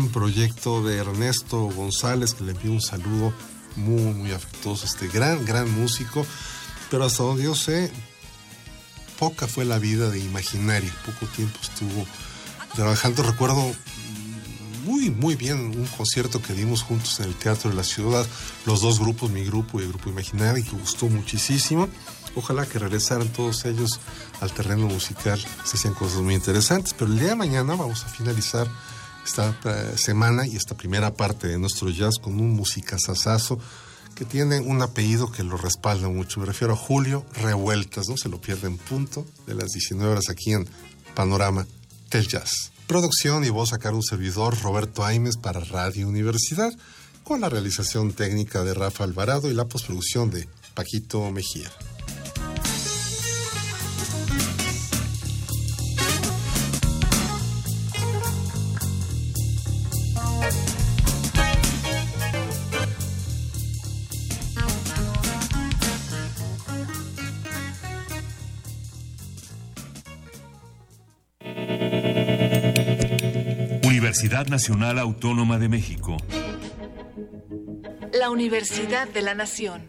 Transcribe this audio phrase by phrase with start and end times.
[0.00, 3.32] gran, proyecto de Ernesto González, que le envío un saludo
[3.76, 6.26] muy, muy afectuoso, este gran, gran músico,
[6.90, 7.92] pero hasta donde yo sé,
[9.18, 12.06] poca fue la vida de Imaginario, poco tiempo estuvo
[12.74, 13.74] trabajando, recuerdo
[14.84, 18.26] muy, muy bien un concierto que dimos juntos en el Teatro de la Ciudad,
[18.64, 21.88] los dos grupos, mi grupo y el grupo Imaginario, que gustó muchísimo.
[22.36, 24.00] Ojalá que regresaran todos ellos
[24.40, 28.08] al terreno musical, se hacían cosas muy interesantes, pero el día de mañana vamos a
[28.08, 28.68] finalizar
[29.30, 33.60] esta eh, semana y esta primera parte de nuestro jazz con un musicazazazo
[34.16, 36.40] que tiene un apellido que lo respalda mucho.
[36.40, 40.52] Me refiero a Julio Revueltas, no se lo pierden punto de las 19 horas aquí
[40.52, 40.68] en
[41.14, 41.64] Panorama
[42.10, 42.72] del Jazz.
[42.88, 46.72] Producción y voz a cargo un servidor Roberto Aimes para Radio Universidad,
[47.22, 51.70] con la realización técnica de Rafa Alvarado y la postproducción de Paquito Mejía.
[74.30, 76.16] Universidad Nacional Autónoma de México.
[78.12, 79.82] La Universidad de la Nación.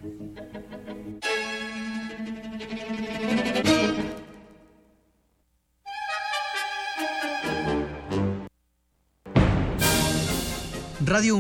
[11.05, 11.39] Radio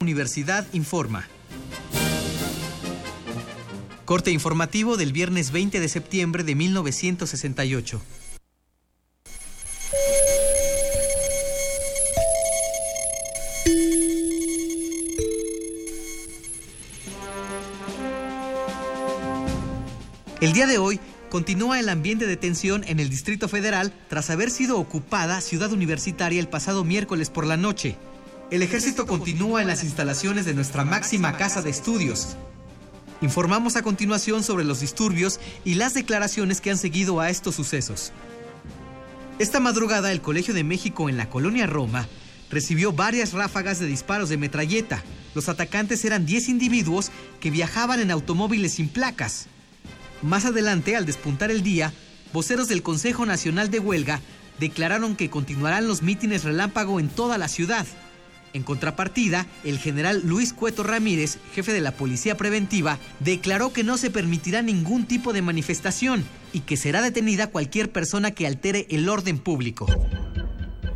[0.00, 1.28] Universidad informa.
[4.04, 8.02] Corte informativo del viernes 20 de septiembre de 1968.
[20.44, 21.00] El día de hoy
[21.30, 26.38] continúa el ambiente de tensión en el Distrito Federal tras haber sido ocupada Ciudad Universitaria
[26.38, 27.96] el pasado miércoles por la noche.
[28.50, 32.36] El ejército continúa en las instalaciones de nuestra máxima casa de estudios.
[33.22, 38.12] Informamos a continuación sobre los disturbios y las declaraciones que han seguido a estos sucesos.
[39.38, 42.06] Esta madrugada el Colegio de México en la colonia Roma
[42.50, 45.02] recibió varias ráfagas de disparos de metralleta.
[45.34, 49.48] Los atacantes eran 10 individuos que viajaban en automóviles sin placas.
[50.24, 51.92] Más adelante, al despuntar el día,
[52.32, 54.22] voceros del Consejo Nacional de Huelga
[54.58, 57.86] declararon que continuarán los mítines relámpago en toda la ciudad.
[58.54, 63.98] En contrapartida, el general Luis Cueto Ramírez, jefe de la Policía Preventiva, declaró que no
[63.98, 66.24] se permitirá ningún tipo de manifestación
[66.54, 69.86] y que será detenida cualquier persona que altere el orden público.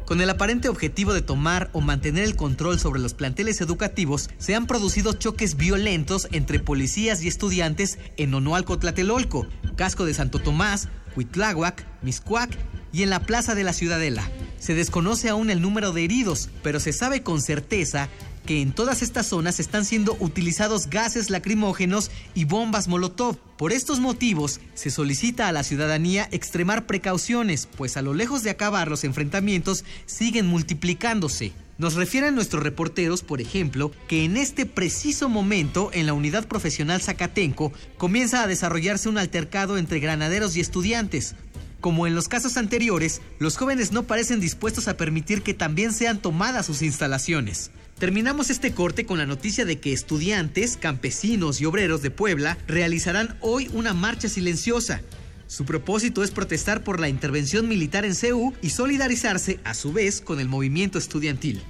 [0.08, 4.54] Con el aparente objetivo de tomar o mantener el control sobre los planteles educativos, se
[4.54, 9.46] han producido choques violentos entre policías y estudiantes en Onoalco Tlatelolco,
[9.76, 12.56] Casco de Santo Tomás, Huitláhuac, Miscuac
[12.90, 14.26] y en la Plaza de la Ciudadela.
[14.58, 18.08] Se desconoce aún el número de heridos, pero se sabe con certeza
[18.48, 23.36] que en todas estas zonas están siendo utilizados gases lacrimógenos y bombas Molotov.
[23.58, 28.48] Por estos motivos, se solicita a la ciudadanía extremar precauciones, pues a lo lejos de
[28.48, 31.52] acabar los enfrentamientos siguen multiplicándose.
[31.76, 37.02] Nos refieren nuestros reporteros, por ejemplo, que en este preciso momento en la unidad profesional
[37.02, 41.34] Zacatenco comienza a desarrollarse un altercado entre granaderos y estudiantes.
[41.82, 46.18] Como en los casos anteriores, los jóvenes no parecen dispuestos a permitir que también sean
[46.18, 47.72] tomadas sus instalaciones.
[47.98, 53.36] Terminamos este corte con la noticia de que estudiantes, campesinos y obreros de Puebla realizarán
[53.40, 55.00] hoy una marcha silenciosa.
[55.48, 60.20] Su propósito es protestar por la intervención militar en CEU y solidarizarse a su vez
[60.20, 61.60] con el movimiento estudiantil.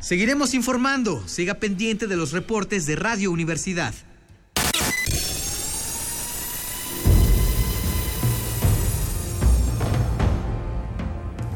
[0.00, 3.94] Seguiremos informando, siga pendiente de los reportes de Radio Universidad.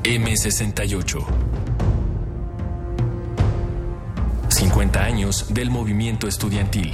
[0.03, 1.52] M68
[4.63, 6.93] 50 años del movimiento estudiantil.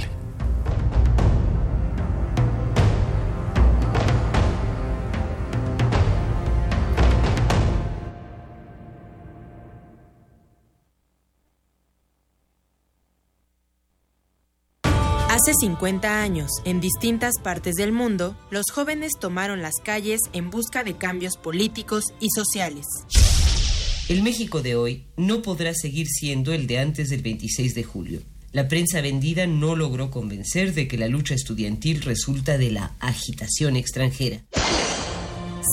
[15.29, 20.83] Hace 50 años, en distintas partes del mundo, los jóvenes tomaron las calles en busca
[20.83, 22.87] de cambios políticos y sociales.
[24.09, 28.23] El México de hoy no podrá seguir siendo el de antes del 26 de julio.
[28.51, 33.75] La prensa vendida no logró convencer de que la lucha estudiantil resulta de la agitación
[33.75, 34.41] extranjera.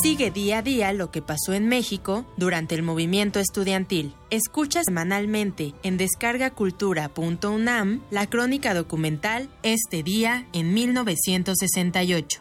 [0.02, 4.12] Sigue día a día lo que pasó en México durante el movimiento estudiantil.
[4.28, 12.40] Escucha semanalmente en descargacultura.unam la crónica documental Este día en 1968.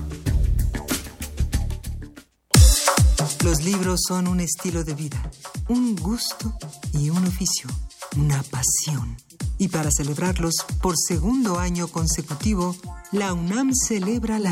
[3.43, 5.31] Los libros son un estilo de vida,
[5.67, 6.53] un gusto
[6.93, 7.69] y un oficio,
[8.15, 9.17] una pasión.
[9.57, 12.75] Y para celebrarlos por segundo año consecutivo,
[13.11, 14.51] la UNAM celebra la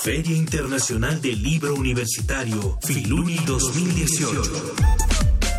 [0.00, 5.13] Feria Internacional del Libro Universitario, Filuni 2018.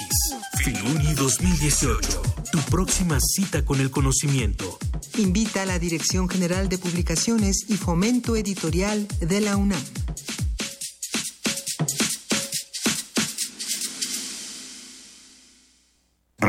[0.64, 2.22] Filuni 2018.
[2.52, 4.78] Tu próxima cita con el conocimiento.
[5.18, 9.82] Invita a la Dirección General de Publicaciones y Fomento Editorial de la UNAM.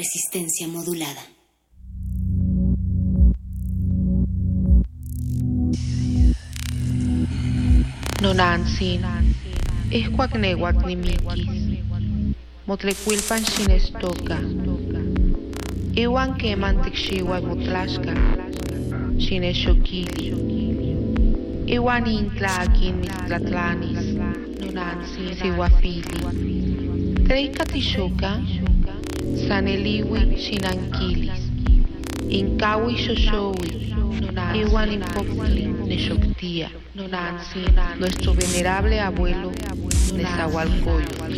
[0.00, 1.20] Resistencia modulada.
[8.22, 9.04] Nonansin,
[9.90, 11.52] Escuacneguac nimikis,
[12.66, 14.38] Motlecuilpan xinestoca,
[16.04, 18.14] Iwan keman tikxiuac motlaxca,
[19.24, 20.26] xinexoquili,
[21.76, 24.04] Iwan intlaquin mitztlatlanis,
[24.64, 26.20] Nonansin sihuafili,
[27.28, 28.32] Treica tixoca,
[29.36, 31.42] Saneliwi xinanquilis,
[32.28, 33.68] Incawi xoxowi,
[34.54, 37.64] Iwan impopli nexoctía, Nonansi,
[37.98, 39.52] nuestro venerable abuelo
[40.14, 41.34] Nezahualcóyotl.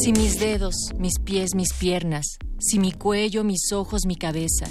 [0.00, 4.66] Si mis dedos, mis pies, mis piernas, si mi cuello, mis ojos, mi cabeza,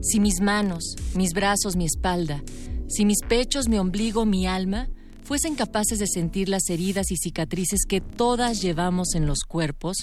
[0.00, 2.42] si mis manos, mis brazos, mi espalda,
[2.88, 4.88] si mis pechos, mi ombligo, mi alma,
[5.26, 9.96] fuesen capaces de sentir las heridas y cicatrices que todas llevamos en los cuerpos,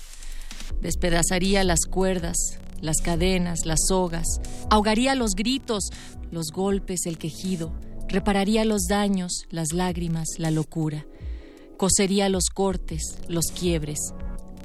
[0.82, 2.36] despedazaría las cuerdas,
[2.82, 4.26] las cadenas, las sogas,
[4.70, 5.92] ahogaría los gritos,
[6.30, 7.72] los golpes, el quejido,
[8.10, 11.06] repararía los daños, las lágrimas, la locura,
[11.78, 14.00] cosería los cortes, los quiebres,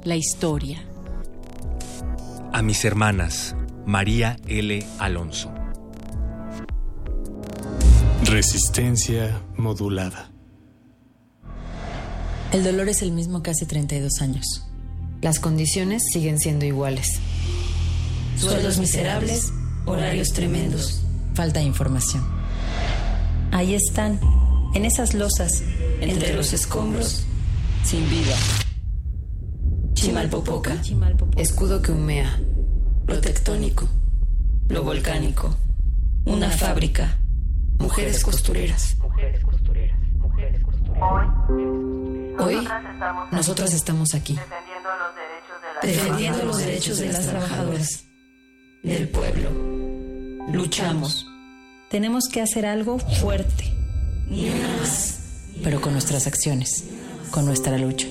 [0.03, 0.83] la historia.
[2.51, 4.85] A mis hermanas, María L.
[4.99, 5.53] Alonso.
[8.25, 10.33] Resistencia modulada.
[12.51, 14.63] El dolor es el mismo que hace 32 años.
[15.21, 17.19] Las condiciones siguen siendo iguales.
[18.37, 19.51] Sueldos miserables,
[19.85, 21.01] horarios tremendos.
[21.35, 22.25] Falta de información.
[23.51, 24.19] Ahí están,
[24.73, 25.63] en esas losas,
[26.01, 27.23] entre los escombros,
[27.83, 28.35] sin vida.
[29.93, 30.77] Chimalpopoca,
[31.35, 32.39] Escudo que humea.
[33.07, 33.87] lo tectónico,
[34.69, 35.55] lo volcánico,
[36.25, 37.17] una fábrica,
[37.79, 38.95] mujeres costureras.
[42.49, 42.67] Hoy,
[43.31, 44.35] nosotras estamos aquí.
[45.83, 48.03] defendiendo los derechos de las trabajadoras,
[48.81, 49.51] del pueblo.
[50.51, 51.27] Luchamos.
[51.89, 53.71] Tenemos que hacer algo fuerte.
[54.29, 54.79] Una.
[55.63, 56.85] Pero con nuestras acciones,
[57.29, 58.07] con nuestra lucha.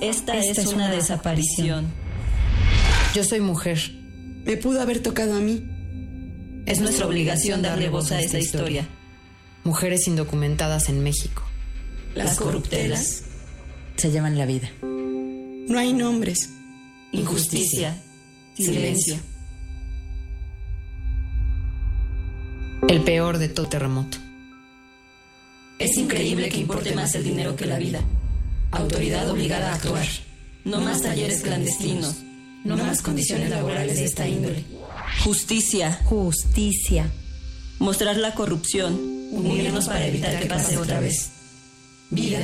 [0.00, 1.86] Esta, es, una desaparición.
[3.14, 3.78] Yo soy mujer.
[4.44, 5.68] Me pudo haber tocado a mí.
[6.66, 8.86] Es nuestra obligación darle voz a esta historia.
[9.64, 11.42] Mujeres indocumentadas en México.
[12.14, 13.24] las corruptelas,
[13.96, 14.70] se llevan la vida.
[14.82, 16.50] No hay nombres.
[17.12, 17.96] Injusticia,
[18.54, 19.16] silencio.
[22.88, 24.18] El peor de todo terremoto.
[25.78, 28.00] Es increíble que importe más el dinero que la vida.
[28.70, 30.06] Autoridad obligada a actuar.
[30.64, 32.22] No más talleres clandestinos.
[32.64, 34.64] No más condiciones laborales de esta índole.
[35.24, 36.00] Justicia.
[36.04, 37.10] Justicia.
[37.78, 38.94] Mostrar la corrupción.
[39.32, 41.30] Unirnos para evitar que pase otra vez.
[42.12, 42.40] Vida,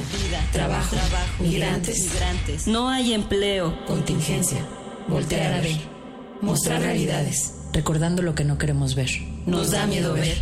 [0.51, 0.97] trabajo,
[1.41, 2.11] migrantes.
[2.11, 2.67] migrantes.
[2.67, 3.85] No hay empleo.
[3.87, 4.65] Contingencia.
[5.09, 5.77] Voltear a ver.
[6.41, 7.53] Mostrar realidades.
[7.75, 9.11] Recordando lo que no queremos ver.
[9.45, 10.39] Nos da miedo ver.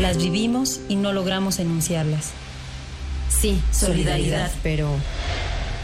[0.00, 2.30] Las vivimos y no logramos enunciarlas.
[3.28, 4.50] Sí, solidaridad.
[4.62, 4.88] Pero,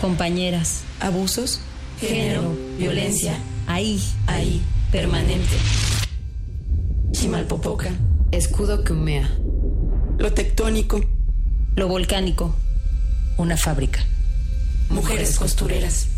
[0.00, 1.60] compañeras, Abusos.
[2.00, 3.36] Género, violencia.
[3.66, 5.56] ahí, Ahí, permanente.
[7.12, 7.90] Chimalpopoca.
[8.30, 9.28] Escudo que humea.
[10.18, 11.00] Lo tectónico.
[11.78, 12.54] Lo volcánico,
[13.36, 14.00] Una fábrica.
[14.90, 16.08] Mujeres costureras.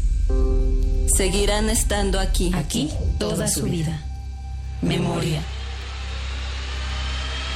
[1.15, 2.51] Seguirán estando aquí.
[2.55, 2.89] aquí
[3.19, 4.03] toda su vida.
[4.81, 5.43] Memoria.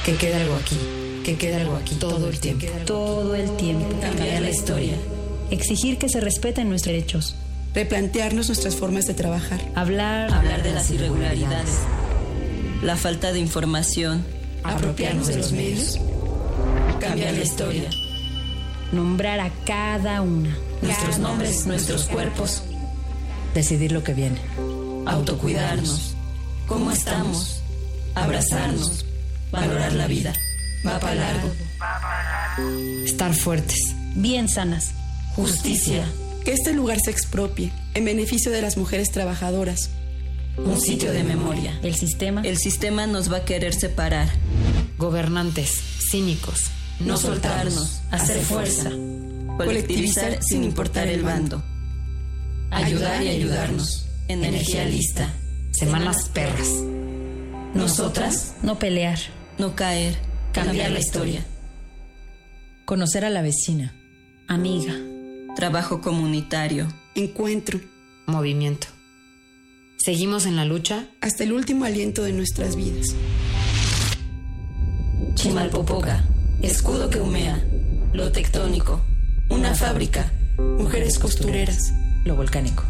[0.05, 0.77] Que quede algo aquí.
[1.23, 1.95] Que quede algo aquí.
[1.95, 2.67] Todo el tiempo.
[2.85, 3.89] Todo el tiempo.
[3.99, 4.93] Cambiar la historia.
[5.49, 7.35] Exigir que se respeten nuestros derechos.
[7.73, 9.61] Replantearnos nuestras formas de trabajar.
[9.73, 11.71] Hablar, Hablar de las irregularidades.
[12.83, 14.23] La falta de información.
[14.63, 15.99] Apropiarnos de los medios.
[16.99, 17.89] Cambiar la historia.
[18.91, 20.55] nombrar a cada una.
[20.81, 22.63] Nuestros nombres, nuestros cuerpos.
[23.53, 24.37] Decidir lo que viene.
[25.05, 26.15] Autocuidarnos.
[26.67, 27.61] ¿Cómo estamos?
[28.15, 29.05] Abrazarnos.
[29.51, 30.33] Valorar la vida.
[30.85, 31.51] Va para largo.
[33.05, 33.79] Estar fuertes.
[34.15, 34.91] Bien sanas.
[35.35, 36.05] Justicia.
[36.43, 39.89] Que este lugar se expropie en beneficio de las mujeres trabajadoras.
[40.57, 41.77] Un sitio de memoria.
[41.83, 42.41] El sistema.
[42.41, 44.29] El sistema nos va a querer separar.
[44.97, 45.81] Gobernantes.
[46.11, 46.65] Cínicos.
[46.99, 48.01] No soltarnos.
[48.11, 48.89] Hacer fuerza.
[49.57, 51.63] Colectivizar sin importar el bando.
[52.71, 54.07] Ayudar y ayudarnos.
[54.27, 55.33] Energía lista.
[55.71, 56.69] Semanas perras.
[57.73, 58.55] Nosotras.
[58.63, 59.19] No pelear.
[59.57, 60.15] No caer.
[60.53, 61.45] Cambiar la historia.
[62.85, 63.93] Conocer a la vecina.
[64.47, 64.93] Amiga.
[65.55, 66.87] Trabajo comunitario.
[67.15, 67.79] Encuentro.
[68.25, 68.87] Movimiento.
[69.97, 71.07] Seguimos en la lucha.
[71.21, 73.15] Hasta el último aliento de nuestras vidas.
[75.35, 76.23] Chimalpopoca.
[76.65, 77.63] Escudo que humea.
[78.11, 78.99] Lo tectónico.
[79.51, 80.31] Una fábrica.
[80.57, 81.93] Mujeres costureras.
[82.23, 82.83] Lo volcánico.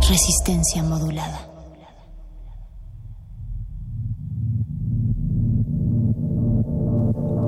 [0.00, 1.48] Resistencia modulada.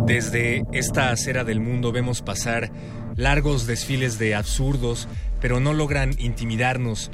[0.06, 2.70] Desde esta acera del mundo vemos pasar
[3.16, 5.08] largos desfiles de absurdos,
[5.40, 7.10] pero no logran intimidarnos.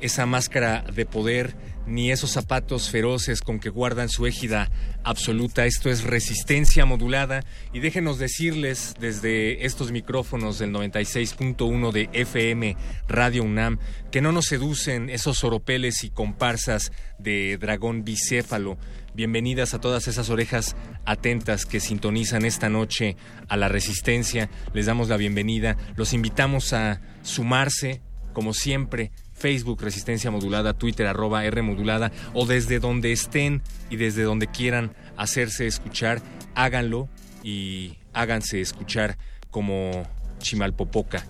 [0.00, 1.54] Esa máscara de poder
[1.86, 4.70] ni esos zapatos feroces con que guardan su égida
[5.02, 5.66] absoluta.
[5.66, 12.76] Esto es resistencia modulada y déjenos decirles desde estos micrófonos del 96.1 de FM
[13.08, 13.78] Radio UNAM
[14.10, 18.78] que no nos seducen esos oropeles y comparsas de dragón bicéfalo.
[19.14, 23.16] Bienvenidas a todas esas orejas atentas que sintonizan esta noche
[23.48, 24.50] a la resistencia.
[24.72, 25.76] Les damos la bienvenida.
[25.94, 32.78] Los invitamos a sumarse, como siempre, Facebook Resistencia Modulada, Twitter arroba R Modulada o desde
[32.78, 36.22] donde estén y desde donde quieran hacerse escuchar,
[36.54, 37.08] háganlo
[37.42, 39.18] y háganse escuchar
[39.50, 41.26] como Chimalpopoca,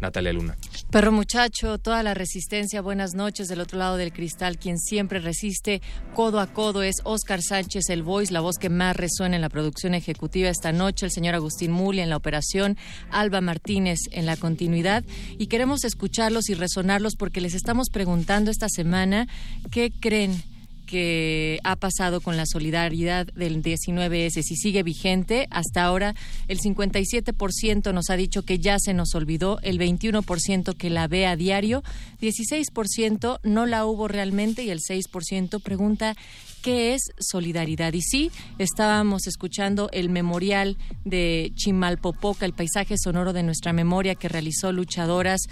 [0.00, 0.56] Natalia Luna.
[0.96, 5.82] Perro muchacho, toda la resistencia, buenas noches del otro lado del cristal, quien siempre resiste
[6.14, 9.50] codo a codo es Oscar Sánchez, el voice, la voz que más resuena en la
[9.50, 12.78] producción ejecutiva esta noche, el señor Agustín Muli en la operación,
[13.10, 15.04] Alba Martínez en la continuidad
[15.36, 19.28] y queremos escucharlos y resonarlos porque les estamos preguntando esta semana
[19.70, 20.42] qué creen
[20.86, 26.14] que ha pasado con la solidaridad del 19S, si sigue vigente, hasta ahora
[26.48, 31.26] el 57% nos ha dicho que ya se nos olvidó, el 21% que la ve
[31.26, 31.82] a diario,
[32.20, 36.14] 16% no la hubo realmente y el 6% pregunta
[36.62, 37.92] qué es solidaridad.
[37.92, 44.28] Y sí, estábamos escuchando el memorial de Chimalpopoca, el paisaje sonoro de nuestra memoria que
[44.28, 45.42] realizó Luchadoras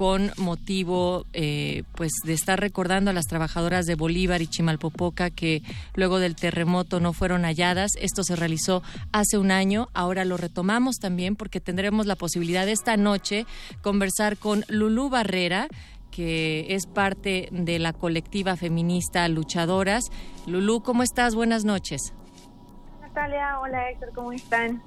[0.00, 5.60] con motivo eh, pues de estar recordando a las trabajadoras de Bolívar y Chimalpopoca que
[5.94, 7.90] luego del terremoto no fueron halladas.
[8.00, 8.82] Esto se realizó
[9.12, 13.44] hace un año, ahora lo retomamos también porque tendremos la posibilidad de esta noche
[13.82, 15.68] conversar con Lulú Barrera
[16.10, 20.04] que es parte de la colectiva feminista Luchadoras.
[20.46, 21.34] Lulú, ¿cómo estás?
[21.34, 22.14] Buenas noches.
[23.02, 24.82] Natalia, hola Héctor, ¿cómo están?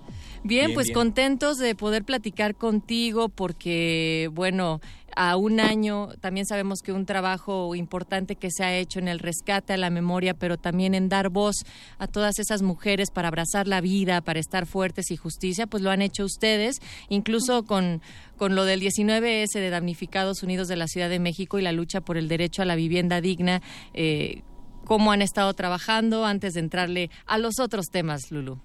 [0.45, 4.81] Bien, pues contentos de poder platicar contigo porque, bueno,
[5.15, 9.19] a un año también sabemos que un trabajo importante que se ha hecho en el
[9.19, 11.65] rescate a la memoria, pero también en dar voz
[11.97, 15.91] a todas esas mujeres para abrazar la vida, para estar fuertes y justicia, pues lo
[15.91, 18.01] han hecho ustedes, incluso con,
[18.37, 22.01] con lo del 19S de Damnificados Unidos de la Ciudad de México y la lucha
[22.01, 23.61] por el derecho a la vivienda digna.
[23.93, 24.41] Eh,
[24.85, 28.59] ¿Cómo han estado trabajando antes de entrarle a los otros temas, Lulu?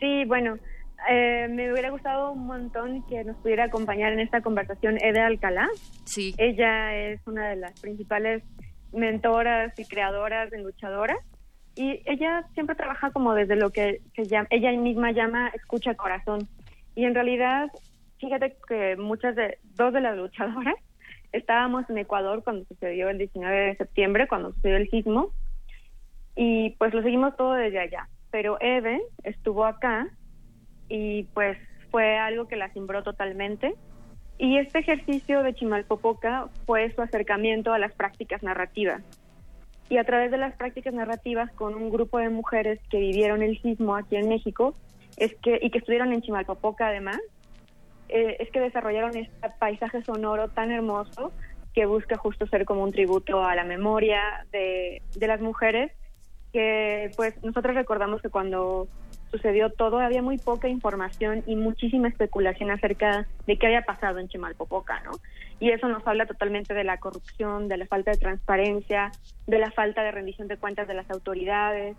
[0.00, 0.58] Sí, bueno,
[1.08, 5.68] eh, me hubiera gustado un montón que nos pudiera acompañar en esta conversación Ede Alcalá.
[6.04, 6.34] Sí.
[6.38, 8.42] Ella es una de las principales
[8.92, 11.18] mentoras y creadoras de luchadoras
[11.74, 16.48] y ella siempre trabaja como desde lo que, ella misma llama escucha corazón.
[16.94, 17.70] Y en realidad,
[18.18, 20.74] fíjate que muchas de, dos de las luchadoras
[21.32, 25.32] estábamos en Ecuador cuando sucedió el 19 de septiembre, cuando sucedió el sismo,
[26.34, 30.08] y pues lo seguimos todo desde allá pero Eve estuvo acá
[30.88, 31.58] y pues
[31.90, 33.74] fue algo que la cimbró totalmente.
[34.38, 39.02] Y este ejercicio de Chimalpopoca fue su acercamiento a las prácticas narrativas.
[39.90, 43.60] Y a través de las prácticas narrativas con un grupo de mujeres que vivieron el
[43.60, 44.74] sismo aquí en México
[45.16, 47.18] es que, y que estuvieron en Chimalpopoca además,
[48.08, 51.32] eh, es que desarrollaron este paisaje sonoro tan hermoso
[51.74, 54.20] que busca justo ser como un tributo a la memoria
[54.52, 55.92] de, de las mujeres
[56.52, 58.88] que pues nosotros recordamos que cuando
[59.30, 64.28] sucedió todo había muy poca información y muchísima especulación acerca de qué había pasado en
[64.28, 65.12] Chimalpopoca, ¿no?
[65.60, 69.10] Y eso nos habla totalmente de la corrupción, de la falta de transparencia,
[69.46, 71.96] de la falta de rendición de cuentas de las autoridades.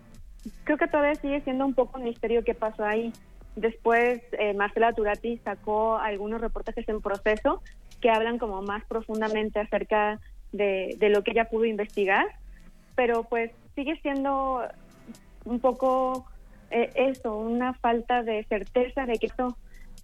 [0.64, 3.12] Creo que todavía sigue siendo un poco un misterio qué pasó ahí.
[3.56, 7.62] Después eh, Marcela Turati sacó algunos reportajes en proceso
[8.00, 10.20] que hablan como más profundamente acerca
[10.54, 12.26] de, de lo que ella pudo investigar,
[12.96, 14.62] pero pues sigue siendo
[15.46, 16.26] un poco
[16.72, 19.58] eh, eso, una falta de certeza de que esto,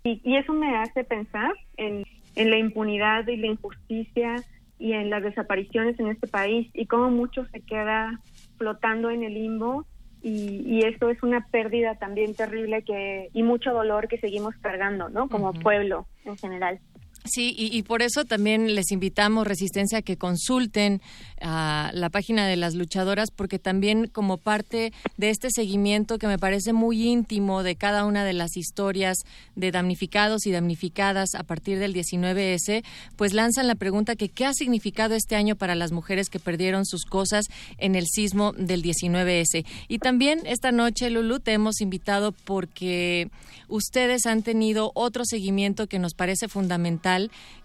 [0.03, 4.35] y, eso me hace pensar en, en la impunidad y la injusticia
[4.77, 8.19] y en las desapariciones en este país y cómo mucho se queda
[8.57, 9.85] flotando en el limbo
[10.21, 15.09] y, y esto es una pérdida también terrible que y mucho dolor que seguimos cargando,
[15.09, 15.29] ¿no?
[15.29, 16.79] Como pueblo en general.
[17.25, 21.01] Sí, y, por eso también les invitamos, Resistencia, a que consulten
[21.41, 26.37] a la página de las luchadoras, porque también como parte de este seguimiento que me
[26.37, 29.17] parece muy íntimo de cada una de las historias
[29.55, 32.83] de damnificados y damnificadas a partir del 19S,
[33.15, 36.85] pues lanzan la pregunta que qué ha significado este año para las mujeres que perdieron
[36.85, 37.45] sus cosas
[37.79, 39.65] en el sismo del 19S.
[39.87, 43.29] Y también esta noche, Lulu, te hemos invitado porque
[43.67, 47.14] ustedes han tenido otro seguimiento que nos parece fundamental,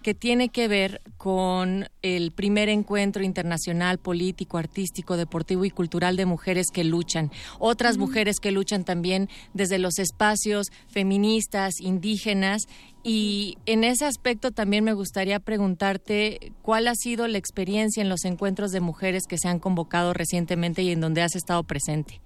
[0.02, 6.26] que tiene que ver con el primer encuentro internacional político, artístico, deportivo y cultural de
[6.26, 7.30] mujeres que luchan.
[7.58, 12.62] Otras mujeres que luchan también desde los espacios feministas, indígenas.
[13.02, 18.24] Y en ese aspecto también me gustaría preguntarte cuál ha sido la experiencia en los
[18.24, 22.20] encuentros de mujeres que se han convocado recientemente y en donde has estado presente.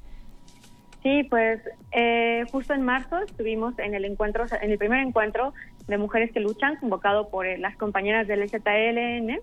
[1.04, 1.60] Sí, pues
[1.92, 5.52] eh, justo en marzo estuvimos en el encuentro, en el primer encuentro
[5.86, 9.38] de mujeres que luchan, convocado por eh, las compañeras del ZLN,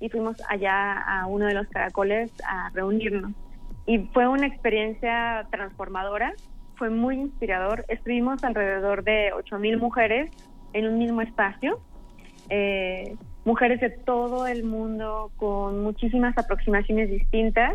[0.00, 3.32] y fuimos allá a uno de los caracoles a reunirnos.
[3.86, 6.32] Y fue una experiencia transformadora,
[6.76, 7.84] fue muy inspirador.
[7.88, 10.30] Estuvimos alrededor de 8.000 mujeres
[10.72, 11.80] en un mismo espacio,
[12.50, 17.74] eh, mujeres de todo el mundo con muchísimas aproximaciones distintas.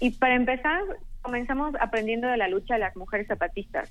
[0.00, 0.80] Y para empezar,
[1.22, 3.90] comenzamos aprendiendo de la lucha de las mujeres zapatistas,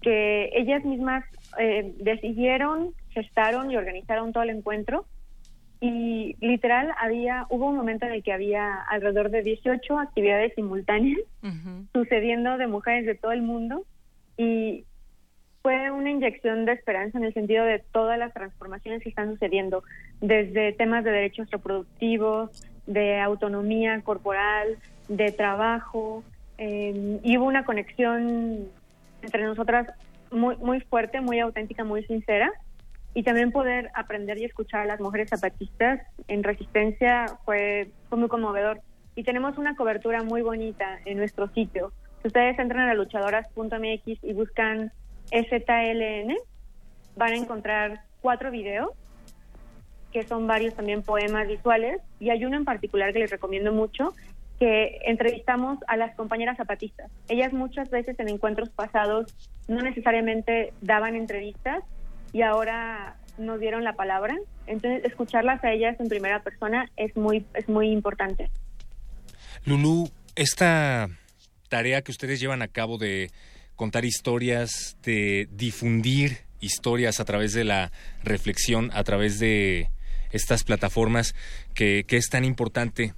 [0.00, 1.24] que ellas mismas
[1.58, 5.06] eh, decidieron, gestaron y organizaron todo el encuentro.
[5.80, 11.20] Y literal había, hubo un momento en el que había alrededor de 18 actividades simultáneas
[11.94, 13.84] sucediendo de mujeres de todo el mundo
[14.36, 14.84] y
[15.62, 19.82] fue una inyección de esperanza en el sentido de todas las transformaciones que están sucediendo,
[20.20, 22.50] desde temas de derechos reproductivos,
[22.86, 26.24] de autonomía corporal, de trabajo,
[26.56, 28.68] eh, y hubo una conexión
[29.22, 29.88] entre nosotras
[30.30, 32.50] muy, muy fuerte, muy auténtica, muy sincera.
[33.12, 38.28] Y también poder aprender y escuchar a las mujeres zapatistas en resistencia fue, fue muy
[38.28, 38.80] conmovedor.
[39.16, 41.92] Y tenemos una cobertura muy bonita en nuestro sitio.
[42.22, 44.92] Si ustedes entran a luchadoras.mx y buscan
[45.32, 46.36] STLN,
[47.16, 48.90] van a encontrar cuatro videos,
[50.12, 54.14] que son varios también poemas visuales, y hay uno en particular que les recomiendo mucho,
[54.60, 57.10] que entrevistamos a las compañeras zapatistas.
[57.28, 59.34] Ellas muchas veces en encuentros pasados
[59.68, 61.82] no necesariamente daban entrevistas
[62.34, 64.36] y ahora nos dieron la palabra.
[64.66, 68.50] Entonces, escucharlas a ellas en primera persona es muy, es muy importante.
[69.64, 71.08] Lulu, esta
[71.70, 73.30] tarea que ustedes llevan a cabo de
[73.76, 77.92] contar historias, de difundir historias a través de la
[78.22, 79.88] reflexión, a través de
[80.32, 81.34] estas plataformas
[81.74, 83.14] que, que es tan importante.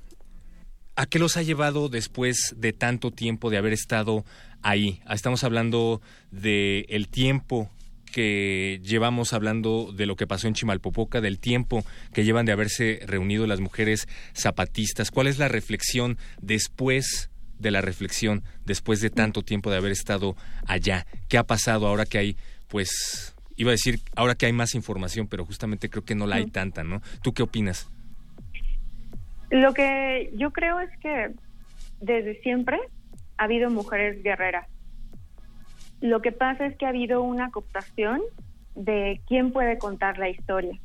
[0.95, 4.27] ¿A qué los ha llevado después de tanto tiempo de haber estado
[4.61, 5.01] ahí?
[5.09, 7.71] Estamos hablando de el tiempo
[8.13, 13.01] que llevamos hablando de lo que pasó en Chimalpopoca, del tiempo que llevan de haberse
[13.07, 15.11] reunido las mujeres zapatistas.
[15.11, 20.37] ¿Cuál es la reflexión después de la reflexión, después de tanto tiempo de haber estado
[20.67, 21.07] allá?
[21.29, 22.37] ¿Qué ha pasado ahora que hay,
[22.69, 26.37] pues, iba a decir, ahora que hay más información, pero justamente creo que no la
[26.37, 27.01] hay tanta, ¿no?
[27.23, 27.89] ¿Tú qué opinas?
[29.53, 31.31] Lo que yo creo es que
[32.01, 32.81] desde siempre
[33.39, 34.67] ha habido mujeres guerreras
[36.03, 38.21] lo que pasa es que ha habido una cooptación
[38.75, 40.77] de quién puede contar la historia.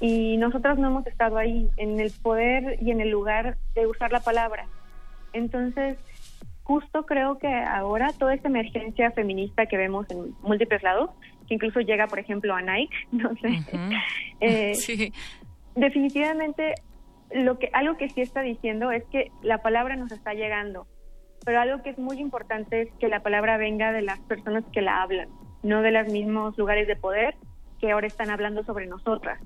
[0.00, 4.12] Y nosotros no hemos estado ahí, en el poder y en el lugar de usar
[4.12, 4.66] la palabra.
[5.32, 5.98] Entonces,
[6.62, 11.10] justo creo que ahora toda esta emergencia feminista que vemos en múltiples lados,
[11.48, 13.64] que incluso llega, por ejemplo, a Nike, no sé,
[14.40, 15.12] eh,
[15.74, 16.74] definitivamente
[17.32, 20.86] lo que algo que sí está diciendo es que la palabra nos está llegando
[21.44, 24.82] pero algo que es muy importante es que la palabra venga de las personas que
[24.82, 25.28] la hablan,
[25.62, 27.34] no de los mismos lugares de poder
[27.80, 29.40] que ahora están hablando sobre nosotras.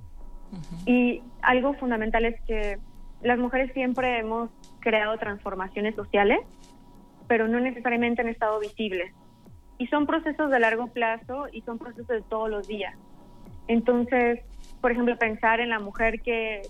[0.86, 2.78] Y algo fundamental es que
[3.22, 6.40] las mujeres siempre hemos creado transformaciones sociales,
[7.28, 9.12] pero no necesariamente han estado visibles.
[9.78, 12.96] Y son procesos de largo plazo y son procesos de todos los días.
[13.66, 14.40] Entonces,
[14.80, 16.62] por ejemplo, pensar en la mujer que,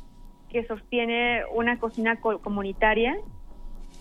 [0.55, 3.17] que sostiene una cocina comunitaria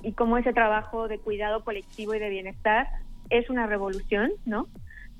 [0.04, 2.86] y cómo ese trabajo de cuidado colectivo y de bienestar
[3.32, 4.68] es una revolución, ¿no?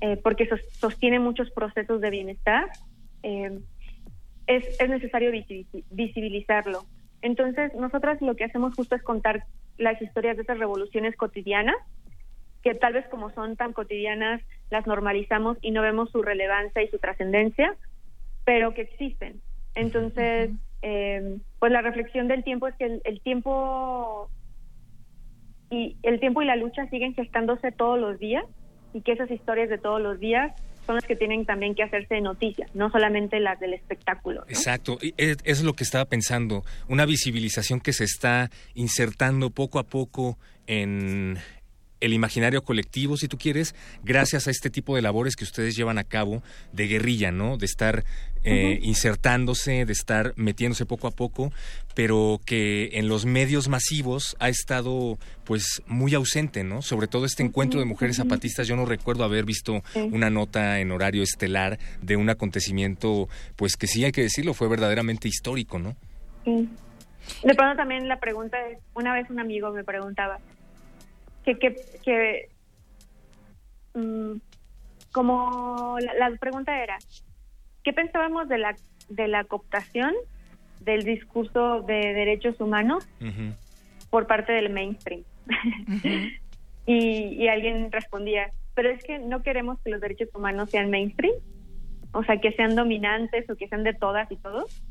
[0.00, 2.66] Eh, porque sostiene muchos procesos de bienestar.
[3.24, 3.58] Eh,
[4.46, 5.32] es, es, necesario
[5.90, 6.84] visibilizarlo.
[7.20, 9.42] Entonces, nosotras lo que hacemos justo es contar
[9.76, 11.74] las historias de esas revoluciones cotidianas,
[12.62, 16.88] que tal vez como son tan cotidianas, las normalizamos y no vemos su relevancia y
[16.90, 17.74] su trascendencia,
[18.44, 19.40] pero que existen.
[19.74, 20.50] Entonces,
[20.86, 24.28] eh, pues la reflexión del tiempo es que el tiempo
[25.70, 28.44] y el tiempo y la lucha siguen gestándose todos los días
[28.92, 30.52] y que esas historias de todos los días
[30.84, 34.44] son las que tienen también que hacerse noticias, no solamente las del espectáculo.
[34.46, 39.84] Exacto, es, es lo que estaba pensando, una visibilización que se está insertando poco a
[39.84, 41.38] poco en,
[42.04, 45.98] el imaginario colectivo, si tú quieres, gracias a este tipo de labores que ustedes llevan
[45.98, 47.56] a cabo de guerrilla, ¿no?
[47.56, 48.04] De estar
[48.44, 51.50] eh, insertándose, de estar metiéndose poco a poco,
[51.94, 56.82] pero que en los medios masivos ha estado pues muy ausente, ¿no?
[56.82, 60.92] Sobre todo este encuentro de mujeres zapatistas, yo no recuerdo haber visto una nota en
[60.92, 65.96] horario estelar de un acontecimiento, pues que sí hay que decirlo, fue verdaderamente histórico, ¿no?
[66.44, 66.68] Sí.
[67.42, 70.38] De pronto también la pregunta es, una vez un amigo me preguntaba,
[71.44, 72.48] que, que, que
[73.94, 74.36] mm,
[75.12, 76.98] como la, pregunta era,
[77.82, 78.74] ¿qué pensábamos de la,
[79.08, 80.12] de la cooptación
[80.80, 83.06] del discurso de derechos humanos
[84.10, 85.22] por parte del mainstream?
[86.86, 91.34] y, y alguien respondía, pero es que no queremos que los derechos humanos sean mainstream,
[92.12, 94.82] o sea, que sean dominantes o que sean de todas y todos.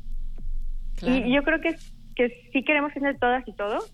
[1.02, 1.74] Y yo creo que,
[2.14, 3.92] que sí queremos que sean de todas y todos,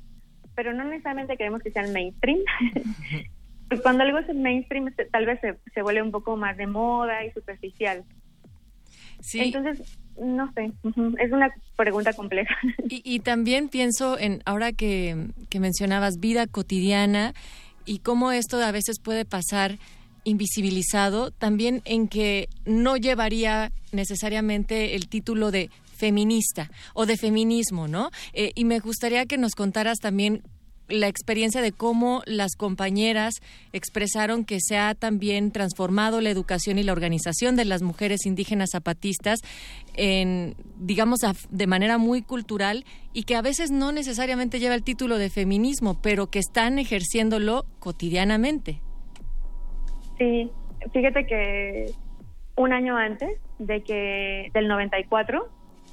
[0.60, 2.38] pero no necesariamente queremos que sean mainstream.
[3.70, 7.30] pues cuando algo es mainstream, tal vez se, vuelve un poco más de moda y
[7.32, 8.04] superficial.
[9.20, 9.40] Sí.
[9.40, 10.70] Entonces, no sé,
[11.18, 12.54] es una pregunta compleja.
[12.90, 17.32] Y, también pienso en, ahora que, que mencionabas vida cotidiana
[17.86, 19.78] y cómo esto a veces puede pasar
[20.24, 25.70] invisibilizado, también en que no llevaría necesariamente el título de
[26.00, 28.10] feminista o de feminismo, ¿no?
[28.32, 30.42] Eh, y me gustaría que nos contaras también
[30.90, 33.34] la experiencia de cómo las compañeras
[33.72, 38.70] expresaron que se ha también transformado la educación y la organización de las mujeres indígenas
[38.72, 39.40] zapatistas
[39.94, 45.18] en, digamos, de manera muy cultural y que a veces no necesariamente lleva el título
[45.18, 48.80] de feminismo, pero que están ejerciéndolo cotidianamente.
[50.18, 50.50] Sí,
[50.92, 51.86] fíjate que
[52.56, 55.48] un año antes de que del 94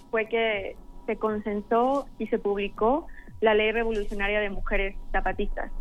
[0.10, 3.08] fue que se consensó y se publicó
[3.42, 5.72] la Ley Revolucionaria de Mujeres Zapatistas.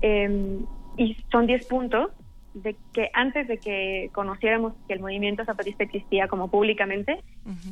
[0.00, 0.64] Em,
[0.96, 2.10] y son 10 puntos
[2.54, 7.20] de que antes de que conociéramos que el movimiento zapatista existía como públicamente,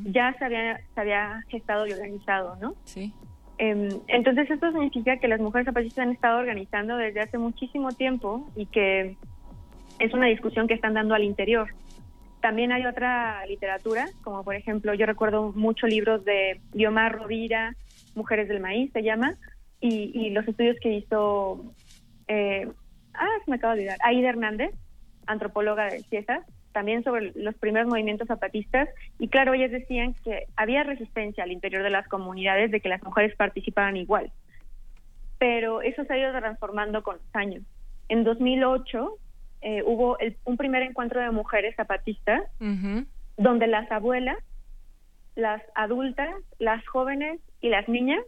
[0.04, 2.74] ya se había, se había gestado y organizado, ¿no?
[2.84, 3.12] Sí.
[3.58, 8.50] Em, entonces esto significa que las mujeres zapatistas han estado organizando desde hace muchísimo tiempo
[8.56, 9.16] y que
[10.00, 11.68] es una discusión que están dando al interior.
[12.42, 17.76] También hay otra literatura, como por ejemplo, yo recuerdo muchos libros de Guiomar Rovira,
[18.16, 19.36] Mujeres del Maíz se llama,
[19.80, 21.72] y, los estudios que hizo
[22.26, 22.68] eh,
[23.14, 24.74] ah, se me acaba de olvidar, Aida Hernández,
[25.26, 28.88] antropóloga de CIESAS, también sobre los primeros movimientos zapatistas
[29.20, 33.04] y claro, ellas decían que había resistencia al interior de las comunidades de que las
[33.04, 34.32] mujeres participaran igual,
[35.38, 37.62] pero eso se ha ido transformando con los años.
[38.08, 39.16] En 2008
[39.62, 42.42] eh, hubo un primer encuentro de mujeres zapatistas
[43.36, 44.36] donde las abuelas,
[45.36, 48.24] las adultas, las jóvenes y las niñas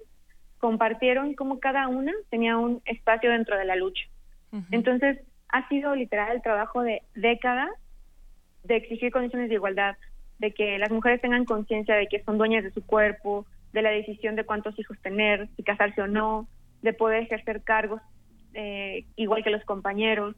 [0.58, 4.04] compartieron cómo cada una tenía un espacio dentro de la lucha.
[4.70, 5.18] Entonces,
[5.48, 7.70] ha sido literal el trabajo de décadas
[8.62, 9.96] de exigir condiciones de igualdad,
[10.38, 13.90] de que las mujeres tengan conciencia de que son dueñas de su cuerpo, de la
[13.90, 16.46] decisión de cuántos hijos tener, si casarse o no,
[16.82, 18.00] de poder ejercer cargos
[18.54, 20.36] eh, igual que los compañeros,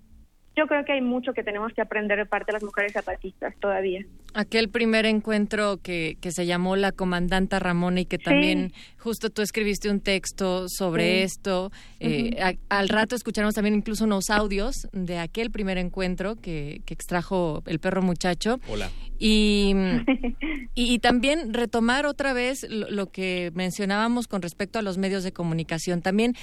[0.56, 3.54] yo creo que hay mucho que tenemos que aprender de parte de las mujeres zapatistas
[3.60, 4.04] todavía.
[4.32, 9.42] Aquel primer encuentro que, que se llamó La Comandanta Ramona y que también justo tú
[9.42, 11.70] escribiste un texto sobre esto.
[12.00, 17.62] Eh, al rato escucharemos también incluso unos audios de aquel primer encuentro que, que extrajo
[17.66, 18.58] el perro muchacho.
[18.68, 18.90] Hola.
[19.18, 19.74] Y,
[20.74, 26.02] y, también retomar otra vez lo que mencionábamos con respecto a los medios de comunicación.
[26.02, 26.34] También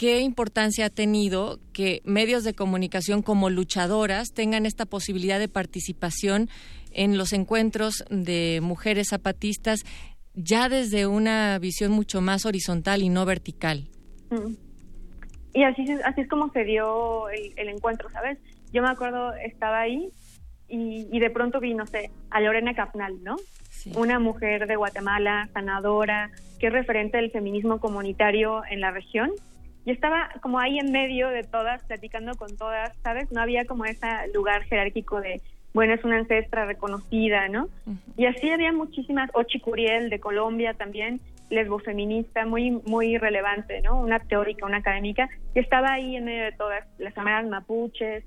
[0.00, 6.48] qué importancia ha tenido que medios de comunicación como luchadoras tengan esta posibilidad de participación
[6.90, 9.80] en los encuentros de mujeres zapatistas
[10.32, 13.90] ya desde una visión mucho más horizontal y no vertical.
[14.30, 14.54] Mm.
[15.52, 18.38] Y así, así es como se dio el, encuentro, ¿sabes?
[18.72, 20.08] Yo me acuerdo, estaba ahí
[20.66, 23.36] y, de pronto vi, no sé, a Lorena Capnal, ¿no?
[23.96, 29.32] Una mujer de Guatemala, sanadora, que es referente del feminismo comunitario en la región
[29.84, 33.32] y estaba como ahí en medio de todas, platicando con todas, ¿sabes?
[33.32, 35.40] No había como ese lugar jerárquico de,
[35.72, 37.68] bueno, es una ancestra reconocida, ¿no?
[38.16, 44.00] Y así había muchísimas, Ochi Curiel de Colombia también, lesbofeminista, muy, muy relevante, ¿no?
[44.00, 48.24] Una teórica, una académica, que estaba ahí en medio de todas, las amadas mapuches,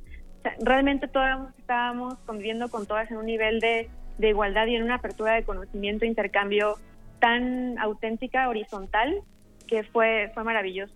[0.59, 4.95] realmente todas estábamos conviviendo con todas en un nivel de, de igualdad y en una
[4.95, 6.75] apertura de conocimiento, intercambio
[7.19, 9.21] tan auténtica, horizontal,
[9.67, 10.93] que fue, fue maravilloso.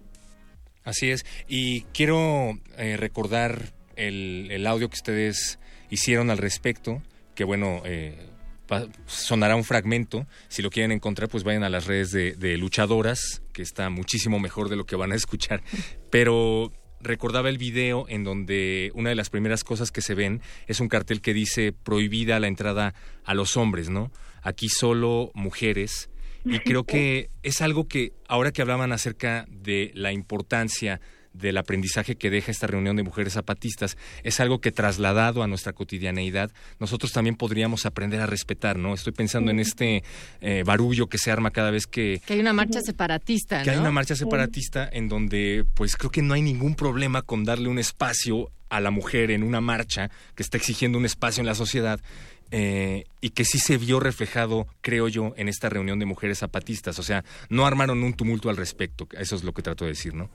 [0.87, 1.25] Así es.
[1.49, 7.03] Y quiero eh, recordar el, audio que ustedes hicieron al respecto,
[7.35, 8.17] que bueno, eh,
[9.05, 10.25] sonará un fragmento.
[10.47, 14.69] Si lo quieren encontrar, pues vayan a las redes de, Luchadoras, que está muchísimo mejor
[14.69, 15.61] de lo que van a escuchar.
[16.09, 16.71] Pero
[17.01, 20.87] recordaba el video en donde una de las primeras cosas que se ven es un
[20.87, 22.93] cartel que dice prohibida la entrada
[23.25, 24.09] a los hombres, ¿no?
[24.41, 26.09] Aquí solo mujeres
[26.47, 30.99] y creo que es algo que ahora que hablaban acerca de la importancia
[31.37, 35.73] del aprendizaje que deja esta reunión de mujeres zapatistas es algo que trasladado a nuestra
[35.73, 38.93] cotidianeidad nosotros también podríamos aprender a respetar, ¿no?
[38.93, 40.03] Estoy pensando en este
[40.41, 42.21] eh, barullo que se arma cada vez que...
[42.25, 46.21] Que hay una marcha separatista, Que hay una marcha separatista en donde pues creo que
[46.21, 50.43] no hay ningún problema con darle un espacio a la mujer en una marcha que
[50.43, 52.01] está exigiendo un espacio en la sociedad
[52.51, 56.97] eh, y que sí se vio reflejado, creo yo, en esta reunión de mujeres zapatistas.
[56.99, 59.07] O sea, no armaron un tumulto al respecto.
[59.17, 60.29] Eso es lo que trato de decir, ¿no?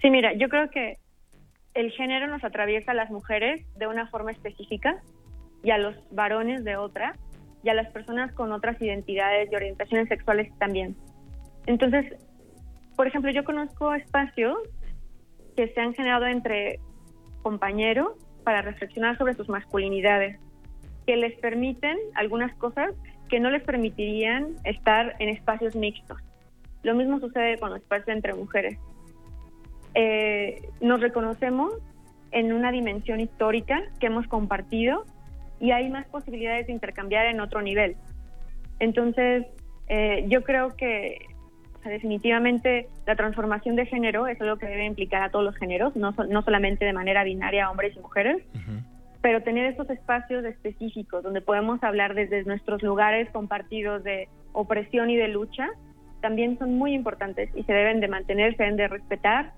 [0.00, 0.98] Sí, mira, yo creo que
[1.74, 5.02] el género nos atraviesa a las mujeres de una forma específica
[5.62, 7.16] y a los varones de otra
[7.62, 10.96] y a las personas con otras identidades y orientaciones sexuales también.
[11.66, 12.06] Entonces,
[12.96, 14.56] por ejemplo, yo conozco espacios
[15.56, 16.80] que se han generado entre
[17.42, 18.12] compañeros
[18.44, 20.38] para reflexionar sobre sus masculinidades
[21.10, 22.94] que les permiten algunas cosas
[23.28, 26.18] que no les permitirían estar en espacios mixtos.
[26.84, 28.78] Lo mismo sucede con los espacios entre mujeres.
[29.94, 31.72] Eh, nos reconocemos
[32.30, 35.04] en una dimensión histórica que hemos compartido
[35.58, 37.96] y hay más posibilidades de intercambiar en otro nivel.
[38.78, 39.46] Entonces,
[39.88, 41.26] eh, yo creo que
[41.84, 46.12] definitivamente la transformación de género es algo que debe implicar a todos los géneros, no,
[46.12, 48.44] no solamente de manera binaria hombres y mujeres,
[49.22, 55.16] pero tener estos espacios específicos donde podemos hablar desde nuestros lugares compartidos de opresión y
[55.16, 55.68] de lucha
[56.20, 59.54] también son muy importantes y se deben de mantener, se deben de respetar,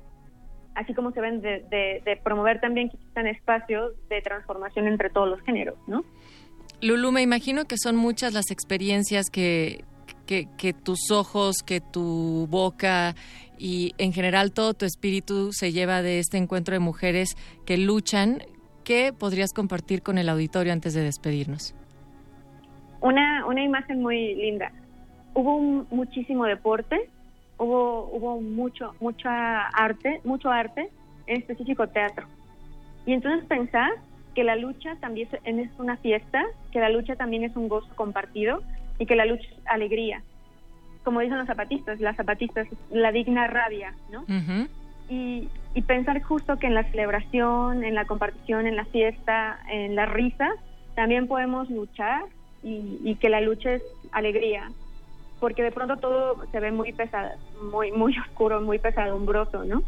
[0.75, 5.40] así como se deben de, promover también que existan espacios de transformación entre todos los
[5.42, 6.05] géneros, ¿no?
[6.81, 9.85] Lulu, me imagino que son muchas las experiencias que,
[10.83, 13.14] tus ojos, que tu boca
[13.59, 18.42] y en general todo tu espíritu se lleva de este encuentro de mujeres que luchan
[18.85, 21.75] ¿Qué podrías compartir con el auditorio antes de despedirnos?
[23.01, 24.73] Una, una imagen muy linda.
[25.35, 27.09] Hubo muchísimo deporte,
[27.59, 30.90] hubo, hubo mucho, mucha arte, mucho arte,
[31.27, 32.27] en específico teatro.
[33.07, 33.90] Y entonces pensar
[34.35, 38.63] que la lucha también es una fiesta, que la lucha también es un gozo compartido
[38.98, 40.23] y que la lucha es alegría.
[41.04, 44.25] Como dicen los zapatistas, las zapatistas, la digna rabia, ¿no?
[45.13, 49.94] Y y pensar justo que en la celebración, en la compartición, en la fiesta, en
[49.94, 50.50] la risa,
[50.94, 52.25] también podemos luchar
[52.63, 53.83] y, que la lucha es
[54.13, 54.71] alegría,
[55.40, 57.31] porque de pronto todo se ve muy pesado,
[57.73, 59.83] muy, muy oscuro, muy pesadumbroso, ¿no?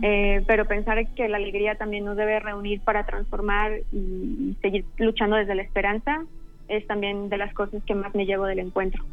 [0.00, 5.36] Eh, pero pensar que la alegría también nos debe reunir para transformar y seguir luchando
[5.36, 6.22] desde la esperanza
[6.68, 9.04] es también de las cosas que más me llevo del encuentro.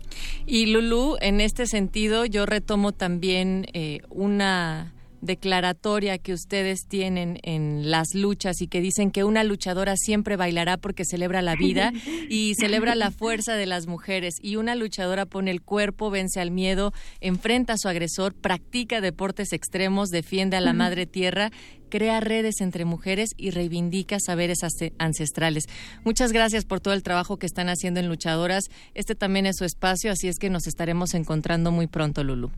[0.45, 4.94] Y Lulu, en este sentido, yo retomo también eh, una
[5.25, 10.77] declaratoria que ustedes tienen en las luchas y que dicen que una luchadora siempre bailará
[10.77, 11.91] porque celebra la vida
[12.29, 16.51] y celebra la fuerza de las mujeres y una luchadora pone el cuerpo, vence al
[16.51, 21.51] miedo, enfrenta a su agresor, practica deportes extremos, defiende a la madre tierra
[21.89, 24.59] crea redes entre mujeres y reivindica saberes
[24.97, 25.65] ancestrales.
[26.03, 28.65] Muchas gracias por todo el trabajo que están haciendo en Luchadoras.
[28.93, 32.51] Este también es su espacio, así es que nos estaremos encontrando muy pronto, Lulu.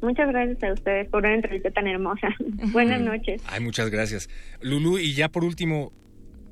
[0.00, 2.28] Muchas gracias a ustedes por una entrevista tan hermosa.
[2.72, 3.42] Buenas noches.
[3.46, 4.28] Ay, muchas gracias.
[4.60, 5.92] Lulu, y ya por último,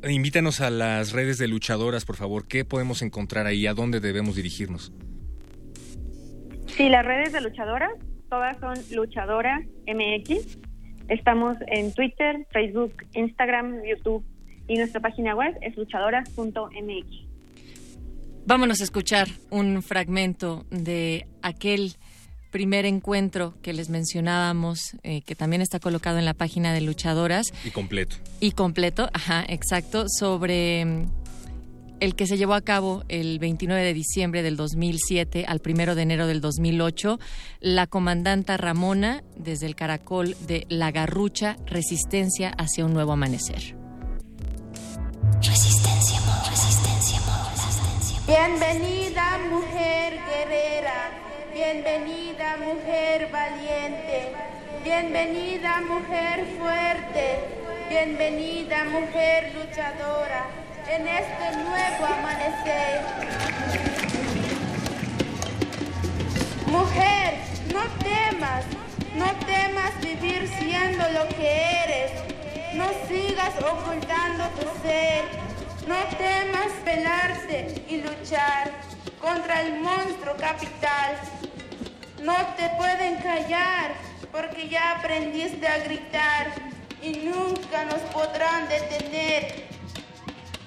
[0.08, 2.46] invítanos a las redes de luchadoras, por favor.
[2.48, 3.66] ¿Qué podemos encontrar ahí?
[3.66, 4.92] ¿A dónde debemos dirigirnos?
[6.66, 7.92] Sí, las redes de luchadoras,
[8.30, 10.58] todas son luchadoras MX.
[11.08, 14.24] Estamos en Twitter, Facebook, Instagram, YouTube
[14.68, 17.32] y nuestra página web es luchadoras.mx.
[18.46, 21.92] Vámonos a escuchar un fragmento de aquel
[22.52, 27.52] primer encuentro que les mencionábamos, eh, que también está colocado en la página de Luchadoras.
[27.64, 28.16] Y completo.
[28.38, 31.10] Y completo, ajá, exacto, sobre mm,
[31.98, 36.02] el que se llevó a cabo el 29 de diciembre del 2007 al 1 de
[36.02, 37.18] enero del 2008,
[37.60, 43.76] la comandanta Ramona, desde el caracol de La Garrucha, Resistencia hacia un nuevo amanecer.
[45.40, 47.18] Resistencia, resistencia,
[47.50, 48.20] resistencia.
[48.26, 54.32] Bienvenida, mujer guerrera Bienvenida mujer valiente,
[54.82, 57.40] bienvenida mujer fuerte,
[57.90, 60.46] bienvenida mujer luchadora.
[60.88, 63.02] En este nuevo amanecer.
[66.68, 67.34] Mujer,
[67.74, 68.64] no temas,
[69.14, 72.12] no temas vivir siendo lo que eres,
[72.72, 75.24] no sigas ocultando tu ser,
[75.86, 78.91] no temas pelarte y luchar
[79.22, 81.16] contra el monstruo capital.
[82.20, 83.92] No te pueden callar
[84.32, 86.48] porque ya aprendiste a gritar
[87.00, 89.68] y nunca nos podrán detener.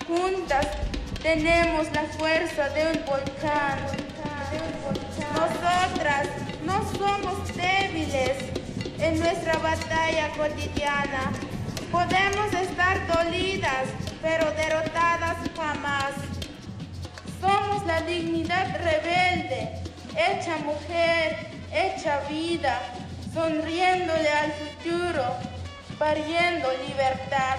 [0.07, 0.67] Juntas
[1.21, 3.77] tenemos la fuerza de un volcán.
[5.33, 6.27] Nosotras
[6.63, 8.37] no somos débiles
[8.99, 11.31] en nuestra batalla cotidiana.
[11.91, 13.87] Podemos estar dolidas,
[14.21, 16.13] pero derrotadas jamás.
[17.45, 19.69] Somos la dignidad rebelde,
[20.17, 22.81] hecha mujer, hecha vida,
[23.31, 25.23] sonriéndole al futuro,
[25.99, 27.57] pariendo libertad.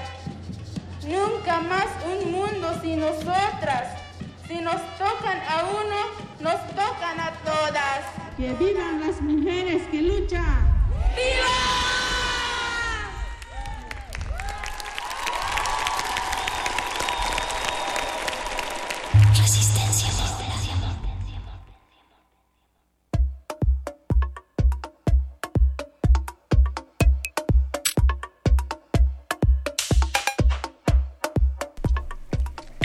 [1.06, 4.02] Nunca más un mundo sin nosotras.
[4.48, 5.98] Si nos tocan a uno,
[6.40, 8.00] nos tocan a todas.
[8.36, 10.66] Que vivan las mujeres que luchan.
[11.14, 12.35] ¡Viva!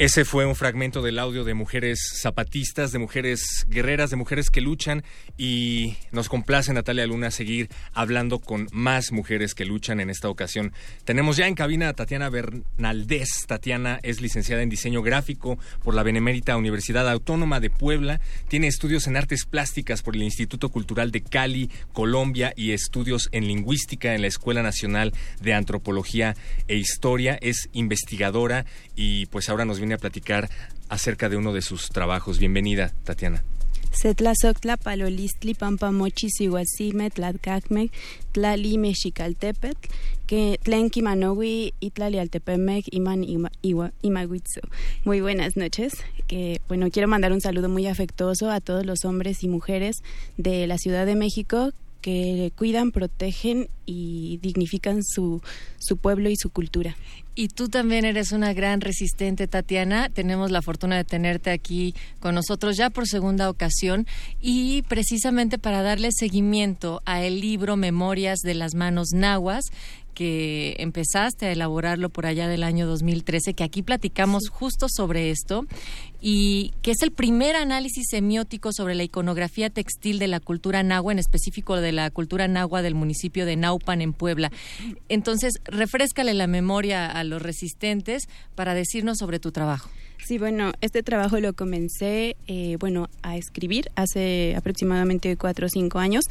[0.02, 4.60] Ese fue un fragmento del audio de mujeres zapatistas, de mujeres guerreras, de mujeres que
[4.60, 5.04] luchan
[5.38, 10.74] y nos complace Natalia Luna seguir hablando con más mujeres que luchan en esta ocasión.
[11.04, 13.46] Tenemos ya en cabina a Tatiana Bernaldez.
[13.46, 18.22] Tatiana es licenciada en diseño gráfico por la Benemérita Universidad Autónoma de Puebla.
[18.48, 23.46] Tiene estudios en artes plásticas por el Instituto Cultural de Cali, Colombia y estudios en
[23.46, 26.36] lingüística en la Escuela Nacional de Antropología
[26.68, 27.38] e Historia.
[27.40, 30.50] Es investigadora y pues ahora nos viene a platicar
[30.90, 32.40] acerca de uno de sus trabajos.
[32.40, 33.44] Bienvenida, Tatiana.
[33.92, 37.92] Setlazoctla, Palolistli, Pampamochi, Sihuasime, Tlatkakmek,
[38.32, 39.90] Tlali, Mexicaltepetl,
[40.28, 43.26] que Tlenki, Manowi, Itlali, Altepemec, Iman,
[44.02, 44.62] Imaguitzu.
[45.04, 45.94] Muy buenas noches.
[46.28, 49.98] Que, bueno, quiero mandar un saludo muy afectuoso a todos los hombres y mujeres
[50.38, 55.42] de la Ciudad de México que cuidan, protegen y dignifican su,
[55.78, 56.96] su pueblo y su cultura.
[57.34, 60.10] Y tú también eres una gran resistente, Tatiana.
[60.10, 64.06] Tenemos la fortuna de tenerte aquí con nosotros ya por segunda ocasión
[64.42, 69.66] y precisamente para darle seguimiento a el libro Memorias de las Manos Nahuas,
[70.14, 75.66] que empezaste a elaborarlo por allá del año 2013, que aquí platicamos justo sobre esto,
[76.20, 81.14] y que es el primer análisis semiótico sobre la iconografía textil de la cultura nahua,
[81.14, 84.52] en específico de la cultura nahua del municipio de Naupan, en Puebla.
[85.10, 89.90] Entonces, refrescale la memoria a los resistentes para decirnos sobre tu trabajo.
[90.24, 95.98] Sí, bueno, este trabajo lo comencé, eh, bueno, a escribir hace aproximadamente cuatro o cinco
[95.98, 96.26] años,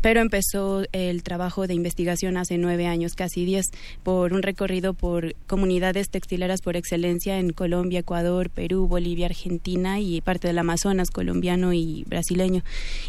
[0.00, 3.66] pero empezó el trabajo de investigación hace nueve años, casi diez,
[4.04, 10.20] por un recorrido por comunidades textileras por excelencia en Colombia, Ecuador, Perú, Bolivia, Argentina y
[10.20, 12.62] parte del Amazonas colombiano y brasileño.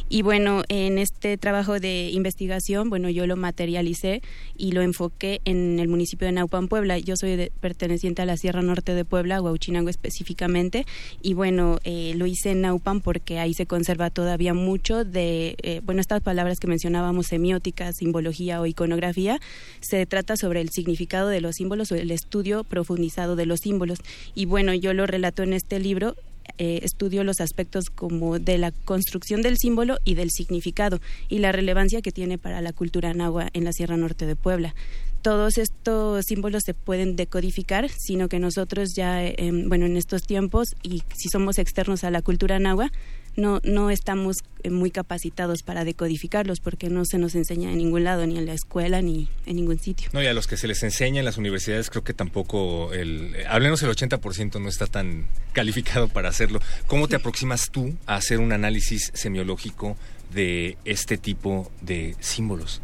[0.09, 4.23] Y bueno, en este trabajo de investigación, bueno, yo lo materialicé
[4.57, 6.97] y lo enfoqué en el municipio de Naupan, Puebla.
[6.97, 10.85] Yo soy perteneciente a la Sierra Norte de Puebla, Huauchinango específicamente específicamente.
[11.21, 15.81] Y bueno eh, lo hice en Naupan porque ahí se conserva todavía mucho de eh,
[15.83, 19.39] bueno estas palabras que mencionábamos semiótica simbología o iconografía
[19.81, 23.99] se trata sobre el significado de los símbolos o el estudio profundizado de los símbolos.
[24.33, 26.15] Y bueno yo lo relato en este libro
[26.57, 30.99] eh, estudio los aspectos como de la construcción del símbolo y del significado
[31.29, 34.75] y la relevancia que tiene para la cultura nahua en la Sierra Norte de Puebla
[35.23, 40.75] todos estos símbolos se pueden decodificar, sino que nosotros ya, em, bueno, en estos tiempos,
[40.83, 42.91] y si somos externos a la cultura nahua,
[43.35, 48.03] no, no estamos eh, muy capacitados para decodificarlos porque no se nos enseña en ningún
[48.03, 50.09] lado, ni en la escuela, ni en ningún sitio.
[50.13, 53.35] No, y a los que se les enseña en las universidades creo que tampoco, el,
[53.47, 56.59] al menos el 80% no está tan calificado para hacerlo.
[56.85, 59.97] ¿Cómo te aproximas tú a hacer un análisis semiológico
[60.33, 62.81] de este tipo de símbolos?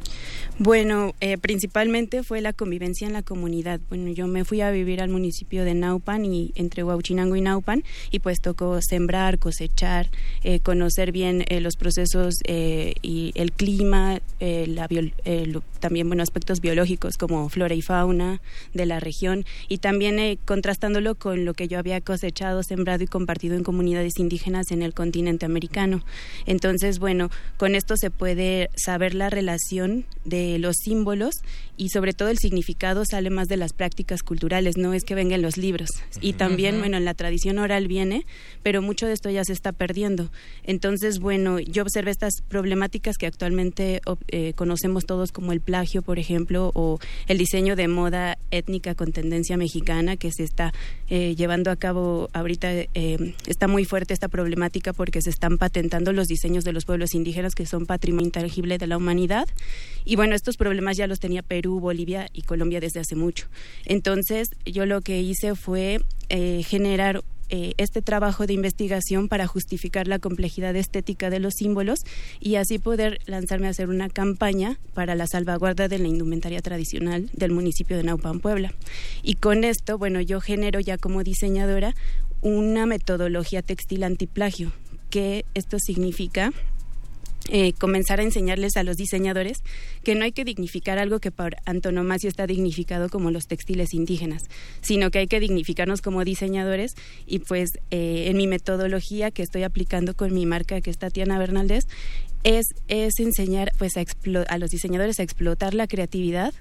[0.62, 3.80] Bueno, eh, principalmente fue la convivencia en la comunidad.
[3.88, 7.86] Bueno, yo me fui a vivir al municipio de Naupan y entre Huauchinango y Naupan
[8.12, 10.10] y pues tocó sembrar, cosechar,
[10.44, 14.90] eh, conocer bien eh, los procesos y el clima, la
[15.80, 18.42] también bueno aspectos biológicos como flora y fauna
[18.74, 23.56] de la región y también contrastándolo con lo que yo había cosechado, sembrado y compartido
[23.56, 26.04] en comunidades indígenas en el continente americano.
[26.46, 31.36] Entonces, bueno, con esto se puede saber la relación de los símbolos
[31.80, 35.42] y sobre todo el significado sale más de las prácticas culturales, no es que vengan
[35.42, 35.90] los libros.
[36.20, 38.26] Y también, bueno, en la tradición oral viene,
[38.64, 40.30] pero mucho de esto ya se está perdiendo.
[40.66, 46.20] Entonces, bueno, yo observé estas problemáticas que actualmente eh, conocemos todos como el plagio, por
[46.20, 50.74] ejemplo, o el diseño de moda étnica con tendencia mexicana que se está
[51.10, 52.74] eh, llevando a cabo ahorita.
[52.74, 57.14] Eh, está muy fuerte esta problemática porque se están patentando los diseños de los pueblos
[57.14, 59.48] indígenas que son patrimonio intangible de la humanidad.
[60.04, 63.48] Y bueno, estos problemas ya los tenía Perú, Bolivia y Colombia desde hace mucho.
[63.86, 70.08] Entonces, yo lo que hice fue eh, generar eh, este trabajo de investigación para justificar
[70.08, 72.02] la complejidad estética de los símbolos
[72.40, 77.28] y así poder lanzarme a hacer una campaña para la salvaguarda de la indumentaria tradicional
[77.34, 78.76] del municipio de Naupan, Puebla.
[79.24, 81.96] Y con esto, bueno, yo genero ya como diseñadora
[82.42, 84.72] una metodología textil antiplagio,
[85.10, 86.54] que esto significa
[87.52, 89.64] eh, comenzar a enseñarles a los diseñadores
[90.04, 94.44] que no hay que dignificar algo que por antonomasia está dignificado como los textiles indígenas,
[94.82, 96.96] sino que hay que dignificarnos como diseñadores.
[97.26, 101.40] Y pues eh, en mi metodología que estoy aplicando con mi marca que es Tatiana
[101.40, 101.88] Bernaldez
[102.44, 104.04] es, es enseñar pues a,
[104.48, 106.54] a los diseñadores a explotar la creatividad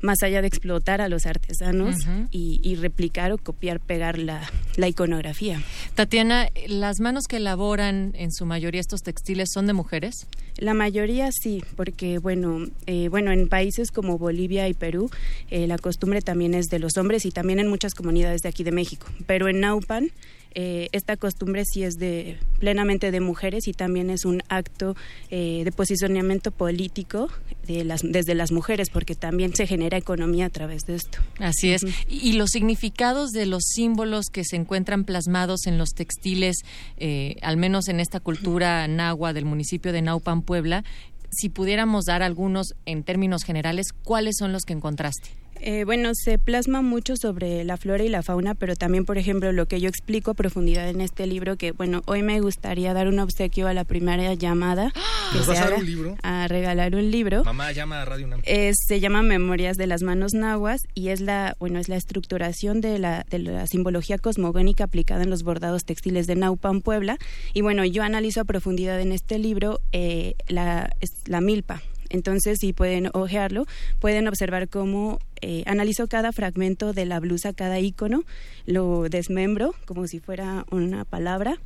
[0.00, 1.96] más allá de explotar a los artesanos
[2.30, 4.48] y, replicar o copiar, pegar la,
[4.86, 5.62] iconografía.
[5.94, 10.26] Tatiana, ¿las manos que elaboran en su mayoría estos textiles son de mujeres?
[10.58, 15.10] La mayoría sí, porque bueno, eh, bueno en países como Bolivia y Perú
[15.50, 18.62] eh, la costumbre también es de los hombres y también en muchas comunidades de aquí
[18.62, 20.10] de México, pero en Naupan
[20.54, 24.96] eh, esta costumbre sí es de plenamente de mujeres y también es un acto
[25.30, 27.28] eh, de posicionamiento político
[27.66, 31.18] de las, desde las mujeres porque también se genera economía a través de esto.
[31.38, 31.82] Así es.
[32.08, 36.58] Y los significados de los símbolos que se encuentran plasmados en los textiles,
[36.98, 40.84] eh, al menos en esta cultura nahua del municipio de Naupan, Puebla,
[41.30, 45.30] si pudiéramos dar algunos en términos generales, ¿cuáles son los que encontraste?
[45.60, 49.52] Eh, bueno, se plasma mucho sobre la flora y la fauna, pero también, por ejemplo,
[49.52, 53.08] lo que yo explico a profundidad en este libro, que bueno, hoy me gustaría dar
[53.08, 54.92] un obsequio a la primera llamada.
[55.32, 56.16] Que ¿Nos vas a dar un libro?
[56.22, 57.42] A regalar un libro.
[57.44, 58.28] Mamá llama a Radio
[58.72, 62.98] se llama Memorias de las Manos Nahuas y es la, bueno, es la estructuración de
[62.98, 67.18] la, de la simbología cosmogónica aplicada en los bordados textiles de Naupan, Puebla.
[67.52, 70.90] Y bueno, yo analizo a profundidad en este libro eh, la,
[71.26, 73.66] la milpa, Entonces, si pueden ojearlo,
[74.00, 78.24] pueden observar cómo eh, analizo cada fragmento de la blusa, cada icono,
[78.66, 81.58] lo desmembro como si fuera una palabra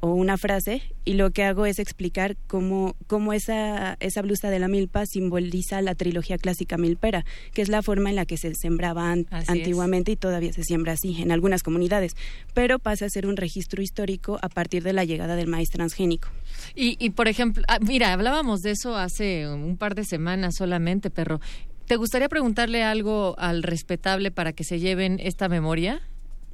[0.00, 4.58] o una frase y lo que hago es explicar cómo, cómo esa, esa blusa de
[4.58, 8.54] la milpa simboliza la trilogía clásica milpera, que es la forma en la que se
[8.54, 9.14] sembraba
[9.46, 12.16] antiguamente y todavía se siembra así en algunas comunidades,
[12.54, 16.28] pero pasa a ser un registro histórico a partir de la llegada del maíz transgénico.
[16.74, 21.10] Y, y por ejemplo, ah, mira, hablábamos de eso hace un par de semanas solamente,
[21.10, 21.40] perro.
[21.86, 26.00] ¿Te gustaría preguntarle algo al respetable para que se lleven esta memoria?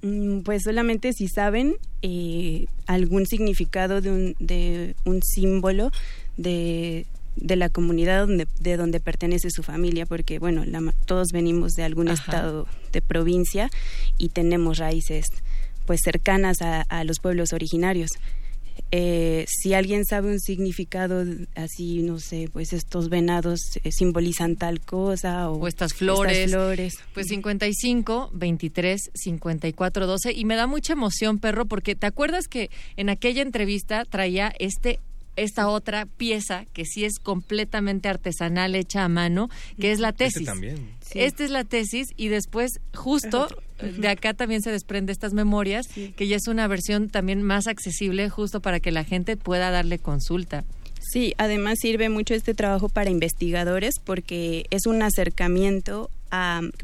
[0.03, 5.91] Mm, pues solamente si saben eh, algún significado de un, de un símbolo
[6.39, 7.05] de,
[7.37, 10.65] de la comunidad donde, de donde pertenece su familia, porque bueno,
[11.05, 13.71] todos venimos de algún estado de provincia
[14.17, 15.27] y tenemos raíces
[15.87, 18.11] pues cercanas a, a los pueblos originarios.
[18.93, 24.81] Eh, si alguien sabe un significado así, no sé, pues estos venados eh, simbolizan tal
[24.81, 26.51] cosa o, estas flores.
[26.51, 26.99] flores.
[27.15, 32.71] Pues 55, 23, 54, 12 y me da mucha emoción, perro, porque te acuerdas que
[32.97, 34.99] en aquella entrevista traía este
[35.37, 39.49] esta otra pieza que sí es completamente artesanal, hecha a mano,
[39.81, 40.45] que es la este tesis.
[40.45, 40.91] también.
[41.15, 43.49] Esta es la tesis y después justo
[43.83, 48.29] de acá también se desprende estas memorias, que ya es una versión también más accesible
[48.29, 50.65] justo para que la gente pueda darle consulta.
[51.01, 56.11] Sí, además sirve mucho este trabajo para investigadores porque es un acercamiento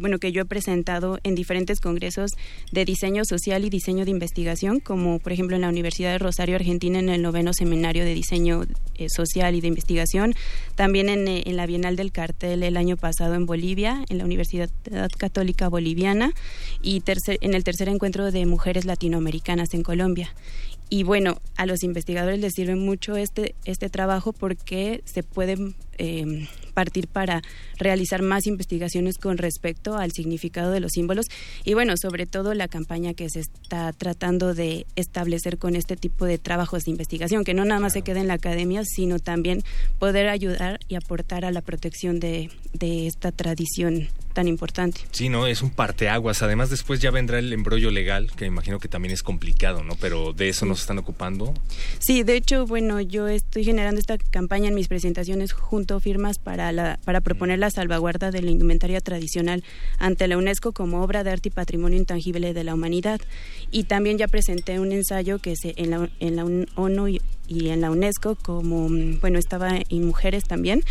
[0.00, 2.32] bueno, que yo he presentado en diferentes congresos
[2.72, 6.56] de diseño social y diseño de investigación, como por ejemplo en la Universidad de Rosario,
[6.56, 8.64] Argentina, en el noveno seminario de diseño
[8.96, 10.34] eh, social y de investigación,
[10.74, 14.24] también en, eh, en, la Bienal del Cartel el año pasado en Bolivia, en la
[14.24, 14.70] Universidad
[15.18, 16.32] Católica Boliviana,
[16.82, 20.34] y tercer, en el tercer encuentro de mujeres latinoamericanas en Colombia.
[20.88, 26.46] Y bueno, a los investigadores les sirve mucho este, este trabajo porque se pueden eh,
[26.76, 27.40] partir para
[27.78, 31.24] realizar más investigaciones con respecto al significado de los símbolos.
[31.64, 36.26] Y bueno, sobre todo la campaña que se está tratando de establecer con este tipo
[36.26, 39.62] de trabajos de investigación, que no nada más se quede en la academia, sino también
[39.98, 45.00] poder ayudar y aportar a la protección de, de esta tradición tan importante.
[45.12, 46.42] Sí, no, es un parteaguas.
[46.42, 49.96] Además, después ya vendrá el embrollo legal, que imagino que también es complicado, ¿no?
[49.98, 51.54] Pero de eso nos están ocupando.
[52.00, 56.70] Sí, de hecho, bueno, yo estoy generando esta campaña en mis presentaciones junto firmas para
[56.70, 59.64] la para proponer la salvaguarda de la indumentaria tradicional
[59.98, 63.22] ante la UNESCO como obra de arte y patrimonio intangible de la humanidad.
[63.70, 67.70] Y también ya presenté un ensayo que se en la en la ONU y, y
[67.70, 68.90] en la UNESCO como
[69.22, 70.82] bueno, estaba en mujeres también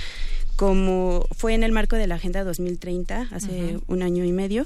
[0.56, 4.66] como fue en el marco de la Agenda 2030 hace un año y medio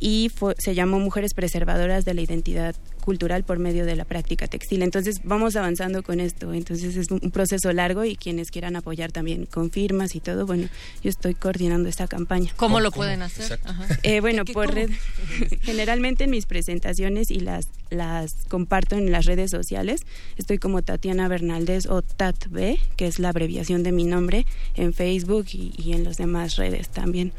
[0.00, 2.74] y se llamó Mujeres Preservadoras de la Identidad
[3.04, 4.82] Cultural por medio de la práctica textil.
[4.82, 6.54] Entonces vamos avanzando con esto.
[6.54, 10.68] Entonces es un proceso largo y quienes quieran apoyar también con firmas y todo, bueno,
[11.02, 12.52] yo estoy coordinando esta campaña.
[12.56, 13.60] ¿Cómo, lo pueden hacer?
[14.02, 14.90] Eh, bueno, por red,
[15.62, 20.02] generalmente en mis presentaciones y las, las comparto en las redes sociales.
[20.36, 25.46] Estoy como Tatiana Bernaldez o TATB, que es la abreviación de mi nombre, en Facebook
[25.52, 27.32] y, y en las demás redes también.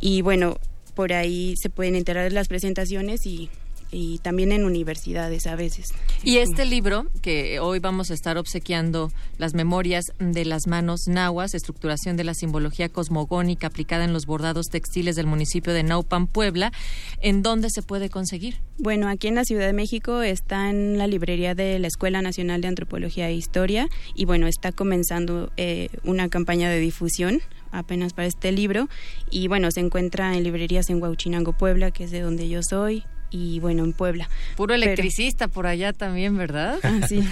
[0.00, 0.56] Y bueno,
[0.90, 3.50] por ahí se pueden enterar de las presentaciones y
[3.92, 5.92] y también en universidades a veces.
[6.22, 11.54] Y este libro, que hoy vamos a estar obsequiando las memorias de las manos nahuas,
[11.54, 16.72] estructuración de la simbología cosmogónica aplicada en los bordados textiles del municipio de Naupan, Puebla,
[17.20, 18.56] ¿en dónde se puede conseguir?
[18.78, 22.60] Bueno, aquí en la Ciudad de México está en la librería de la Escuela Nacional
[22.60, 28.28] de Antropología e Historia y bueno, está comenzando eh, una campaña de difusión apenas para
[28.28, 28.88] este libro
[29.30, 33.04] y bueno, se encuentra en librerías en Huauchinango, Puebla, que es de donde yo soy,
[33.30, 34.28] y bueno, en Puebla.
[34.56, 36.78] Puro electricista por allá también, ¿verdad?
[36.82, 37.22] Ah, sí.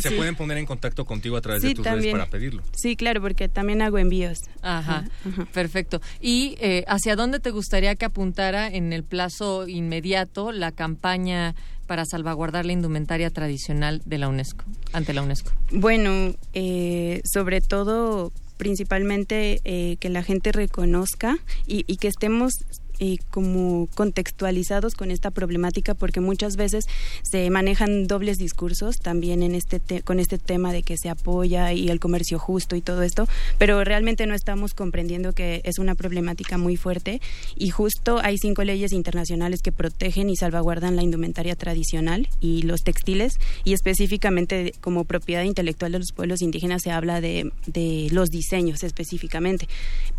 [0.00, 2.62] Se pueden poner en contacto contigo a través de tus redes para pedirlo.
[2.72, 4.40] Sí, claro, porque también hago envíos.
[4.62, 5.04] Ajá,
[5.52, 6.00] perfecto.
[6.20, 11.54] ¿Y eh, hacia dónde te gustaría que apuntara en el plazo inmediato la campaña
[11.86, 15.52] para salvaguardar la indumentaria tradicional de la UNESCO, ante la UNESCO?
[15.70, 22.52] Bueno, eh, sobre todo principalmente eh, que la gente reconozca y, y, que estemos
[23.00, 26.86] eh, como contextualizados con esta problemática porque muchas veces
[27.22, 31.88] se manejan dobles discursos también en este con este tema de que se apoya y
[31.88, 33.28] el comercio justo y todo esto,
[33.58, 37.20] pero realmente no estamos comprendiendo que es una problemática muy fuerte
[37.56, 42.82] y justo hay cinco leyes internacionales que protegen y salvaguardan la indumentaria tradicional y los
[42.82, 48.30] textiles y específicamente como propiedad intelectual de los pueblos indígenas se habla de, de los
[48.30, 49.68] diseños específicamente.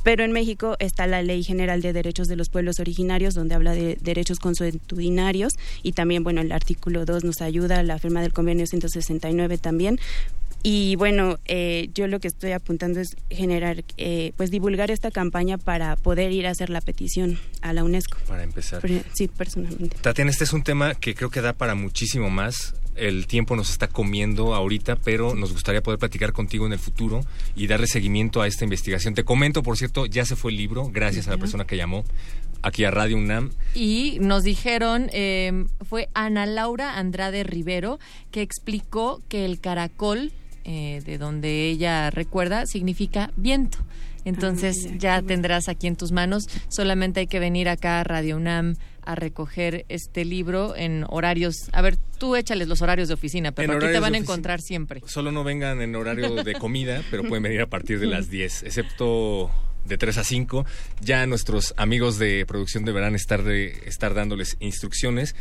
[0.03, 3.73] Pero en México está la Ley General de Derechos de los Pueblos originarios, donde habla
[3.73, 8.67] de derechos consuetudinarios y también, bueno, el artículo 2 nos ayuda, la firma del convenio
[8.67, 9.99] 169 también,
[10.61, 15.57] Y bueno, eh, yo lo que estoy apuntando es generar, eh, pues divulgar esta campaña
[15.57, 18.17] para poder ir a hacer la petición a la UNESCO.
[18.27, 18.81] Para empezar.
[19.13, 19.95] sí, personalmente.
[20.01, 22.75] Tatiana, este es un tema que creo que da para muchísimo más.
[22.97, 27.21] El tiempo nos está comiendo ahorita, pero nos gustaría poder platicar contigo en el futuro
[27.55, 29.13] y darle seguimiento a esta investigación.
[29.13, 32.03] Te comento, por cierto, ya se fue el libro, gracias a la persona que llamó
[32.61, 33.51] aquí a Radio UNAM.
[33.73, 37.99] Y nos dijeron, eh, fue Ana Laura Andrade Rivero,
[38.31, 40.31] que explicó que el caracol,
[40.63, 43.79] eh, de donde ella recuerda, significa viento.
[44.25, 46.47] Entonces Ah, ya tendrás aquí en tus manos.
[46.67, 51.69] Solamente hay que venir acá a Radio UNAM a recoger este libro en horarios.
[51.71, 54.61] A ver, tú échales los horarios de oficina, pero En aquí te van a encontrar
[54.61, 55.01] siempre.
[55.05, 58.63] Solo no vengan en horario de comida, pero pueden venir a partir de las 10,
[58.63, 59.49] excepto
[59.89, 60.65] de 3 a 5.
[61.01, 65.35] Ya nuestros amigos de producción deberán estar, de, estar dándoles instrucciones.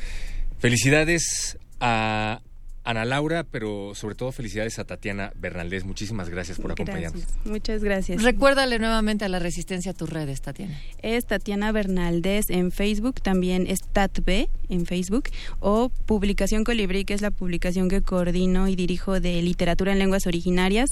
[0.59, 2.41] Felicidades a
[2.89, 5.85] Ana Laura, pero sobre todo felicidades a Tatiana Bernaldez.
[5.85, 7.23] Muchísimas gracias por acompañarnos.
[7.23, 7.47] Gracias.
[7.47, 8.23] Muchas gracias.
[8.23, 10.81] Recuérdale nuevamente a la Resistencia tus redes, Tatiana.
[11.03, 15.25] Es Tatiana Bernaldez en Facebook, también es TatB en Facebook,
[15.61, 20.27] o Publicación Colibrí, que es la publicación que coordino y dirijo de literatura en lenguas
[20.27, 20.89] originarias,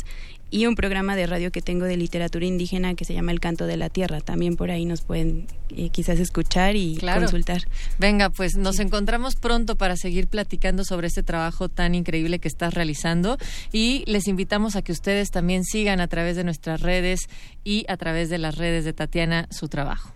[0.51, 3.67] y un programa de radio que tengo de literatura indígena que se llama El Canto
[3.67, 4.21] de la Tierra.
[4.21, 7.23] También por ahí nos pueden eh, quizás escuchar y Claro.
[7.23, 7.63] consultar.
[7.99, 12.75] Venga, pues nos encontramos pronto para seguir platicando sobre este trabajo tan increíble que estás
[12.75, 13.39] realizando
[13.73, 17.21] y les invitamos a que ustedes también sigan a través de nuestras redes
[17.65, 20.13] y a través de las redes de Tatiana su trabajo.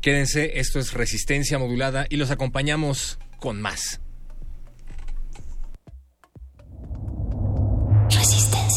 [0.00, 4.00] Quédense, esto es Resistencia Modulada y los acompañamos con más.
[8.10, 8.67] Resistencia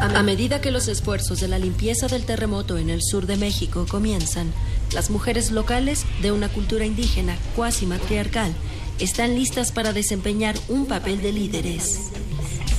[0.00, 3.84] A medida que los esfuerzos de la limpieza del terremoto en el sur de México
[3.88, 4.52] comienzan,
[4.92, 8.52] las mujeres locales de una cultura indígena cuasi matriarcal
[9.00, 12.10] están listas para desempeñar un papel de líderes.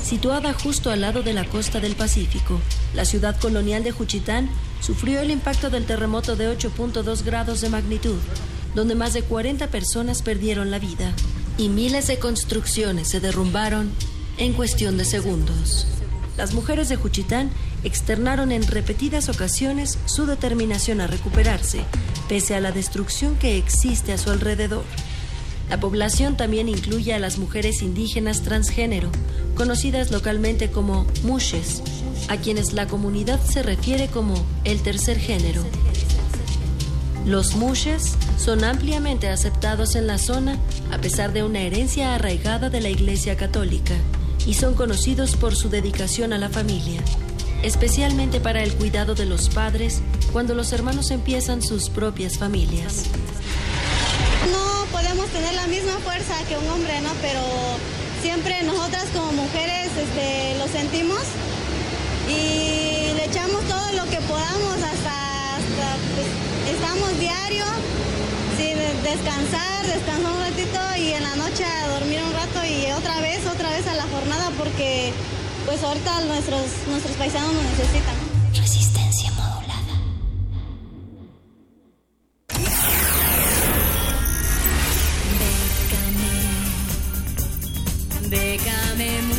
[0.02, 2.60] Situada justo al lado de la costa del Pacífico,
[2.94, 4.50] la ciudad colonial de Juchitán
[4.80, 8.18] sufrió el impacto del terremoto de 8.2 grados de magnitud,
[8.76, 11.14] donde más de 40 personas perdieron la vida
[11.58, 13.92] y miles de construcciones se derrumbaron
[14.38, 15.86] en cuestión de segundos.
[16.40, 17.50] Las mujeres de Juchitán
[17.84, 21.82] externaron en repetidas ocasiones su determinación a recuperarse,
[22.30, 24.86] pese a la destrucción que existe a su alrededor.
[25.70, 29.12] La población también incluye a las mujeres indígenas transgénero,
[29.54, 31.84] conocidas localmente como mushes,
[32.30, 35.62] a quienes la comunidad se refiere como el tercer género.
[37.26, 40.58] Los mushes son ampliamente aceptados en la zona
[40.90, 43.96] a pesar de una herencia arraigada de la Iglesia Católica
[44.50, 47.04] y son conocidos por su dedicación a la familia,
[47.62, 50.02] especialmente para el cuidado de los padres
[50.34, 53.04] cuando los hermanos empiezan sus propias familias.
[54.52, 57.12] No podemos tener la misma fuerza que un hombre, ¿no?
[57.22, 57.42] Pero
[58.24, 61.22] siempre nosotras como mujeres este, lo sentimos
[62.28, 65.54] y le echamos todo lo que podamos hasta,
[66.16, 67.66] pues, estamos diario
[69.04, 73.46] descansar, descansar un ratito y en la noche a dormir un rato y otra vez,
[73.46, 75.14] otra vez a la jornada porque
[75.66, 78.16] pues ahorita nuestros, nuestros paisanos nos necesitan.
[78.54, 79.96] Resistencia modulada.
[88.30, 89.39] Déjame mucho.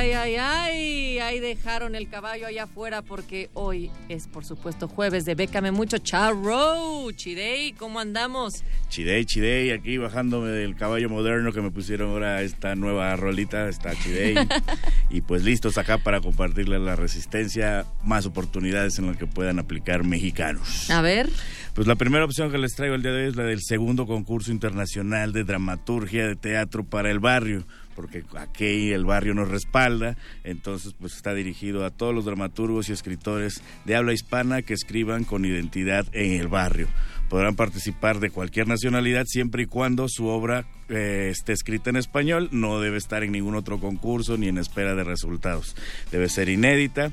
[0.00, 5.26] Ay, ay, ay, ahí dejaron el caballo allá afuera porque hoy es, por supuesto, jueves
[5.26, 5.98] de Bécame Mucho.
[5.98, 8.64] Charro, Chidey, ¿cómo andamos?
[8.88, 13.94] Chidey, chidey, aquí bajándome del caballo moderno que me pusieron ahora esta nueva rolita, está
[13.94, 14.36] chidey.
[15.10, 20.02] y pues listos acá para compartirle la resistencia, más oportunidades en las que puedan aplicar
[20.04, 20.88] mexicanos.
[20.90, 21.28] A ver.
[21.74, 24.06] Pues la primera opción que les traigo el día de hoy es la del segundo
[24.06, 30.16] concurso internacional de dramaturgia de teatro para el barrio, porque aquí el barrio nos respalda,
[30.44, 35.24] entonces pues está dirigido a todos los dramaturgos y escritores de habla hispana que escriban
[35.24, 36.88] con identidad en el barrio.
[37.28, 42.48] Podrán participar de cualquier nacionalidad siempre y cuando su obra eh, esté escrita en español.
[42.50, 45.76] No debe estar en ningún otro concurso ni en espera de resultados.
[46.10, 47.12] Debe ser inédita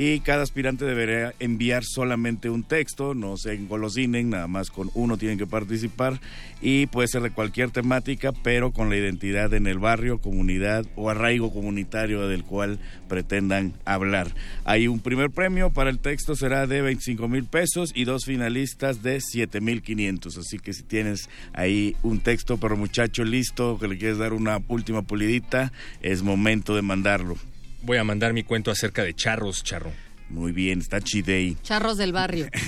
[0.00, 5.18] y cada aspirante deberá enviar solamente un texto, no se engolosinen, nada más con uno
[5.18, 6.20] tienen que participar
[6.62, 11.10] y puede ser de cualquier temática, pero con la identidad en el barrio, comunidad o
[11.10, 12.78] arraigo comunitario del cual
[13.08, 14.32] pretendan hablar.
[14.62, 19.02] Hay un primer premio para el texto, será de 25 mil pesos y dos finalistas
[19.02, 20.38] de 7 mil 500.
[20.38, 24.60] Así que si tienes ahí un texto, pero muchacho listo, que le quieres dar una
[24.68, 25.72] última pulidita,
[26.02, 27.36] es momento de mandarlo.
[27.82, 29.92] Voy a mandar mi cuento acerca de charros, charro.
[30.28, 31.56] Muy bien, está chidey.
[31.62, 32.48] Charros del barrio.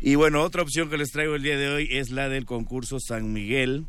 [0.00, 2.98] Y bueno, otra opción que les traigo el día de hoy es la del concurso
[3.00, 3.84] San Miguel.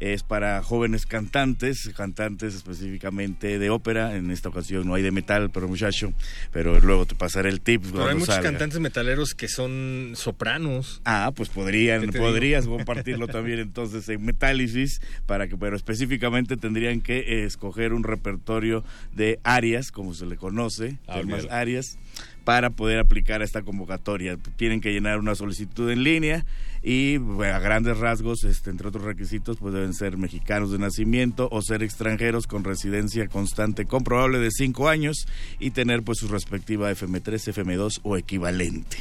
[0.00, 4.16] Es para jóvenes cantantes, cantantes específicamente de ópera.
[4.16, 6.12] En esta ocasión no hay de metal, pero muchacho.
[6.52, 7.82] Pero luego te pasaré el tip.
[7.92, 8.50] Pero hay muchos salga.
[8.50, 11.02] cantantes metaleros que son sopranos.
[11.04, 12.76] Ah, pues podrían, ¿Qué te podrías digo?
[12.78, 18.82] compartirlo también entonces en Metálisis, para que, pero específicamente tendrían que eh, escoger un repertorio
[19.14, 21.20] de áreas, como se le conoce, Ah,
[21.50, 21.98] áreas,
[22.44, 24.38] para poder aplicar a esta convocatoria.
[24.56, 26.46] Tienen que llenar una solicitud en línea
[26.82, 31.60] y a grandes rasgos, este, entre otros requisitos, pues deben ser mexicanos de nacimiento o
[31.60, 35.26] ser extranjeros con residencia constante comprobable de cinco años
[35.58, 38.98] y tener pues su respectiva FM3, FM2 o equivalente.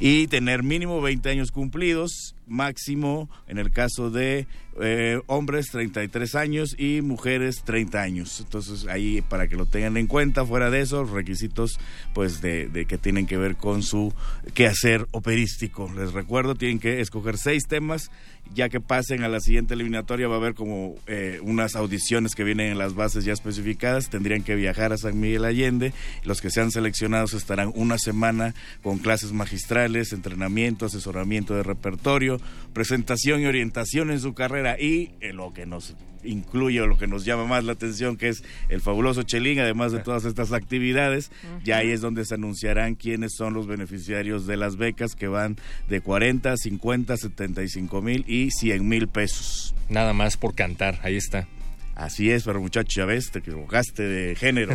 [0.00, 4.46] Y tener mínimo 20 años cumplidos, máximo en el caso de
[4.80, 8.40] eh, hombres 33 años y mujeres 30 años.
[8.40, 11.78] Entonces ahí para que lo tengan en cuenta, fuera de eso, requisitos
[12.12, 14.12] pues de, de que tienen que ver con su
[14.54, 15.90] quehacer operístico.
[15.94, 18.10] Les recuerdo, tienen que escoger seis temas,
[18.54, 22.44] ya que pasen a la siguiente eliminatoria va a haber como eh, unas audiciones que
[22.44, 25.92] vienen en las bases ya especificadas, tendrían que viajar a San Miguel Allende,
[26.24, 32.40] los que sean seleccionados estarán una semana con clases magistrales, entrenamiento, asesoramiento de repertorio,
[32.72, 35.94] presentación y orientación en su carrera y en lo que nos
[36.24, 39.92] incluye o lo que nos llama más la atención que es el fabuloso Chelín, además
[39.92, 41.30] de todas estas actividades,
[41.64, 45.56] ya ahí es donde se anunciarán quiénes son los beneficiarios de las becas que van
[45.88, 49.74] de 40, 50, 75 mil y 100 mil pesos.
[49.88, 51.48] Nada más por cantar, ahí está.
[51.96, 54.74] Así es, pero muchacho, ya ves, te equivocaste de género.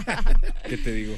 [0.68, 1.14] ¿Qué te digo?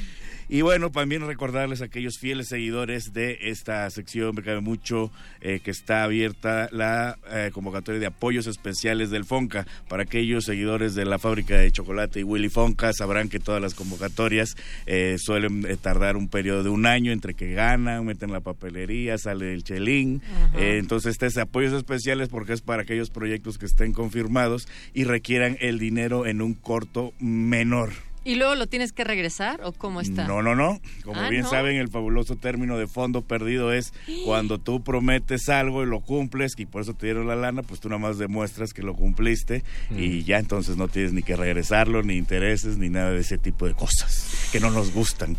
[0.49, 5.59] Y bueno, también recordarles a aquellos fieles seguidores de esta sección, me cabe mucho eh,
[5.61, 9.67] que está abierta la eh, convocatoria de apoyos especiales del Fonca.
[9.89, 13.73] Para aquellos seguidores de la fábrica de chocolate y Willy Fonca, sabrán que todas las
[13.73, 18.39] convocatorias eh, suelen eh, tardar un periodo de un año entre que ganan, meten la
[18.39, 20.21] papelería, sale el chelín.
[20.55, 25.57] Entonces, este es apoyos especiales porque es para aquellos proyectos que estén confirmados y requieran
[25.59, 28.06] el dinero en un corto menor.
[28.27, 30.27] ¿Y luego lo tienes que regresar o cómo está?
[30.27, 30.81] No, no, no.
[31.05, 31.49] Como Ah, bien ¿no?
[31.49, 33.93] saben, el fabuloso término de fondo perdido es
[34.25, 37.79] cuando tú prometes algo y lo cumples y por eso te dieron la lana, pues
[37.79, 42.03] tú nada más demuestras que lo cumpliste y ya entonces no tienes ni que regresarlo,
[42.03, 45.37] ni intereses, ni nada de ese tipo de cosas que no nos gustan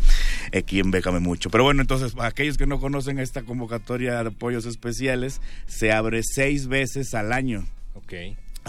[0.51, 1.51] aquí en Bécame Mucho.
[1.51, 6.21] Pero bueno, entonces, para aquellos que no conocen esta convocatoria de apoyos especiales, se abre
[6.23, 7.65] seis veces al año.
[7.93, 8.13] Ok.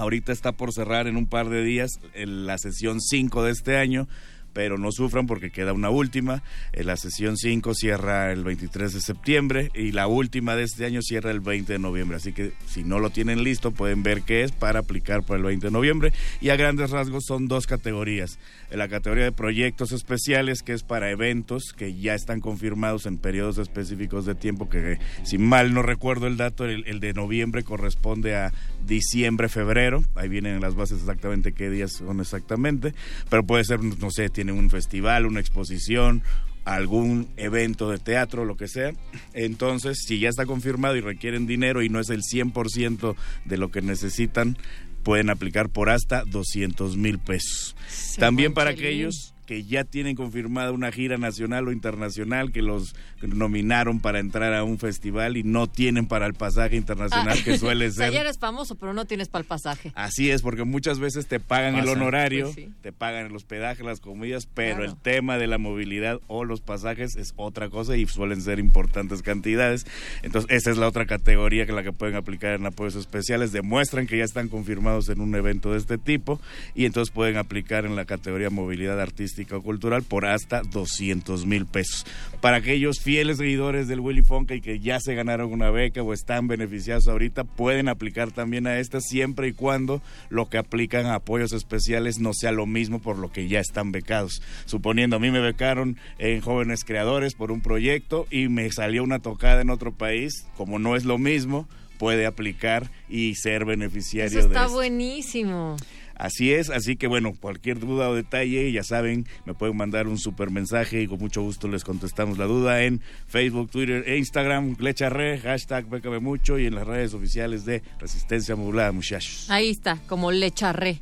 [0.00, 4.08] Ahorita está por cerrar en un par de días la sesión 5 de este año,
[4.54, 6.42] pero no sufran porque queda una última.
[6.72, 11.30] La sesión 5 cierra el 23 de septiembre y la última de este año cierra
[11.30, 12.16] el 20 de noviembre.
[12.16, 15.44] Así que si no lo tienen listo, pueden ver qué es para aplicar para el
[15.44, 16.14] 20 de noviembre.
[16.40, 18.38] Y a grandes rasgos son dos categorías.
[18.70, 23.58] La categoría de proyectos especiales, que es para eventos que ya están confirmados en periodos
[23.58, 28.50] específicos de tiempo, que si mal no recuerdo el dato, el de noviembre corresponde a
[28.86, 30.04] diciembre, febrero.
[30.14, 32.94] Ahí vienen las bases exactamente qué días son exactamente.
[33.28, 36.22] Pero puede ser, no sé, tienen un festival, una exposición,
[36.64, 38.92] algún evento de teatro, lo que sea.
[39.32, 43.70] Entonces, si ya está confirmado y requieren dinero y no es el 100% de lo
[43.70, 44.56] que necesitan,
[45.02, 47.76] pueden aplicar por hasta 200 mil pesos.
[48.18, 52.94] También para aquellos que ya tienen confirmada una gira nacional o internacional que los
[53.28, 57.58] nominaron para entrar a un festival y no tienen para el pasaje internacional Ah, que
[57.58, 59.92] suele o sea, ser ya eres famoso, pero no tienes para el pasaje.
[59.94, 62.70] Así es, porque muchas veces te pagan el honorario, Pues sí.
[62.82, 64.90] te pagan el hospedaje, las comidas, pero Claro.
[64.90, 69.22] el tema de la movilidad o los pasajes es otra cosa y suelen ser importantes
[69.22, 69.86] cantidades.
[70.22, 73.52] Entonces, esa es la otra categoría que la que pueden aplicar en apoyos especiales.
[73.52, 76.40] Demuestran que ya están confirmados en un evento de este tipo
[76.74, 81.44] y entonces pueden aplicar en la categoría movilidad artística artística o cultural por hasta 200
[81.44, 82.06] mil pesos.
[82.40, 86.12] Para aquellos fieles seguidores del Willy Fonka y que ya se ganaron una beca o
[86.12, 91.16] están beneficiados ahorita, pueden aplicar también a esta siempre y cuando lo que aplican a
[91.16, 94.40] apoyos especiales no sea lo mismo por lo que ya están becados.
[94.64, 99.18] Suponiendo, a mí me becaron en Jóvenes Creadores por un proyecto y me salió una
[99.18, 101.66] tocada en otro país, como no es lo mismo,
[101.98, 105.76] puede aplicar y ser beneficiario Eso de está buenísimo.
[106.20, 110.18] Así es, así que bueno, cualquier duda o detalle, ya saben, me pueden mandar un
[110.18, 114.76] super mensaje y con mucho gusto les contestamos la duda en Facebook, Twitter e Instagram,
[114.78, 119.46] Lecharre, hashtag Bécame Mucho y en las redes oficiales de Resistencia Modulada, muchachos.
[119.48, 121.00] Ahí está, como le charré.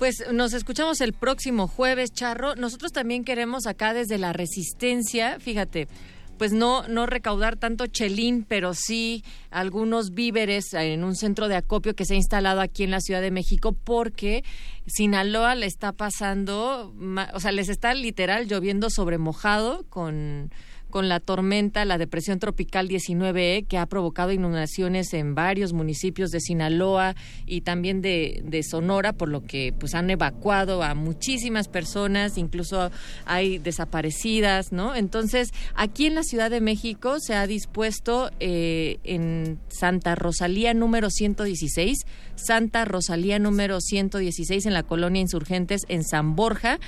[0.00, 2.56] Pues nos escuchamos el próximo jueves, Charro.
[2.56, 5.86] Nosotros también queremos acá desde la Resistencia, fíjate,
[6.40, 11.94] pues no, no recaudar tanto chelín, pero sí algunos víveres en un centro de acopio
[11.94, 14.42] que se ha instalado aquí en la Ciudad de México porque
[14.86, 16.94] Sinaloa le está pasando,
[17.34, 20.50] o sea, les está literal lloviendo sobre mojado con
[20.90, 26.40] con la tormenta, la depresión tropical 19E, que ha provocado inundaciones en varios municipios de
[26.40, 27.14] Sinaloa
[27.46, 32.90] y también de, de Sonora, por lo que pues han evacuado a muchísimas personas, incluso
[33.24, 34.94] hay desaparecidas, ¿no?
[34.94, 41.10] Entonces, aquí en la Ciudad de México se ha dispuesto eh, en Santa Rosalía número
[41.10, 46.78] 116, Santa Rosalía número 116 en la colonia Insurgentes en San Borja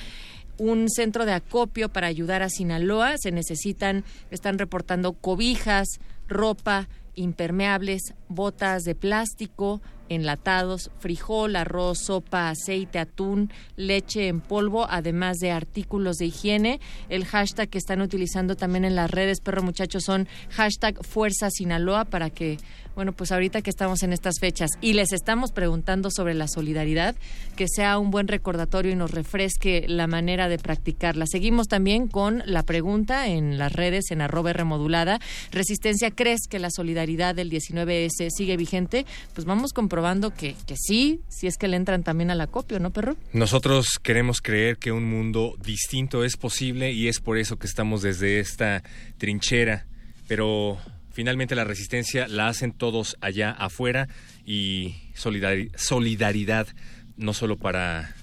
[0.57, 3.17] un centro de acopio para ayudar a Sinaloa.
[3.17, 5.87] Se necesitan, están reportando cobijas,
[6.27, 15.37] ropa, impermeables, botas de plástico, enlatados, frijol, arroz, sopa, aceite, atún, leche en polvo, además
[15.37, 16.79] de artículos de higiene.
[17.09, 22.05] El hashtag que están utilizando también en las redes, perro muchachos, son hashtag Fuerza Sinaloa
[22.05, 22.57] para que,
[22.95, 27.15] bueno, pues ahorita que estamos en estas fechas y les estamos preguntando sobre la solidaridad,
[27.55, 31.25] que sea un buen recordatorio y nos refresque la manera de practicarla.
[31.27, 35.19] Seguimos también con la pregunta en las redes, en arroba R modulada.
[35.51, 39.05] Resistencia, ¿crees que la solidaridad del 19S sigue vigente?
[39.33, 42.91] Pues vamos comprobando que, que sí, si es que le entran también al acopio, ¿no,
[42.91, 43.15] perro?
[43.31, 48.01] Nosotros queremos creer que un mundo distinto es posible y es por eso que estamos
[48.01, 48.83] desde esta
[49.17, 49.85] trinchera,
[50.27, 50.77] pero
[51.13, 54.09] finalmente la resistencia la hacen todos allá afuera
[54.45, 56.67] y solidari- solidaridad
[57.15, 58.15] no solo para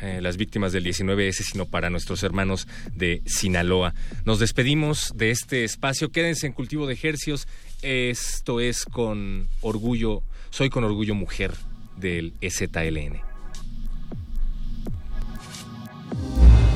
[0.00, 3.94] eh, las víctimas del 19S, sino para nuestros hermanos de Sinaloa.
[4.24, 6.10] Nos despedimos de este espacio.
[6.10, 7.48] Quédense en cultivo de ejercios.
[7.82, 11.52] Esto es con orgullo, soy con orgullo mujer
[11.96, 13.20] del EZLN.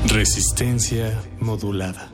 [0.07, 2.11] Resistencia modulada.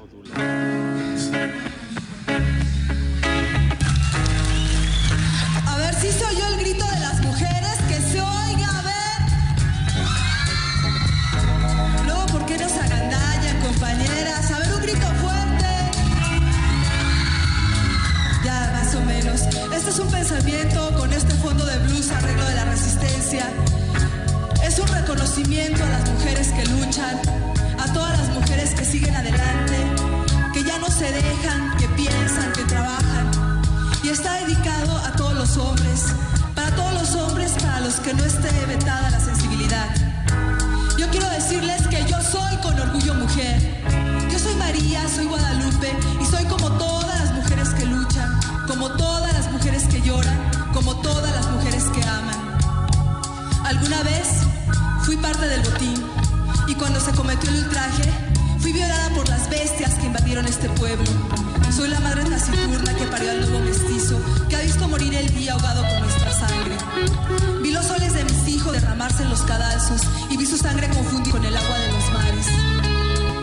[25.40, 27.20] Reconocimiento a las mujeres que luchan,
[27.78, 29.78] a todas las mujeres que siguen adelante,
[30.54, 33.32] que ya no se dejan, que piensan, que trabajan.
[34.04, 36.06] Y está dedicado a todos los hombres,
[36.56, 39.88] para todos los hombres para los que no esté vetada la sensibilidad.
[40.98, 43.60] Yo quiero decirles que yo soy con orgullo mujer.
[44.32, 49.34] Yo soy María, soy Guadalupe y soy como todas las mujeres que luchan, como todas
[49.34, 52.58] las mujeres que lloran, como todas las mujeres que aman.
[53.64, 54.50] Alguna vez
[55.10, 56.06] fui parte del botín
[56.68, 58.04] y cuando se cometió el ultraje
[58.60, 61.10] fui violada por las bestias que invadieron este pueblo.
[61.76, 65.54] Soy la madre taciturna que parió al lobo mestizo que ha visto morir el día
[65.54, 66.78] ahogado con nuestra sangre.
[67.64, 71.32] Vi los soles de mis hijos derramarse en los cadalzos y vi su sangre confundida
[71.32, 72.46] con el agua de los mares.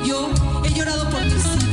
[0.07, 0.31] Yo
[0.65, 1.66] he llorado por mis siglos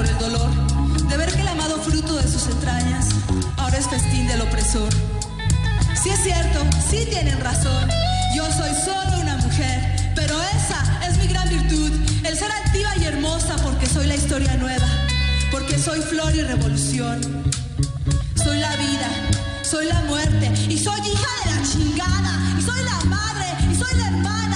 [0.00, 0.50] por el dolor
[1.10, 3.08] de ver que el amado fruto de sus entrañas
[3.58, 4.88] ahora es festín del opresor.
[5.94, 7.86] Si sí es cierto, sí tienen razón,
[8.34, 11.90] yo soy solo una mujer, pero esa es mi gran virtud,
[12.24, 14.88] el ser activa y hermosa porque soy la historia nueva,
[15.50, 17.20] porque soy flor y revolución.
[18.42, 19.08] Soy la vida,
[19.62, 23.98] soy la muerte y soy hija de la chingada y soy la madre y soy
[23.98, 24.49] la hermana.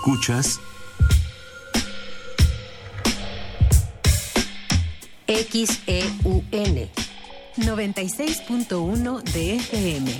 [0.00, 0.58] Escuchas
[5.26, 6.88] XEUN
[7.58, 10.10] 96.1 de FM.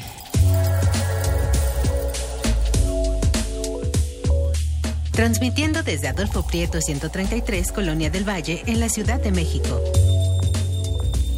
[5.12, 9.80] Transmitiendo desde Adolfo Prieto 133, Colonia del Valle, en la Ciudad de México.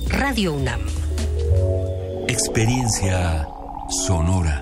[0.09, 0.80] Radio UNAM.
[2.26, 3.47] Experiencia
[4.05, 4.62] sonora.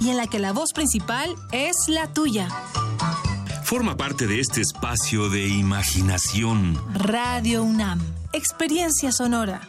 [0.00, 2.48] y en la que la voz principal es la tuya.
[3.64, 6.80] Forma parte de este espacio de imaginación.
[6.94, 8.00] Radio UNAM,
[8.32, 9.60] experiencia sonora.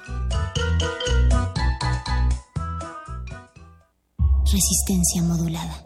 [4.45, 5.85] Resistencia modulada.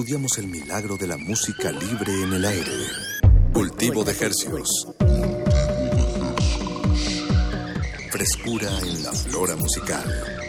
[0.00, 2.72] Estudiamos el milagro de la música libre en el aire.
[3.52, 4.88] Cultivo de hercios.
[8.10, 10.39] Frescura en la flora musical.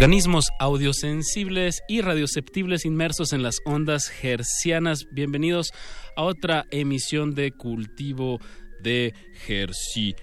[0.00, 5.04] Organismos audiosensibles y radioceptibles inmersos en las ondas hercianas.
[5.12, 5.72] Bienvenidos
[6.16, 8.40] a otra emisión de Cultivo
[8.82, 9.12] de
[9.46, 10.16] Hercios.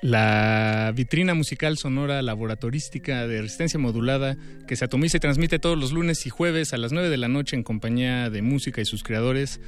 [0.00, 4.36] La vitrina musical sonora laboratorística de resistencia modulada
[4.68, 7.26] que se atomiza y transmite todos los lunes y jueves a las 9 de la
[7.26, 9.60] noche en compañía de música y sus creadores.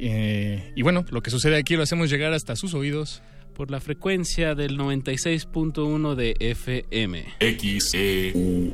[0.00, 3.22] Eh, y bueno, lo que sucede aquí lo hacemos llegar hasta sus oídos
[3.54, 7.24] por la frecuencia del 96.1 de FM.
[7.40, 8.72] XEUN.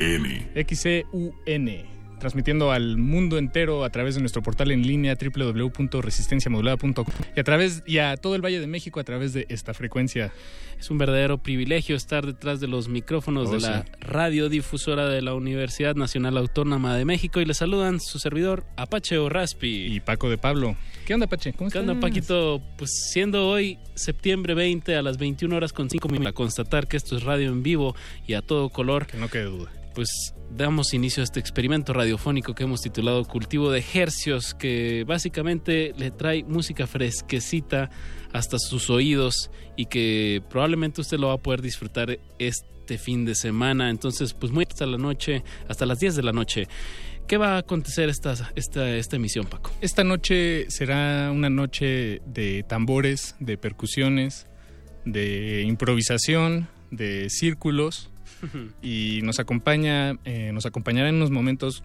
[0.67, 2.00] XEUN.
[2.21, 7.83] Transmitiendo al mundo entero a través de nuestro portal en línea www.resistenciamodulada.com y a través
[7.87, 10.33] y a todo el Valle de México a través de esta frecuencia.
[10.79, 13.89] Es un verdadero privilegio estar detrás de los micrófonos Oh, de la sí.
[14.01, 19.87] radiodifusora de la Universidad Nacional Autónoma de México y le saludan su servidor Apache Raspi.
[19.95, 20.77] Y Paco de Pablo.
[21.07, 21.53] ¿Qué onda, Apache?
[21.55, 21.89] ¿Cómo ¿Qué estás?
[21.91, 22.61] onda, Paquito?
[22.77, 26.97] Pues siendo hoy septiembre 20 a las 21 horas con 5 minutos, a constatar que
[26.97, 27.95] esto es radio en vivo
[28.27, 29.07] y a todo color.
[29.07, 29.71] Que no quede duda.
[29.95, 35.95] Pues damos inicio a este experimento radiofónico que hemos titulado Cultivo de Hercios, que básicamente
[35.97, 37.91] le trae música fresquecita
[38.33, 43.35] hasta sus oídos y que probablemente usted lo va a poder disfrutar este fin de
[43.35, 43.91] semana.
[43.91, 46.69] Entonces, pues muy hasta la noche, hasta las 10 de la noche.
[47.27, 49.71] ¿Qué va a acontecer esta, esta, esta emisión, Paco?
[49.81, 54.49] Esta noche será una noche de tambores, de percusiones,
[55.05, 58.10] de improvisación, de círculos
[58.83, 61.83] y nos acompaña, eh, nos acompañará en unos momentos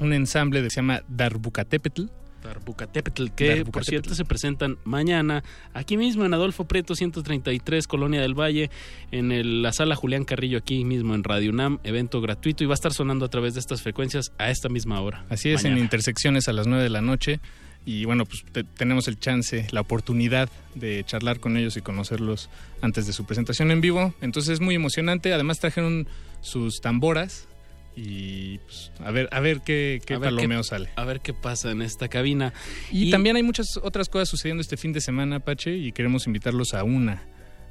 [0.00, 2.04] un ensamble que se llama Darbucatepetl.
[2.42, 5.42] Darbucatepetl, que por cierto se presentan mañana
[5.74, 8.70] aquí mismo en Adolfo Prieto 133, Colonia del Valle,
[9.10, 12.74] en el- la sala Julián Carrillo, aquí mismo en Radio UNAM, evento gratuito y va
[12.74, 15.24] a estar sonando a través de estas frecuencias a esta misma hora.
[15.28, 17.40] Así es, en intersecciones a las 9 de la noche.
[17.86, 22.50] Y bueno, pues te- tenemos el chance, la oportunidad de charlar con ellos y conocerlos
[22.82, 24.12] antes de su presentación en vivo.
[24.20, 25.32] Entonces es muy emocionante.
[25.32, 26.06] Además trajeron
[26.42, 27.46] sus tamboras
[27.94, 30.88] y pues, a ver, a ver qué, qué A ver palomeo qué- sale.
[30.96, 32.52] A ver qué pasa en esta cabina.
[32.90, 36.74] Y, también hay muchas otras cosas sucediendo este fin de semana, Pache, y queremos invitarlos
[36.74, 37.22] a una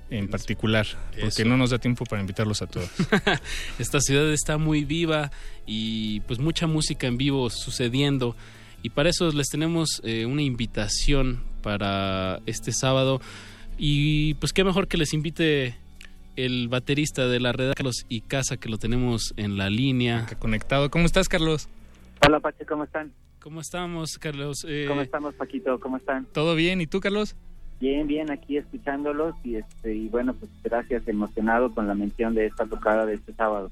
[0.10, 1.46] en particular, porque Eso.
[1.46, 2.90] no nos da tiempo para invitarlos a todos.
[3.80, 5.30] Esta ciudad está muy viva
[5.66, 8.36] y pues mucha música en vivo sucediendo.
[8.86, 13.20] Y para eso les tenemos eh, una invitación para este sábado.
[13.80, 15.76] Y pues qué mejor que les invite
[16.36, 20.28] el baterista de la red, Carlos y Casa, que lo tenemos en la línea.
[20.38, 20.92] Conectado.
[20.92, 21.68] ¿Cómo estás, Carlos?
[22.24, 23.12] Hola, Pache, ¿cómo están?
[23.42, 24.64] ¿Cómo estamos, Carlos?
[24.70, 25.80] Eh, ¿Cómo estamos, Paquito?
[25.80, 26.26] ¿Cómo están?
[26.26, 26.80] ¿Todo bien?
[26.80, 27.36] ¿Y tú, Carlos?
[27.80, 32.46] Bien, bien, aquí escuchándolos y este y bueno, pues gracias, emocionado con la mención de
[32.46, 33.72] esta tocada de este sábado.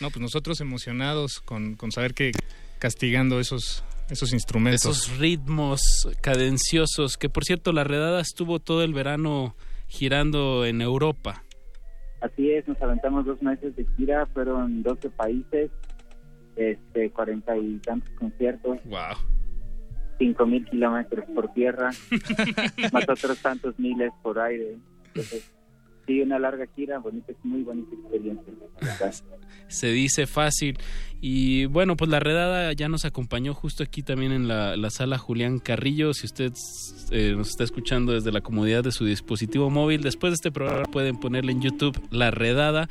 [0.00, 2.32] No, pues nosotros emocionados con, con saber que
[2.78, 4.84] castigando esos, esos instrumentos.
[4.84, 9.56] esos ritmos cadenciosos, que por cierto la redada estuvo todo el verano
[9.86, 11.44] girando en Europa.
[12.20, 15.70] Así es, nos aventamos dos meses de gira, fueron 12 países,
[16.56, 18.78] este, cuarenta y tantos conciertos.
[18.84, 19.16] Wow.
[20.18, 21.90] Cinco mil kilómetros por tierra,
[22.92, 24.78] más otros tantos miles por aire.
[25.08, 25.52] Entonces,
[26.06, 28.52] sí, una larga gira, bonita, muy bonita experiencia.
[29.68, 30.78] Se dice fácil.
[31.20, 35.16] Y bueno, pues la redada ya nos acompañó justo aquí también en la, la sala
[35.18, 36.12] Julián Carrillo.
[36.12, 36.52] Si usted
[37.10, 40.84] eh, nos está escuchando desde la comodidad de su dispositivo móvil, después de este programa
[40.84, 42.88] pueden ponerle en YouTube la redada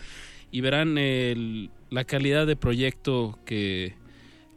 [0.51, 3.93] y verán el- la calidad de proyecto que,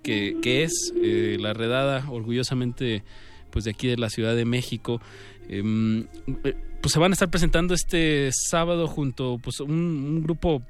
[0.03, 3.03] que, que es eh, la redada, orgullosamente
[3.51, 5.01] pues de aquí de la Ciudad de México.
[5.49, 6.07] Em,
[6.45, 6.55] eh,
[6.87, 10.63] pues se van a estar presentando este sábado junto pues un, un grupo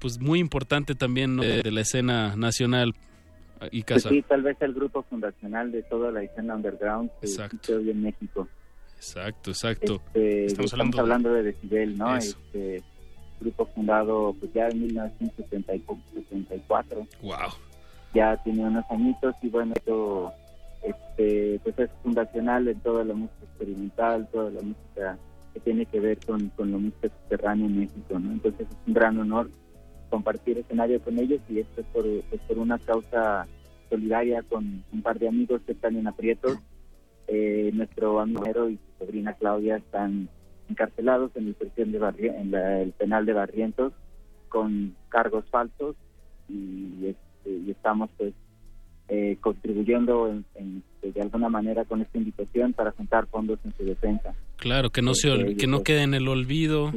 [0.00, 1.42] pues muy importante también ¿no?
[1.42, 2.92] de, de la escena nacional
[3.70, 4.10] y Pues casa.
[4.10, 7.56] sí, tal vez el grupo fundacional de toda la escena underground que Exacto.
[7.56, 8.46] existe hoy en México.
[8.96, 9.94] Exacto, exacto.
[10.08, 12.14] Este, Estamos estamos, hablando hablando, de- de Decibel, ¿no?
[12.16, 12.36] Eso.
[12.52, 12.82] Este,
[13.40, 17.06] grupo fundado pues ya en 1974.
[17.22, 17.36] Wow.
[18.14, 20.32] Ya tiene unos añitos y bueno, esto
[20.82, 25.18] este, pues es fundacional en toda la música experimental, toda la música
[25.54, 28.32] que tiene que ver con, con la música subterránea en México, ¿no?
[28.32, 29.50] Entonces es un gran honor
[30.10, 33.46] compartir escenario con ellos y esto es por, pues, por una causa
[33.90, 36.58] solidaria con un par de amigos que están en aprietos.
[37.28, 40.28] Eh, nuestro amigo y su sobrina Claudia están
[40.68, 43.92] encarcelados en el, prisión de Barri- en la- el penal de Barrientos
[44.48, 45.96] con cargos falsos
[46.48, 48.34] y, este, y estamos pues
[49.14, 53.84] eh, contribuyendo en- en- de alguna manera con esta invitación para juntar fondos en su
[53.84, 54.32] defensa.
[54.56, 56.90] Claro, que no se ol- Porque que no ellos- quede en el olvido.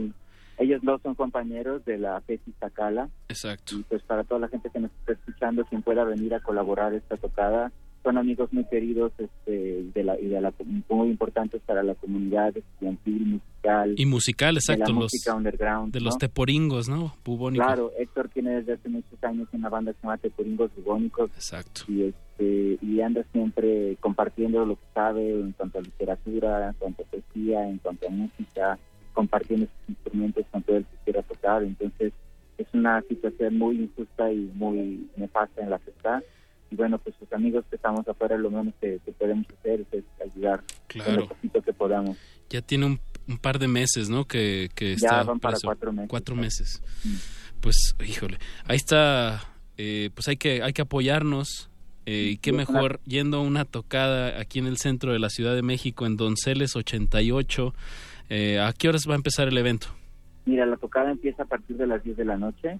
[0.57, 3.75] Ellos dos son compañeros de la FESI Tacala Exacto.
[3.75, 6.93] y pues para toda la gente que nos está escuchando, quien pueda venir a colaborar
[6.93, 7.73] esta tocada,
[8.05, 10.53] son amigos muy queridos este, de la, y de la,
[10.89, 13.95] muy importantes para la comunidad estudiantil, musical.
[13.97, 15.91] Y musical, de exacto, la los música underground.
[15.91, 17.15] de los teporingos, ¿no?
[17.25, 17.65] Bubónicos.
[17.65, 21.31] Claro, Héctor tiene desde hace muchos años una banda que se llama Teporingos Bubónicos.
[21.31, 21.81] Exacto.
[21.87, 27.03] Y, este, y anda siempre compartiendo lo que sabe en cuanto a literatura, en cuanto
[27.03, 28.77] a poesía, en cuanto a música,
[29.13, 31.63] compartiendo sus instrumentos con todo el que quiera tocar.
[31.63, 32.13] Entonces,
[32.59, 36.21] es una situación muy injusta y muy nefasta en la que está.
[36.71, 40.03] Y bueno, pues sus amigos que estamos afuera, lo menos que, que podemos hacer es
[40.23, 40.63] ayudar
[41.03, 42.17] con lo poquito que podamos.
[42.49, 44.25] Ya tiene un, un par de meses, ¿no?
[44.25, 45.67] Que, que Ya está van para preso.
[45.67, 46.09] cuatro meses.
[46.09, 46.81] Cuatro meses.
[47.61, 49.43] Pues, híjole, ahí está,
[49.77, 51.69] eh, pues hay que, hay que apoyarnos.
[52.05, 55.55] eh, y qué mejor yendo a una tocada aquí en el centro de la Ciudad
[55.55, 57.73] de México, en Donceles 88.
[58.29, 59.87] Eh, ¿A qué horas va a empezar el evento?
[60.45, 62.79] Mira, la tocada empieza a partir de las 10 de la noche.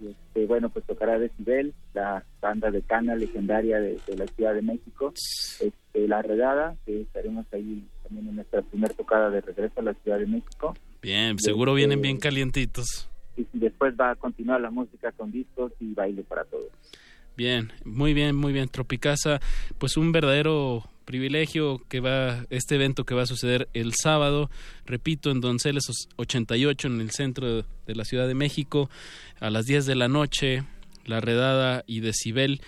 [0.00, 4.54] Y, este, bueno, pues tocará Decibel, la banda de cana legendaria de, de la Ciudad
[4.54, 5.12] de México.
[5.60, 9.94] Este, la Redada, que estaremos ahí también en nuestra primera tocada de regreso a la
[9.94, 10.74] Ciudad de México.
[11.02, 13.08] Bien, Y, seguro este, vienen bien calientitos.
[13.36, 16.70] Y después va a continuar la música con discos y baile para todos.
[17.36, 18.68] Bien, muy bien, muy bien.
[18.68, 19.40] Tropicasa,
[19.78, 24.50] pues un verdadero privilegio que va, este evento que va a suceder el sábado,
[24.84, 25.84] repito, en Donceles
[26.16, 28.90] 88, en el centro de la Ciudad de México,
[29.40, 30.64] a las 10 de la noche,
[31.06, 32.60] La Redada y Decibel.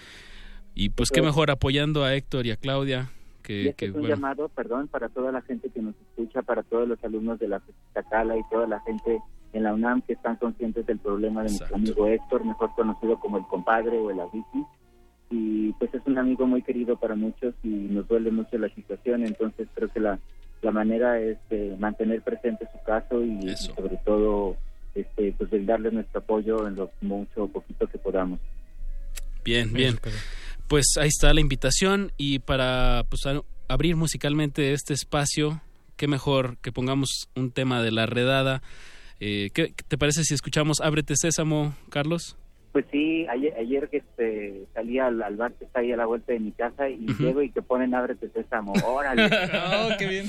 [0.74, 3.10] Y pues qué Pues- mejor apoyando a Héctor y a Claudia,
[3.40, 5.94] Y que, este que, es un bueno, llamado, perdón, para toda la gente que nos
[5.96, 7.60] escucha, para todos los alumnos de la
[7.92, 9.18] Tacala y toda la gente
[9.52, 13.36] en la UNAM que están conscientes del problema de nuestro amigo Héctor, mejor conocido como
[13.36, 14.64] el compadre o el Avicii.
[15.30, 19.24] Y pues es un amigo muy querido para muchos y nos duele mucho la situación,
[19.24, 20.18] entonces creo que la,
[20.62, 24.56] la manera es eh, mantener presente su caso y, y sobre todo
[24.94, 28.40] este pues darle nuestro apoyo en lo mucho o poquito que podamos.
[29.44, 29.98] Bien, bien.
[30.68, 33.22] Pues ahí está la invitación y para pues,
[33.68, 35.62] abrir musicalmente este espacio,
[35.96, 38.62] qué mejor que pongamos un tema de la redada.
[39.18, 42.36] Eh, ¿qué, qué te parece si escuchamos Ábrete Sésamo, Carlos?
[42.72, 46.06] Pues sí, ayer, ayer que este, salí al, al bar que está ahí a la
[46.06, 47.22] vuelta de mi casa y Ujú.
[47.24, 49.28] llego y que ponen ábrete sésamo, órale.
[49.72, 50.26] Oh, qué bien.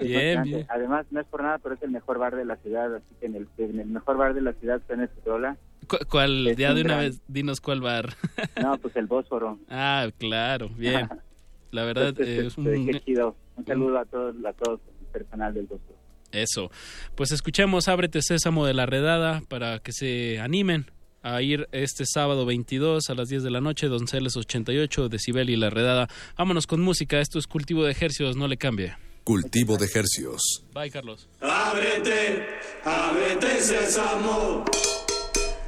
[0.00, 0.66] Bien, bien.
[0.70, 3.26] Además, no es por nada, pero es el mejor bar de la ciudad, así que
[3.26, 5.56] en el, en el mejor bar de la ciudad suena esta rola.
[5.86, 6.46] ¿Cu- ¿Cuál?
[6.46, 8.14] Es Ya de una gran- vez, dinos cuál bar.
[8.62, 9.58] No, pues el Bósforo.
[9.68, 11.08] ah, claro, bien.
[11.72, 12.86] La verdad Entonces, eh, es este, un...
[12.86, 13.36] qué chido.
[13.56, 15.98] Un saludo a todos, a todos el personal del Bósforo.
[16.30, 16.70] Eso.
[17.14, 20.86] Pues escuchemos Ábrete Sésamo de la Redada para que se animen
[21.22, 25.56] a ir este sábado 22 a las 10 de la noche, Donceles 88, Decibel y
[25.56, 26.08] la Redada.
[26.36, 28.96] Vámonos con música, esto es cultivo de ejercicios, no le cambie.
[29.24, 30.64] Cultivo de hercios.
[30.74, 31.28] Bye, Carlos.
[31.40, 32.44] Ábrete,
[32.84, 34.64] ábrete sésamo.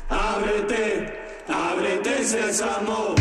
[0.09, 3.15] Ábrete, ábrete sésamo.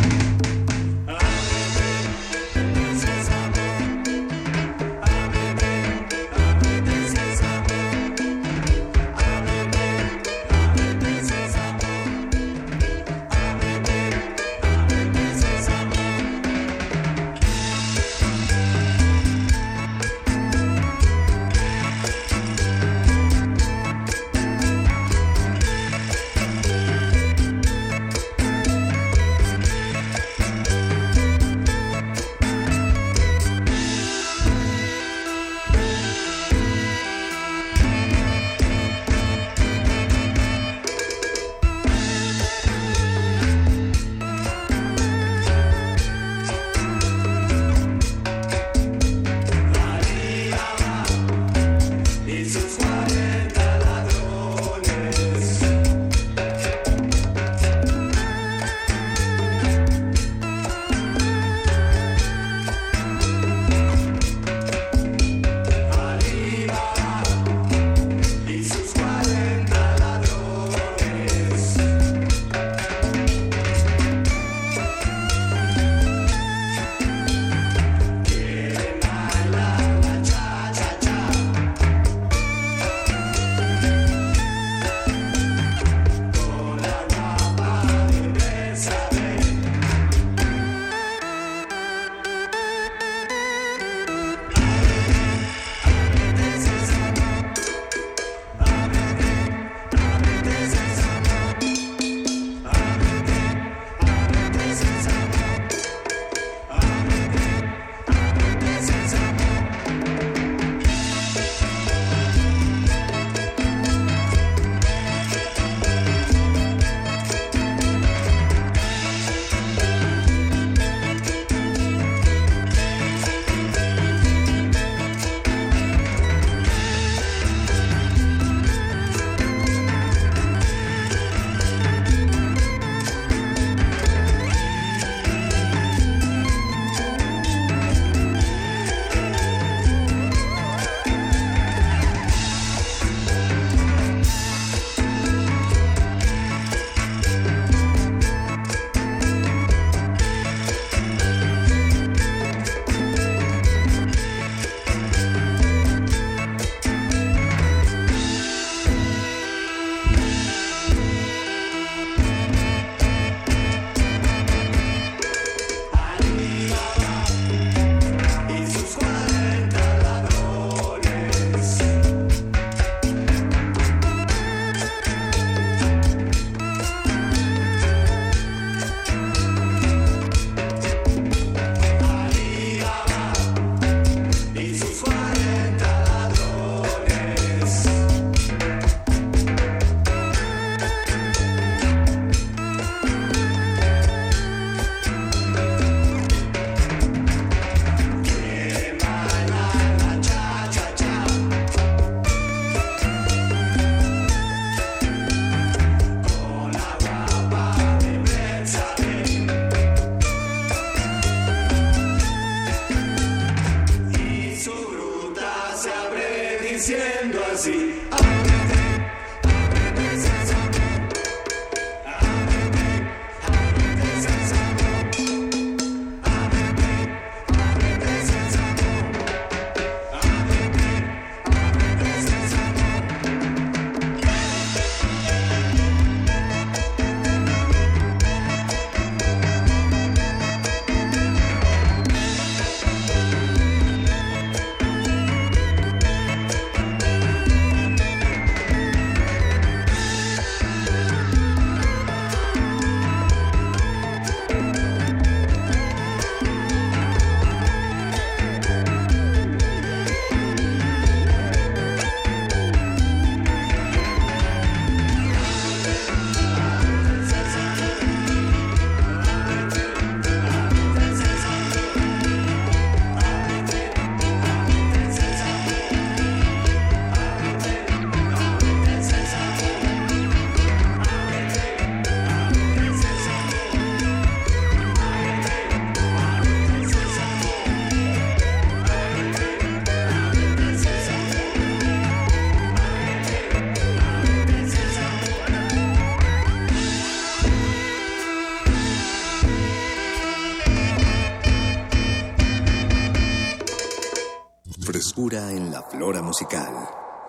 [306.04, 306.74] Flora musical.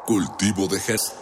[0.05, 1.15] Cultivo de Jes.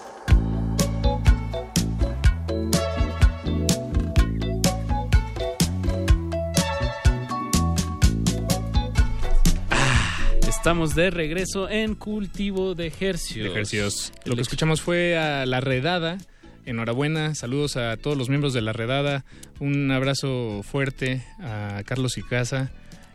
[10.49, 13.45] Estamos de regreso en Cultivo de Ejercios.
[13.45, 14.13] De ejercicios.
[14.25, 16.19] Lo que escuchamos fue a La Redada.
[16.65, 19.25] Enhorabuena, saludos a todos los miembros de La Redada.
[19.59, 22.71] Un abrazo fuerte a Carlos Icaza.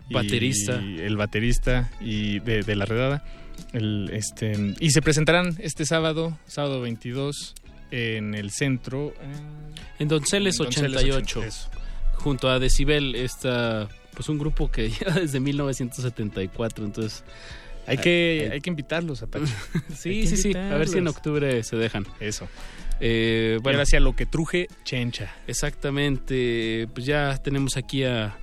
[0.10, 0.74] y- Baterista.
[0.76, 3.24] el baterista y de, de La Redada.
[3.78, 7.56] El, este, y se presentarán este sábado, sábado 22,
[7.92, 9.14] en el centro.
[9.22, 9.26] eh,
[10.00, 11.40] En Donceles en Donceles 88.
[11.40, 11.70] 80, eso.
[12.16, 17.24] junto a Decibel, está pues un grupo que lleva desde 1974, entonces
[17.86, 19.54] Hay que, hay que invitarlos, Apache.
[19.96, 22.06] sí, sí, sí, a ver si en octubre se dejan.
[22.20, 22.48] Eso.
[23.00, 25.32] Eh, Bueno, hacia lo que truje chencha.
[25.46, 28.38] Exactamente, pues ya tenemos aquí a,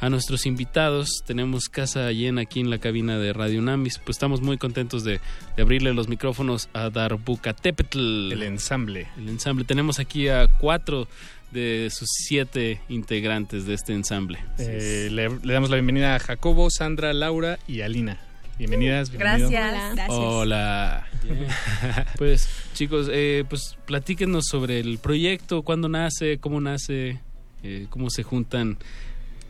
[0.00, 4.40] a nuestros invitados, tenemos casa llena aquí en la cabina de Radio Namis, pues estamos
[4.40, 5.20] muy contentos de,
[5.56, 8.32] de abrirle los micrófonos a Darbuka Tepetl.
[8.32, 9.08] El ensamble.
[9.16, 11.08] El ensamble, tenemos aquí a cuatro
[11.50, 14.38] de sus siete integrantes de este ensamble.
[14.58, 18.18] Eh, le, le damos la bienvenida a Jacobo, Sandra, Laura y Alina.
[18.58, 19.10] Bienvenidas.
[19.10, 19.50] bienvenido.
[20.08, 21.08] Hola.
[22.18, 27.20] pues chicos, eh, pues platíquenos sobre el proyecto, cuándo nace, cómo nace,
[27.64, 28.78] eh, cómo se juntan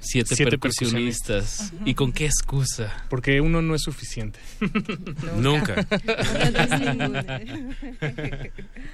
[0.04, 1.88] siete, Siete percusionistas percusionistas.
[1.88, 2.92] y con qué excusa.
[3.10, 4.38] Porque uno no es suficiente.
[5.38, 5.84] Nunca.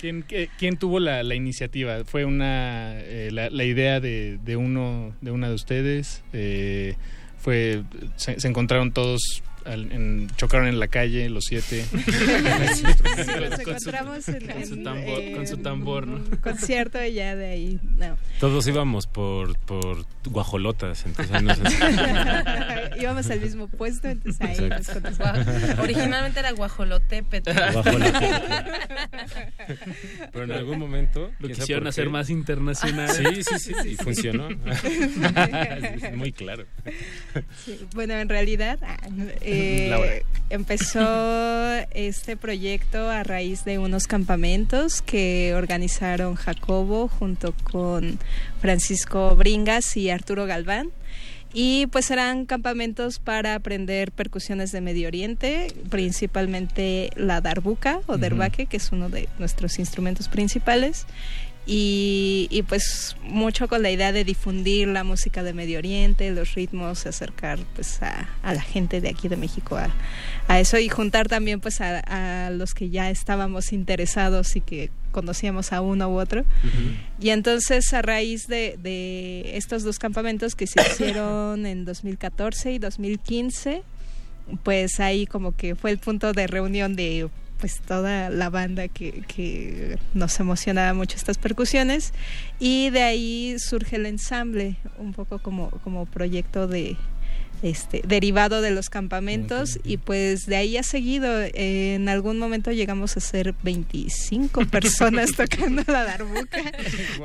[0.01, 2.05] ¿Quién, qué- quién tuvo la, la iniciativa?
[2.05, 6.23] ¿Fue una eh, la, la idea de, de uno de una de ustedes?
[6.33, 6.95] Eh,
[7.39, 7.83] fue
[8.17, 11.85] se, se encontraron todos al- en- chocaron en la calle los siete.
[11.93, 16.17] nos encontramos en, con su en- tambor- en con su tambor, ¿no?
[16.17, 18.17] un concierto y ya de ahí, no.
[18.39, 21.37] Todos íbamos por, por guajolotas, entonces
[23.01, 25.03] Íbamos al mismo puesto, entonces ahí nos Exacto.
[25.03, 25.79] contestamos.
[25.79, 27.45] Originalmente era guajolotepet.
[30.33, 31.31] Pero en algún momento...
[31.39, 33.11] Lo quisieron hacer más internacional.
[33.11, 34.49] Sí, sí, sí, y funcionó.
[34.51, 36.65] Es Muy claro.
[37.65, 38.97] Sí, bueno, en realidad ah,
[39.53, 41.01] eh, empezó
[41.93, 48.19] este proyecto a raíz de unos campamentos que organizaron Jacobo junto con
[48.61, 50.91] Francisco Bringas y Arturo Galván.
[51.53, 58.67] Y pues eran campamentos para aprender percusiones de Medio Oriente, principalmente la darbuka o derbaque,
[58.67, 61.07] que es uno de nuestros instrumentos principales.
[61.67, 66.55] Y, y, pues mucho con la idea de difundir la música de Medio Oriente, los
[66.55, 69.91] ritmos, acercar pues a, a la gente de aquí de México a,
[70.49, 74.91] a eso y juntar también pues a, a los que ya estábamos interesados y que
[75.11, 76.45] conocíamos a uno u otro.
[77.21, 82.79] Y entonces a raíz de, de estos dos campamentos que se hicieron en 2014 y
[82.79, 83.83] 2015,
[84.63, 87.29] pues ahí como que fue el punto de reunión de
[87.61, 92.13] pues toda la banda que, que nos emocionaba mucho estas percusiones.
[92.59, 96.97] Y de ahí surge el ensamble un poco como, como proyecto de
[97.63, 101.43] este derivado de los campamentos y pues de ahí ha seguido.
[101.43, 106.61] Eh, en algún momento llegamos a ser 25 personas tocando la darbuca.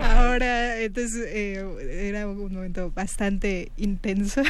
[0.02, 1.64] Ahora entonces eh,
[2.10, 4.41] era un momento bastante intenso.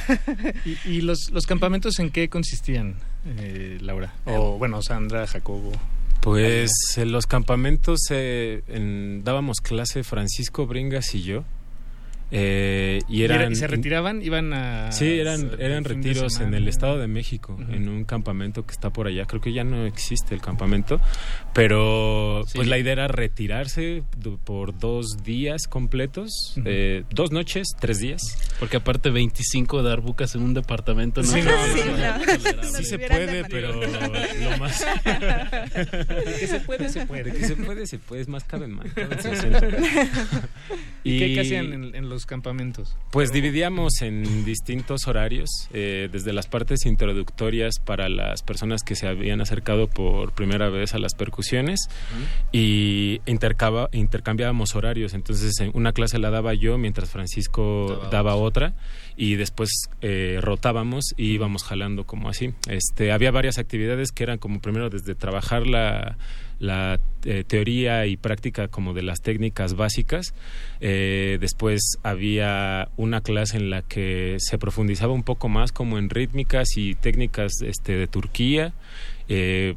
[0.65, 2.95] ¿Y, y los, los campamentos en qué consistían,
[3.37, 4.13] eh, Laura?
[4.25, 5.71] O bueno, Sandra, Jacobo.
[6.21, 11.43] Pues en los campamentos eh, en- dábamos clase Francisco Bringas y yo.
[12.31, 14.21] Eh, y ¿Y era- eran y se retiraban?
[14.21, 14.91] ¿Iban a...?
[14.91, 19.07] Sí, eran, eran retiros en el Estado de México, en un campamento que está por
[19.07, 19.25] allá.
[19.25, 20.99] Creo que ya no existe el campamento,
[21.53, 22.53] pero Sí.
[22.55, 24.03] pues la idea era retirarse
[24.43, 26.63] por dos días completos, Ujú.
[26.67, 28.21] eh, dos noches, tres días.
[28.59, 32.25] Porque aparte 25 darbucas en un departamento no, Sí, es no, tolerable.
[32.75, 34.83] Sí se puede, pero lo más...
[35.03, 37.23] De que se puede, se puede.
[37.25, 38.21] De que se puede, se puede.
[38.21, 38.87] Es más, caben más.
[38.93, 39.67] caben 60.
[41.03, 42.95] ¿Y, qué, qué hacían en, en los campamentos?
[43.11, 49.07] Pues dividíamos en distintos horarios, eh, desde las partes introductorias para las personas que se
[49.07, 51.89] habían acercado por primera vez a las percusiones
[52.51, 55.13] y intercaba- intercambiábamos horarios.
[55.13, 58.73] Entonces, en una clase la daba yo mientras Francisco daba, otra
[59.17, 59.69] y después
[60.01, 62.53] eh, rotábamos y íbamos jalando como así.
[62.67, 66.17] Este, había varias actividades que eran como primero desde trabajar la,
[66.59, 70.35] la, eh, teoría y práctica como de las técnicas básicas.
[70.79, 76.11] Eh, después había una clase en la que se profundizaba un poco más como en
[76.11, 78.73] rítmicas y técnicas este, de Turquía.
[79.27, 79.73] Eh,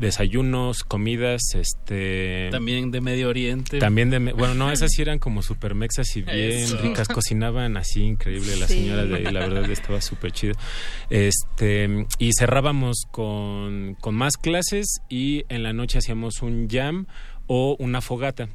[0.00, 2.48] desayunos, comidas, este...
[2.50, 3.78] También de Medio Oriente.
[3.78, 4.18] También de...
[4.32, 6.78] Bueno, no, esas sí eran como super mexas y bien Eso.
[6.78, 7.08] ricas.
[7.08, 8.74] Cocinaban así increíble las Sí.
[8.80, 9.24] señoras de ahí.
[9.24, 10.54] La verdad estaba súper chido.
[11.10, 12.06] Este...
[12.18, 17.06] Y cerrábamos con, con más clases y en la noche hacíamos un jam
[17.46, 18.48] o una fogata.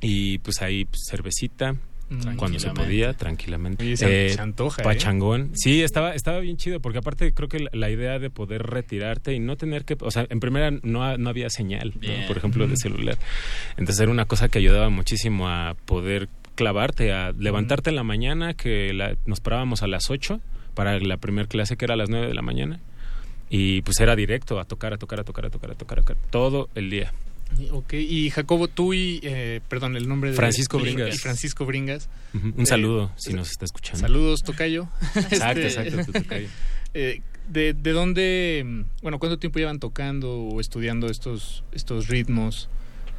[0.00, 1.76] Y pues ahí pues, cervecita,
[2.36, 3.82] cuando se podía, tranquilamente.
[3.84, 4.84] Oye, se- se antoja, ¿eh?
[4.84, 5.50] Pachangón.
[5.54, 9.38] Sí, estaba, estaba bien chido, porque aparte creo que la, idea de poder retirarte y
[9.40, 11.92] no tener que, o sea, en primera no, no había señal,
[12.28, 13.18] por ejemplo, de celular.
[13.76, 18.54] Entonces era una cosa que ayudaba muchísimo a poder clavarte, a levantarte en la mañana,
[18.54, 20.40] que la- nos parábamos a las 8
[20.74, 22.80] para la primera clase que era a las 9 de la mañana.
[23.50, 26.02] Y pues era directo, a tocar, a tocar, a tocar, a tocar, a tocar, a
[26.02, 27.12] tocar, todo el día.
[27.70, 30.36] Ok, y Jacobo, tú y, eh, perdón, el nombre de...
[30.36, 31.20] Francisco Bringas.
[31.20, 32.08] Francisco Bringas.
[32.34, 34.00] Un Eh, saludo, si nos está escuchando.
[34.00, 34.88] Saludos, Tocayo.
[35.14, 36.48] Exacto, Este, exacto, tocayo.
[36.94, 42.68] eh, de, ¿De dónde, bueno, cuánto tiempo llevan tocando o estudiando estos, estos ritmos?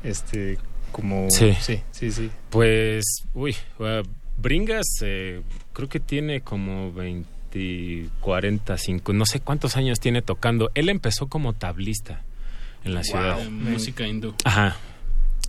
[0.03, 0.57] Este,
[0.91, 1.27] como...
[1.29, 1.53] Sí.
[1.61, 2.11] sí, sí.
[2.11, 2.29] sí.
[2.49, 3.03] Pues,
[3.33, 4.03] uy, uh,
[4.41, 5.41] Bringas eh,
[5.73, 10.71] creo que tiene como 20, 40, 5, no sé cuántos años tiene tocando.
[10.73, 12.23] Él empezó como tablista
[12.83, 13.49] en la Wow, ciudad.
[13.49, 14.33] música hindú.
[14.43, 14.77] Ajá.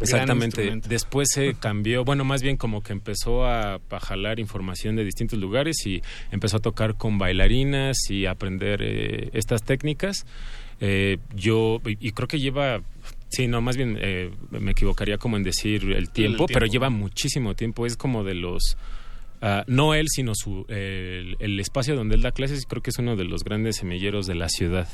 [0.00, 0.72] Exactamente.
[0.88, 5.38] Después se cambió, bueno, más bien como que empezó a, a jalar información de distintos
[5.38, 6.02] lugares y
[6.32, 10.26] empezó a tocar con bailarinas y a aprender eh, estas técnicas.
[10.80, 12.82] Eh, yo, y, y creo que lleva,
[13.28, 16.72] sí, no, más bien eh, me equivocaría como en decir el tiempo, pero tiempo.
[16.72, 17.86] lleva muchísimo tiempo.
[17.86, 18.76] Es como de los,
[19.44, 22.98] ah, no él, sino su, el, el espacio donde él da clases, creo que es
[22.98, 24.88] uno de los grandes semilleros de la ciudad.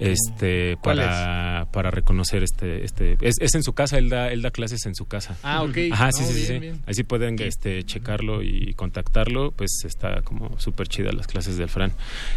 [0.00, 4.42] Este, ¿Cuál para, para reconocer este, este, es, es en su casa, él da, él
[4.42, 5.38] da clases en su casa.
[5.42, 5.76] Ah, ok.
[5.92, 6.58] Ajá, sí, sí, bien, sí.
[6.58, 6.82] bien.
[6.86, 11.92] Así pueden este, checarlo y contactarlo, pues está como súper chida las clases del Fran.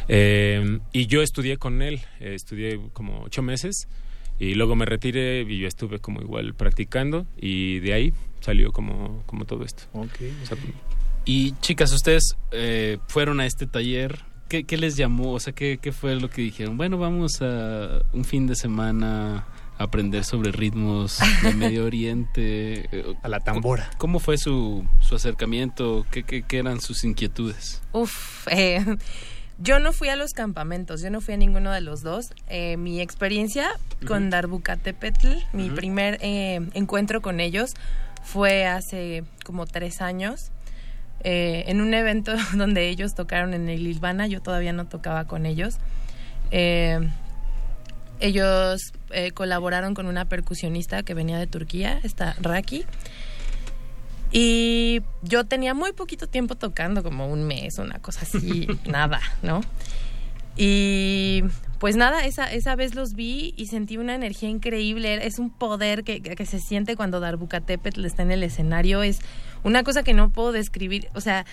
[0.07, 3.87] Eh, y yo estudié con él, eh, estudié como ocho meses
[4.39, 9.23] y luego me retiré y yo estuve como igual practicando y de ahí salió como,
[9.25, 9.83] como todo esto.
[9.93, 10.21] Ok.
[10.43, 10.57] O sea,
[11.29, 14.19] Y chicas, ustedes eh, fueron a este taller.
[14.47, 15.33] ¿Qué, qué les llamó?
[15.33, 16.77] O sea, ¿qué, ¿qué fue lo que dijeron?
[16.77, 19.45] Bueno, vamos a un fin de semana
[19.77, 22.87] a aprender sobre ritmos de Medio Oriente.
[22.97, 23.91] eh, A la tambora.
[23.97, 26.05] ¿Cómo fue su, su acercamiento?
[26.11, 27.81] ¿Qué, qué, qué eran sus inquietudes?
[27.91, 28.85] Uf, eh,
[29.59, 32.27] yo no fui a los campamentos, yo no fui a ninguno de los dos.
[32.47, 33.69] Eh, mi experiencia
[34.07, 34.31] con Ujú.
[34.31, 37.71] Darbucatepetl, mi primer eh, encuentro con ellos
[38.23, 40.51] fue hace como tres años.
[41.23, 45.45] Eh, en un evento donde ellos tocaron en el Ilvana, yo todavía no tocaba con
[45.45, 45.77] ellos.
[46.51, 46.99] Eh,
[48.19, 52.85] ellos eh, colaboraron con una percusionista que venía de Turquía, esta Raki.
[54.31, 59.61] Y yo tenía muy poquito tiempo tocando, como un mes, una cosa así, nada, ¿no?
[60.57, 61.43] Y
[61.79, 65.25] pues nada, esa, esa vez los vi y sentí una energía increíble.
[65.25, 69.03] Es un poder que, que se siente cuando Darbucatepetl está en el escenario.
[69.03, 69.19] Es
[69.67, 71.09] una cosa que no puedo describir.
[71.13, 71.45] O sea,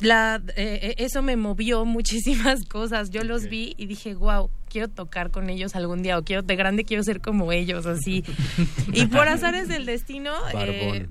[0.00, 3.10] la, eh, eso me movió muchísimas cosas.
[3.10, 6.54] Yo los vi y dije, wow, quiero tocar con ellos algún día o quiero de
[6.56, 8.24] grande quiero ser como ellos, así.
[8.92, 10.32] y por azares del destino...
[10.54, 11.06] eh,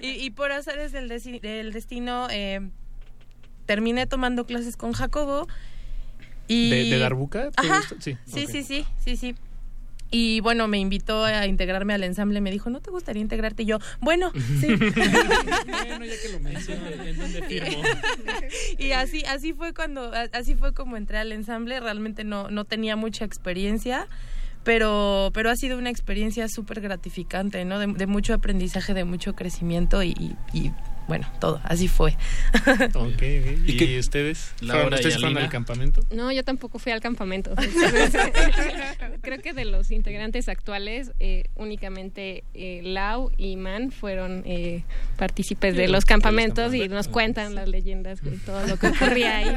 [0.00, 2.60] y, y por azares del, desi- del destino eh,
[3.66, 5.46] terminé tomando clases con Jacobo.
[6.48, 6.70] Y...
[6.70, 7.50] ¿De, de Darbuka?
[7.50, 7.82] ¿Te Ajá.
[8.00, 8.16] Sí.
[8.26, 9.34] Sí, sí, sí, sí, sí.
[10.14, 12.40] Y bueno, me invitó a integrarme al ensamble.
[12.42, 13.62] Me dijo, ¿no te gustaría integrarte?
[13.62, 14.30] Y yo, bueno,
[14.60, 14.66] sí.
[14.76, 17.82] bueno, ya que lo mencioné, ¿en dónde firmo?
[18.78, 21.80] y así, así fue cuando, así fue como entré al ensamble.
[21.80, 24.06] Realmente no, no tenía mucha experiencia,
[24.64, 27.78] pero, pero ha sido una experiencia súper gratificante, ¿no?
[27.78, 30.70] De, de mucho aprendizaje, de mucho crecimiento y- y,
[31.08, 32.16] bueno, todo, así fue.
[32.94, 33.22] Ok, ok.
[33.68, 34.52] ¿Y, ustedes?
[34.60, 36.02] Laura ¿Fueron- y ¿Ustedes fueron al campamento?
[36.10, 37.50] No, yo tampoco fui al campamento.
[37.56, 38.12] Entonces,
[39.22, 44.84] creo que de los integrantes actuales, eh, únicamente eh, Lau y Man fueron eh,
[45.16, 49.38] partícipes de Sí, los campamentos y nos cuentan las leyendas de todo lo que ocurría
[49.38, 49.56] ahí.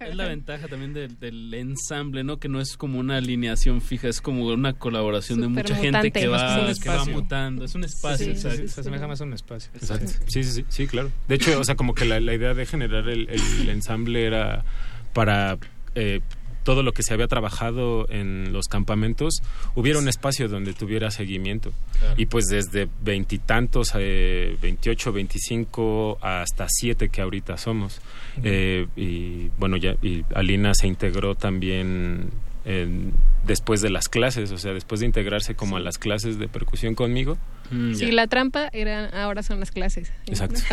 [0.00, 2.38] Es la ventaja también del, del ensamble, ¿no?
[2.38, 6.28] Que no es como una alineación fija, es como una colaboración de mucha gente que
[6.28, 7.64] va, que va mutando.
[7.64, 8.26] Es un espacio.
[8.26, 8.58] Sí, sí, exacto.
[8.58, 9.70] sí, se asemeja más a un espacio.
[9.74, 10.12] Exacto.
[10.26, 11.10] Sí, sí, sí, sí, claro.
[11.28, 14.64] De hecho, o sea, como que la, la idea de generar el, el ensamble era
[15.12, 15.58] para
[15.94, 16.20] eh,
[16.64, 19.42] todo lo que se había trabajado en los campamentos,
[19.74, 21.72] hubiera un espacio donde tuviera seguimiento.
[21.98, 22.14] Claro.
[22.16, 28.00] Y pues desde veintitantos, eh, 28, 25 hasta 7 que ahorita somos.
[28.44, 32.30] Eh, y bueno, ya y Alina se integró también
[32.64, 33.12] en-
[33.44, 36.94] después de las clases, o sea, después de integrarse como a las clases de percusión
[36.94, 37.38] conmigo.
[37.72, 38.12] Mm, Sí, ya.
[38.12, 40.12] la trampa era, ahora son las clases.
[40.26, 40.60] Exacto.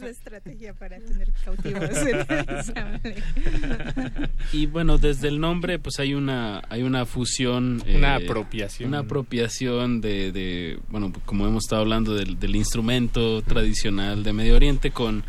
[0.00, 3.22] la estrategia para tener cautivos en el ensamble.
[4.52, 7.82] Y bueno, desde el nombre, pues hay una, hay una fusión.
[7.86, 8.88] Una eh, apropiación.
[8.88, 14.56] Una apropiación de, de, bueno, como hemos estado hablando del, del instrumento tradicional de Medio
[14.56, 15.24] Oriente con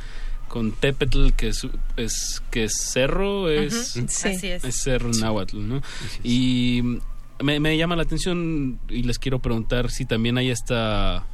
[0.47, 1.67] con Tepetl, que es,
[1.97, 4.29] es que es cerro, es, sí.
[4.29, 4.63] Así es.
[4.63, 5.81] es cerro náhuatl, ¿no?
[6.23, 6.99] Y
[7.41, 11.25] me, llama la atención y les quiero preguntar si también hay esta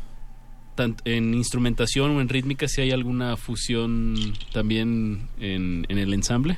[1.06, 4.16] en instrumentación o en rítmica si hay alguna fusión
[4.52, 6.58] también en, en el ensamble.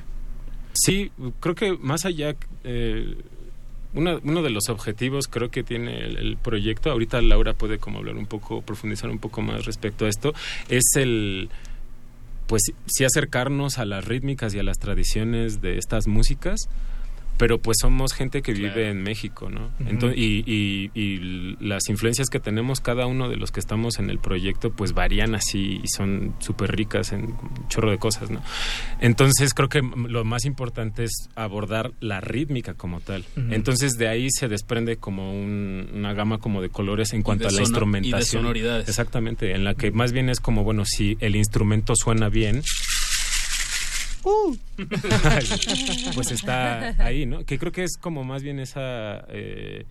[0.74, 1.12] Sí,
[1.42, 3.18] creo que más allá, eh,
[3.94, 7.98] una- uno de los objetivos creo que tiene el, el proyecto, ahorita Laura puede como
[8.00, 10.34] hablar un poco, profundizar un poco más respecto a esto,
[10.70, 11.50] es el,
[12.48, 16.70] pues sí acercarnos a las rítmicas y a las tradiciones de estas músicas,
[17.38, 19.72] pero pues somos gente que vive en México, ¿no?
[19.88, 24.10] Entonces, y, y- y las influencias que tenemos cada uno de los que estamos en
[24.10, 28.42] el proyecto pues varían así y son súper ricas en un chorro de cosas, ¿no?
[29.02, 33.26] Entonces creo que lo más importante es abordar la rítmica como tal.
[33.50, 37.50] Entonces de ahí se desprende como un- una gama como de colores en cuanto de
[37.50, 38.42] a la sono- y de instrumentación.
[38.44, 38.88] sonoridades.
[38.90, 42.62] Exactamente, en la que más bien es como, bueno, si el instrumento suena bien,
[46.16, 47.46] pues está ahí, ¿no?
[47.46, 49.86] Que creo que es como más bien esa, eh,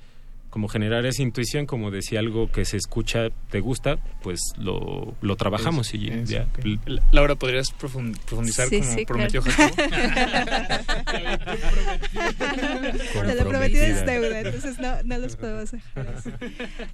[0.53, 5.15] como generar esa intuición, como de si algo que se escucha te gusta, pues lo,
[5.23, 6.43] lo trabajamos y Eso, ya.
[6.43, 6.59] ok.
[6.85, 9.75] La- Laura, ¿podrías profund- profundizar Sí, como sí, prometió claro.
[9.77, 11.03] Jacobo?
[13.27, 16.09] Te lo prometido es deuda, entonces no, no los podemos dejar.
[16.17, 16.31] así.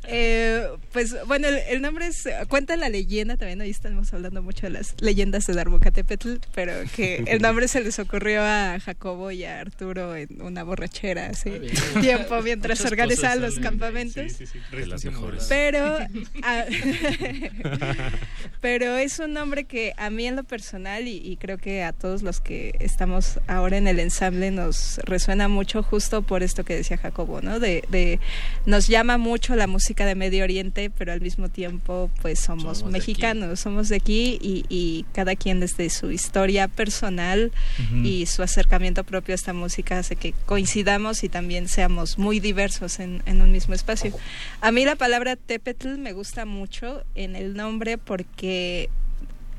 [0.05, 4.67] Eh, pues bueno, el, el nombre es, cuenta la leyenda, también hoy estamos hablando mucho
[4.67, 9.45] de las leyendas de Darbucatepetl, pero que el nombre se les ocurrió a Jacobo y
[9.45, 11.61] a Arturo en una borrachera hace
[12.01, 14.33] tiempo mientras organizaban los campamentos.
[14.33, 14.77] Sí, sí, sí.
[14.77, 15.47] De las mejores.
[15.49, 15.99] Pero,
[16.43, 16.65] ah,
[18.61, 21.93] pero es un nombre que a mí en lo personal y, y creo que a
[21.93, 26.75] todos los que estamos ahora en el ensamble nos resuena mucho justo por esto que
[26.75, 27.61] decía Jacobo, ¿no?
[27.61, 28.21] De, de
[28.67, 32.93] nos llama mucho la música de Medio Oriente, pero al mismo tiempo pues somos, Somos
[32.93, 38.05] de mexicanos, somos de aquí y, y cada quien desde su historia personal Ujú.
[38.05, 42.99] y su acercamiento propio a esta música hace que coincidamos y también seamos muy diversos
[43.01, 44.13] en, en un mismo espacio.
[44.61, 48.91] A mí la palabra Tepetl me gusta mucho en el nombre porque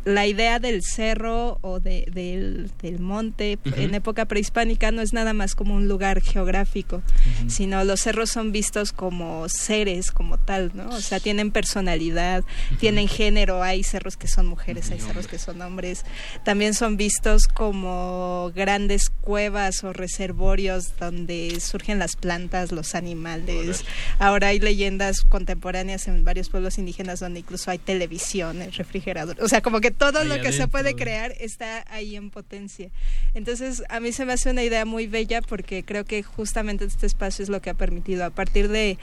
[0.05, 5.33] la idea del cerro o de- del, del monte en época prehispánica no es nada
[5.33, 7.01] más como un lugar geográfico,
[7.47, 10.89] sino los cerros son vistos como seres como tal, ¿no?
[10.89, 12.43] O sea, tienen personalidad,
[12.79, 16.05] tienen género, hay cerros que son mujeres, hay cerros que son hombres,
[16.43, 23.83] también son vistos como grandes cuevas o reservorios donde surgen las plantas, los animales.
[24.17, 29.61] Ahora hay leyendas contemporáneas en varios pueblos indígenas donde incluso hay televisiones, refrigeradores, o sea,
[29.61, 32.89] como que todo lo que se puede crear está ahí en potencia.
[33.33, 37.05] Entonces, a mí se me hace una idea muy bella porque creo que justamente este
[37.05, 38.97] espacio es lo que ha permitido, a partir de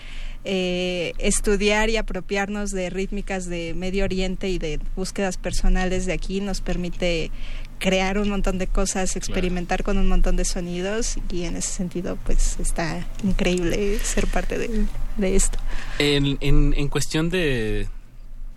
[0.44, 6.40] eh, estudiar y apropiarnos de rítmicas de Medio Oriente y de búsquedas personales de aquí,
[6.40, 7.30] nos permite
[7.78, 12.16] crear un montón de cosas, experimentar con un montón de sonidos y en ese sentido
[12.24, 14.86] pues está increíble ser parte de,
[15.16, 15.58] de esto.
[15.98, 17.88] En, en, en cuestión de,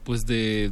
[0.03, 0.72] pues de,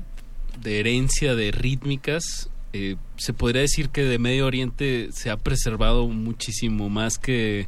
[0.62, 6.08] de herencia de rítmicas, eh, se podría decir que de Medio Oriente se ha preservado
[6.08, 7.68] muchísimo más que,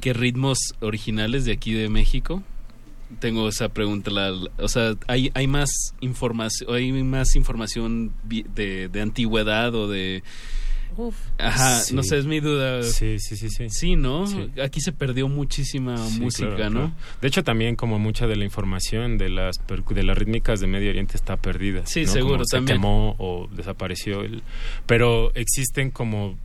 [0.00, 2.42] que ritmos originales de aquí de México.
[3.20, 5.70] Tengo esa pregunta, la- o sea, hay, hay más
[6.00, 10.22] información, hay más información de, de antigüedad o de
[10.96, 11.14] Uf.
[11.38, 11.94] Ajá, Sí.
[11.94, 12.82] no sé, es mi duda.
[12.82, 13.68] Sí, sí, sí, sí.
[13.70, 14.26] Sí, ¿no?
[14.26, 14.50] Sí.
[14.62, 16.80] Aquí se perdió muchísima Sí, música, claro, ¿no?
[16.80, 16.92] claro.
[17.20, 19.56] De hecho, también como mucha de la información de las
[19.94, 21.82] de las rítmicas de Medio Oriente está perdida.
[21.86, 22.12] Sí, ¿no?
[22.12, 22.78] seguro, Como se también.
[22.78, 24.22] quemó o desapareció.
[24.22, 24.42] El...
[24.86, 26.36] Pero existen como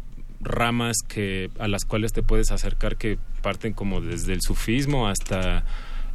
[0.42, 5.64] ramas que a las cuales te puedes acercar que parten como desde el sufismo hasta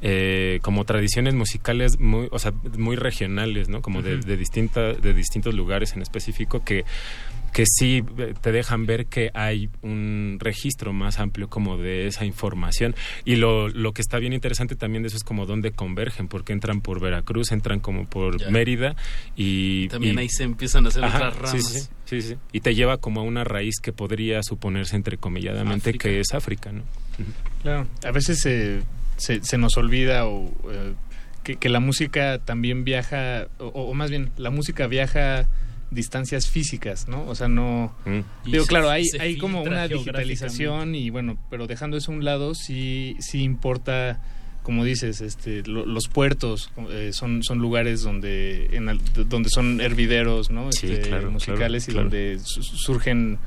[0.03, 3.81] eh, como tradiciones musicales muy, o sea, muy regionales, ¿no?
[3.83, 6.85] Como de, de distinta, de distintos lugares en específico que
[7.53, 12.27] que sí eh, te dejan ver que hay un registro más amplio como de esa
[12.27, 12.95] información
[13.25, 16.53] y lo, lo que está bien interesante también de eso es como dónde convergen porque
[16.53, 18.51] entran por Veracruz entran como por Ya.
[18.51, 18.95] Mérida
[19.37, 21.63] y También y- ahí se empiezan a hacer Ajá, otras ramas.
[21.73, 22.35] sí, sí, sí.
[22.53, 26.09] y te lleva como a una raíz que podría suponerse entrecomilladamente África.
[26.11, 26.83] que es África no.
[27.63, 28.81] Claro, a veces se,
[29.17, 30.95] se, se nos olvida o eh,
[31.45, 35.49] que, que la música también viaja, o, o más bien, la música viaja
[35.91, 37.25] distancias físicas, ¿no?
[37.27, 37.95] O sea, no...
[38.45, 42.15] Y Digo, se- claro, hay, hay como una digitalización y bueno, pero dejando eso a
[42.17, 44.21] un lado, sí, sí importa
[44.65, 49.81] como dices, este, lo- los puertos eh, son, son lugares donde, en al- donde son
[49.81, 50.73] hervideros ¿no?
[50.73, 52.11] Sí, Este, claro, musicales claro, y claro.
[52.11, 53.39] donde su- surgen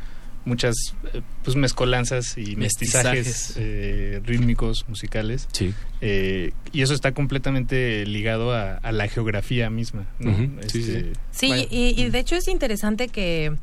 [0.45, 0.75] muchas
[1.13, 3.53] eh, pues mezcolanzas y mestizajes, Mestizajes.
[3.57, 5.47] eh, rítmicos, musicales.
[5.51, 5.73] Sí.
[6.01, 10.05] Eh, y eso está completamente ligado a, a la geografía misma.
[10.19, 10.31] ¿no?
[10.31, 13.53] Ujú, sí, sí, Este, Sí, y, y de hecho es interesante que,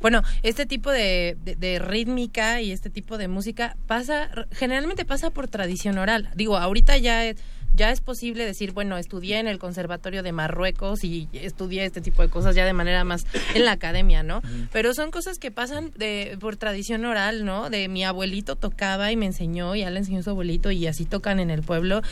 [0.00, 5.30] bueno, este tipo de, de- de rítmica y este tipo de música pasa, generalmente pasa
[5.30, 6.30] por tradición oral.
[6.36, 7.34] Digo, ahorita ya,
[7.80, 12.20] ya es posible decir, bueno, estudié en el Conservatorio de Marruecos y estudié este tipo
[12.20, 13.24] de cosas ya de manera más
[13.54, 14.42] en la academia, ¿no?
[14.70, 17.70] Pero son cosas que pasan de, por tradición oral, ¿no?
[17.70, 21.06] De mi abuelito tocaba y me enseñó, y ya le enseñó su abuelito y así
[21.06, 22.02] tocan en el pueblo.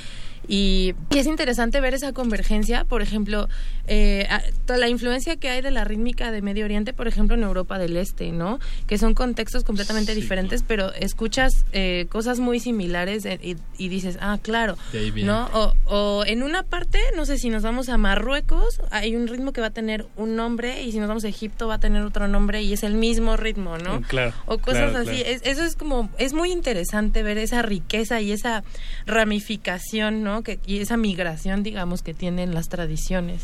[0.48, 3.48] Y, y es interesante ver esa convergencia, por ejemplo,
[3.86, 4.26] eh,
[4.66, 7.78] toda la influencia que hay de la rítmica de Medio Oriente, por ejemplo, en Europa
[7.78, 8.58] del Este, ¿no?
[8.86, 14.18] Que son contextos completamente diferentes, pero escuchas eh, cosas muy similares eh, y, y dices,
[14.20, 15.30] ah, claro, De ahí viene.
[15.30, 15.48] ¿no?
[15.52, 19.52] O, o en una parte, no sé, si nos vamos a Marruecos, hay un ritmo
[19.52, 22.02] que va a tener un nombre y si nos vamos a Egipto va a tener
[22.02, 24.00] otro nombre y es el mismo ritmo, ¿no?
[24.02, 25.22] Claro, o cosas claro, así.
[25.22, 25.30] claro.
[25.30, 28.64] Es- eso es como, es muy interesante ver esa riqueza y esa
[29.06, 30.37] ramificación, ¿no?
[30.42, 33.42] Que, y esa migración, digamos, que tienen las tradiciones.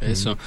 [0.00, 0.38] Eso.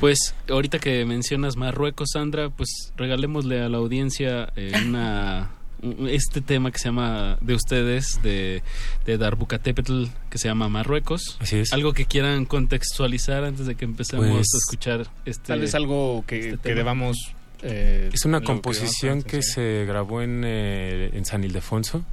[0.00, 5.50] Pues ahorita que mencionas Marruecos, Sandra, pues regalémosle a la audiencia eh, una
[5.82, 8.62] un- este tema que se llama de ustedes de,
[9.06, 11.38] de Darbucatepetl que se llama Marruecos.
[11.40, 11.72] Así es.
[11.72, 16.22] Algo que quieran contextualizar antes de que empecemos Pues, a escuchar este Tal vez algo
[16.26, 17.16] que, este que debamos...
[17.62, 22.04] eh, Es una que composición que se grabó en, eh, en San Ildefonso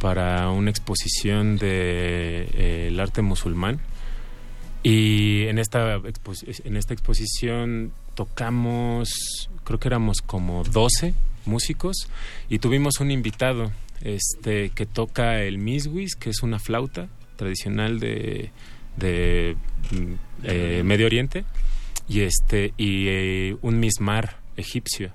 [0.00, 3.80] Para una exposición de eh, el arte musulmán.
[4.82, 6.00] Y en esta,
[6.64, 9.10] en esta exposición tocamos,
[9.64, 11.14] creo que éramos como 12
[11.46, 12.08] músicos
[12.48, 13.72] y tuvimos un invitado
[14.02, 18.50] este que toca el miswis, que es una flauta tradicional de,
[18.96, 19.56] de
[19.90, 20.12] mm,
[20.44, 21.44] eh, Medio Oriente,
[22.08, 25.10] y este y eh, un mismar egipcio.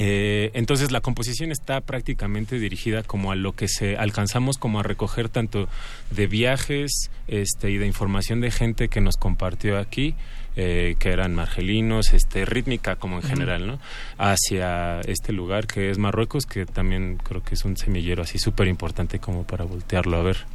[0.00, 4.84] Eh, entonces la composición está prácticamente dirigida como a lo que se alcanzamos como a
[4.84, 5.68] recoger tanto
[6.12, 10.14] de viajes este y de información de gente que nos compartió aquí
[10.54, 13.80] eh, que eran margelinos este rítmica como en general no
[14.18, 18.68] hacia este lugar que es Marruecos que también creo que es un semillero así súper
[18.68, 20.46] importante como para voltearlo a ver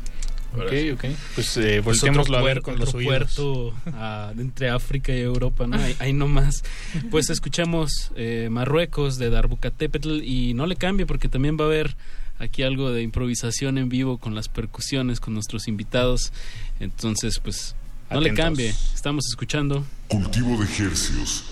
[0.56, 1.06] Ok, ok.
[1.36, 3.10] Pues eh, Pues volteémoslo a ver con los oídos.
[3.12, 5.78] puerto ah, entre África y Europa, ¿no?
[5.78, 6.64] Ahí, ahí nomás.
[7.10, 11.96] Pues escuchamos eh, Marruecos de Darbucatepetl y no le cambie porque también va a haber
[12.40, 16.32] aquí algo de improvisación en vivo con las percusiones, con nuestros invitados.
[16.80, 17.76] Entonces, pues
[18.12, 18.46] no le Atentos.
[18.46, 18.70] cambie.
[18.94, 19.86] Estamos escuchando.
[20.08, 21.46] Cultivo de ejercios.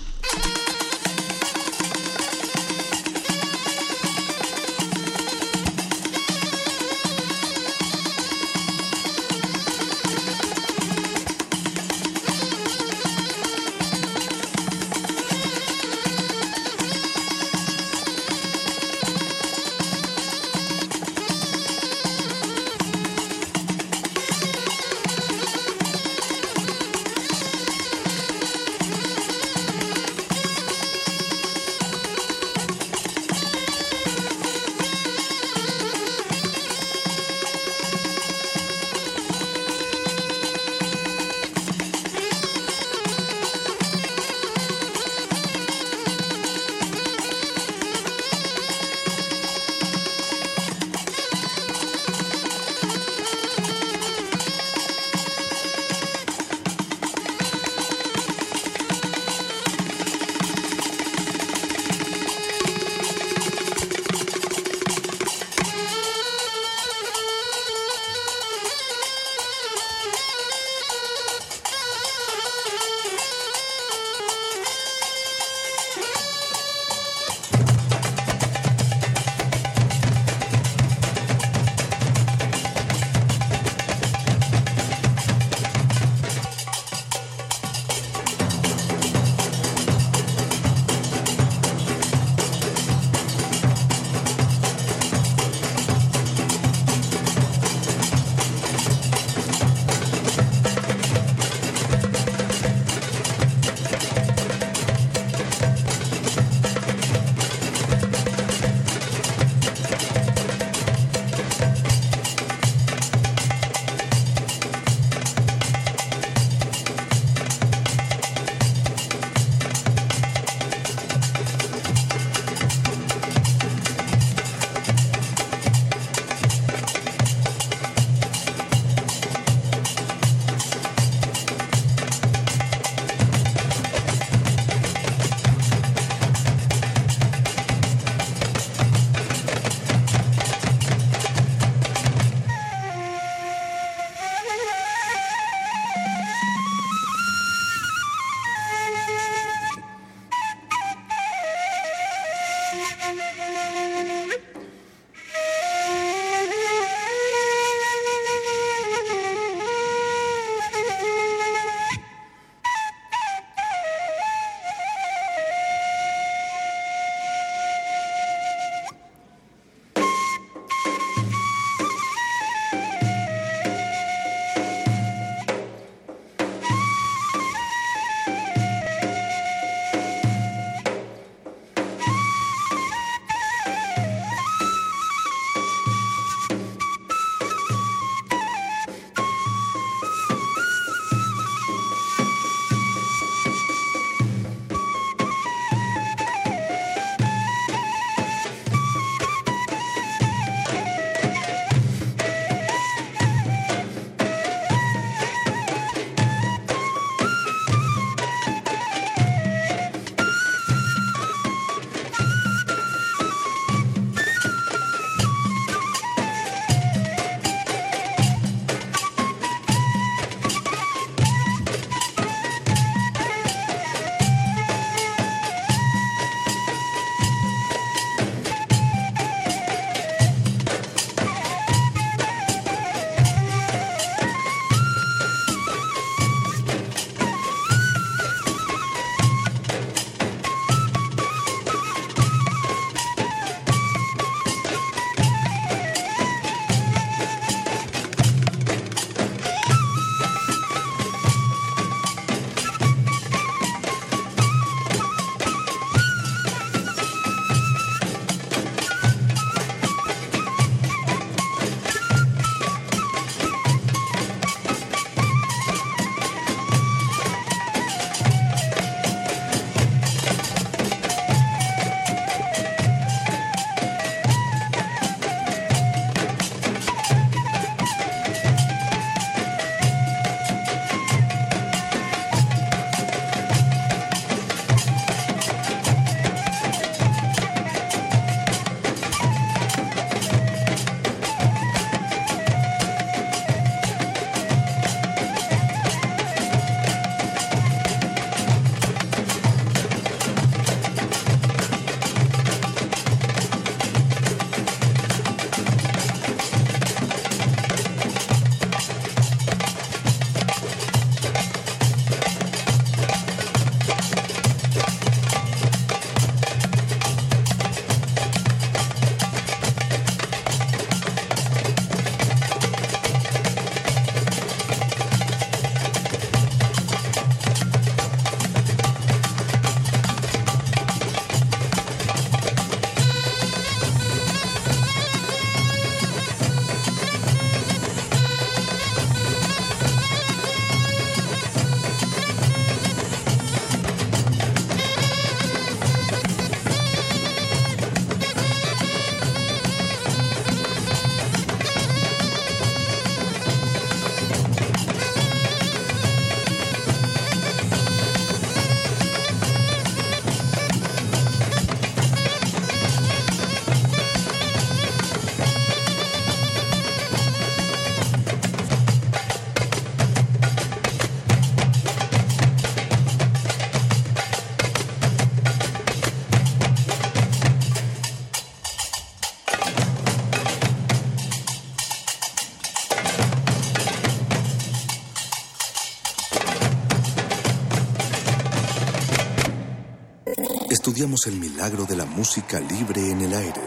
[391.02, 393.60] Estudiamos el milagro de la música libre en el aire.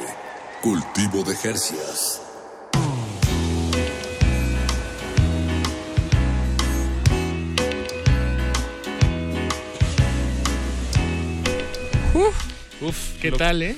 [0.62, 2.22] Cultivo de Jercias.
[12.80, 13.76] Uf, ¿qué tal, eh?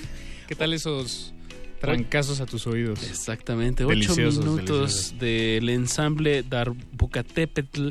[0.48, 1.34] ¿Qué tal esos
[1.82, 3.02] trancazos a tus oídos?
[3.10, 7.90] Exactamente, ocho Deliciosos, minutos del ensamble Darbucatepetl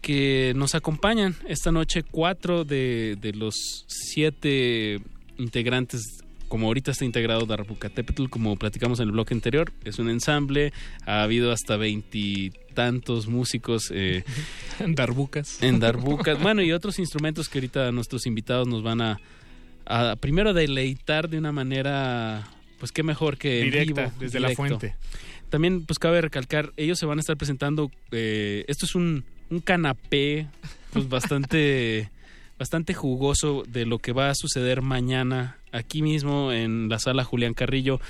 [0.00, 5.00] que nos acompañan esta noche cuatro de, de los siete
[5.38, 10.72] integrantes como ahorita está integrado Darbucatepetl, como platicamos en el bloque anterior, es un ensamble,
[11.06, 14.24] ha habido hasta veintitantos músicos eh,
[14.80, 15.62] En Darbucas.
[15.62, 19.20] en Darbucas, bueno, y otros instrumentos que ahorita nuestros invitados nos van a,
[19.86, 22.48] a primero deleitar de una manera,
[22.80, 24.96] pues qué mejor que Directa, vivo, desde la fuente.
[25.50, 27.92] También, pues cabe recalcar, ellos se van a estar presentando.
[28.10, 30.46] eh, esto es un, un canapé,
[30.92, 32.10] pues bastante,
[32.60, 37.54] bastante jugoso de lo que va a suceder mañana aquí mismo en la sala Julián
[37.54, 38.00] Carrillo.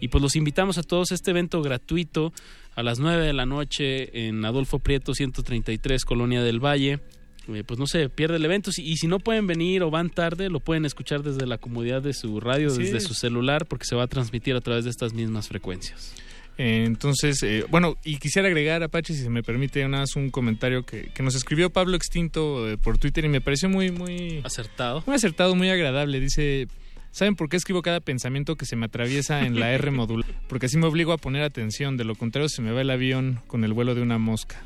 [0.00, 2.32] Y pues los invitamos a todos a este evento gratuito
[2.74, 6.98] a las 9 de la noche en Adolfo Prieto 133, Colonia del Valle.
[7.46, 8.72] Eh, pues no se pierde el evento.
[8.76, 12.12] Y si no pueden venir o van tarde, lo pueden escuchar desde la comodidad de
[12.12, 13.04] su radio, desde es.
[13.04, 16.14] su celular, porque se va a transmitir a través de estas mismas frecuencias.
[16.60, 20.84] Eh, Entonces, eh, bueno, y quisiera agregar, Apache, si se me permite, más un comentario
[20.84, 24.42] que, que nos escribió Pablo Extinto eh, por Twitter y me pareció muy, muy...
[24.44, 25.02] Acertado.
[25.06, 26.20] Muy acertado, muy agradable.
[26.20, 26.68] Dice,
[27.12, 30.28] ¿saben por qué escribo cada pensamiento que se me atraviesa en la R modular?
[30.50, 33.40] Porque así me obligo a poner atención, de lo contrario se me va el avión
[33.46, 34.62] con el vuelo de una mosca.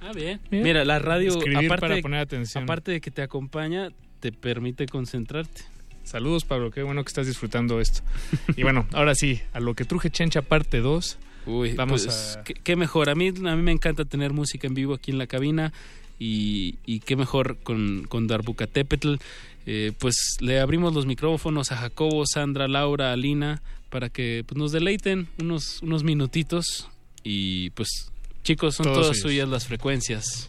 [0.00, 0.40] Ah, bien.
[0.50, 0.64] Bien.
[0.64, 2.64] Mira, la radio, Escribir aparte, para poner atención.
[2.64, 5.62] aparte de que te acompaña, te permite concentrarte.
[6.04, 8.02] Saludos, Pablo, qué bueno que estás disfrutando esto.
[8.56, 11.18] Y bueno, ahora sí, a lo que truje Chencha parte 2.
[11.46, 12.44] Uy, Vamos pues, a...
[12.44, 13.08] qué, qué mejor.
[13.10, 15.72] A mí, a mí me encanta tener música en vivo aquí en la cabina
[16.18, 19.14] y, y qué mejor con, con Darbucatepetl.
[19.66, 24.72] Eh, pues le abrimos los micrófonos a Jacobo, Sandra, Laura, Alina para que pues, nos
[24.72, 26.88] deleiten unos, unos minutitos
[27.22, 28.10] y pues
[28.42, 29.22] chicos, son Todos todas ellos.
[29.22, 30.48] suyas las frecuencias.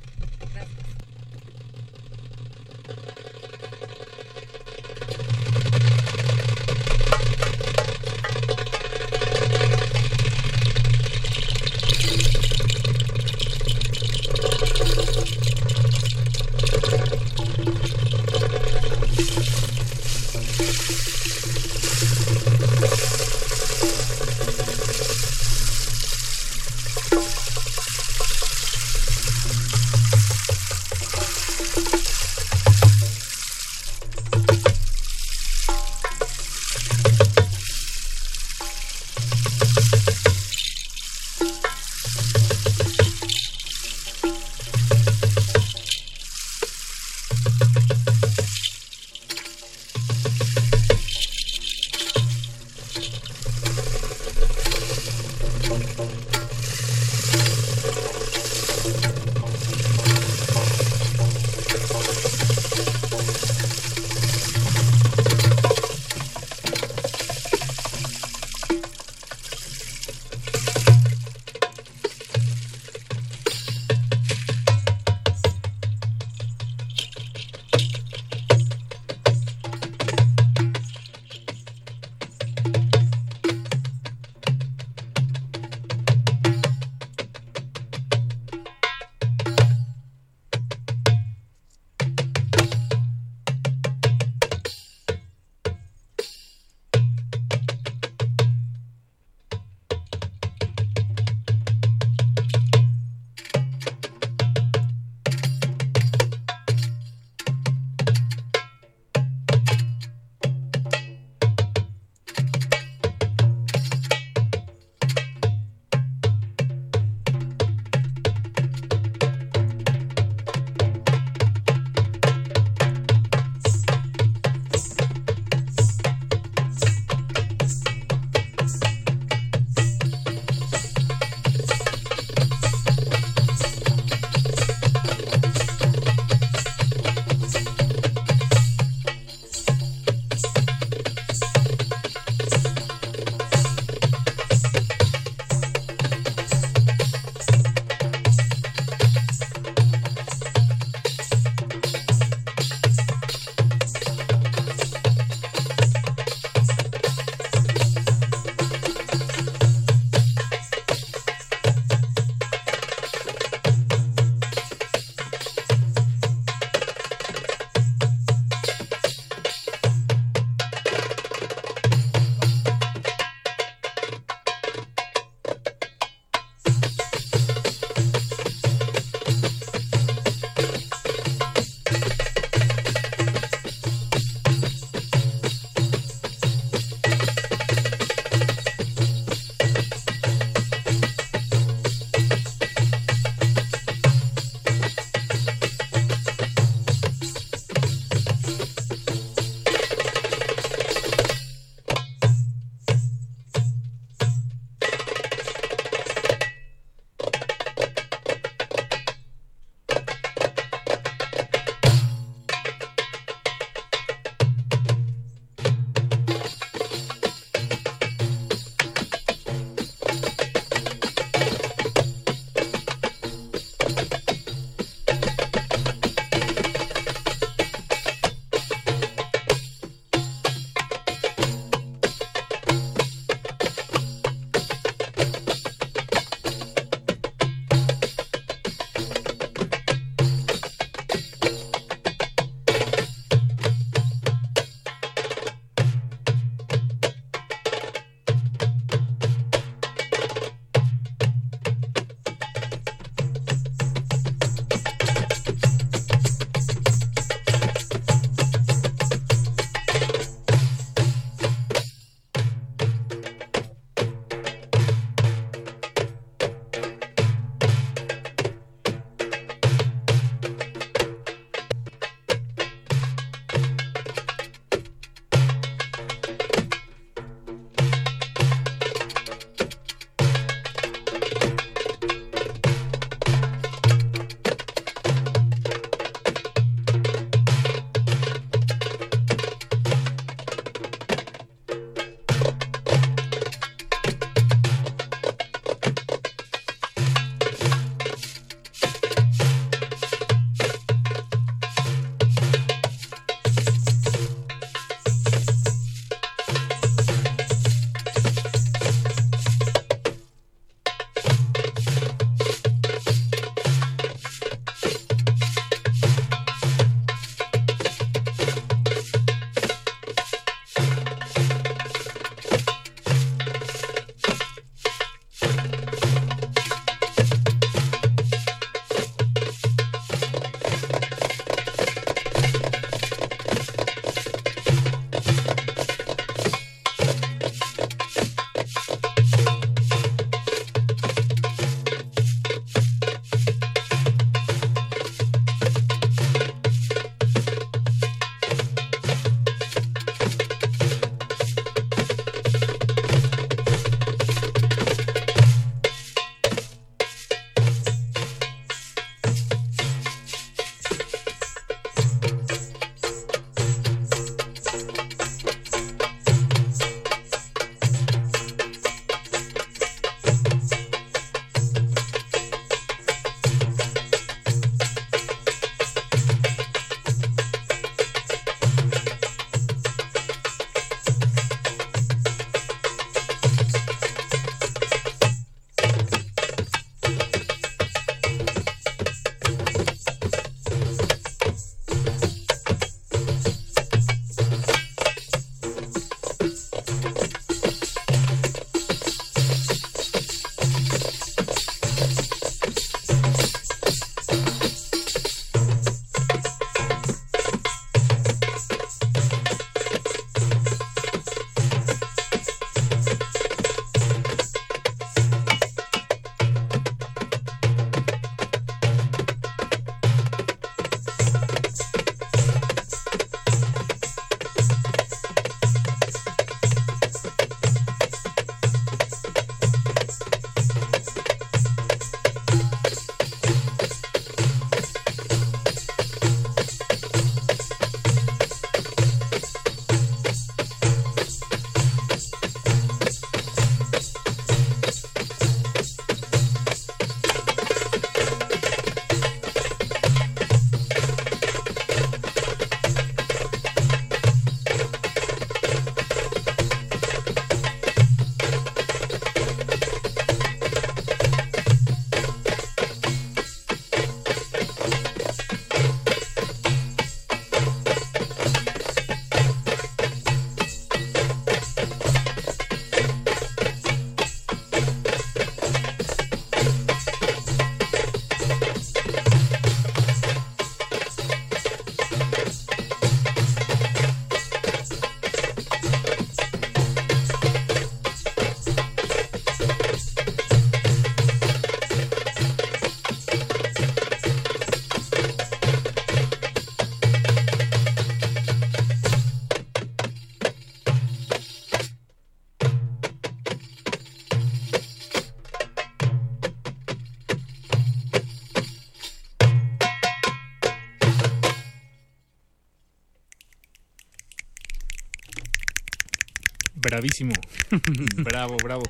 [516.93, 517.33] Bravísimo.
[518.17, 518.83] bravo, bravo.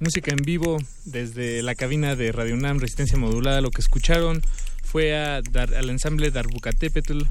[0.00, 3.60] Música en vivo desde la cabina de Radio UNAM, Resistencia Modulada.
[3.60, 4.42] Lo que escucharon
[4.82, 7.22] fue a dar, al ensamble Darbucatepetl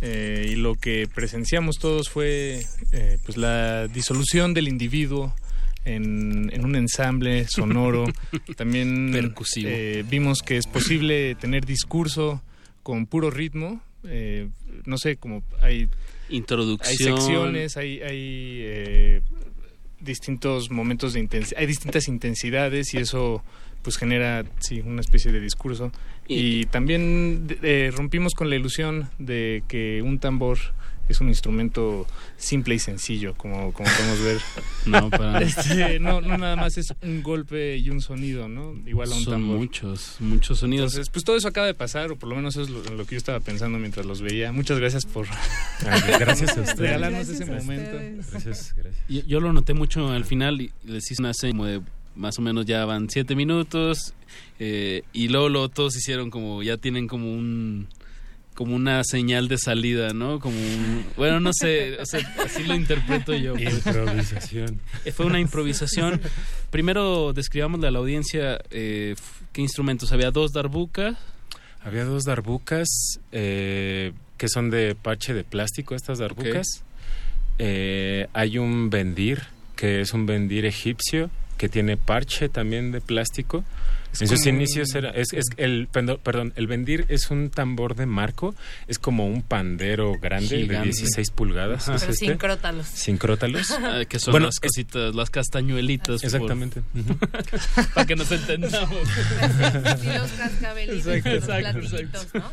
[0.00, 5.32] eh, y lo que presenciamos todos fue eh, pues la disolución del individuo
[5.84, 8.06] en, en un ensamble sonoro.
[8.56, 9.68] También Percusivo.
[9.70, 12.42] eh, vimos que es posible tener discurso
[12.82, 13.80] con puro ritmo.
[14.02, 14.48] Eh,
[14.86, 15.88] no sé, como hay
[16.30, 16.90] Introducción.
[16.90, 18.57] hay secciones, hay, hay
[20.08, 23.44] distintos momentos de intensidad, hay distintas intensidades y eso
[23.82, 25.92] pues genera sí una especie de discurso
[26.26, 30.58] y, también de- eh, rompimos con la ilusión de que un tambor
[31.08, 32.06] es un instrumento
[32.36, 34.38] simple y sencillo como, como podemos ver
[34.86, 39.10] No, para- Este, no, no nada más es un golpe y un sonido no igual
[39.12, 40.92] a un Son tambor muchos, muchos sonidos.
[40.92, 43.06] entonces, pues todo eso acaba de pasar, o por lo menos eso es lo, lo
[43.06, 44.52] que yo estaba pensando mientras los veía.
[44.52, 45.26] Muchas gracias por
[46.18, 46.78] gracias a ustedes.
[46.78, 47.98] regalarnos Gracias ese momento.
[48.30, 48.74] gracias.
[49.08, 51.80] Yo, yo lo noté mucho al final y les hice una seña como de
[52.14, 54.12] más o menos ya van siete minutos
[54.58, 57.86] eh, y luego, luego todos hicieron como ya tienen como un
[58.54, 60.40] como una señal de salida, ¿no?
[60.40, 63.54] Como un- bueno, no sé, o sea, así lo interpreto yo.
[63.56, 64.80] Improvisación.
[65.04, 66.20] Eh, Fue una improvisación.
[66.72, 69.14] Primero describámosle a la audiencia eh,
[69.52, 70.10] qué instrumentos.
[70.10, 71.16] Había dos darbucas.
[71.82, 72.88] Había dos darbucas
[73.30, 76.82] eh, que son de parche de plástico, estas darbucas.
[77.58, 79.42] Eh, hay un bendir,
[79.76, 83.64] que es un bendir egipcio, que tiene parche también de plástico.
[84.12, 88.06] Es en sus inicios era, es, es el, perdón, el bendir es un tambor de
[88.06, 88.54] marco,
[88.86, 90.84] es como un pandero grande de Gigante.
[90.88, 91.88] 16 pulgadas.
[91.88, 92.26] Es Pero este.
[92.26, 92.86] sin crótalos.
[92.86, 93.70] Sin crótalos.
[93.72, 96.22] Ah, que son Bueno, las es- cositas, las castañuelitas.
[96.22, 96.80] por- Exactamente.
[97.94, 98.90] Para que nos entendamos.
[100.02, 102.50] Y los cascabelitos, Exacto, los exacto,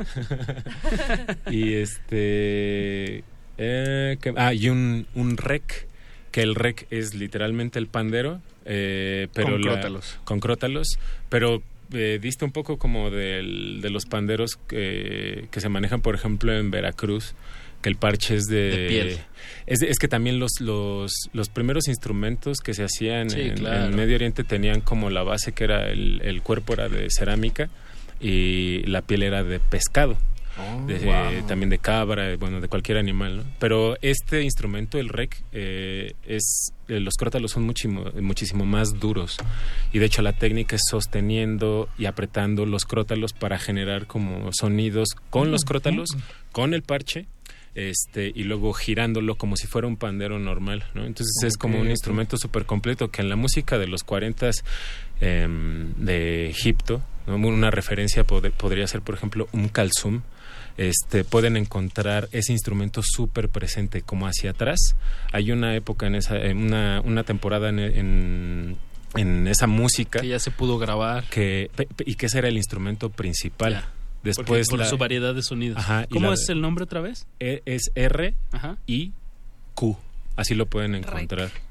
[1.52, 3.24] y este
[3.58, 5.88] eh, ¿qué- ah y un, un rec
[6.32, 10.20] que el rec es literalmente el pandero eh, pero Con la- crótalos.
[10.24, 10.88] con crótalos
[11.30, 11.62] pero
[11.94, 16.52] eh, diste un poco como del- de los panderos que, que se manejan por ejemplo
[16.58, 17.34] en Veracruz
[17.82, 19.18] que el parche es de, De piel.
[19.68, 23.86] Es, que también los, los, los primeros instrumentos que se hacían Sí, en, claro.
[23.86, 27.70] en Medio Oriente tenían como la base que era el, el cuerpo era de cerámica
[28.20, 30.18] y la piel era de pescado.
[30.58, 31.44] Oh, de- wow.
[31.46, 33.44] también de cabra, eh, bueno, de cualquier animal, ¿no?
[33.60, 39.38] Pero este instrumento, el rec, eh, es eh, los crótalos son muchísimo, muchísimo más duros
[39.92, 45.10] y de hecho la técnica es sosteniendo y apretando los crótalos para generar como sonidos
[45.30, 46.10] con los crótalos,
[46.52, 47.26] con el parche.
[47.78, 51.04] Este, y luego girándolo como si fuera un pandero normal, ¿no?
[51.06, 54.50] Entonces es como un instrumento súper completo que en la música de los 40
[55.20, 57.36] em, de Egipto, ¿no?
[57.36, 60.22] una referencia pod- podría ser, por ejemplo, un calzum,
[60.78, 64.96] este, pueden encontrar ese instrumento súper presente como hacia atrás.
[65.32, 68.78] Hay una época en esa, en una, una temporada en, en,
[69.16, 71.24] en esa música Que ya se pudo grabar.
[71.30, 71.70] que,
[72.06, 73.74] y que ese era el instrumento principal.
[73.74, 73.90] Ya.
[74.24, 75.78] Después Porque por la- su variedad de sonidos.
[75.78, 77.28] Ajá, ¿Cómo la- es el nombre otra vez?
[77.40, 78.78] E- es R Ajá.
[78.88, 79.12] y
[79.76, 79.98] Q.
[80.36, 81.50] Así lo pueden encontrar.
[81.52, 81.62] Rec.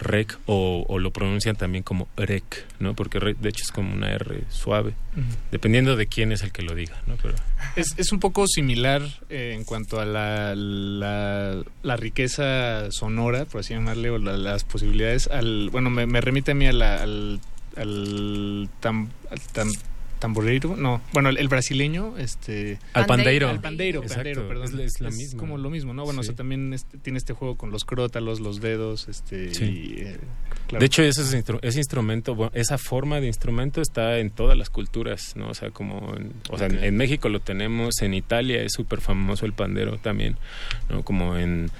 [0.00, 2.94] Rec o, o lo pronuncian también como rec, ¿no?
[2.94, 4.94] Porque rec, de hecho es como una R suave,
[5.52, 7.16] dependiendo de quién es el que lo diga, ¿no?
[7.22, 7.34] Pero
[7.76, 13.60] Es, es un poco similar eh, en cuanto a la, la, la riqueza sonora, por
[13.60, 15.28] así llamarle, o la- las posibilidades.
[15.28, 17.40] Al, bueno, me, me remite a mí a la- al,
[17.76, 19.78] al, tam- al tam-
[20.24, 22.78] tamborero, no, bueno, el, el brasileño, este...
[22.94, 23.50] Al pandeiro.
[23.50, 24.80] Al pandeiro, perdón.
[24.80, 25.38] es- es la misma.
[25.38, 26.04] como lo mismo, ¿no?
[26.04, 26.28] Bueno, Sí.
[26.28, 29.52] o sea, también este, tiene este juego con los crótalos, los dedos, este...
[29.54, 29.64] Sí.
[29.64, 30.16] y, eh,
[30.68, 30.80] claro.
[30.80, 34.56] De hecho, ese, es instru- ese instrumento, bueno, esa forma de instrumento está en todas
[34.56, 35.48] las culturas, ¿no?
[35.48, 39.44] O sea, como en, o sea, en- México lo tenemos, en Italia es súper famoso
[39.46, 40.36] el pandero también,
[40.88, 41.02] ¿no?
[41.04, 41.70] Como en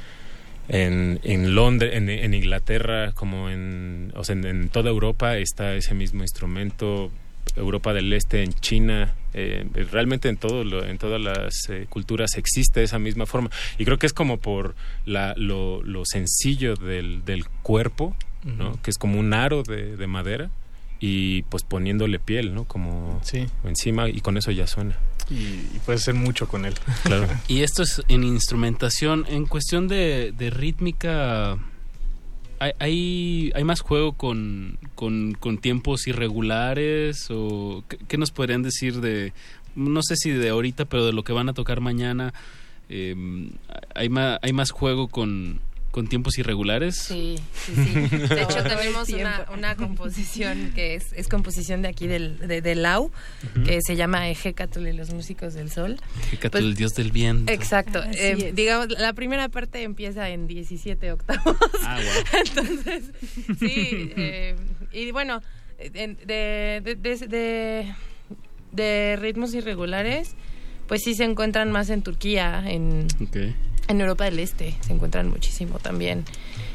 [0.68, 5.74] en, en Londres, en, en Inglaterra, como en, o sea, en, en toda Europa está
[5.74, 7.10] ese mismo instrumento.
[7.56, 12.36] Europa del Este, en China, eh, realmente en todo lo- en todas las eh, culturas
[12.36, 13.50] existe esa misma forma.
[13.78, 14.74] Y creo que es como por
[15.06, 18.80] la, lo, lo sencillo del, del cuerpo, ¿no?
[18.82, 20.50] Que es como un aro de, de madera
[21.00, 22.64] y pues poniéndole piel, ¿no?
[22.64, 23.46] Como Sí.
[23.64, 24.96] encima y con eso ya suena.
[25.30, 26.74] Y, y puedes hacer mucho con él.
[27.04, 27.26] Claro.
[27.48, 29.24] Y esto es en instrumentación.
[29.28, 31.56] En cuestión de, de rítmica,
[32.58, 37.28] ¿hay, hay, más juego con, con, con tiempos irregulares?
[37.30, 39.32] ¿O qué, qué nos podrían decir de,
[39.74, 42.32] no sé si de ahorita, pero de lo que van a tocar mañana?
[42.88, 43.50] Eh,
[43.94, 45.60] ¿hay, más, ¿Hay más juego con,
[45.94, 46.96] con tiempos irregulares.
[46.96, 48.16] Sí, sí, sí.
[48.18, 52.74] De hecho, tenemos una, una composición que es, es composición de aquí del, de, de
[52.74, 53.12] Lau,
[53.64, 56.00] que se llama Ejecatl y los músicos del sol.
[56.26, 57.52] Ejecatl, Pues- el dios del viento.
[57.52, 58.02] Exacto.
[58.12, 61.56] Eh, digamos, la primera parte empieza en 17 octavos.
[61.84, 62.40] Ah, wow.
[62.44, 63.04] Entonces,
[63.60, 64.10] sí.
[64.16, 64.56] eh,
[64.92, 65.42] y bueno,
[65.78, 67.94] en- de, de, de, de-
[68.72, 70.34] de ritmos irregulares,
[70.88, 73.36] pues sí se encuentran más en Turquía, en, Ok.
[73.88, 76.24] En Europa del Este, se encuentran muchísimo también.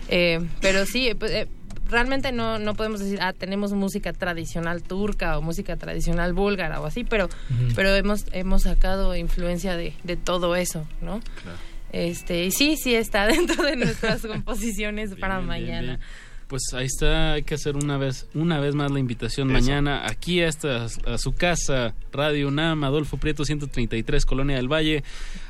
[0.09, 1.47] Eh, pero sí, pues, eh,
[1.89, 6.85] realmente no, no podemos decir, ah, tenemos música tradicional turca o música tradicional búlgara o
[6.85, 7.29] así, pero,
[7.75, 11.19] pero hemos, hemos sacado influencia de, de todo eso, ¿no?
[11.91, 15.97] Este, y sí, sí está dentro de nuestras composiciones para bien, mañana.
[15.97, 15.99] bien.
[16.49, 20.41] Pues ahí está, hay que hacer una vez, una vez más la invitación mañana aquí
[20.41, 25.03] a, esta, a su casa, Radio UNAM, Adolfo Prieto 133, Colonia del Valle.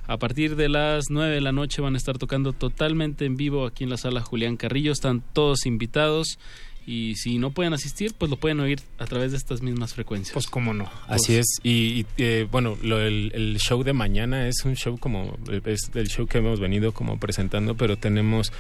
[0.07, 3.65] A partir de las 9 de la noche van a estar tocando totalmente en vivo
[3.65, 4.91] aquí en la sala Julián Carrillo.
[4.91, 6.37] Están todos invitados
[6.85, 10.33] y si no pueden asistir, pues lo pueden oír a través de estas mismas frecuencias.
[10.33, 10.91] Pues cómo no.
[11.07, 11.45] Así es.
[11.63, 15.91] Y, y, eh, bueno, lo- el, el show de mañana es un show como, es
[15.93, 18.51] el show que hemos venido como presentando, pero tenemos,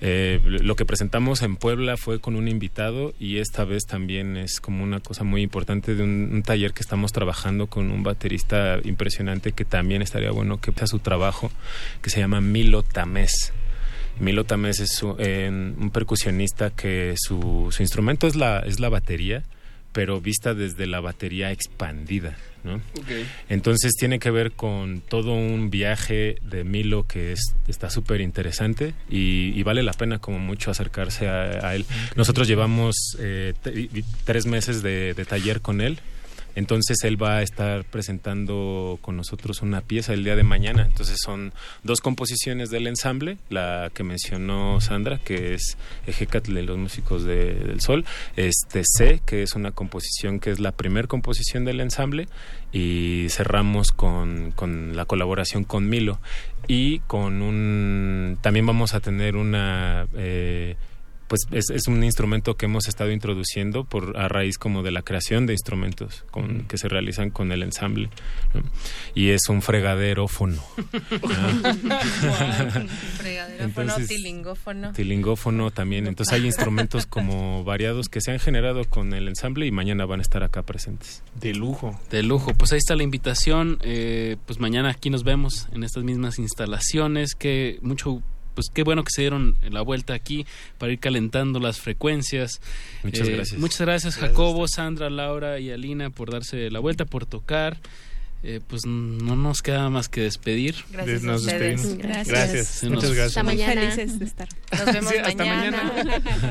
[0.00, 4.60] eh, lo que presentamos en Puebla fue con un invitado y esta vez también es
[4.60, 9.52] como una cosa muy importante de un, taller que estamos trabajando con un baterista impresionante
[9.52, 11.50] que también estaría bueno que sea su trabajo,
[12.02, 13.52] que se llama Milo Tamés.
[14.20, 19.44] Milo Tamés es un percusionista que su, su instrumento es la, es la batería,
[19.92, 22.36] pero vista desde la batería expandida,
[22.66, 22.80] ¿no?
[23.48, 28.92] Entonces tiene que ver con todo un viaje de Milo que es, está súper interesante
[29.08, 31.86] y, y vale la pena como mucho acercarse a, a él.
[32.16, 33.54] Nosotros llevamos eh,
[34.24, 35.98] tres meses de, de taller con él.
[36.56, 40.82] Entonces él va a estar presentando con nosotros una pieza el día de mañana.
[40.86, 41.52] Entonces son
[41.84, 45.76] dos composiciones del ensamble, la que mencionó Sandra, que es
[46.06, 48.04] Ejecatl de los músicos de- del sol,
[48.36, 52.26] este C, que es una composición que es la primer composición del ensamble,
[52.72, 54.54] y cerramos con,
[54.96, 56.18] la colaboración con Milo.
[56.68, 60.74] Y con un también vamos a tener una eh,
[61.28, 65.02] pues es, es un instrumento que hemos estado introduciendo por a raíz como de la
[65.02, 68.10] creación de instrumentos con, que se realizan con el ensamble
[68.54, 68.62] ¿no?
[69.14, 70.62] y es un fregaderófono
[73.16, 74.92] Fregaderófono, tilingófono.
[74.92, 79.70] tilingófono también entonces hay instrumentos como variados que se han generado con el ensamble y
[79.70, 82.52] mañana van a estar acá presentes de lujo De lujo.
[82.54, 83.78] Pues ahí está la invitación.
[83.82, 87.34] eh, pues mañana aquí nos vemos en estas mismas instalaciones.
[87.34, 88.22] Que mucho.
[88.56, 90.44] Pues qué bueno que se dieron la vuelta aquí
[90.78, 92.60] para ir calentando las frecuencias.
[93.04, 93.60] Muchas Eh, gracias.
[93.60, 97.76] Muchas gracias, Gracias Jacobo, Sandra, Laura y Alina por darse la vuelta, por tocar.
[98.42, 100.76] Eh, pues no nos queda más que despedir.
[100.92, 101.98] Gracias Nos despedimos.
[101.98, 102.84] Gracias.
[102.84, 103.26] Muchas gracias.
[103.28, 103.80] Hasta mañana.
[103.90, 104.48] Felices de estar.
[104.72, 105.92] Nos vemos Sí, hasta mañana.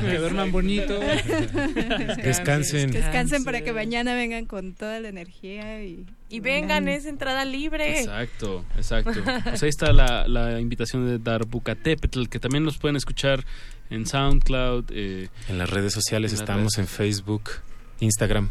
[0.02, 0.98] que duerman bonito.
[2.22, 2.90] Descansen.
[2.90, 8.00] Descansen para que mañana vengan con toda la energía y, Y vengan, es entrada libre.
[8.00, 9.22] Exacto, exacto.
[9.44, 13.44] Pues ahí está la, la invitación de Darbucatepetl, que también nos pueden escuchar
[13.90, 14.86] en SoundCloud.
[14.90, 17.50] eh, en las redes sociales En estamos en Facebook
[18.00, 18.50] Instagram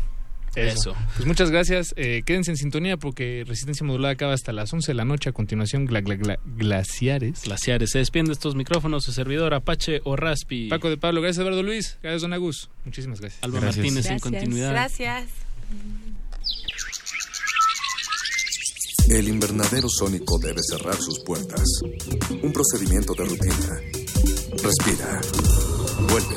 [0.56, 0.96] Eso.
[1.16, 1.94] Pues muchas gracias.
[1.98, 5.30] Eh, quédense en sintonía porque Resistencia Modulada acaba hasta las 11 de la noche.
[5.30, 7.44] A continuación, gla- gla- gla- Glaciares.
[7.44, 7.92] Glaciares.
[7.92, 10.70] Se despiden de estos micrófonos su servidor Apache o Raspi.
[10.70, 12.70] Paco de Pablo, gracias Eduardo Luis, gracias Don Agus.
[12.86, 13.44] Muchísimas gracias.
[13.44, 13.78] Alba Gracias.
[13.86, 14.22] Martínez en Gracias.
[14.22, 14.72] continuidad.
[14.72, 15.26] Gracias.
[19.10, 21.64] El invernadero sónico debe cerrar sus puertas.
[22.42, 23.80] Un procedimiento de rutina.
[24.64, 25.22] Respira.
[26.10, 26.36] Vuelve.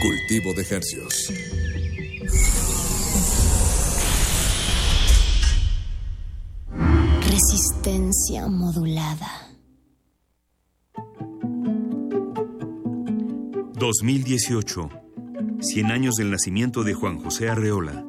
[0.00, 2.69] Cultivo de ejercios.
[7.30, 9.52] Resistencia modulada.
[13.76, 14.90] 2018.
[15.60, 18.04] 100 años del nacimiento de Juan José Arreola.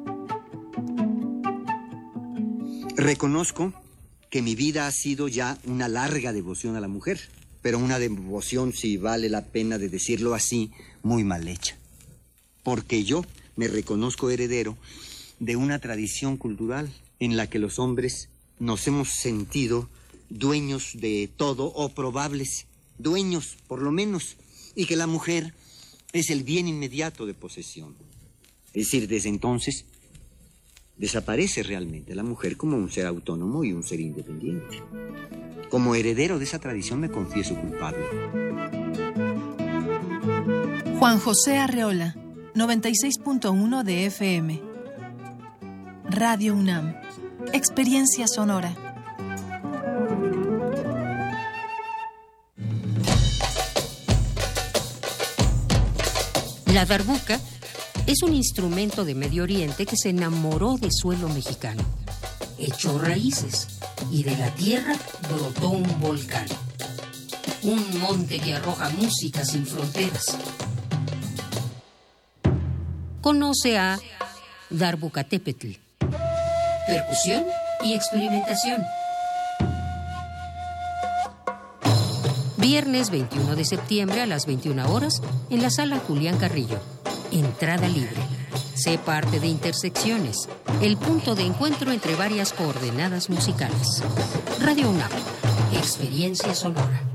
[2.96, 3.74] Reconozco
[4.32, 7.20] que mi vida ha sido ya una larga devoción a la mujer,
[7.62, 10.72] pero una devoción, si vale la pena de decirlo así,
[11.04, 11.78] muy mal hecha.
[12.64, 13.24] Porque yo
[13.56, 14.80] me reconozco heredero
[15.40, 18.31] de una tradición cultural en la que los hombres
[18.62, 19.90] nos hemos sentido
[20.30, 22.68] dueños de todo o probables
[23.00, 24.38] dueños, por lo menos,
[24.76, 25.56] y que la mujer
[26.14, 27.96] es el bien inmediato de posesión.
[28.68, 29.86] Es decir, desde entonces
[30.96, 34.84] desaparece realmente la mujer como un ser autónomo y un ser independiente.
[35.72, 38.06] Como heredero de esa tradición me confieso culpable.
[41.00, 42.16] Juan José Arreola,
[42.54, 44.62] 96.1 de FM.
[46.12, 47.11] Radio UNAM.
[47.54, 48.74] Experiencia sonora.
[56.74, 57.40] La darbuca
[58.08, 61.84] es un instrumento de Medio Oriente que se enamoró del suelo mexicano.
[62.58, 63.68] Echó raíces
[64.12, 64.96] y de la tierra
[65.30, 66.48] brotó un volcán.
[67.64, 70.38] Un monte que arroja música sin fronteras.
[73.22, 74.00] Conoce a
[74.70, 75.81] Darbucatépetl.
[76.88, 77.46] Percusión
[77.84, 78.84] y experimentación.
[82.58, 86.80] Viernes 21 de septiembre a las 21 horas en la sala Julián Carrillo.
[87.32, 88.22] Entrada libre.
[88.74, 90.50] Sé parte de Intersecciones,
[90.82, 94.04] el punto de encuentro entre varias coordenadas musicales.
[94.60, 95.12] Radio UNAM,
[95.74, 97.11] experiencia sonora.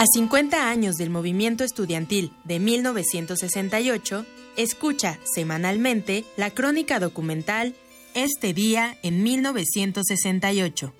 [0.00, 4.24] A 50 años del movimiento estudiantil de 1968,
[4.56, 7.74] escucha semanalmente la crónica documental
[8.14, 10.94] Este día en 1968.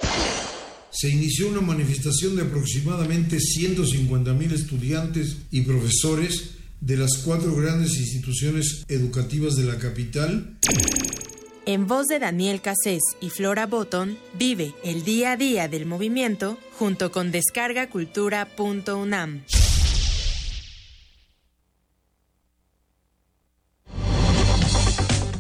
[0.91, 8.85] Se inició una manifestación de aproximadamente 150.000 estudiantes y profesores de las cuatro grandes instituciones
[8.89, 10.59] educativas de la capital.
[11.69, 16.57] En voz de Daniel Cassés y Flora Botton, vive el día a día del movimiento
[16.79, 19.43] junto con descargacultura.unam.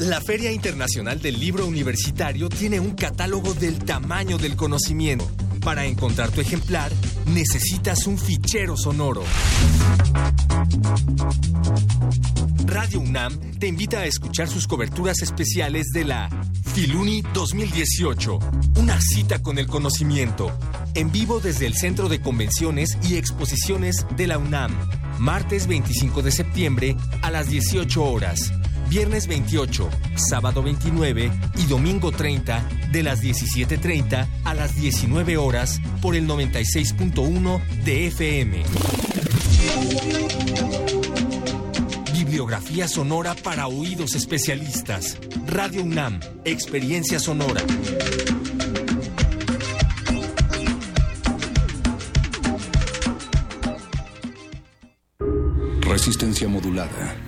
[0.01, 5.48] La Feria Internacional del Libro Universitario tiene un catálogo del tamaño del conocimiento.
[5.61, 6.91] Para encontrar tu ejemplar,
[7.27, 9.23] necesitas un fichero sonoro.
[12.65, 16.29] Radio UNAM te invita a escuchar sus coberturas especiales de la
[16.75, 18.39] Filuni 2018,
[18.77, 20.57] una cita con el conocimiento,
[20.95, 24.73] en vivo desde el Centro de Convenciones y Exposiciones de la UNAM,
[25.19, 28.53] martes 25 de septiembre a las 18 horas
[28.89, 36.15] viernes 28, sábado 29 y domingo 30 de las 17.30 a las 19 horas por
[36.15, 38.63] el 96.1 de FM.
[42.15, 45.19] Bibliografía sonora para oídos especialistas.
[45.47, 47.63] Radio UNAM, Experiencia Sonora.
[55.81, 57.28] Resistencia modulada.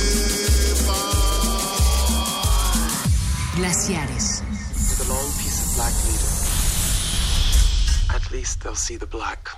[9.11, 9.57] Black.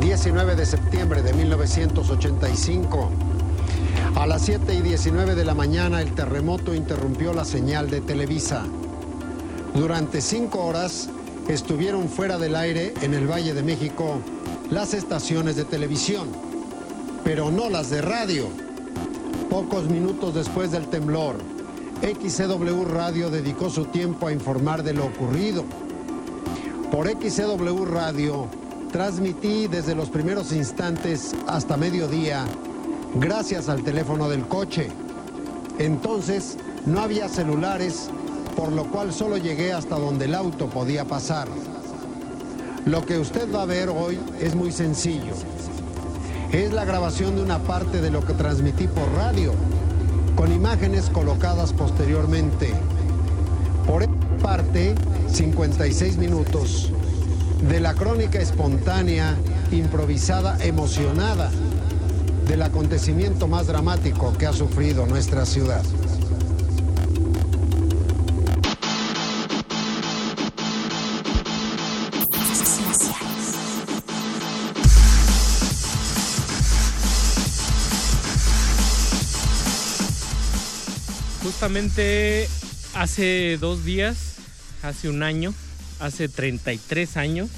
[0.00, 3.10] ...19 de septiembre de 1985...
[4.16, 8.64] A las 7 y 19 de la mañana el terremoto interrumpió la señal de Televisa.
[9.74, 11.08] Durante cinco horas
[11.52, 14.20] estuvieron fuera del aire en el Valle de México
[14.70, 16.28] las estaciones de televisión,
[17.24, 18.46] pero no las de radio.
[19.48, 21.36] Pocos minutos después del temblor,
[22.02, 25.64] XCW Radio dedicó su tiempo a informar de lo ocurrido.
[26.92, 28.46] Por XCW Radio
[28.92, 32.44] transmití desde los primeros instantes hasta mediodía
[33.16, 34.88] gracias al teléfono del coche.
[35.78, 36.56] Entonces
[36.86, 38.08] no había celulares,
[38.56, 41.48] por lo cual solo llegué hasta donde el auto podía pasar.
[42.86, 45.34] Lo que usted va a ver hoy es muy sencillo.
[46.52, 49.52] Es la grabación de una parte de lo que transmití por radio,
[50.34, 52.72] con imágenes colocadas posteriormente.
[53.86, 54.08] Por
[54.40, 54.94] parte,
[55.28, 56.90] 56 minutos
[57.68, 59.36] de la crónica espontánea,
[59.70, 61.50] improvisada, emocionada
[62.48, 65.82] del acontecimiento más dramático que ha sufrido nuestra ciudad.
[81.60, 82.48] Justamente
[82.94, 84.36] hace dos días,
[84.82, 85.52] hace un año,
[85.98, 87.50] hace 33 años,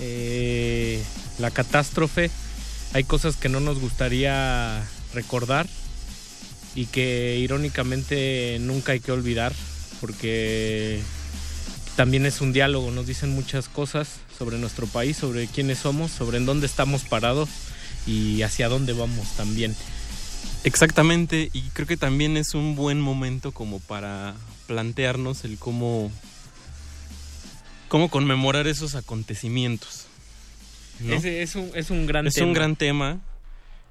[0.00, 0.98] eh,
[1.38, 2.30] la catástrofe
[2.94, 4.82] hay cosas que no nos gustaría
[5.12, 5.66] recordar
[6.74, 9.52] y que irónicamente nunca hay que olvidar
[10.00, 10.98] porque
[11.96, 14.08] también es un diálogo, nos dicen muchas cosas
[14.38, 17.50] sobre nuestro país, sobre quiénes somos, sobre en dónde estamos parados
[18.06, 19.76] y hacia dónde vamos también.
[20.64, 24.34] Exactamente, y creo que también es un buen momento como para
[24.68, 26.10] plantearnos el cómo,
[27.88, 30.06] cómo conmemorar esos acontecimientos.
[31.24, 32.46] es, un, es un gran es tema.
[32.46, 33.20] un gran tema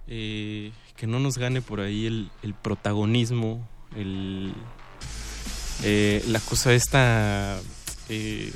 [0.07, 3.67] eh, que no nos gane por ahí el, el protagonismo,
[3.97, 4.53] el,
[5.83, 7.59] eh, la cosa esta,
[8.07, 8.53] eh,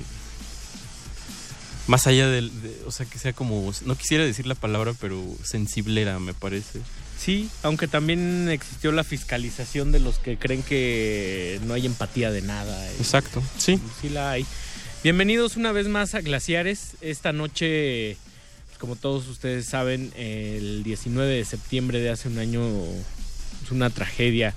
[1.87, 5.21] más allá del, de- o sea, que sea como, no quisiera decir la palabra, pero
[5.43, 6.79] sensiblera me parece.
[7.25, 12.43] Sí, aunque también existió la fiscalización de los que creen que no hay empatía de
[12.43, 12.87] nada.
[12.87, 12.95] eh.
[12.99, 13.79] Exacto, sí.
[13.99, 14.45] Sí la hay.
[15.03, 16.91] Bienvenidos una vez más a Glaciares.
[17.01, 18.17] Esta noche,
[18.67, 22.61] pues, como todos ustedes saben, el 19 de septiembre de hace un año
[23.63, 24.53] es una tragedia,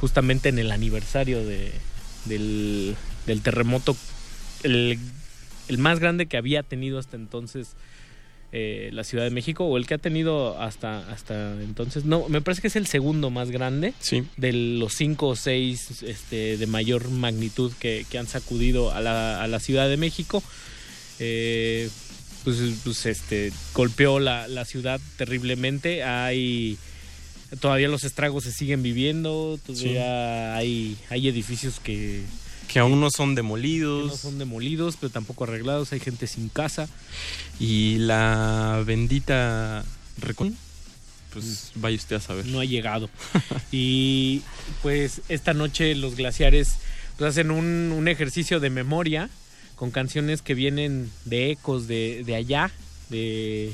[0.00, 1.72] justamente en el aniversario de,
[2.26, 2.94] del,
[3.26, 3.96] del terremoto,
[4.62, 5.00] el,
[5.66, 7.70] el más grande que había tenido hasta entonces
[8.56, 12.04] eh, la Ciudad de México, o el que ha tenido hasta, hasta entonces.
[12.04, 13.94] No, me parece que es el segundo más grande
[14.36, 19.42] de los cinco o seis este, de mayor magnitud que, que han sacudido a la,
[19.42, 20.40] a la Ciudad de México.
[21.18, 21.90] Eh,
[22.44, 26.04] pues, pues, este golpeó la, la ciudad terriblemente.
[26.04, 26.78] Hay
[27.58, 32.22] todavía los estragos se siguen viviendo, todavía hay, hay edificios que,
[32.68, 34.06] Que aún no son que demolidos.
[34.10, 36.88] no son demolidos, pero tampoco arreglados, hay gente sin casa.
[37.60, 39.84] Y la bendita
[40.18, 40.56] Recon,
[41.32, 42.46] pues vaya usted a saber.
[42.46, 43.08] no ha llegado.
[43.72, 44.42] y
[44.82, 46.74] pues esta noche los glaciares
[47.16, 49.28] pues, hacen un, un ejercicio de memoria
[49.76, 52.70] con canciones que vienen de ecos de, de allá,
[53.10, 53.72] de,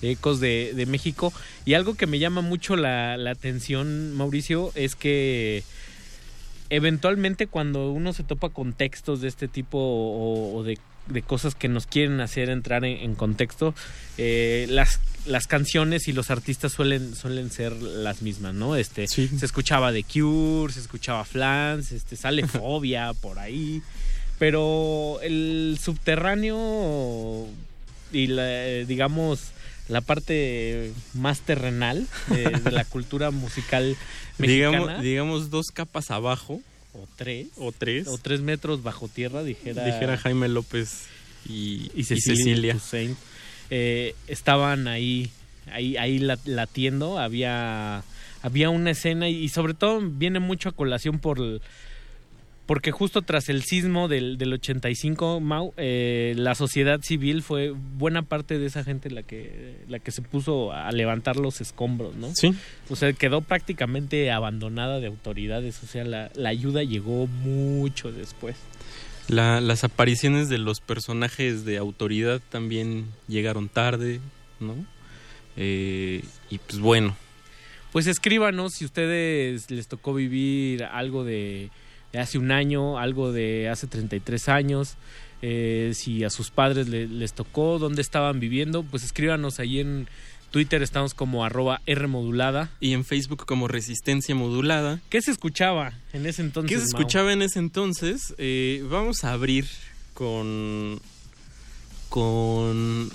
[0.00, 1.32] de ecos de, de México.
[1.64, 5.64] Y algo que me llama mucho la, la atención, Mauricio, es que
[6.70, 11.54] eventualmente cuando uno se topa con textos de este tipo o, o de, de cosas
[11.54, 13.74] que nos quieren hacer entrar en, en contexto,
[14.16, 18.76] eh, las, las canciones y los artistas suelen, suelen ser las mismas, ¿no?
[18.76, 23.82] Este, Se escuchaba The Cure, se escuchaba Flans, este, sale Fobia por ahí,
[24.38, 27.46] pero el subterráneo
[28.12, 29.52] y la, eh, digamos
[29.88, 33.96] la parte más terrenal de, de la cultura musical
[34.38, 36.60] mexicana Digamos, digamos dos capas abajo.
[36.94, 38.06] o tres O tres.
[38.08, 41.06] o tres metros bajo tierra dijera Dijera Jaime López
[41.48, 42.72] y, y y Cecilia, Cecilia.
[42.74, 43.18] Toussaint,
[43.70, 45.30] eh, estaban ahí
[45.72, 48.02] ahí ahí la- latiendo había
[48.42, 51.38] había una escena y, y sobre todo viene mucho a colación por
[52.68, 58.22] porque justo tras el sismo del, del 85, Mau, eh, la sociedad civil fue buena
[58.22, 62.30] parte de esa gente la que, la que se puso a levantar los escombros, ¿no?
[62.34, 62.54] Sí.
[62.90, 68.54] O sea, quedó prácticamente abandonada de autoridades, o sea, la, la ayuda llegó mucho después.
[69.28, 74.20] La- las apariciones de los personajes de autoridad también llegaron tarde,
[74.60, 74.74] ¿no?
[75.56, 77.16] Eh, y pues bueno,
[77.92, 81.70] Pues escríbanos si ustedes les tocó vivir algo de,
[82.18, 84.96] de hace un año, algo de hace 33 años,
[85.40, 90.08] eh, si a sus padres le- les tocó, dónde estaban viviendo, pues escríbanos ahí en
[90.50, 92.70] Twitter, estamos como arroba Rmodulada.
[92.80, 95.00] y en Facebook como Resistencia Modulada.
[95.10, 96.68] ¿Qué se escuchaba en ese entonces?
[96.70, 97.00] ¿Qué se Mau?
[97.02, 98.34] escuchaba en ese entonces?
[98.38, 99.66] Eh, vamos a abrir
[100.14, 101.00] con
[102.08, 103.10] con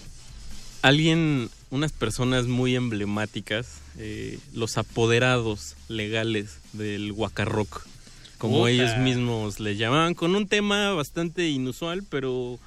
[0.82, 7.86] alguien, unas personas muy emblemáticas, eh, los apoderados legales del Huacarrock,
[8.44, 12.60] como ellos mismos le llamaban, con un tema bastante inusual, pero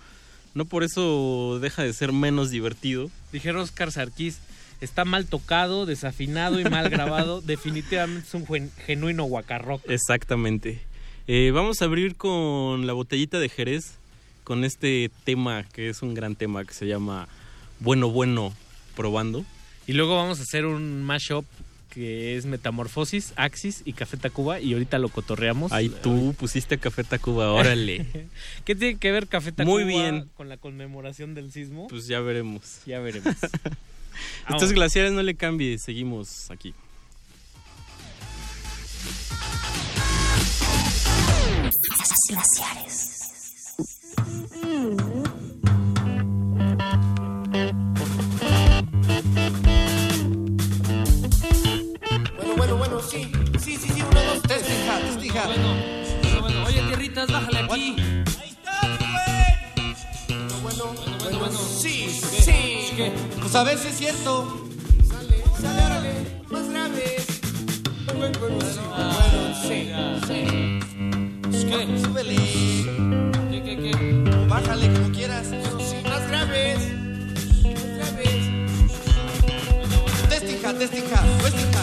[0.54, 3.10] no por eso deja de ser menos divertido.
[3.32, 4.38] Dijeron Oscar Sarkis,
[4.80, 9.82] está mal tocado, desafinado y mal grabado, definitivamente es un gen- genuino guacarrock.
[9.88, 10.80] Exactamente.
[11.28, 13.94] Eh, vamos a abrir con la botellita de Jerez,
[14.44, 17.28] con este tema que es un gran tema que se llama
[17.80, 18.54] Bueno, bueno,
[18.94, 19.44] probando.
[19.86, 21.44] Y luego vamos a hacer un mashup
[21.96, 25.72] que es Metamorfosis, Axis y Café Tacuba y ahorita lo cotorreamos.
[25.72, 28.04] Ahí tú pusiste Café Tacuba, órale.
[28.66, 30.28] ¿Qué tiene que ver Café Tacuba Muy bien.
[30.36, 31.86] con la conmemoración del sismo?
[31.88, 32.80] pues ya veremos.
[32.84, 33.34] Ya veremos.
[34.50, 36.74] Estos glaciares no le cambie, seguimos aquí.
[49.46, 49.65] Bueno,
[55.36, 55.48] baja.
[55.48, 56.64] Bueno, bueno.
[56.66, 57.96] Oye, tierritas, bájale aquí.
[58.40, 60.62] Ahí está, güey.
[60.62, 61.58] Bueno, bueno, bueno, bueno.
[61.58, 62.42] Sí, sí.
[62.42, 62.52] sí.
[62.96, 63.12] ¿Qué?
[63.40, 64.68] Pues a veces es cierto.
[65.08, 66.12] Sale, sale, órale.
[66.50, 67.26] Más graves.
[68.16, 68.78] Bueno, bueno, sí.
[68.88, 69.78] Bueno, sí,
[71.52, 71.66] sí.
[71.66, 72.00] ¿Qué?
[72.00, 72.36] Súbele.
[73.50, 73.92] ¿Qué, qué, qué?
[74.48, 75.46] Bájale como quieras.
[75.48, 76.78] Sí, más graves.
[77.98, 78.44] Más graves.
[80.28, 81.75] Testija, testija, testija.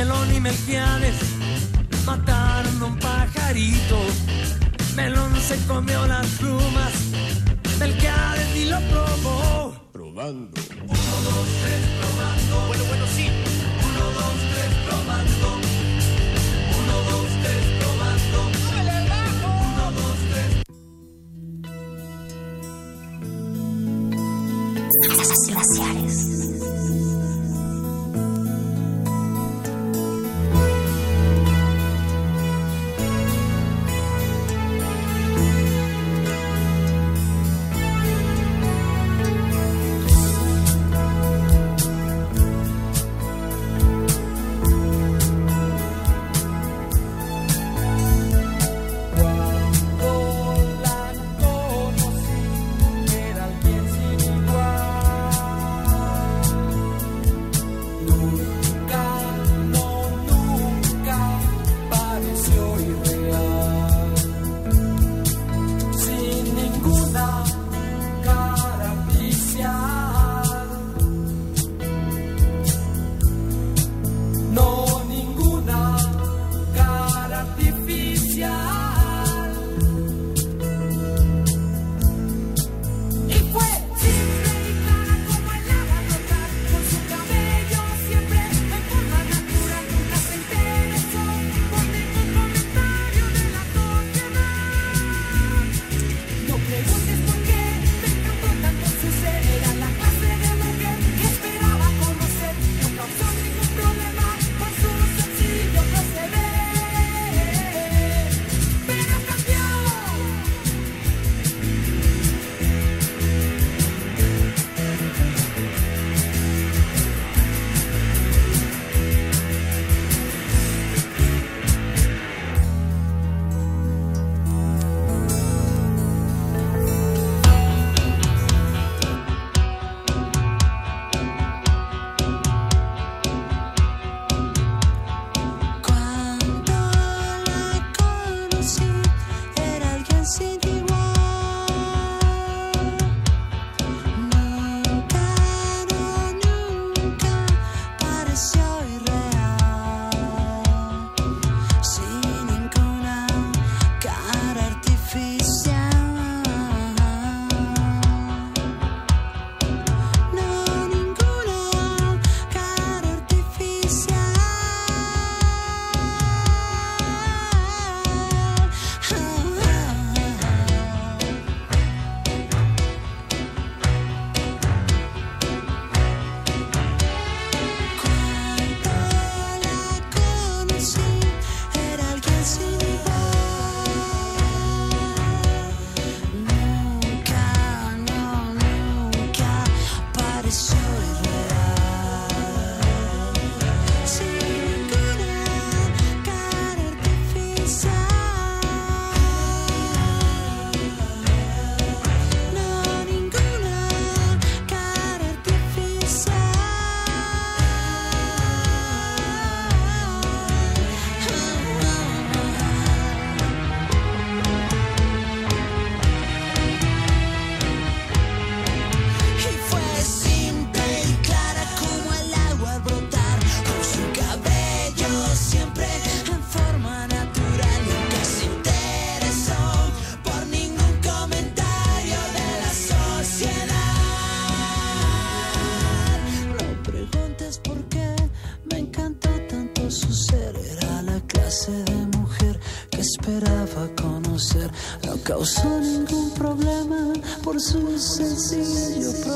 [0.00, 1.14] melón y melquiades
[2.06, 3.98] mataron a un pajarito.
[4.96, 6.92] Melón se comió las plumas,
[7.78, 9.74] melquiades y lo probó.
[9.92, 10.58] Probando.
[10.84, 12.54] Uno, dos, tres, probando.
[12.68, 13.26] Bueno, bueno, sí.
[13.88, 15.48] Uno, dos, tres, probando.
[16.78, 18.38] Uno, dos, tres, probando.
[19.68, 20.60] Uno, dos, tres.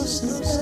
[0.04, 0.53] closeness.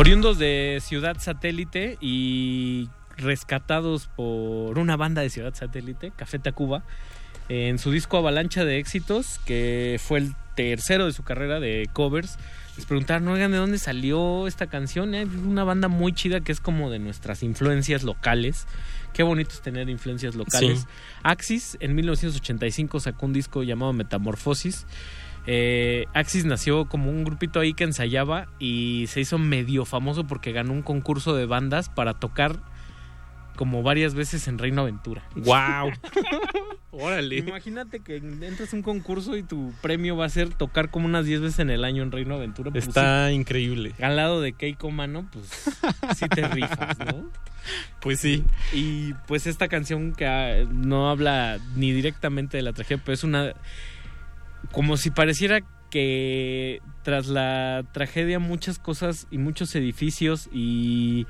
[0.00, 2.88] Oriundos de Ciudad Satélite y
[3.18, 6.84] rescatados por una banda de Ciudad Satélite, Café Tacuba,
[7.50, 12.38] en su disco Avalancha de Éxitos, que fue el tercero de su carrera de covers.
[12.78, 15.14] Les preguntaron, oigan, ¿de dónde salió esta canción?
[15.14, 18.66] Eh, es una banda muy chida que es como de nuestras influencias locales.
[19.12, 20.86] Qué bonito es tener influencias locales.
[21.22, 24.86] Axis en 1985 sacó un disco llamado Metamorfosis
[25.46, 30.52] eh, Axis nació como un grupito ahí que ensayaba y se hizo medio famoso porque
[30.52, 32.60] ganó un concurso de bandas para tocar
[33.56, 35.22] como varias veces en Reino Aventura.
[35.36, 35.92] ¡Wow!
[36.92, 37.36] Órale.
[37.36, 41.24] Imagínate que entras a un concurso y tu premio va a ser tocar como unas
[41.24, 42.70] 10 veces en el año en Reino Aventura.
[42.70, 43.94] Pues, Está sí, increíble.
[44.00, 45.44] al lado de Keiko Mano, pues
[46.16, 47.30] sí te rifas, ¿no?
[48.00, 48.42] Pues sí.
[48.72, 53.22] Y pues esta canción que ah, no habla ni directamente de la tragedia, pero es
[53.22, 53.52] una...
[54.72, 61.26] Como si pareciera que tras la tragedia muchas cosas y muchos edificios y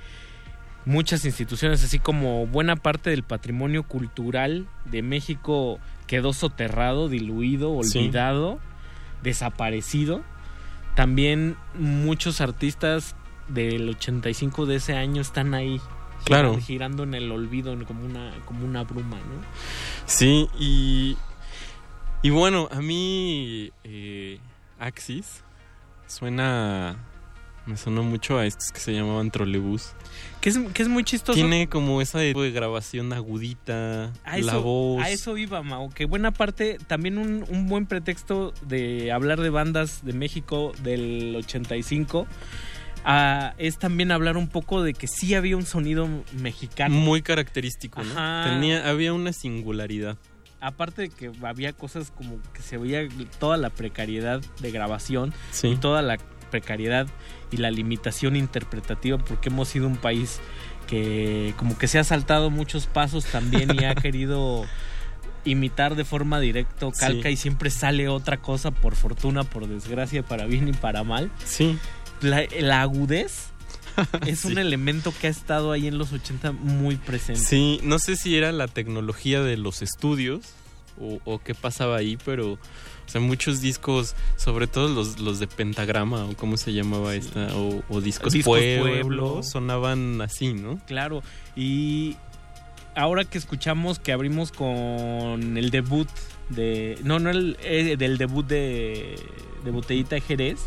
[0.85, 7.99] muchas instituciones, así como buena parte del patrimonio cultural de México quedó soterrado, diluido, Sí.
[7.99, 8.59] olvidado,
[9.23, 10.23] desaparecido.
[10.95, 13.15] También muchos artistas
[13.49, 15.81] del 85 de ese año están ahí.
[16.25, 16.51] Claro.
[16.61, 19.41] girando- Girando en el olvido como una, como una bruma, ¿no?
[20.05, 21.17] Sí, y.
[22.23, 23.71] Y bueno, a mí.
[23.85, 24.39] eh,
[24.79, 25.43] Axis
[26.07, 26.97] suena.
[27.67, 29.93] Me sonó mucho a estos que se llamaban trolebús.
[30.41, 31.35] Que es, que es muy chistoso.
[31.39, 35.03] Tiene como esa tipo de grabación agudita, A eso, la voz.
[35.05, 39.51] a eso iba, Mao, que buena parte, también un, un buen pretexto de hablar de
[39.51, 42.27] bandas de México del 85,
[43.05, 46.09] ah, es también hablar un poco de que sí había un sonido
[46.41, 46.95] mexicano.
[46.95, 48.45] Muy característico, ¿no?
[48.45, 50.17] Tenía, había una singularidad.
[50.61, 53.09] Aparte de que había cosas como que se veía
[53.39, 55.69] toda la precariedad de grabación Sí.
[55.69, 56.19] y toda la
[56.51, 57.07] precariedad
[57.51, 60.41] y la limitación interpretativa porque hemos sido un país
[60.89, 64.65] que como que se ha saltado muchos pasos también y ha querido
[65.45, 67.35] imitar de forma directa calca Sí.
[67.35, 71.31] y siempre sale otra cosa por fortuna, por desgracia, para bien y para mal.
[71.45, 71.79] Sí.
[72.21, 73.50] La, la agudez
[74.27, 77.41] es un elemento que ha estado ahí en los 80 muy presente.
[77.41, 80.41] Sí, no sé si era la tecnología de los estudios
[81.01, 82.59] o, o qué pasaba ahí, pero
[83.11, 87.49] o sea, muchos discos, sobre todo los, los de Pentagrama o cómo se llamaba esta,
[87.57, 89.43] o, o discos, Discos pueblo, Pueblo.
[89.43, 90.79] sonaban así, ¿no?
[90.87, 91.23] Claro,
[91.57, 92.17] y
[92.95, 96.09] ahora que escuchamos que abrimos con el debut
[96.51, 97.01] de...
[97.03, 99.17] No, no, el, eh, del debut de,
[99.65, 100.61] de Botellita de Jerez,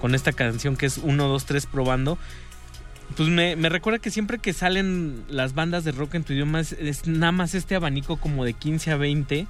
[0.00, 2.18] con esta canción que es 1, 2, 3 probando,
[3.16, 7.06] pues me, recuerda que siempre que salen las bandas de rock en tu idioma es,
[7.06, 9.46] nada más este abanico como de 15 a 20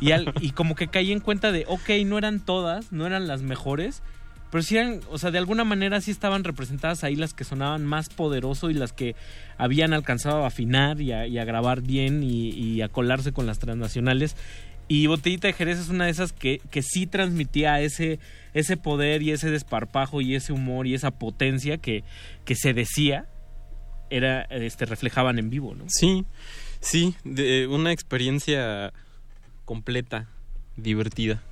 [0.00, 3.26] y, al- y como que caí en cuenta de, ok, no eran todas, no eran
[3.26, 4.02] las mejores,
[4.50, 7.84] pero sí eran, o sea, de alguna manera sí estaban representadas ahí las que sonaban
[7.84, 9.16] más poderoso y las que
[9.58, 14.36] habían alcanzado a afinar y a, grabar bien y a colarse con las transnacionales.
[14.86, 18.18] Y Botellita de Jerez es una de esas que, que sí transmitía ese,
[18.52, 22.04] ese poder y ese desparpajo y ese humor y esa potencia que,
[22.44, 23.26] que se decía
[24.10, 25.84] era este reflejaban en vivo, ¿no?
[25.88, 26.24] Sí,
[26.80, 28.92] sí, de una experiencia
[29.64, 30.28] completa,
[30.76, 31.42] divertida.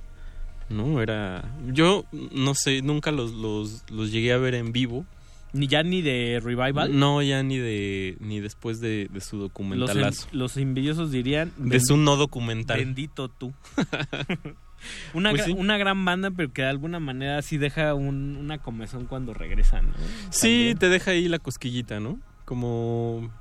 [0.69, 1.01] ¿No?
[1.01, 1.43] Era.
[1.67, 5.05] Yo no sé, nunca los, los, los llegué a ver en vivo.
[5.53, 6.97] Ni ya ni de revival.
[6.97, 10.27] No, ya ni de ni después de, de su Los, documentalazo.
[10.31, 12.79] en- los envidiosos dirían de su no documental.
[12.79, 13.53] Bendito tú.
[15.13, 15.51] una, Pues sí.
[15.55, 19.89] una gran banda, pero que de alguna manera sí deja un- una comezón cuando regresan,
[19.89, 19.93] ¿no?
[20.31, 20.77] Sí, También.
[20.79, 22.19] te deja ahí la cosquillita, ¿no?
[22.45, 23.31] Como,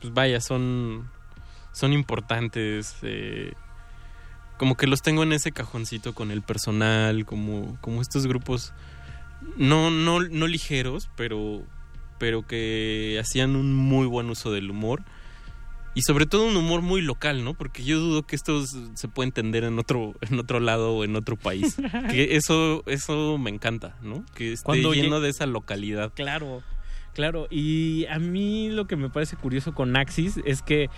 [0.00, 1.10] pues vaya, son,
[1.72, 2.96] son importantes.
[3.02, 3.52] eh,
[4.56, 8.72] como que los tengo en ese cajoncito con el personal, como, como estos grupos,
[9.56, 11.62] no, no, no ligeros, pero,
[12.18, 15.02] pero que hacían un muy buen uso del humor.
[15.92, 17.54] Y sobre todo un humor muy local, ¿no?
[17.54, 21.16] Porque yo dudo que esto se puede entender en otro, en otro lado o en
[21.16, 21.76] otro país.
[22.10, 24.24] que eso, eso me encanta, ¿no?
[24.36, 26.12] Que esté Cuando lleno lleg- de esa localidad.
[26.14, 26.62] Claro,
[27.12, 27.48] claro.
[27.50, 30.88] Y a mí lo que me parece curioso con Axis es que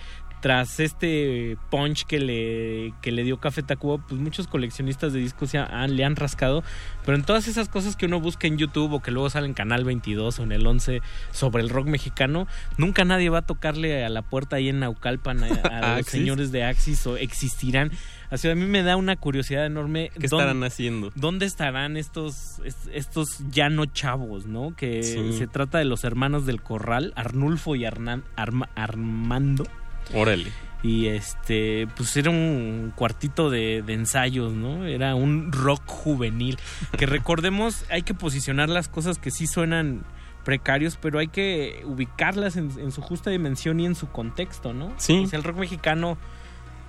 [0.43, 5.53] tras este punch que le, que le dio Café Tacuba, pues muchos coleccionistas de discos
[5.53, 6.65] ya han- le han rascado.
[7.05, 9.53] Pero en todas esas cosas que uno busca en YouTube o que luego sale en
[9.53, 12.45] Canal 22 o en el 11 sobre el rock mexicano,
[12.77, 16.51] nunca nadie va a tocarle a la puerta ahí en Naucalpan a, a los señores
[16.51, 17.91] de Axis o existirán.
[18.29, 20.09] Así a mí me da una curiosidad enorme.
[20.19, 21.11] ¿Qué ¿dónde- estarán haciendo?
[21.15, 24.75] ¿Dónde estarán estos, est- estos ya no chavos, no?
[24.75, 25.37] Que Sí.
[25.37, 29.65] se trata de los hermanos del Corral, Arnulfo y Arnan- Arma- Armando.
[30.13, 30.51] Órale.
[30.81, 34.85] Y este, pues era un cuartito de, de ensayos, ¿no?
[34.85, 36.57] Era un rock juvenil.
[36.97, 40.03] Que recordemos, hay que posicionar las cosas que sí suenan
[40.43, 44.93] precarios, pero hay que ubicarlas en, en su justa dimensión y en su contexto, ¿no?
[44.97, 45.23] Sí.
[45.23, 46.17] O sea, el rock mexicano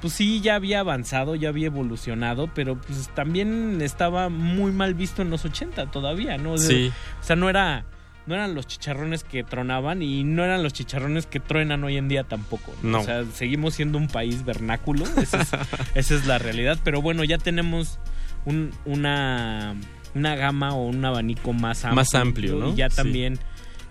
[0.01, 5.23] pues sí, ya había avanzado, ya había evolucionado, pero pues también estaba muy mal visto
[5.23, 6.53] en los 80 todavía, ¿no?
[6.53, 6.93] O sea, Sí.
[7.23, 7.87] O sea, no era
[8.27, 12.09] no eran los chicharrones que tronaban y no eran los chicharrones que truenan hoy en
[12.09, 12.75] día tampoco.
[12.83, 13.01] No.
[13.01, 15.51] O sea, seguimos siendo un país vernáculo, esa es,
[15.95, 17.99] esa es la realidad, pero bueno, ya tenemos
[18.45, 19.75] un- una,
[20.15, 21.97] una gama o un abanico más amplio.
[21.97, 22.73] Más amplio, ¿no?
[22.73, 22.97] Y ya Sí.
[22.97, 23.39] también...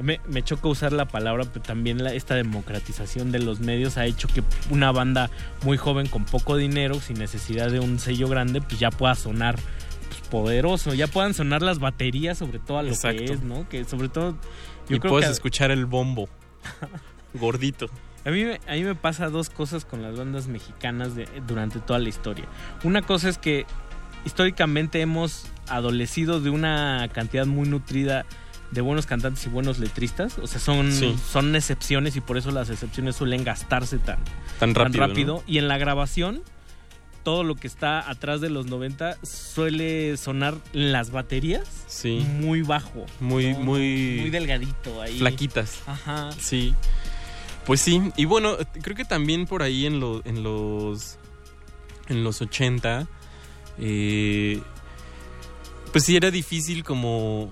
[0.01, 4.07] Me, me choca usar la palabra, pero también la- esta democratización de los medios ha
[4.07, 5.29] hecho que una banda
[5.61, 9.55] muy joven con poco dinero, sin necesidad de un sello grande, pues ya pueda sonar
[10.33, 13.23] poderoso, ya puedan sonar las baterías sobre todo a lo Exacto.
[13.23, 13.69] que es, ¿no?
[13.69, 14.31] Que sobre todo
[14.89, 16.27] yo y creo puedes que escuchar el bombo.
[17.35, 17.87] Gordito.
[18.25, 21.79] a mí, me- a mí me pasa dos cosas con las bandas mexicanas de- durante
[21.79, 22.45] toda la historia.
[22.83, 23.65] Una cosa es que
[24.25, 28.25] históricamente hemos adolecido de una cantidad muy nutrida
[28.71, 30.39] de buenos cantantes y buenos letristas.
[30.39, 31.15] O sea, son, Sí.
[31.31, 34.17] son excepciones y por eso las excepciones suelen gastarse tan,
[34.59, 35.43] Tan rápido, ¿no?
[35.45, 36.41] Y en la grabación,
[37.23, 42.17] todo lo que está atrás de los 90 suele sonar las baterías Sí.
[42.39, 43.05] muy bajo.
[43.19, 43.59] Muy, ¿no?
[43.59, 44.17] muy.
[44.21, 45.17] Muy delgadito ahí.
[45.19, 45.81] Flaquitas.
[45.87, 46.31] Ajá.
[46.39, 46.73] Sí.
[47.65, 48.01] Pues sí.
[48.17, 51.17] Y bueno, creo que también por ahí en, lo- en los.
[52.09, 53.07] En los 80.
[53.79, 54.61] eh,
[55.91, 57.51] pues sí era difícil como.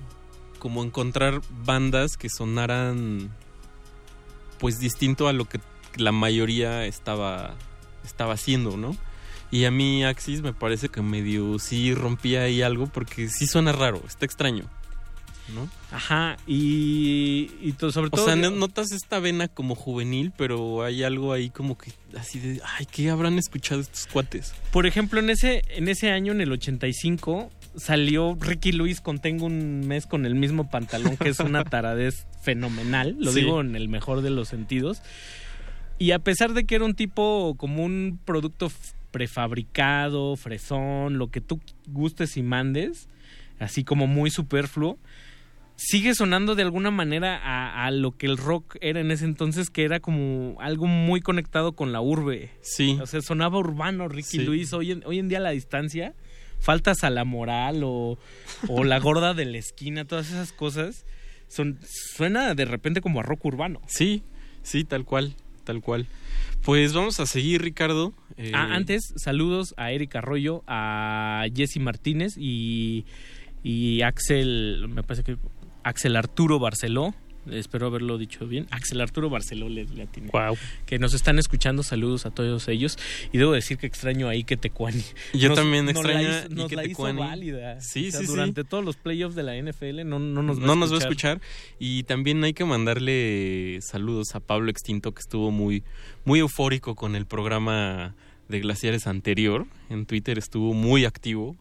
[0.60, 3.32] Como encontrar bandas que sonaran.
[4.60, 5.60] Pues distinto a lo que
[5.96, 7.56] la mayoría estaba.
[8.04, 8.96] Estaba haciendo, ¿no?
[9.52, 13.72] Y a mí Axis me parece que medio sí rompía ahí algo porque sí suena
[13.74, 14.66] raro, está extraño.
[15.54, 15.68] ¿No?
[15.92, 18.26] Ajá, y, y to- sobre O todo...
[18.26, 22.62] sea, no- notas esta vena como juvenil, pero hay algo ahí como que así de,
[22.78, 24.54] ay, ¿qué habrán escuchado estos cuates?
[24.72, 29.46] Por ejemplo, en ese, en ese año, en el 85, salió Ricky Luis con Tengo
[29.48, 33.42] un mes con el mismo pantalón, que es una taradez fenomenal, lo Sí.
[33.42, 35.02] digo en el mejor de los sentidos.
[36.00, 38.72] Y a pesar de que era un tipo como un producto
[39.12, 43.10] prefabricado, fresón, lo que tú gustes y mandes,
[43.60, 44.98] así como muy superfluo,
[45.76, 49.70] sigue sonando de alguna manera a, a lo que el rock era en ese entonces,
[49.70, 52.52] que era como algo muy conectado con la urbe.
[52.62, 52.98] Sí.
[53.02, 54.44] O sea, sonaba urbano Ricky Sí.
[54.44, 54.74] Luis.
[54.74, 56.14] Hoy en, hoy en día a la distancia,
[56.60, 58.20] faltas a la moral o,
[58.68, 61.06] o la gorda de la esquina, todas esas cosas,
[61.48, 61.80] son,
[62.16, 63.82] suena de repente como a rock urbano.
[63.88, 64.24] Sí,
[64.62, 65.34] sí, tal cual,
[65.64, 66.06] tal cual.
[66.64, 68.14] Pues vamos a seguir, Ricardo.
[68.38, 73.06] Eh, Ah, antes, saludos a Eric Arroyo, a Jesse Martínez y,
[73.64, 75.38] y Axel, me parece que
[75.84, 77.14] Axel Arturo Barceló.
[77.50, 78.68] Espero haberlo dicho bien.
[78.70, 80.08] Axel Arturo Barceló le, le.
[80.32, 80.56] Wow.
[80.86, 81.82] Que nos están escuchando.
[81.82, 82.98] Saludos a todos ellos.
[83.34, 85.04] Y debo decir que extraño ahí que Tecuani.
[85.34, 87.82] Yo nos- también nos la extraño hizo- Nos que la hizo válida.
[87.82, 88.32] Sí, O sea, sí, sí.
[88.32, 90.96] Durante todos los playoffs de la NFL no, no nos va no a nos va
[90.98, 91.42] a escuchar.
[91.80, 95.84] Y también hay que mandarle saludos a Pablo Extinto, que estuvo muy,
[96.26, 98.16] muy eufórico con el programa
[98.50, 99.66] de Glaciares anterior.
[99.90, 101.56] En Twitter estuvo muy activo.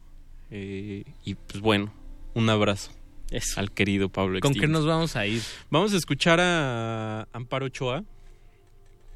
[0.50, 1.92] Eh, y pues bueno,
[2.34, 2.90] un abrazo
[3.30, 3.60] Eso.
[3.60, 5.42] al querido Pablo ¿Con qué nos vamos a ir?
[5.70, 8.04] Vamos a escuchar a Amparo Ochoa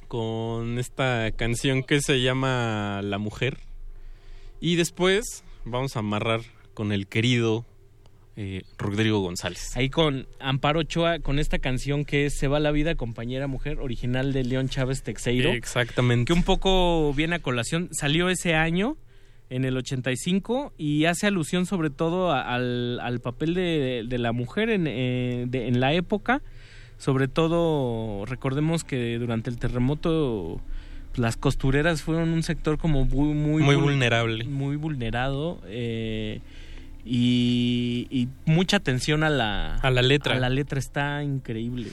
[0.09, 3.59] con esta canción que se llama La Mujer.
[4.61, 6.43] Y después vamos a amarrar
[6.75, 7.65] con el querido
[8.37, 9.77] eh, Rodrigo González.
[9.77, 13.79] Ahí con Amparo Ochoa, con esta canción que es Se va la vida, compañera mujer,
[13.81, 15.53] original de León Chávez Texeiro.
[15.53, 16.27] Exactamente.
[16.27, 17.89] Que un poco viene a colación.
[17.93, 18.97] Salió ese año,
[19.55, 24.33] en el 85, y hace alusión sobre todo a- al, al papel de, de la
[24.33, 26.43] mujer en, eh, de- en la época.
[26.97, 30.61] Sobre todo, recordemos que durante el terremoto
[31.11, 33.35] pues, las costureras fueron un sector como muy...
[33.35, 34.45] Muy, Muy vul- vulnerable.
[34.45, 35.61] Muy vulnerado.
[35.67, 36.41] eh,
[37.07, 40.37] y, y mucha atención a la, A la letra.
[40.37, 41.89] A la letra está increíble.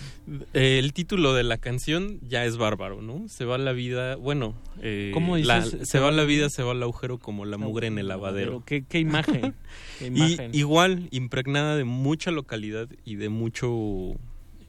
[0.54, 3.28] Eh, el título de la canción ya es bárbaro, ¿no?
[3.28, 5.90] Se va la vida, bueno, eh, ¿Cómo la- dices?
[5.90, 8.64] se va la vida, se va el agujero como la mugre en el lavadero.
[8.66, 9.54] ¿Qué, qué imagen?
[10.00, 10.52] qué Y imagen.
[10.56, 14.14] igual, impregnada de mucha localidad y de mucho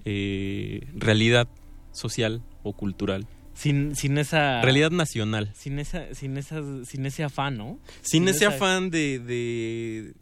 [0.04, 1.48] eh, realidad
[1.92, 3.26] social o cultural.
[3.54, 5.50] sin, sin esa Realidad nacional.
[5.54, 10.14] sin esa sin esa sin ese afán no Sin, ese esa- afán de, de,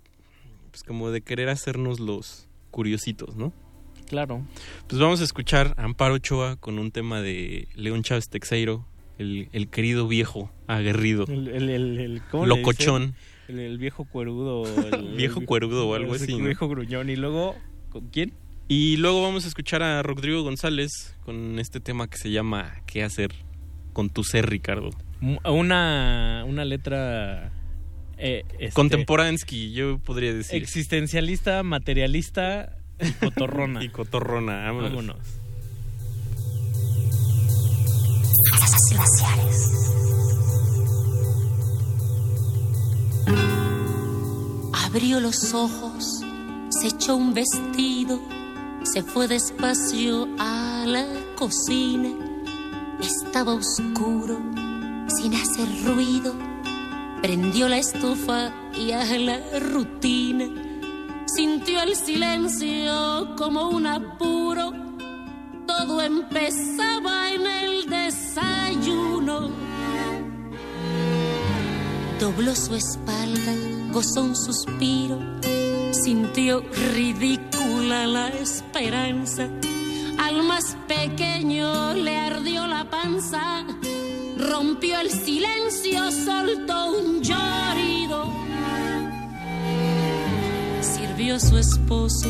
[0.81, 3.52] pues como de querer hacernos los curiositos, ¿no?
[4.09, 4.42] claro
[4.89, 8.84] Pues vamos a escuchar a Amparo Ochoa con un tema de León Chávez Texeiro,
[9.18, 11.25] el, el querido viejo aguerrido.
[11.28, 13.15] el, el, el- el- ¿cómo le Locochón.
[13.49, 16.44] el, el viejo cuerudo el, Viejo el- cuerudo o algo así, ¿no?
[16.47, 17.57] viejo gruñón y luego
[17.91, 18.33] ¿con quién?
[18.68, 23.02] Y luego vamos a escuchar a Rodrigo González con este tema que se llama ¿Qué
[23.02, 23.33] hacer
[23.92, 24.91] con tu ser, Ricardo?
[25.44, 27.52] Una una letra
[28.23, 30.62] eh, este, yo podría decir.
[30.62, 33.82] Existencialista, materialista y cotorrona.
[33.84, 34.90] y cotorrona, vámonos.
[34.90, 35.16] vámonos.
[44.84, 46.23] Abrió los ojos,
[46.68, 48.20] se echó un vestido,
[48.82, 52.10] se fue despacio a la cocina.
[53.00, 54.39] Estaba oscuro,
[55.08, 56.50] sin hacer ruido
[57.23, 60.47] Prendió la estufa y a la rutina.
[61.26, 64.73] Sintió el silencio como un apuro.
[65.66, 69.50] Todo empezaba en el desayuno.
[72.18, 73.55] Dobló su espalda,
[73.92, 75.18] gozó un suspiro,
[75.92, 79.49] sintió ridícula la esperanza.
[80.18, 83.65] Al más pequeño le ardió la panza,
[84.41, 88.33] rompió el silencio, soltó un llorido.
[90.81, 92.28] Sirvió a su esposo,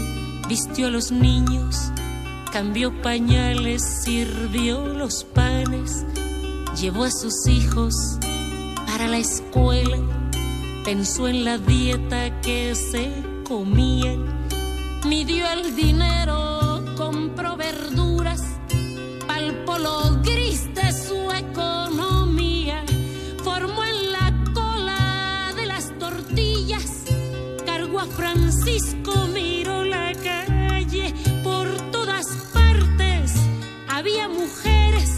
[0.48, 1.76] vistió a los niños,
[2.52, 6.04] cambió pañales, sirvió los panes,
[6.80, 7.94] llevó a sus hijos
[8.86, 9.98] para la escuela,
[10.84, 13.10] pensó en la dieta que se
[13.44, 14.24] comían,
[15.06, 18.42] midió el dinero, compró verduras,
[19.26, 20.09] palpó lo
[34.00, 35.10] había mujeres,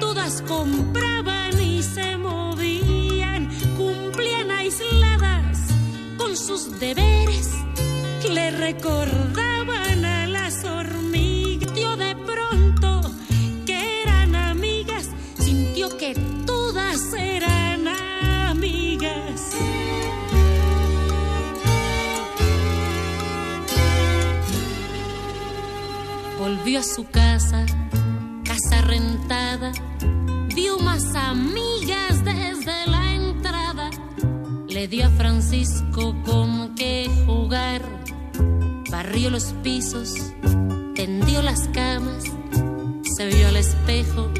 [0.00, 5.58] todas compraban y se movían, cumplían aisladas
[6.16, 7.50] con sus deberes,
[8.32, 13.02] le recordaban a las hormigas, Sintió de pronto
[13.66, 16.14] que eran amigas, sintió que
[16.46, 19.52] todas eran amigas.
[26.38, 27.66] Volvió a su casa,
[29.30, 29.72] casa rentada,
[30.54, 33.90] vio más amigas desde la entrada.
[34.68, 37.82] Le dio a Francisco con qué jugar,
[38.90, 40.14] barrió los pisos,
[40.94, 42.24] tendió las camas,
[43.16, 44.30] se vio al espejo,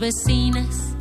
[0.00, 0.94] vecinas.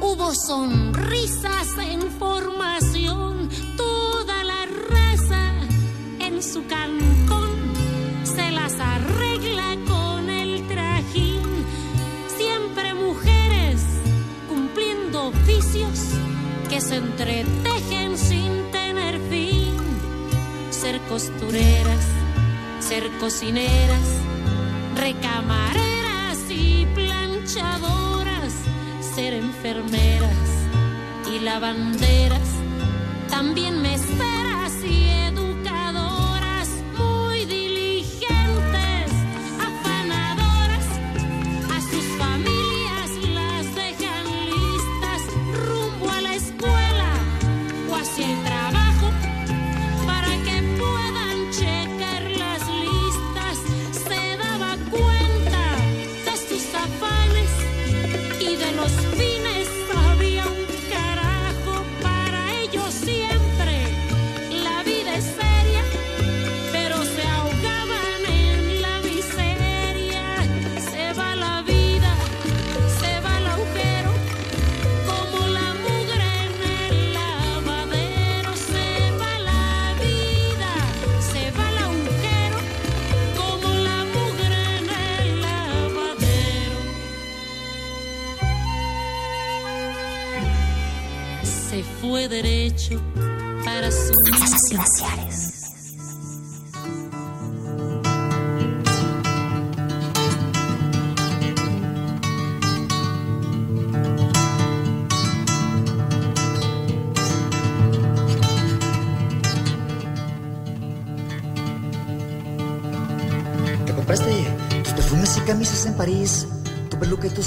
[0.00, 5.52] Hubo sonrisas en formación, toda la raza
[6.20, 7.50] en su cancón
[8.22, 11.42] se las arregla con el trajín.
[12.36, 13.82] Siempre mujeres
[14.48, 15.98] cumpliendo oficios
[16.68, 19.74] que se entretejen sin tener fin.
[20.70, 22.04] Ser costureras,
[22.78, 23.77] ser cocineras,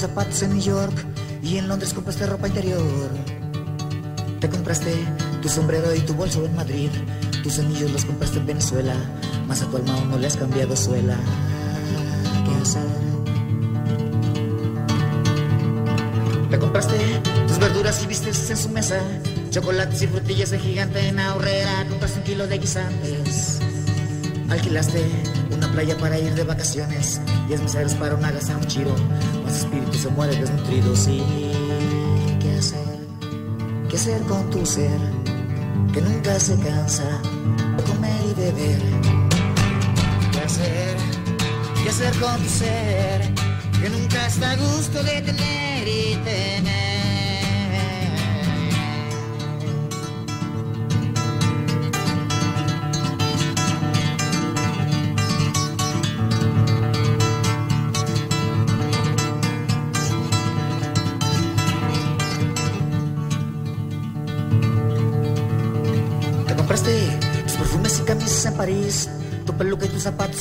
[0.01, 1.05] zapatos en New York,
[1.43, 2.81] y en Londres compraste ropa interior.
[4.39, 4.93] Te compraste
[5.41, 6.89] tu sombrero y tu bolso en Madrid,
[7.43, 8.95] tus anillos los compraste en Venezuela,
[9.47, 11.15] más a tu alma no le has cambiado suela.
[12.45, 12.81] ¿Qué hacer?
[16.49, 16.97] Te compraste
[17.47, 18.99] tus verduras y vistes en su mesa,
[19.51, 23.59] chocolates y frutillas de gigante en ahorrera, compraste un kilo de guisantes.
[24.49, 25.05] Alquilaste
[25.51, 28.33] una playa para ir de vacaciones, diez meseros para un más
[29.57, 31.21] espíritu se muere desnutrido, sí.
[32.39, 32.99] ¿Qué hacer?
[33.89, 34.99] ¿Qué hacer con tu ser
[35.93, 37.21] que nunca se cansa
[37.77, 38.81] de comer y beber?
[40.31, 40.97] ¿Qué hacer?
[41.83, 43.33] ¿Qué hacer con tu ser
[43.81, 46.80] que nunca está a gusto de tener y tener?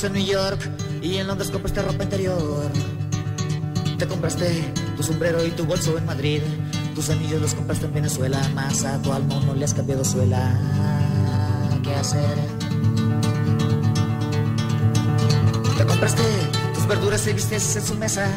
[0.01, 0.69] Zapatos en New York,
[1.01, 2.71] y en Londres compraste ropa interior.
[3.97, 6.41] Te compraste tu sombrero y tu bolso en Madrid,
[6.95, 10.59] tus anillos los compraste en Venezuela, más a tu alma no le has cambiado suela.
[11.83, 12.37] ¿Qué hacer?
[15.77, 16.23] Te compraste
[16.73, 18.27] tus verduras y vistes en su mesa,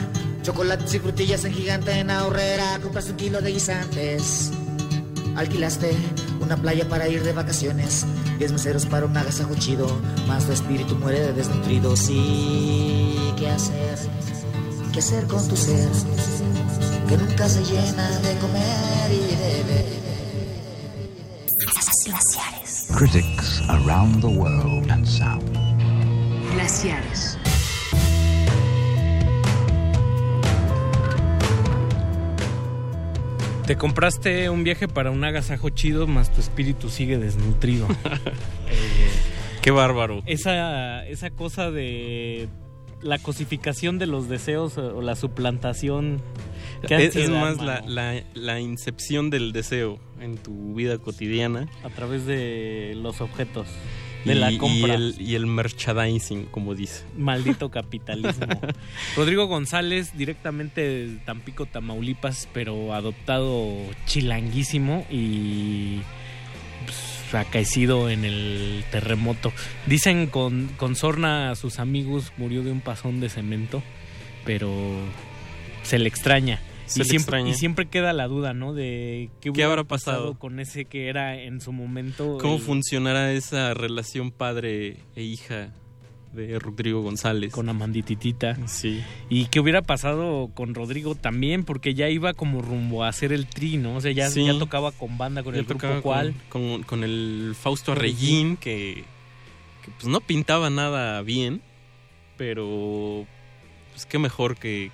[0.42, 4.50] chocolates y frutillas en gigante en ahorrera, compraste un kilo de guisantes.
[5.36, 5.96] Alquilaste
[6.40, 8.04] una playa para ir de vacaciones,
[8.38, 9.86] diez meseros para un agasajo chido,
[10.26, 11.96] más tu espíritu muere de desnutrido.
[11.96, 13.98] Sí, ¿qué hacer?
[14.92, 15.88] ¿Qué hacer con tu ser
[17.08, 20.04] que nunca se llena de comer y de beber?
[22.04, 22.86] Glaciares.
[22.94, 25.42] Critics around the world and sound.
[26.52, 27.23] Glaciares.
[33.66, 37.86] Te compraste un viaje para un agasajo chido, más tu espíritu sigue desnutrido.
[38.66, 39.10] Eh,
[39.62, 40.22] Qué bárbaro.
[40.26, 42.48] esa, esa cosa de
[43.02, 46.20] la cosificación de los deseos o la suplantación.
[46.88, 51.68] ¿qué Es, es más la, la, la incepción del deseo en tu vida cotidiana.
[51.84, 53.68] A través de los objetos,
[54.24, 54.94] de y, la y compra.
[54.94, 57.04] el, y el merchandising, como dice.
[57.16, 58.46] Maldito capitalismo.
[59.16, 63.74] Rodrigo González, directamente de Tampico, Tamaulipas, pero adoptado
[64.06, 66.00] chilanguísimo y
[66.84, 69.52] pues, acaecido en el terremoto.
[69.86, 73.82] Dicen con, con sorna a sus amigos murió de un pasón de cemento,
[74.44, 74.70] pero
[75.82, 76.60] se le extraña.
[76.86, 77.48] Se y, siempre, extraña.
[77.50, 78.74] y siempre queda la duda, ¿no?
[78.74, 80.38] De qué, hubiera habrá pasado?
[80.38, 82.38] con ese que era en su momento.
[82.40, 85.72] ¿Cómo el- funcionará esa relación padre e hija
[86.34, 87.52] de Rodrigo González?
[87.52, 88.58] Con Amandititita.
[88.66, 89.02] Sí.
[89.30, 93.46] Y qué hubiera pasado con Rodrigo también, porque ya iba como rumbo a hacer el
[93.46, 93.96] tri, ¿no?
[93.96, 94.44] O sea, ya, Sí.
[94.44, 96.34] ya tocaba con banda, con Ya el grupo cual.
[96.48, 97.92] Con, con- con el Fausto.
[97.92, 99.04] Arreyín, que,
[99.84, 101.62] que, pues no pintaba nada bien,
[102.36, 103.26] pero
[103.92, 104.90] pues qué mejor que,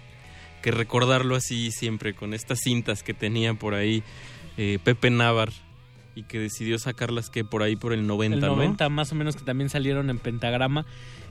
[0.60, 4.02] que recordarlo así siempre, con estas cintas que tenía por ahí
[4.56, 5.50] eh, Pepe Navar
[6.14, 8.56] y que decidió sacarlas que por ahí por el 90, el ¿no?
[8.56, 10.84] 90 más o menos que también salieron en pentagrama.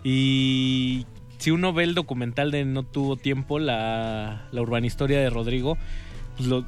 [0.04, 1.06] Y
[1.38, 5.78] si uno ve el documental de No tuvo tiempo, la, la urbana historia de Rodrigo,
[6.38, 6.66] pues lo-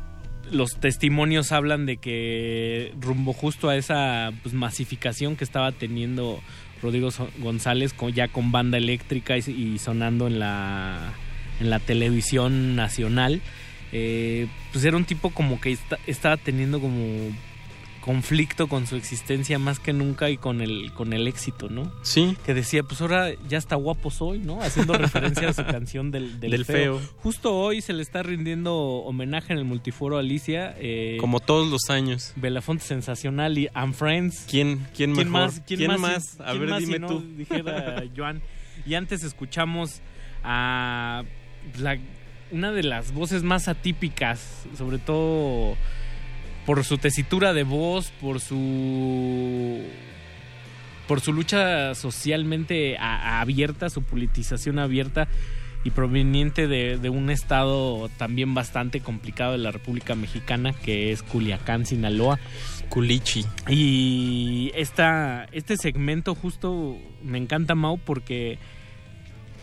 [0.52, 6.42] los testimonios hablan de que rumbo justo a esa pues, masificación que estaba teniendo
[6.82, 7.10] Rodrigo
[7.40, 11.14] González con, ya con banda eléctrica y, y sonando en la,
[11.62, 13.42] en la televisión nacional,
[13.94, 17.30] eh, pues era un tipo como que esta- estaba teniendo como
[18.02, 21.92] conflicto con su existencia más que nunca y con el con el éxito, ¿no?
[22.02, 22.36] Sí.
[22.48, 24.60] Que decía, pues ahora ya está guapo soy, ¿no?
[24.60, 26.98] Haciendo referencia a su canción del, del, Del feo.
[26.98, 27.10] feo.
[27.18, 30.74] Justo hoy se le está rindiendo homenaje en el multiforo a Alicia.
[30.80, 32.34] eh, Como todos los años.
[32.38, 34.48] Belafonte Sensacional y And Friends.
[34.50, 35.28] ¿Quién, quién mejor?
[35.28, 35.62] más?
[35.68, 36.00] ¿Quién, ¿Quién más?
[36.00, 36.42] más?
[36.42, 37.24] A ¿Quién ver, más dime si no tú.
[37.38, 38.42] dijera Joan.
[38.84, 40.02] Y antes escuchamos
[40.44, 41.22] a
[41.80, 41.98] la-
[42.52, 45.78] una de las voces más atípicas, sobre todo
[46.66, 49.82] por su tesitura de voz, por su
[51.08, 55.28] por su lucha socialmente a- abierta, su politización abierta
[55.84, 61.24] y proveniente de, de un estado también bastante complicado de la República Mexicana, que es
[61.24, 62.40] Culiacán, Sinaloa.
[62.90, 63.46] Culichi.
[63.68, 68.58] Y esta, este segmento justo me encanta, Mau, porque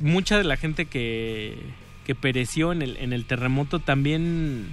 [0.00, 1.54] mucha de la gente que,
[2.08, 4.66] que pereció en el, en el terremoto también,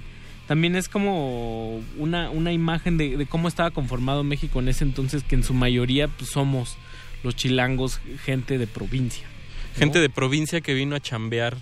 [0.48, 5.22] también es como una, una imagen de, de cómo estaba conformado México en ese entonces,
[5.22, 6.78] que en su mayoría pues, somos
[7.22, 9.26] los chilangos, gente de provincia.
[9.74, 9.78] ¿no?
[9.78, 11.58] Gente de provincia que vino a chambear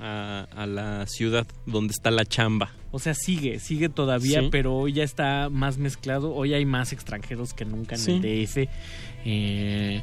[0.00, 2.70] a, a la ciudad donde está la chamba.
[2.92, 4.48] O sea, sigue, sigue todavía, Sí.
[4.52, 6.32] pero hoy ya está más mezclado.
[6.32, 8.12] Hoy hay más extranjeros que nunca en Sí.
[8.12, 8.68] el DF.
[9.24, 10.02] Eh,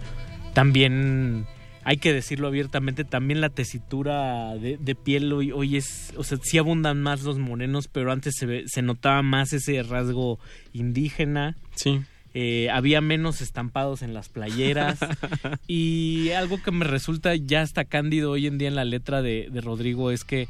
[0.53, 1.45] también,
[1.85, 6.37] hay que decirlo abiertamente, también la tesitura de, de piel hoy, hoy es, o sea,
[6.41, 10.39] sí abundan más los morenos, pero antes se, ve- se notaba más ese rasgo
[10.73, 11.55] indígena.
[11.75, 12.01] Sí.
[12.35, 14.97] Eh, había menos estampados en las playeras
[15.67, 19.49] y algo que me resulta ya hasta cándido hoy en día en la letra de,
[19.51, 20.47] de Rodrigo es que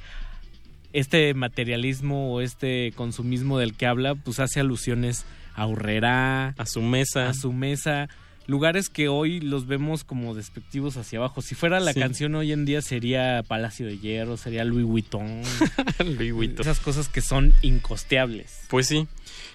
[0.94, 6.82] este materialismo o este consumismo del que habla pues hace alusiones a Urrera, a su
[6.82, 8.08] mesa, a su mesa,
[8.46, 11.42] lugares que hoy los vemos como despectivos hacia abajo.
[11.42, 12.00] Si fuera la Sí.
[12.00, 15.42] canción hoy en día sería Palacio de Hierro, sería Louis Vuitton.
[16.18, 16.62] Louis Vuitton.
[16.62, 18.66] Esas cosas que son incosteables.
[18.70, 19.08] Pues sí.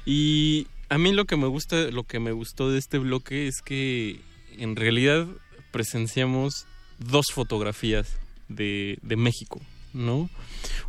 [0.07, 3.61] Y a mí lo que me gusta, lo que me gustó de este bloque es
[3.63, 4.21] que
[4.57, 5.27] en realidad
[5.71, 6.67] presenciamos
[6.99, 8.09] dos fotografías
[8.49, 9.61] de, de México,
[9.93, 10.31] ¿no?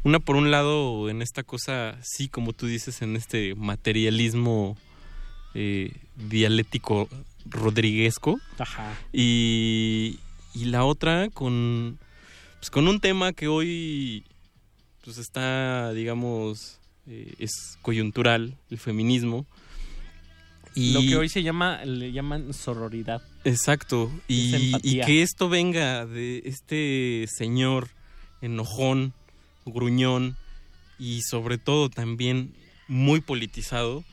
[0.03, 4.77] Una por un lado en esta cosa, sí, como tú dices, en este materialismo
[5.53, 7.09] eh, dialéctico
[7.49, 8.39] rodriguesco.
[8.57, 8.97] Ajá.
[9.13, 10.19] Y,
[10.53, 11.99] y la otra con,
[12.59, 14.23] pues, con un tema que hoy
[15.03, 19.45] pues está, digamos, eh, es coyuntural, el feminismo.
[20.75, 23.21] Y, Lo que hoy se llama, le llaman sororidad.
[23.43, 24.11] Exacto.
[24.27, 27.89] Y, y que esto venga de este señor
[28.41, 29.13] enojón,
[29.65, 30.37] gruñón
[30.99, 32.53] y sobre todo también
[32.87, 34.03] muy politizado,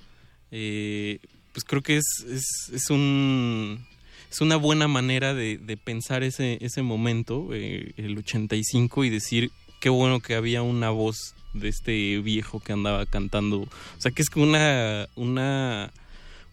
[0.51, 1.19] eh,
[1.57, 3.83] pues creo que es, es, es un
[4.31, 9.51] es una buena manera de, de pensar ese, ese momento, eh, el 85, y decir
[9.81, 13.61] qué bueno que había una voz de este viejo que andaba cantando.
[13.61, 15.95] O sea, que es como una, una,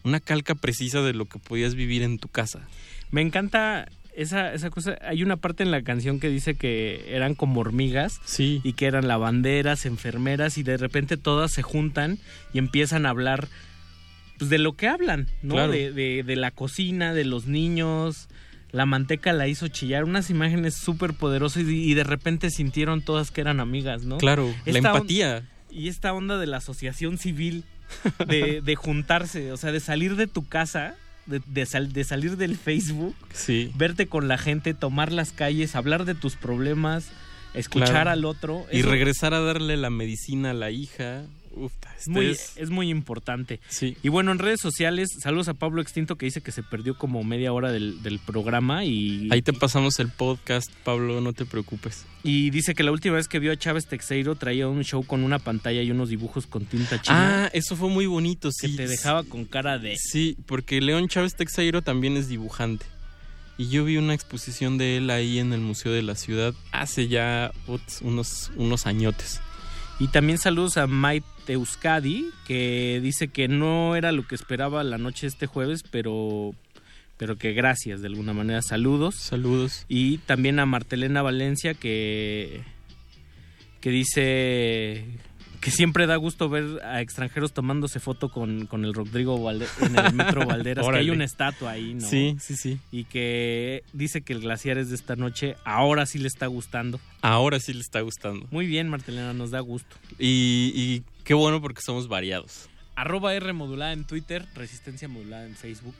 [0.04, 2.66] una calca precisa de lo que podías vivir en tu casa.
[3.10, 4.96] Me encanta esa, esa cosa.
[5.06, 8.22] Hay una parte en la canción que dice que eran como hormigas.
[8.24, 8.62] Sí.
[8.64, 12.18] Y que eran lavanderas, enfermeras, y de repente todas se juntan
[12.54, 13.48] y empiezan a hablar
[14.38, 15.54] pues, de lo que hablan, ¿no?
[15.54, 15.72] Claro.
[15.72, 18.28] De, de- de la cocina, de los niños.
[18.72, 20.02] La manteca la hizo chillar.
[20.04, 24.18] Unas imágenes súper poderosas y, y de repente sintieron todas que eran amigas, ¿no?
[24.18, 25.48] Claro, la Esta empatía.
[25.70, 27.62] y esta onda de la asociación civil,
[28.26, 30.96] de, de juntarse, o sea, de salir de tu casa,
[31.26, 33.70] de, de sal- de salir del Facebook, Sí.
[33.76, 37.12] verte con la gente, tomar las calles, hablar de tus problemas,
[37.54, 38.10] escuchar Claro.
[38.10, 38.66] al otro.
[38.72, 41.22] Y regresar a darle la medicina a la hija.
[41.56, 43.60] Uf, es este muy, es- es muy importante.
[43.68, 43.96] Sí.
[44.02, 47.22] Y bueno, en redes sociales, saludos a Pablo Extinto que dice que se perdió como
[47.24, 52.04] media hora del, del programa y, Ahí te pasamos el podcast, Pablo, no te preocupes.
[52.22, 55.22] y dice que la última vez que vio a Chávez Texeiro traía un show con
[55.24, 58.76] una pantalla y unos dibujos con tinta china Ah, eso fue muy bonito, que sí.
[58.76, 59.96] te dejaba con cara de...
[59.96, 62.86] Sí, porque León Chávez Texeiro también es dibujante.
[63.56, 67.06] Y yo vi una exposición de él ahí en el Museo de la Ciudad hace
[67.06, 67.52] ya
[68.00, 69.40] unos, unos añotes.
[70.00, 74.98] Y también saludos a Maite Euskadi, que dice que no era lo que esperaba la
[74.98, 76.54] noche este jueves, pero,
[77.16, 78.62] pero que gracias de alguna manera.
[78.62, 79.14] Saludos.
[79.16, 79.84] Saludos.
[79.88, 82.62] Y también a Martelena Valencia, que,
[83.80, 85.04] que dice
[85.60, 89.96] que siempre da gusto ver a extranjeros tomándose foto con, con el Rodrigo Valde- en
[89.98, 92.06] el Metro Valderas, que hay una estatua ahí, ¿no?
[92.06, 92.78] Sí, sí, sí.
[92.92, 97.00] Y que dice que el glaciar es de esta noche, ahora sí le está gustando.
[97.22, 98.46] Ahora sí le está gustando.
[98.50, 99.96] Muy bien, Martelena, nos da gusto.
[100.18, 102.68] Y, y qué bueno porque somos variados.
[102.96, 105.96] Arroba R modulada en Twitter, Resistencia modulada en Facebook.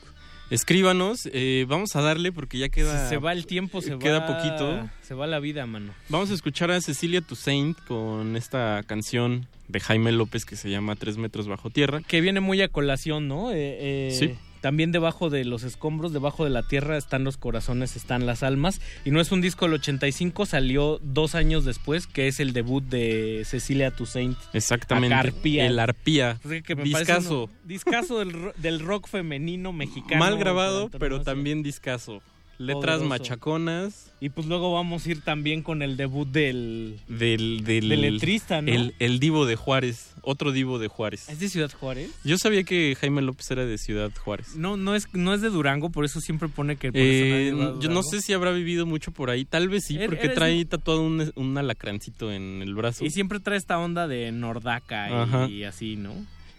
[0.51, 3.09] Escríbanos, eh, vamos a darle porque ya queda...
[3.09, 4.27] se va el tiempo, se queda va.
[4.27, 4.89] poquito.
[5.03, 5.93] Se va la vida, mano.
[6.11, 10.97] Vamos a escuchar a Cecilia Toussaint con esta canción de Jaime López que se llama
[10.97, 12.03] Tres metros bajo tierra.
[12.07, 13.53] Que viene muy a colación, ¿no?
[13.53, 14.35] Eh, eh, Sí.
[14.65, 18.81] También debajo de los escombros, debajo de la tierra, están los corazones, están las almas.
[19.05, 22.83] Y no es un disco del 85, salió dos años después, que es el debut
[22.83, 24.39] de Cecilia Toussaint.
[24.55, 25.15] Exactamente.
[25.15, 25.67] Acarpía.
[25.67, 26.41] El arpía.
[26.43, 30.19] Así que uno- discazo del, del rock femenino mexicano.
[30.19, 32.23] Mal grabado, pero también discazo.
[32.59, 33.05] Letras Poderoso.
[33.09, 34.11] machaconas.
[34.21, 36.99] Y pues luego vamos a ir también con el debut del...
[37.09, 38.73] Del, del, Del letrista, ¿no?
[38.73, 40.15] El, el divo de Juárez.
[40.23, 41.29] Otro divo de Juárez.
[41.29, 42.11] ¿Es de Ciudad Juárez?
[42.25, 44.57] Yo sabía que Jaime López era de Ciudad Juárez.
[44.57, 46.87] No, no es, no es de Durango, por eso siempre pone que...
[46.89, 49.45] Eh, personaje va a yo no sé si habrá vivido mucho por ahí.
[49.45, 53.05] Tal vez sí, porque eres- trae tatuado un, un alacrancito en el brazo.
[53.05, 56.15] Y siempre trae esta onda de Nordaca y así, ¿no?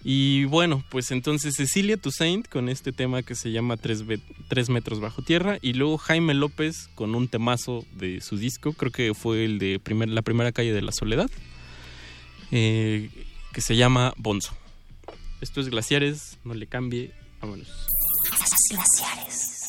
[0.08, 5.24] Y bueno, pues entonces Cecilia Toussaint con este tema que se llama Tres, metros bajo
[5.24, 9.58] tierra y luego Jaime López con un temazo de su disco, creo que fue el
[9.58, 11.32] de primer, la primera calle de la soledad,
[12.52, 13.10] eh,
[13.52, 14.56] que se llama Bonzo.
[15.42, 17.12] Esto es Glaciares, no le cambie,
[17.42, 17.68] vámonos.
[18.70, 19.65] Glaciares.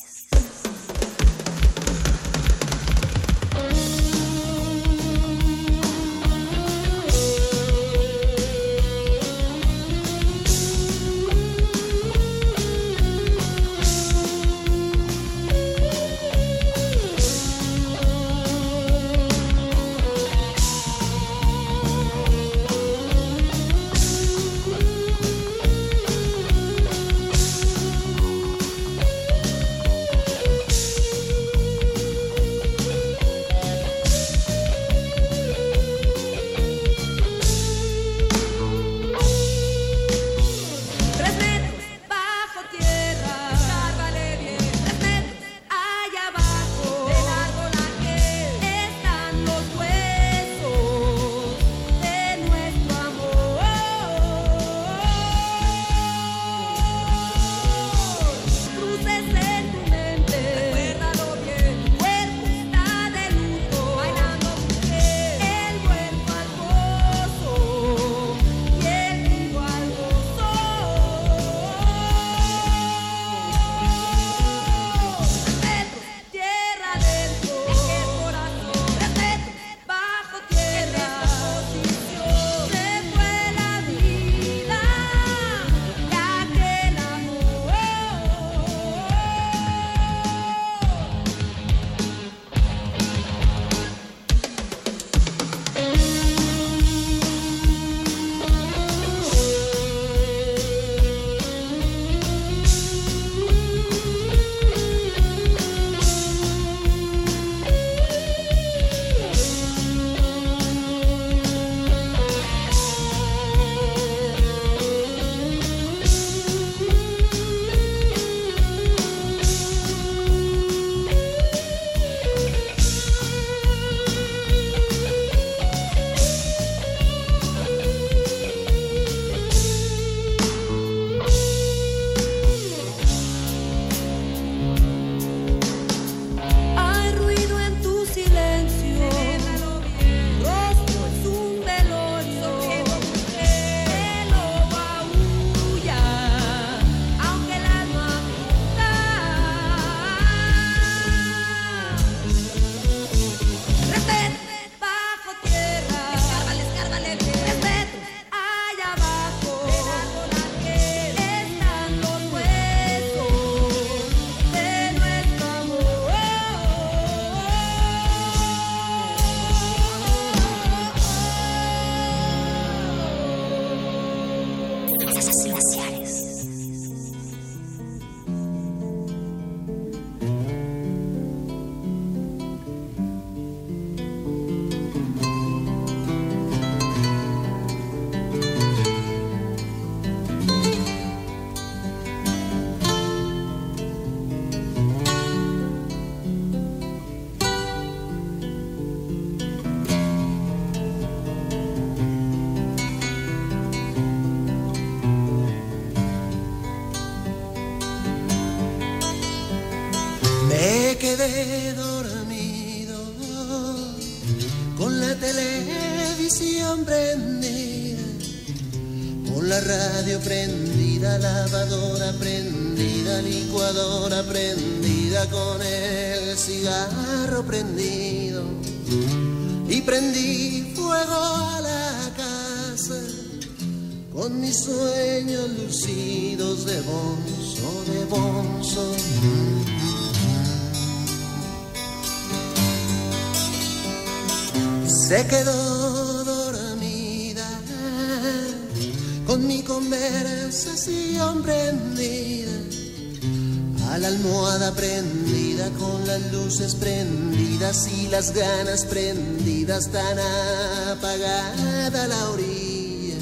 [258.07, 263.17] Y las ganas prendidas, tan apagada la orilla,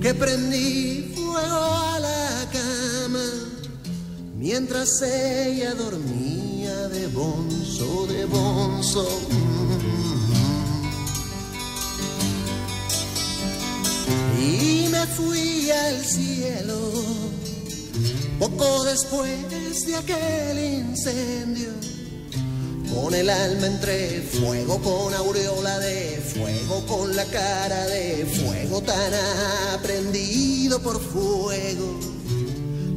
[0.00, 3.24] que prendí fuego a la cama,
[4.36, 9.08] mientras ella dormía de bonzo, de bonzo.
[14.38, 16.78] y me fui al cielo.
[18.38, 21.70] Poco después de aquel incendio,
[23.06, 29.12] con el alma entre fuego, con aureola de fuego, con la cara de fuego tan
[29.72, 32.00] aprendido por fuego,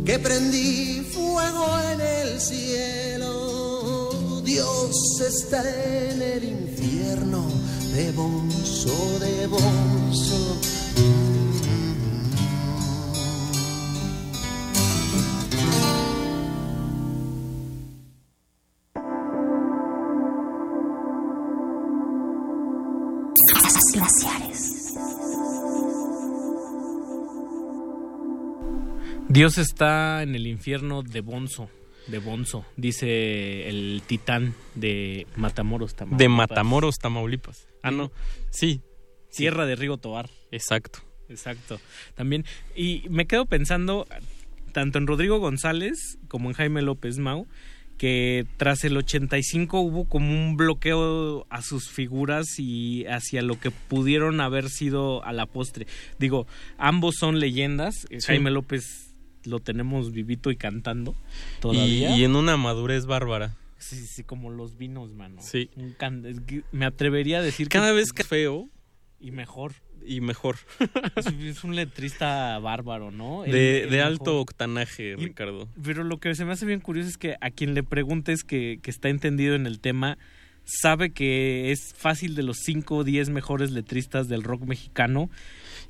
[0.03, 1.63] que prendí fuego
[1.93, 4.41] en el cielo.
[4.43, 7.45] Dios está en el infierno
[7.93, 9.29] de bonzo, de.
[29.39, 31.69] Dios está en el infierno de Bonzo,
[32.07, 36.19] de Bonzo, dice el titán de Matamoros, Tamaulipas.
[36.19, 37.65] De Matamoros, Tamaulipas.
[37.81, 38.11] Ah, no.
[38.49, 38.81] Sí.
[39.33, 40.29] Tierra de Rigo Tobar.
[40.51, 40.99] Exacto.
[41.29, 41.79] Exacto.
[42.15, 42.43] También.
[42.75, 44.07] Y me quedo pensando
[44.73, 47.47] tanto en Rodrigo González como en Jaime López Mau
[47.97, 53.71] que tras el 85 hubo como un bloqueo a sus figuras y hacia lo que
[53.71, 55.87] pudieron haber sido a la postre.
[56.17, 56.45] Digo,
[56.77, 58.05] ambos son leyendas.
[58.09, 58.17] Sí.
[58.25, 59.08] Jaime López
[59.45, 61.15] lo tenemos vivito y cantando
[61.61, 62.15] todavía.
[62.17, 63.55] y en una madurez bárbara.
[63.77, 65.41] Sí, sí, como los vinos, mano.
[65.41, 65.69] Sí.
[65.77, 66.23] Un can-
[66.71, 68.69] me atrevería a decir Cada que vez que feo
[69.21, 69.73] y mejor.
[70.05, 70.57] y mejor.
[71.15, 73.45] Es, es un letrista bárbaro, ¿no?
[73.45, 75.69] El- De, el de alto octanaje, Y- Ricardo.
[75.81, 78.79] Pero lo que se me hace bien curioso es que a quien le preguntes que,
[78.81, 80.17] que está entendido en el tema,
[80.65, 85.29] sabe que es fácil de los 5 o 10 mejores letristas del rock mexicano.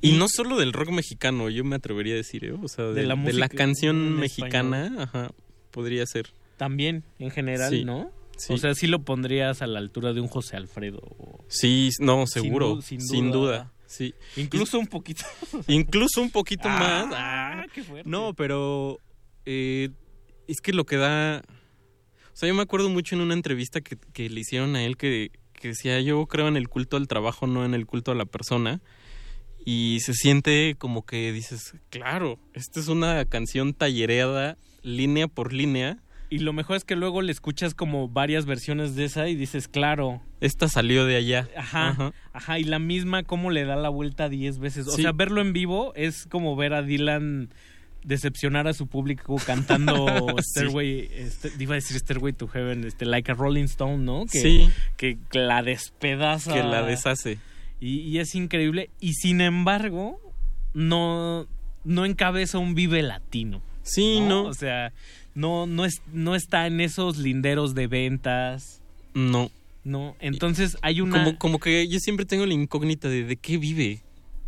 [0.00, 2.52] Y no solo del rock mexicano, yo me atrevería a decir, ¿eh?
[2.52, 5.30] o sea, de, De la de la canción mexicana, ajá,
[5.70, 6.32] podría ser.
[6.56, 8.10] También, en general, Sí, ¿no?
[8.36, 8.52] sí.
[8.54, 10.98] O sea, sí lo pondrías a la altura de un José Alfredo.
[11.02, 13.40] o- Sí, no, Sin seguro, du- sin sin, duda.
[13.58, 13.72] duda.
[13.86, 14.14] sí.
[14.36, 15.24] Incluso un poquito.
[15.68, 17.14] Incluso un poquito Ah, más.
[17.16, 18.08] Ah, qué fuerte.
[18.08, 18.98] No, pero
[19.46, 19.90] eh,
[20.48, 21.42] es que lo que da...
[22.32, 24.96] O sea, yo me acuerdo mucho en una entrevista que, que le hicieron a él
[24.96, 28.14] que, que decía, yo creo en el culto al trabajo, no en el culto a
[28.14, 28.80] la persona.
[29.64, 35.98] Y se siente como que dices, claro, esta es una canción tallereada, línea por línea.
[36.32, 39.66] Y lo mejor es que luego le escuchas como varias versiones de esa y dices,
[39.68, 40.22] claro.
[40.40, 41.48] Esta salió de allá.
[41.56, 44.86] Ajá, ajá, y la misma cómo le da la vuelta 10 veces.
[44.86, 45.02] O Sí.
[45.02, 47.52] sea, verlo en vivo es como ver a Dylan
[48.04, 50.06] decepcionar a su público cantando
[50.38, 50.42] Sí.
[50.52, 54.24] Stairway, este, iba a decir Stairway to Heaven, este, like a Rolling Stone, ¿no?
[54.24, 54.70] Que, Sí.
[54.96, 56.54] que la despedaza.
[56.54, 57.38] Que la deshace.
[57.80, 58.90] Y, y es increíble.
[59.00, 60.20] Y sin embargo,
[60.74, 61.46] no,
[61.84, 63.62] no encabeza un vive latino.
[63.82, 64.44] Sí, ¿no?
[64.44, 64.92] O sea,
[65.34, 68.82] no, no, es, no está en esos linderos de ventas.
[69.14, 69.50] No.
[69.82, 71.24] No, entonces hay una...
[71.24, 74.02] Como, como que yo siempre tengo la incógnita de de qué vive.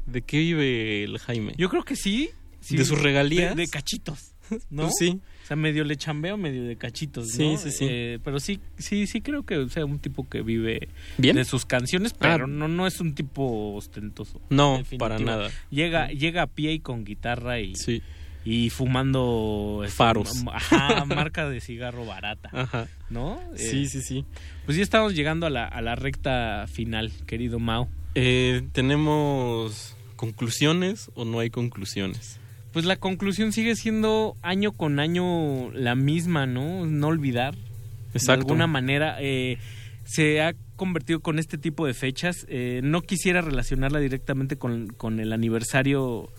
[0.06, 1.54] ¿De qué vive el Jaime?
[1.56, 2.30] Yo creo que sí.
[2.60, 3.56] sí, ¿De sus regalías?
[3.56, 4.31] De, de cachitos,
[4.70, 4.82] ¿no?
[4.84, 5.20] Pues sí.
[5.44, 7.58] O sea, medio le chambeo, medio de cachitos, Sí, ¿no?
[7.58, 7.86] sí, sí.
[7.88, 11.34] Eh, pero sí, sí, sí creo que sea un tipo que vive ¿Bien?
[11.36, 12.16] de sus canciones, Ah.
[12.20, 14.40] pero no, no es un tipo ostentoso.
[14.50, 14.98] No, definitivo.
[14.98, 15.50] para nada.
[15.70, 18.02] Llega, llega a pie y con guitarra y, Sí.
[18.44, 20.44] y fumando este, Faros.
[20.52, 22.48] ajá, marca de cigarro barata.
[22.52, 22.88] Ajá.
[23.10, 23.40] ¿No?
[23.56, 24.24] Sí, Eh, sí, sí.
[24.64, 27.88] Pues ya estamos llegando a la, a la recta final, querido Mao.
[28.14, 32.38] Eh, ¿Tenemos conclusiones o no hay conclusiones?
[32.72, 36.86] Pues la conclusión sigue siendo año con año la misma, ¿no?
[36.86, 37.54] No olvidar.
[37.54, 38.40] De Exacto.
[38.42, 39.58] alguna manera eh,
[40.04, 42.46] se ha convertido con este tipo de fechas.
[42.48, 46.30] Eh, no quisiera relacionarla directamente con, con el aniversario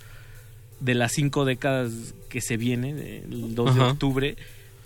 [0.80, 2.90] de las cinco décadas que se viene,
[3.24, 4.36] el 2 de octubre,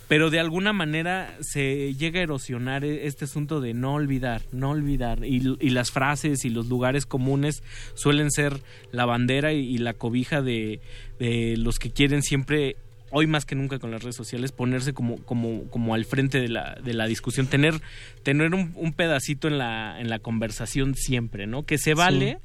[0.08, 4.70] pero de alguna manera se llega a erosionar e- este asunto de no olvidar, no
[4.72, 7.62] olvidar, y, y las frases y los lugares comunes
[7.94, 8.62] suelen ser
[8.92, 10.80] la bandera y, y la cobija de,
[11.20, 12.78] de los que quieren siempre
[13.10, 16.50] hoy más que nunca con las redes sociales ponerse como como como al frente de
[16.50, 17.48] la, de la discusión.
[17.48, 17.76] Tener
[18.24, 22.40] tener un, un pedacito en la en la conversación siempre no que se vale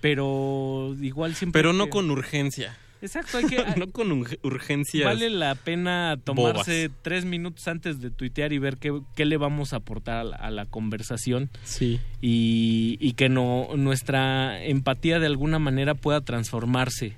[0.00, 2.76] pero igual siempre Pero no que- con urgencia.
[3.06, 5.04] Exacto hay que no con urge- urgencias.
[5.04, 6.98] Vale la pena tomarse bobas.
[7.02, 10.36] tres minutos antes de tuitear y ver qué, qué le vamos a aportar a la,
[10.36, 11.98] a la conversación Sí.
[12.20, 17.14] y, y que no, nuestra empatía de alguna manera pueda transformarse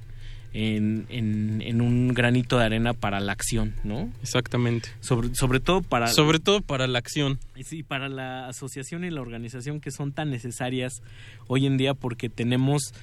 [0.55, 4.11] en, en- en un granito de arena para la acción, ¿no?
[4.23, 4.89] Exactamente.
[5.01, 6.07] Sobre, sobre todo para...
[6.09, 7.39] Sobre todo para la acción.
[7.55, 11.03] y Sí, para la asociación y la organización que son tan necesarias
[11.49, 12.95] hoy en día porque tenemos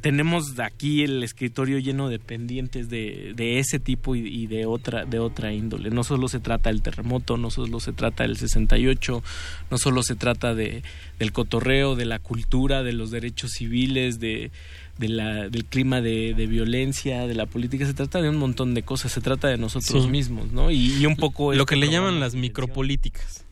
[0.00, 5.04] tenemos aquí el escritorio lleno de pendientes de, de ese tipo y, y de otra
[5.04, 5.90] de otra índole.
[5.90, 9.22] No solo se trata del terremoto, no solo se trata del 68,
[9.70, 10.82] no solo se trata de
[11.18, 14.50] del cotorreo, de la cultura, de los derechos civiles, de,
[14.98, 17.86] de la, del clima de, de violencia, de la política.
[17.86, 19.12] Se trata de un montón de cosas.
[19.12, 20.08] Se trata de nosotros Sí.
[20.10, 20.70] mismos, ¿no?
[20.70, 23.44] Y, y un poco Lo que le llaman las micropolíticas.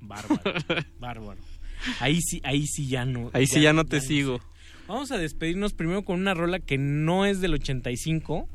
[0.00, 0.42] Bárbaro,
[1.00, 1.40] bárbaro.
[2.00, 3.30] Ahí sí, ahí sí ya no.
[3.32, 4.40] Ahí sí ya no te sigo.
[4.86, 8.48] Vamos a despedirnos primero con una rola que no es del 85,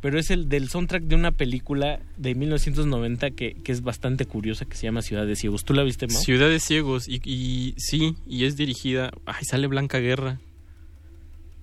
[0.00, 4.64] pero es el del soundtrack de una película de 1990 que, que es bastante curiosa,
[4.64, 5.64] que se llama Ciudad de Ciegos.
[5.64, 6.22] ¿Tú la viste, Mau?
[6.22, 7.06] Ciudad de Ciegos.
[7.08, 9.10] Y, y sí, y es dirigida.
[9.26, 10.40] Ay, sale Blanca Guerra.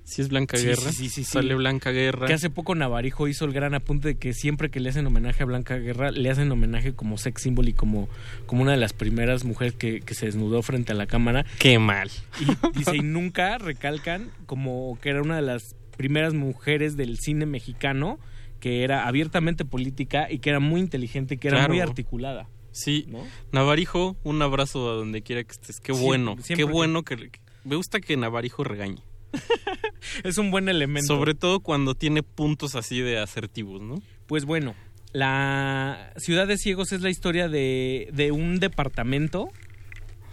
[0.06, 0.92] Sí, es Blanca Sí, Guerra.
[0.92, 1.24] sí, sí.
[1.24, 2.28] Sale Blanca Guerra.
[2.28, 5.42] Que hace poco Navarijo hizo el gran apunte de que siempre que le hacen homenaje
[5.44, 8.08] a Blanca Guerra, le hacen homenaje como sex symbol y como,
[8.46, 11.44] como una de las primeras mujeres que, que se desnudó frente a la cámara.
[11.60, 12.10] Qué mal.
[12.40, 17.46] Y dice, y nunca recalcan como que era una de las primeras mujeres del cine
[17.48, 18.20] mexicano
[18.60, 21.74] que era abiertamente política y que era muy inteligente y que era Claro.
[21.74, 22.48] muy articulada.
[22.72, 23.06] Sí.
[23.08, 23.20] ¿no?
[23.52, 25.80] Navarijo, un abrazo a donde quiera que estés.
[25.80, 26.36] Qué bueno.
[26.42, 27.32] siempre qué bueno que...
[27.64, 29.02] Me gusta que Navarijo regañe.
[30.24, 31.08] Es un buen elemento.
[31.08, 34.02] Sobre todo cuando tiene puntos así de asertivos, ¿no?
[34.28, 34.76] Pues bueno,
[35.14, 39.50] la Ciudad de Ciegos es la historia de, de un departamento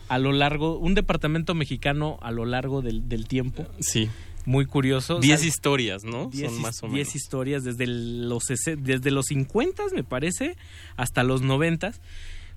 [0.08, 3.66] a lo largo, un departamento mexicano a lo largo del, del tiempo.
[3.80, 4.10] Sí.
[4.44, 5.20] Muy curioso.
[5.20, 6.26] Diez historias, ¿no?
[6.26, 7.14] Diez Son más o diez menos.
[7.14, 8.42] historias desde los,
[8.78, 10.56] desde los 50, me parece,
[10.96, 11.92] hasta los 90.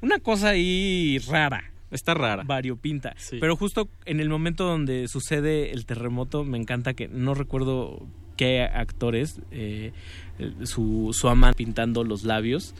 [0.01, 1.72] Una cosa ahí rara.
[1.95, 2.43] Está rara.
[2.43, 3.15] Variopinta.
[3.17, 3.38] Sí.
[3.40, 8.07] Pero justo en el momento donde sucede el terremoto, me encanta que no recuerdo
[8.38, 9.91] qué actores, eh,
[10.64, 12.75] su, su ama pintando los labios.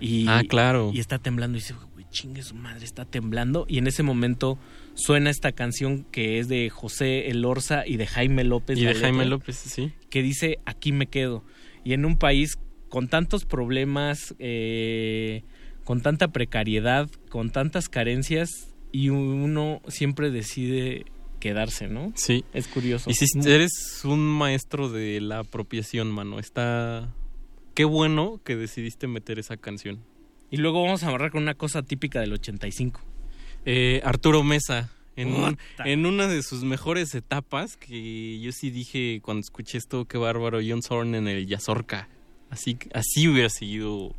[0.00, 0.90] Y, Ah, claro.
[0.92, 3.64] Y está temblando y dice, güey, chingue su madre, está temblando.
[3.68, 4.58] Y en ese momento
[4.94, 8.78] suena esta canción que es de José Elorza y de Jaime López.
[8.78, 9.92] Y de Jaime López, sí.
[10.10, 11.44] que dice aquí me quedo.
[11.84, 15.44] Y en un país con tantos problemas, eh,
[15.88, 18.50] con tanta precariedad, con tantas carencias,
[18.92, 21.06] y uno siempre decide
[21.40, 22.12] quedarse, ¿no?
[22.14, 22.44] Sí.
[22.52, 23.08] Es curioso.
[23.08, 26.38] Y si eres un maestro de la apropiación, mano.
[26.40, 27.08] Está...
[27.72, 30.04] Qué bueno que decidiste meter esa canción.
[30.50, 33.00] Y luego vamos a amarrar con una cosa típica del 85.
[33.64, 35.84] Eh, Arturo Mesa, en, un- Puta.
[35.88, 40.58] en una de sus mejores etapas, que yo sí dije cuando escuché esto, qué bárbaro,
[40.62, 42.10] John Zorn en el Yazorca.
[42.50, 44.14] Así, así hubiera seguido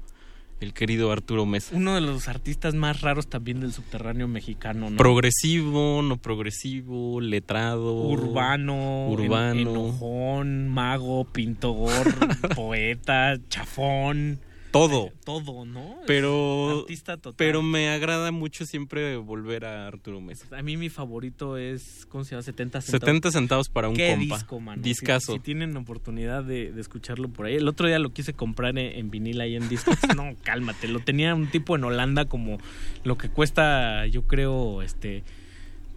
[0.60, 1.76] el querido Arturo Mesa.
[1.76, 4.98] Uno de los artistas más raros también del subterráneo mexicano, ¿no?
[4.98, 7.94] Progresivo, no progresivo, letrado.
[7.96, 9.52] Urbano, Urbano.
[9.54, 11.90] en- enojón, mago, pintor,
[12.56, 14.40] poeta, chafón.
[14.72, 15.12] Todo.
[15.26, 15.98] Todo, ¿no?
[16.06, 17.34] Pero, artista total.
[17.38, 20.46] pero me agrada mucho siempre volver a Arturo Mesa.
[20.58, 22.44] A mí mi favorito es, ¿cómo se llama?
[22.44, 23.02] 70 centavos.
[23.02, 24.36] 70 centavos para un Qué compa.
[24.36, 24.82] disco, mano.
[24.82, 25.32] Discazo.
[25.34, 27.56] Si, si tienen oportunidad de, de escucharlo por ahí.
[27.56, 29.98] El otro día lo quise comprar en, en vinil ahí en discos.
[30.16, 30.88] no, cálmate.
[30.88, 32.58] Lo tenía un tipo en Holanda como
[33.04, 35.24] lo que cuesta, yo creo, este,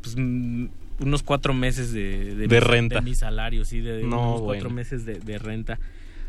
[0.02, 0.66] pues mm,
[1.00, 2.96] unos cuatro meses de, De mi- renta.
[2.96, 5.78] De mi salario, sí, de No, unos cuatro meses de, de renta.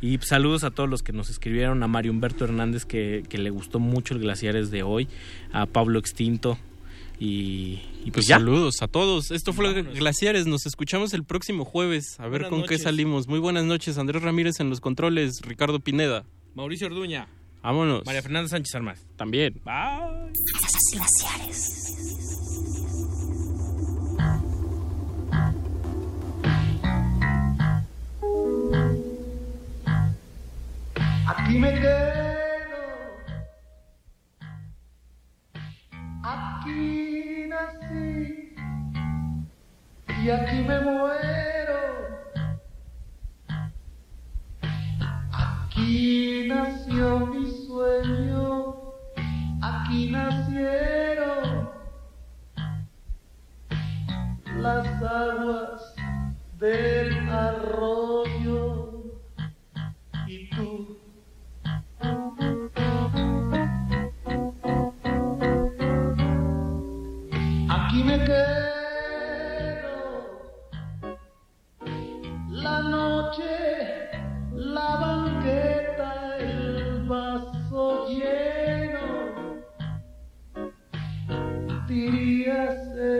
[0.06, 3.50] Y saludos a todos los que nos escribieron, a Mario Humberto Hernández que, que le
[3.52, 5.08] gustó mucho el Glaciares de hoy,
[5.54, 6.58] a Pablo Extinto
[7.20, 8.36] y, y pues, Pues ya.
[8.36, 9.32] saludos a todos.
[9.32, 9.96] Esto fue Vámonos.
[9.98, 10.46] Glaciares.
[10.46, 12.20] Nos escuchamos el próximo jueves.
[12.20, 13.30] A ver Buenas con qué salimos.
[13.30, 13.98] Muy buenas noches.
[13.98, 15.40] Andrés Ramírez en los controles.
[15.42, 16.26] Ricardo Pineda.
[16.54, 17.30] Mauricio Orduña,
[17.62, 18.06] Vámonos.
[18.06, 19.06] María Fernanda Sánchez Armas.
[19.16, 19.62] También.
[19.64, 20.34] Bye.
[31.26, 32.84] Aquí me quedo.
[36.22, 38.56] Aquí nací
[40.22, 41.82] y aquí me muero.
[45.32, 48.76] Aquí nació mi sueño,
[49.62, 51.70] aquí nacieron
[54.58, 55.96] las aguas
[56.60, 59.04] del arroyo
[60.28, 60.73] y tú.
[67.70, 69.94] Aquí me quedo.
[72.50, 74.10] La noche,
[74.54, 79.08] la banqueta, el vaso lleno.
[81.88, 83.20] Diríase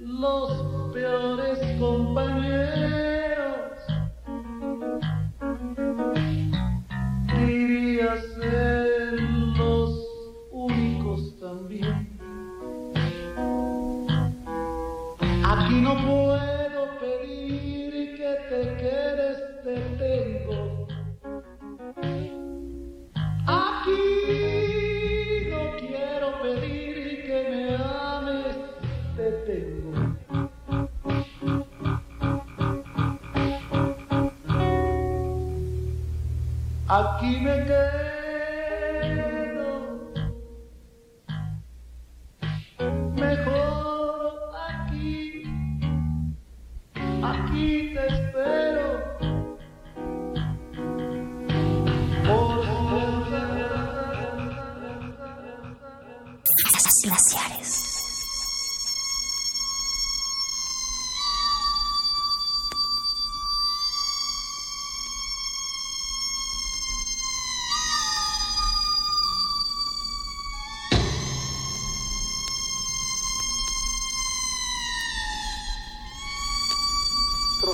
[0.00, 2.37] los peores compañeros.
[36.88, 38.07] Aquí me quedo.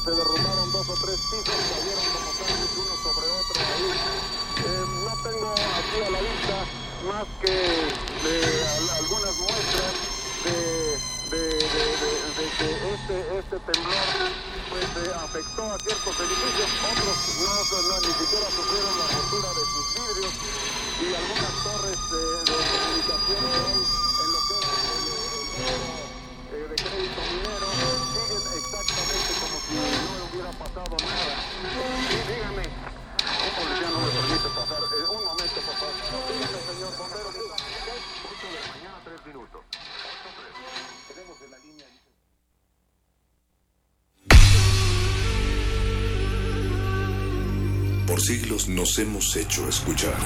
[0.05, 3.91] Se derrumbaron dos o tres pisos, cayeron como sándwich uno sobre otro ahí.
[4.65, 6.57] Eh, no tengo aquí a la vista
[7.08, 7.55] más que
[8.68, 9.92] al- algunas muestras
[10.44, 10.58] de,
[11.33, 14.08] de, de, que este, este temblor
[14.70, 17.52] pues, eh, afectó a ciertos edificios, otros no,
[17.89, 20.33] no, ni siquiera sufrieron la rotura de sus vidrios
[21.00, 24.03] y algunas torres eh, de comunicación
[30.75, 31.35] pasado nada.
[32.11, 34.83] Y dígame, un policía no me permite pasar.
[34.83, 35.94] Eh, un momento, por favor.
[36.28, 37.28] Dígame, señor bombero.
[37.31, 39.61] Ocho de la mañana, tres minutos.
[39.70, 40.53] Ocho, tres.
[41.09, 41.86] Tenemos en la línea...
[48.07, 50.17] Por siglos nos hemos hecho escuchar.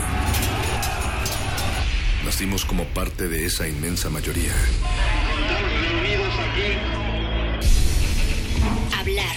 [2.25, 4.53] Nacimos como parte de esa inmensa mayoría.
[8.99, 9.37] Hablar,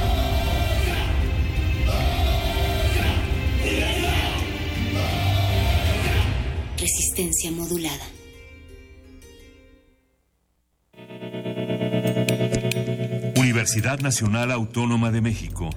[6.93, 8.05] Resistencia modulada.
[13.37, 15.69] Universidad Nacional Autónoma de México.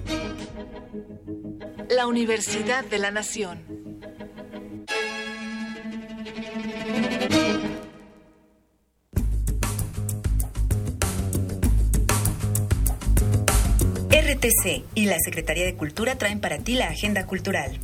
[1.89, 3.63] La Universidad de la Nación.
[14.11, 17.79] RTC y la Secretaría de Cultura traen para ti la agenda cultural.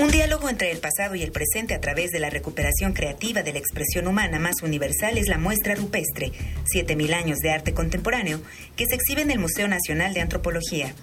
[0.00, 3.52] Un diálogo entre el pasado y el presente a través de la recuperación creativa de
[3.52, 6.32] la expresión humana más universal es la muestra rupestre,
[6.72, 8.40] 7000 años de arte contemporáneo,
[8.76, 10.94] que se exhibe en el Museo Nacional de Antropología.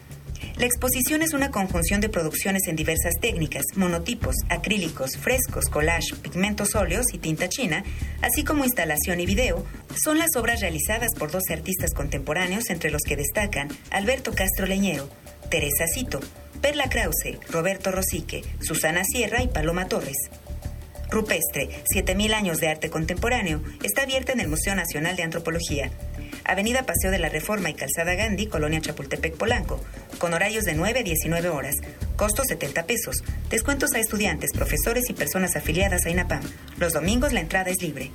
[0.58, 6.74] La exposición es una conjunción de producciones en diversas técnicas, monotipos, acrílicos, frescos, collage, pigmentos
[6.74, 7.84] óleos y tinta china,
[8.24, 9.64] así como instalación y video.
[10.04, 15.08] Son las obras realizadas por 12 artistas contemporáneos, entre los que destacan Alberto Castro Leñero,
[15.50, 16.20] Teresa Cito,
[16.62, 20.18] Perla Krause, Roberto Rosique, Susana Sierra y Paloma Torres.
[21.10, 25.90] Rupestre, 7000 años de arte contemporáneo, está abierta en el Museo Nacional de Antropología.
[26.44, 29.82] Avenida Paseo de la Reforma y Calzada Gandhi, Colonia Chapultepec, Polanco,
[30.18, 31.76] con horarios de 9 a 19 horas.
[32.16, 33.24] Costo 70 pesos.
[33.50, 36.42] Descuentos a estudiantes, profesores y personas afiliadas a INAPAM.
[36.78, 38.12] Los domingos la entrada es libre.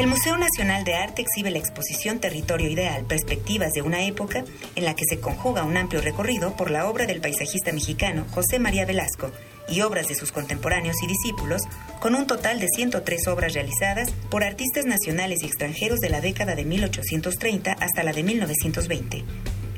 [0.00, 4.86] El Museo Nacional de Arte exhibe la exposición Territorio Ideal, Perspectivas de una época, en
[4.86, 8.86] la que se conjuga un amplio recorrido por la obra del paisajista mexicano José María
[8.86, 9.30] Velasco
[9.68, 11.60] y obras de sus contemporáneos y discípulos,
[12.00, 16.54] con un total de 103 obras realizadas por artistas nacionales y extranjeros de la década
[16.54, 19.24] de 1830 hasta la de 1920.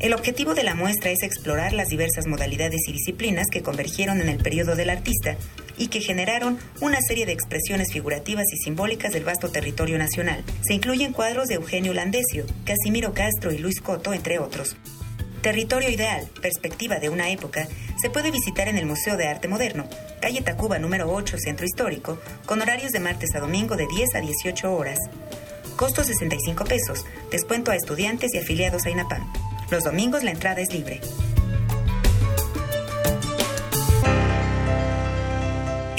[0.03, 4.29] El objetivo de la muestra es explorar las diversas modalidades y disciplinas que convergieron en
[4.29, 5.37] el periodo del artista
[5.77, 10.45] y que generaron una serie de expresiones figurativas y simbólicas del vasto territorio nacional.
[10.63, 14.77] Se incluyen cuadros de Eugenio Landesio, Casimiro Castro y Luis Coto, entre otros.
[15.43, 17.67] Territorio Ideal, Perspectiva de una época,
[18.01, 19.89] se puede visitar en el Museo de Arte Moderno,
[20.21, 24.21] calle Tacuba número 8, Centro Histórico, con horarios de martes a domingo de 10 a
[24.21, 24.99] 18 horas.
[25.77, 29.33] Costo 65 pesos, descuento a estudiantes y afiliados a INAPAM.
[29.71, 31.01] Los domingos la entrada es libre.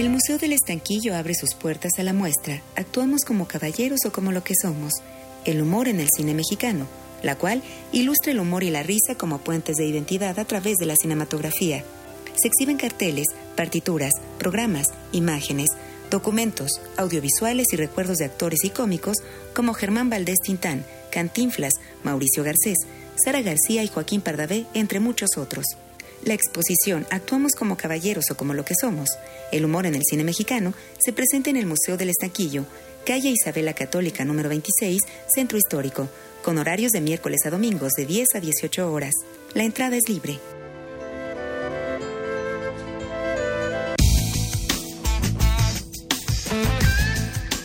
[0.04, 2.62] El Museo del Estanquillo abre sus puertas a la muestra.
[2.76, 4.92] Actuamos como caballeros o como lo que somos.
[5.46, 6.88] El humor en el cine mexicano,
[7.22, 10.88] la cual ilustra el humor y la risa como puentes de identidad a través de
[10.88, 11.86] la cinematografía.
[12.36, 15.70] Se exhiben carteles, partituras, programas, imágenes,
[16.12, 19.16] documentos, audiovisuales y recuerdos de actores y cómicos
[19.56, 20.84] como Germán Valdés Tintán,
[21.14, 22.80] Cantinflas, Mauricio Garcés,
[23.16, 25.64] Sara García y Joaquín Pardavé, entre muchos otros.
[26.26, 29.10] La exposición Actuamos como caballeros o como lo que somos,
[29.52, 32.66] el humor en el cine mexicano, se presenta en el Museo del Estanquillo,
[33.06, 35.02] calle Isabela Católica número 26,
[35.34, 36.08] Centro Histórico,
[36.42, 39.12] con horarios de miércoles a domingos de 10 a 18 horas.
[39.54, 40.40] La entrada es libre.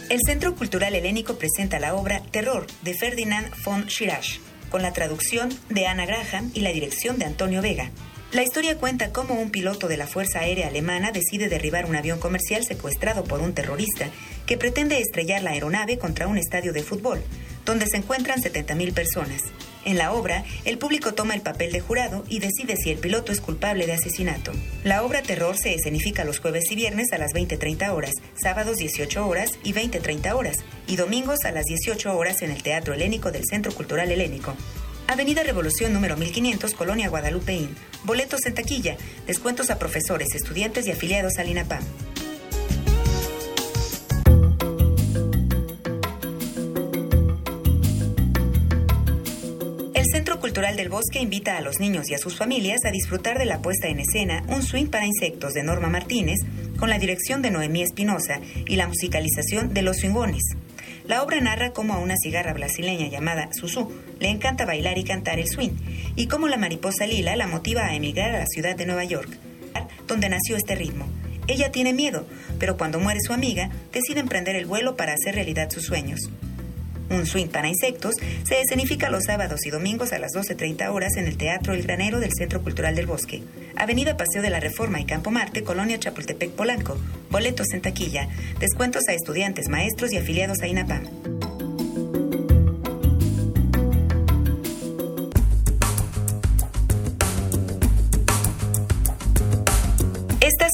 [0.08, 5.48] El Centro Cultural Helénico presenta la obra Terror de Ferdinand von Schirach, con la traducción
[5.68, 7.92] de Anna Graham y la dirección de Antonio Vega.
[8.30, 12.20] La historia cuenta cómo un piloto de la Fuerza Aérea Alemana decide derribar un avión
[12.20, 14.10] comercial secuestrado por un terrorista
[14.44, 17.22] que pretende estrellar la aeronave contra un estadio de fútbol,
[17.64, 19.40] donde se encuentran 70.000 personas.
[19.86, 23.32] En la obra, el público toma el papel de jurado y decide si el piloto
[23.32, 24.52] es culpable de asesinato.
[24.84, 29.26] La obra Terror se escenifica los jueves y viernes a las 20.30 horas, sábados 18
[29.26, 33.46] horas y 20.30 horas, y domingos a las 18 horas en el Teatro Helénico del
[33.46, 34.54] Centro Cultural Helénico.
[35.10, 37.74] Avenida Revolución número 1500, Colonia Guadalupeín.
[38.04, 41.82] Boletos en taquilla, descuentos a profesores, estudiantes y afiliados al INAPAM.
[49.94, 53.38] El Centro Cultural del Bosque invita a los niños y a sus familias a disfrutar
[53.38, 56.36] de la puesta en escena Un Swing para Insectos de Norma Martínez,
[56.78, 60.42] con la dirección de Noemí Espinosa y la musicalización de Los Swingones.
[61.08, 65.38] La obra narra cómo a una cigarra brasileña llamada Susu le encanta bailar y cantar
[65.38, 65.70] el swing,
[66.16, 69.30] y cómo la mariposa lila la motiva a emigrar a la ciudad de Nueva York,
[70.06, 71.06] donde nació este ritmo.
[71.46, 72.26] Ella tiene miedo,
[72.58, 76.28] pero cuando muere su amiga, decide emprender el vuelo para hacer realidad sus sueños.
[77.10, 78.14] Un swing para insectos
[78.44, 82.20] se escenifica los sábados y domingos a las 12.30 horas en el Teatro El Granero
[82.20, 83.42] del Centro Cultural del Bosque.
[83.76, 86.98] Avenida Paseo de la Reforma y Campo Marte, Colonia Chapultepec, Polanco.
[87.30, 88.28] Boletos en taquilla.
[88.60, 91.57] Descuentos a estudiantes, maestros y afiliados a INAPAM.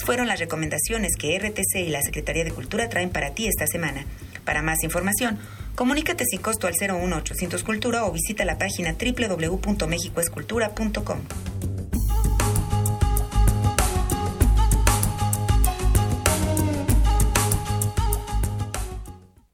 [0.05, 4.05] Fueron las recomendaciones que RTC y la Secretaría de Cultura traen para ti esta semana.
[4.45, 5.39] Para más información,
[5.75, 11.21] comunícate sin costo al 01800 Cultura o visita la página www.mexicoescultura.com.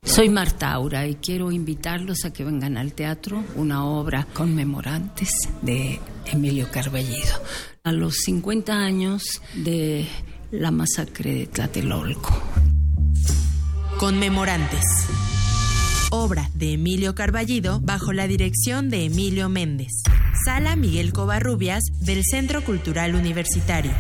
[0.03, 5.31] Soy Marta Aura y quiero invitarlos a que vengan al teatro una obra conmemorantes
[5.63, 7.37] de Emilio Carballido.
[7.85, 10.09] A los 50 años de
[10.51, 12.37] la masacre de Tlatelolco.
[13.99, 14.85] Conmemorantes.
[16.11, 19.93] Obra de Emilio Carballido bajo la dirección de Emilio Méndez.
[20.45, 23.93] Sala Miguel Covarrubias del Centro Cultural Universitario.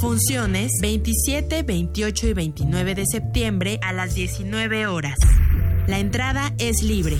[0.00, 5.16] Funciones 27, 28 y 29 de septiembre a las 19 horas.
[5.86, 7.16] La entrada es libre.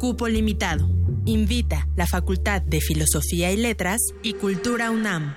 [0.00, 0.88] Cupo limitado.
[1.26, 5.36] Invita la Facultad de Filosofía y Letras y Cultura UNAM.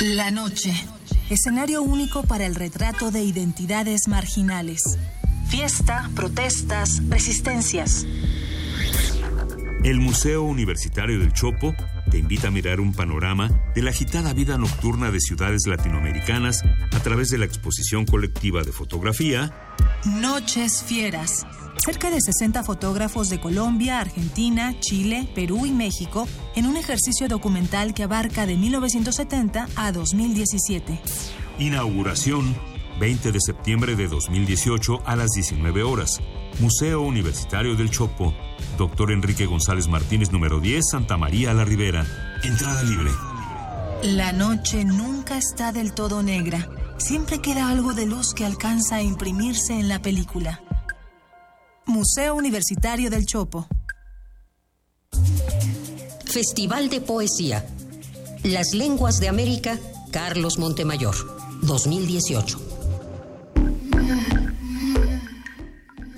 [0.00, 0.72] La noche.
[1.28, 4.96] Escenario único para el retrato de identidades marginales.
[5.48, 8.06] Fiesta, protestas, resistencias.
[9.82, 11.74] El Museo Universitario del Chopo
[12.12, 16.62] te invita a mirar un panorama de la agitada vida nocturna de ciudades latinoamericanas
[16.92, 19.52] a través de la exposición colectiva de fotografía
[20.04, 21.44] Noches fieras.
[21.84, 27.94] Cerca de 60 fotógrafos de Colombia, Argentina, Chile, Perú y México en un ejercicio documental
[27.94, 31.00] que abarca de 1970 a 2017.
[31.58, 32.54] Inauguración
[32.98, 36.20] 20 de septiembre de 2018 a las 19 horas.
[36.60, 38.34] Museo Universitario del Chopo.
[38.76, 42.04] Doctor Enrique González Martínez, número 10, Santa María la Ribera.
[42.42, 43.10] Entrada libre.
[44.02, 46.68] La noche nunca está del todo negra.
[46.98, 50.60] Siempre queda algo de luz que alcanza a imprimirse en la película.
[51.88, 53.66] Museo Universitario del Chopo.
[56.26, 57.64] Festival de Poesía.
[58.44, 59.78] Las Lenguas de América,
[60.12, 61.14] Carlos Montemayor,
[61.62, 62.60] 2018.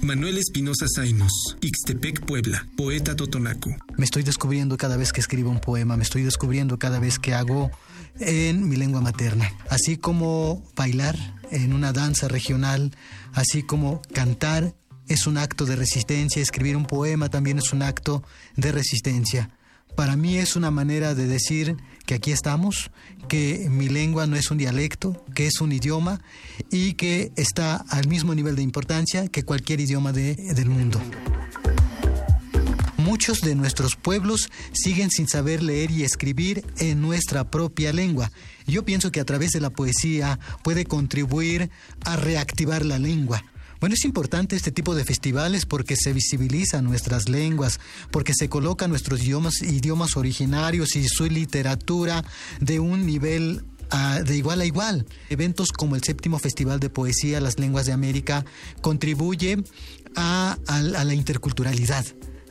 [0.02, 3.70] Manuel Espinosa Zainos, Ixtepec, Puebla, poeta totonaco.
[3.96, 7.32] Me estoy descubriendo cada vez que escribo un poema, me estoy descubriendo cada vez que
[7.32, 7.70] hago
[8.18, 9.54] en mi lengua materna.
[9.68, 11.16] Así como bailar
[11.52, 12.90] en una danza regional,
[13.34, 14.74] así como cantar
[15.10, 18.22] es un acto de resistencia, escribir un poema también es un acto
[18.56, 19.50] de resistencia.
[19.96, 22.90] Para mí es una manera de decir que aquí estamos,
[23.28, 26.20] que mi lengua no es un dialecto, que es un idioma
[26.70, 31.00] y que está al mismo nivel de importancia que cualquier idioma de- del mundo.
[32.98, 38.30] Muchos de nuestros pueblos siguen sin saber leer y escribir en nuestra propia lengua.
[38.66, 41.70] Yo pienso que a través de la poesía puede contribuir
[42.04, 43.42] a reactivar la lengua.
[43.80, 48.90] Bueno, es importante este tipo de festivales porque se visibilizan nuestras lenguas, porque se colocan
[48.90, 52.22] nuestros idiomas, idiomas originarios y su literatura
[52.60, 55.06] de un nivel ah, de igual a igual.
[55.30, 58.44] Eventos como el séptimo Festival de Poesía Las Lenguas de América
[58.82, 59.64] contribuye
[60.14, 62.04] a la interculturalidad.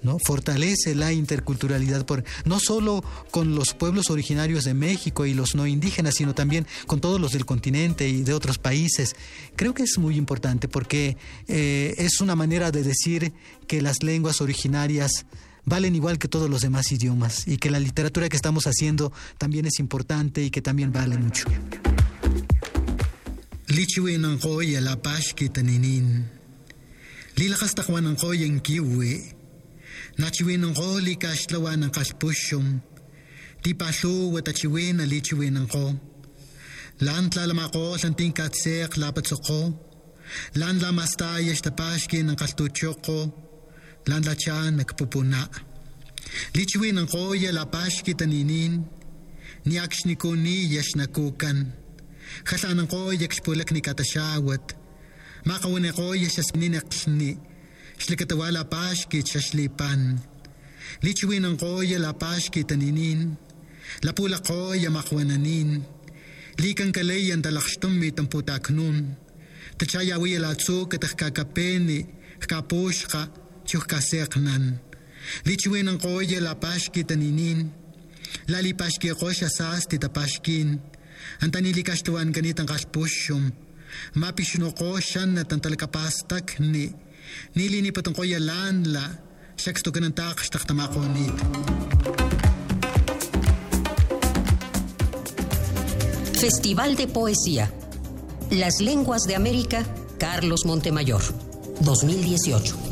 [0.04, 0.18] ¿No?
[0.26, 5.68] Fortalece la interculturalidad por, no solo con los pueblos originarios de México y los no
[5.68, 9.16] indígenas, sino también con todos los del continente y de otros países.
[9.56, 13.34] Creo que es muy importante porque eh, es una manera de decir
[13.68, 15.26] que las lenguas originarias
[15.66, 19.66] valen igual que todos los demás idiomas y que la literatura que estamos haciendo también
[19.66, 21.46] es importante y que también vale mucho.
[30.20, 32.84] Nachiwin ang ko, likaslawa ng kaspusyong.
[33.64, 35.96] Di paso, watachiwin, alichiwin ang ko.
[37.08, 39.72] Lan tlalama ko, santing katsek, lapat so ko.
[40.60, 43.32] Lan lamas tayo, tapaskin ang kastutsyo ko.
[44.12, 45.48] Lan la tiyan, nagpupuna.
[46.52, 48.84] Lichiwin ang ko, yalapas kitaninin.
[49.64, 51.72] Niyaks ni ko ni, yas nakukan.
[52.44, 54.76] Kasanan ko, yakspulak ni katasyawat.
[55.48, 57.40] Makawan ako, yas asminak ni.
[58.00, 60.24] Slikatawa lapash kit shashlipan.
[61.04, 63.36] Lichwin ang ko ya lapash kit aninin.
[64.08, 65.84] Lapula ko ya makwananin.
[66.64, 69.20] Likang kalay yan talakstum mit ang putak nun.
[69.76, 72.08] Tachayawi ya latsu katah kakapeni eh,
[72.40, 73.28] kapushka
[73.68, 74.80] chuh kaseknan.
[75.44, 77.68] Lichwin ang ko ya lapash kit aninin.
[78.48, 80.80] Lalipashki ko siya sas titapashkin.
[81.44, 83.52] Ang tanilikas tuwan ganitang kaspusyum.
[84.16, 87.09] Mapishno ko siya na tantalkapastak ni
[87.56, 87.92] Nili ni
[88.86, 89.20] la.
[90.14, 91.34] Takas taktamako nit.
[96.40, 97.72] Festival de Poesía.
[98.52, 99.86] Las Lenguas de América,
[100.18, 101.22] Carlos Montemayor.
[101.82, 102.90] 2018.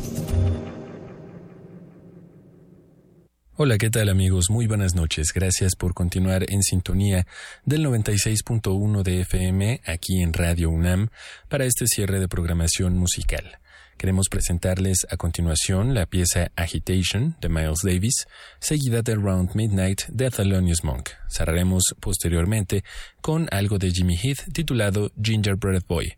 [3.59, 4.51] Hola, ¿qué tal amigos?
[4.51, 5.33] Muy buenas noches.
[5.33, 7.25] Gracias por continuar en sintonía
[7.65, 11.09] del 96.1 de FM aquí en Radio UNAM
[11.49, 13.57] para este cierre de programación musical.
[13.97, 18.27] Queremos presentarles a continuación la pieza Agitation de Miles Davis,
[18.59, 21.09] seguida de Round Midnight de Thelonious Monk.
[21.27, 22.83] Cerraremos posteriormente
[23.21, 26.13] con algo de Jimmy Heath titulado Gingerbread Boy.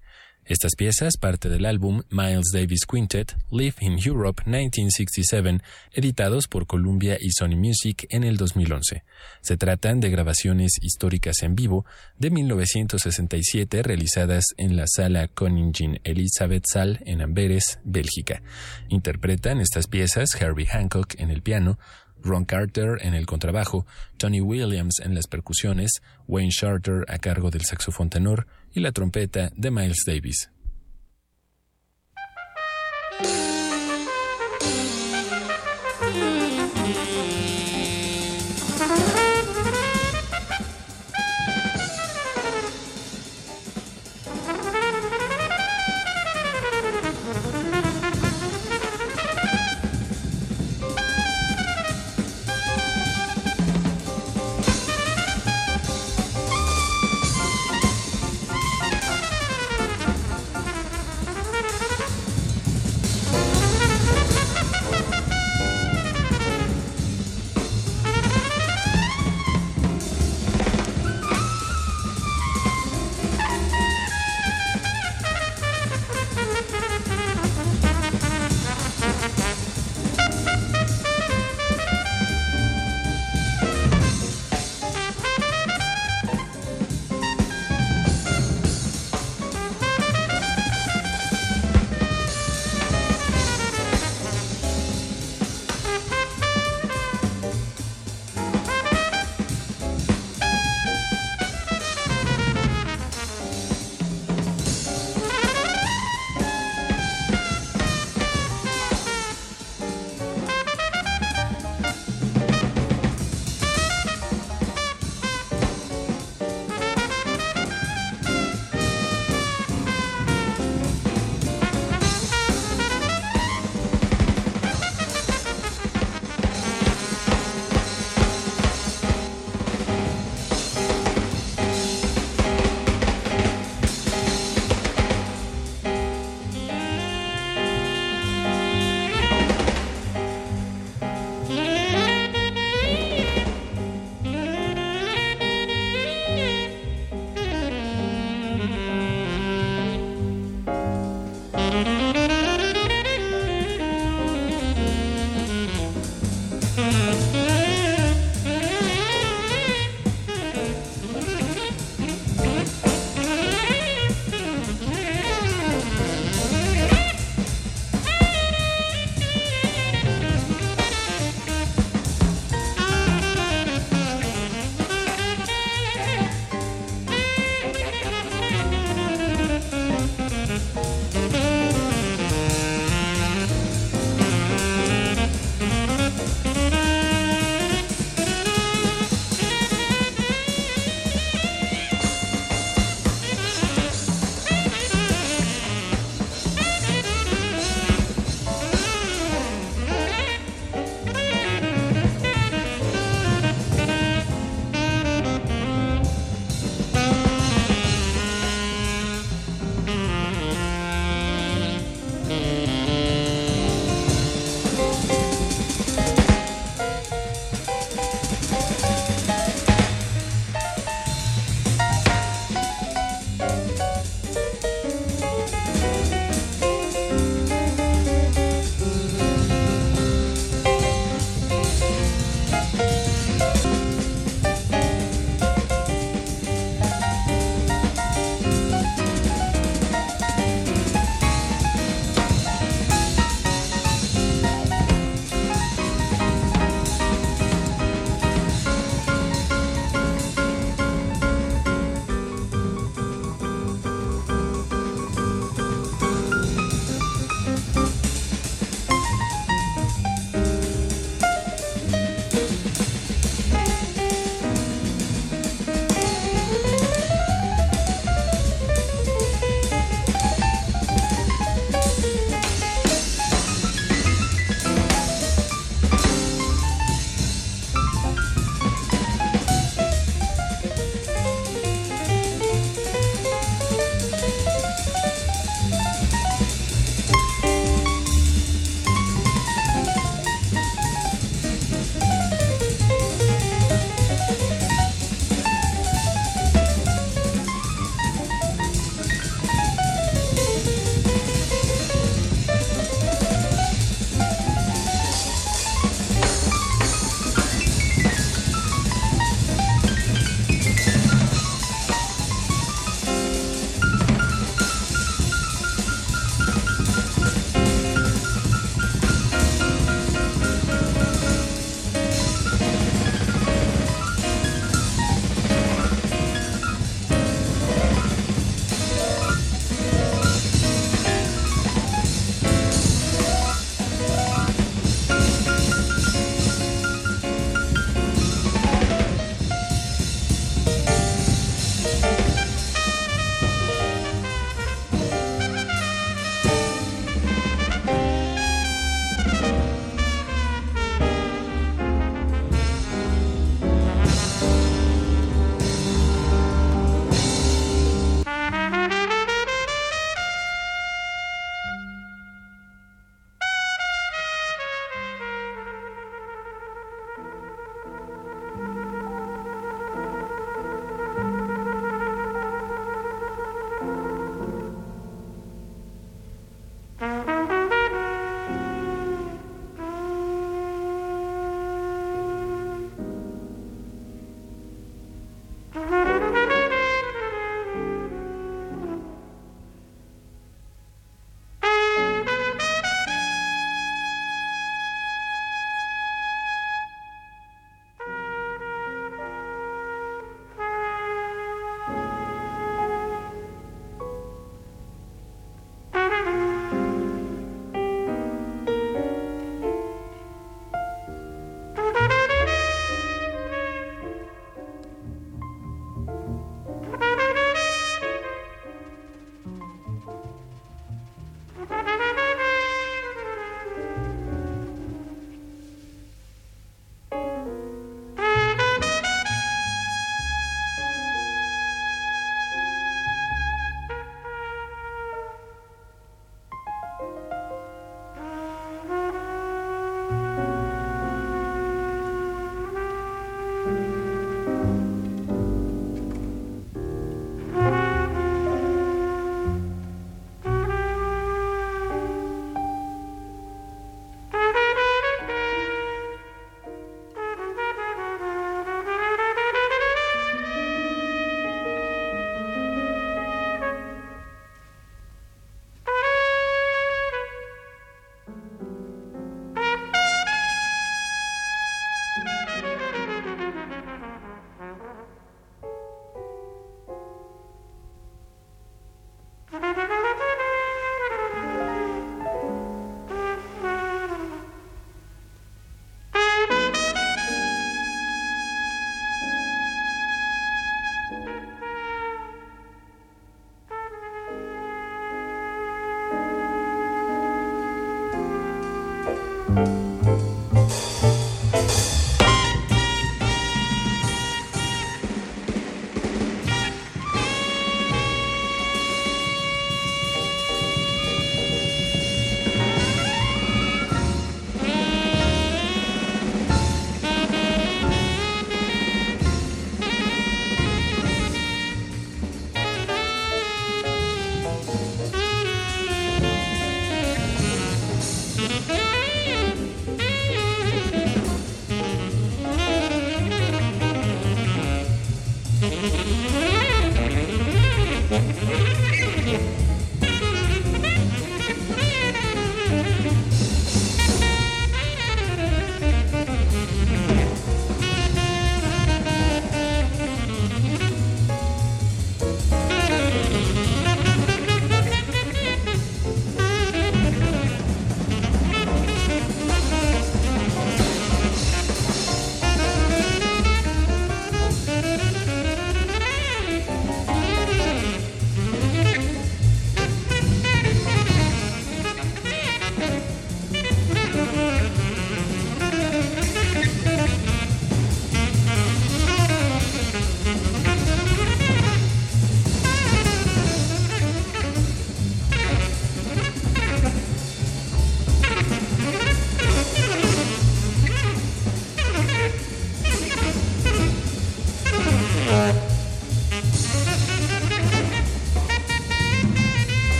[0.49, 5.61] Estas piezas, parte del álbum Miles Davis Quintet, Live in Europe 1967,
[5.93, 9.03] editados por Columbia y Sony Music en el 2011.
[9.41, 11.85] Se tratan de grabaciones históricas en vivo
[12.17, 18.41] de 1967 realizadas en la sala Koningin Elizabeth Saal en Amberes, Bélgica.
[18.87, 21.77] Interpretan estas piezas Herbie Hancock en el piano,
[22.23, 23.85] Ron Carter en el contrabajo,
[24.17, 29.51] Tony Williams en las percusiones, Wayne Shorter a cargo del saxofón tenor y la trompeta
[29.55, 30.51] de Miles Davis.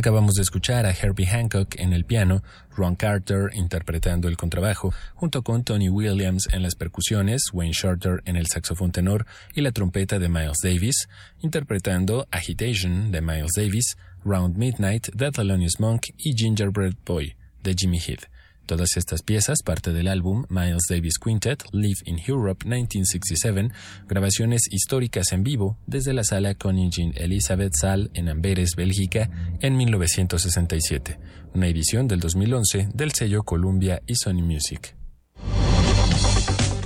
[0.00, 2.42] Acabamos de escuchar a Herbie Hancock en el piano,
[2.74, 8.36] Ron Carter interpretando el contrabajo, junto con Tony Williams en las percusiones, Wayne Shorter en
[8.36, 11.06] el saxofón tenor y la trompeta de Miles Davis,
[11.42, 17.98] interpretando Agitation de Miles Davis, Round Midnight de Thelonious Monk y Gingerbread Boy de Jimmy
[17.98, 18.24] Heath.
[18.70, 23.74] Todas estas piezas, parte del álbum Miles Davis Quintet Live in Europe 1967,
[24.06, 31.18] grabaciones históricas en vivo desde la sala Koningin Elizabeth Saal en Amberes, Bélgica, en 1967,
[31.52, 34.94] una edición del 2011 del sello Columbia y Sony Music.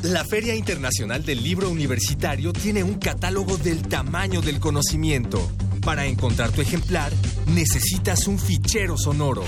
[0.04, 5.50] La Feria Internacional del Libro Universitario tiene un catálogo del tamaño del conocimiento.
[5.84, 7.12] Para encontrar tu ejemplar,
[7.46, 9.44] necesitas un fichero sonoro.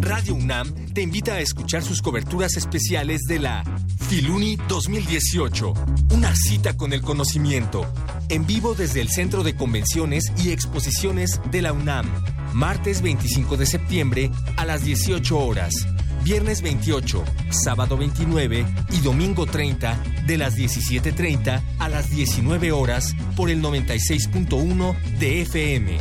[0.00, 3.62] Radio UNAM te invita a escuchar sus coberturas especiales de la
[4.08, 5.74] Filuni 2018,
[6.10, 7.86] una cita con el conocimiento,
[8.28, 12.06] en vivo desde el Centro de Convenciones y Exposiciones de la UNAM,
[12.52, 15.86] martes 25 de septiembre a las 18 horas
[16.28, 23.48] viernes 28, sábado 29 y domingo 30 de las 17.30 a las 19 horas por
[23.48, 25.98] el 96.1 de FM.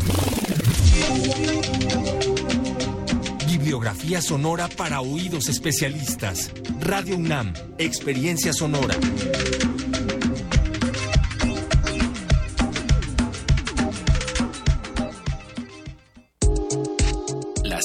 [3.78, 6.52] fotografía sonora para oídos especialistas.
[6.82, 8.96] Radio UNAM, Experiencia Sonora.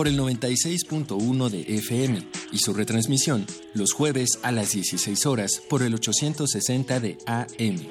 [0.00, 5.82] por el 96.1 de FM y su retransmisión los jueves a las 16 horas por
[5.82, 7.86] el 860 de AM.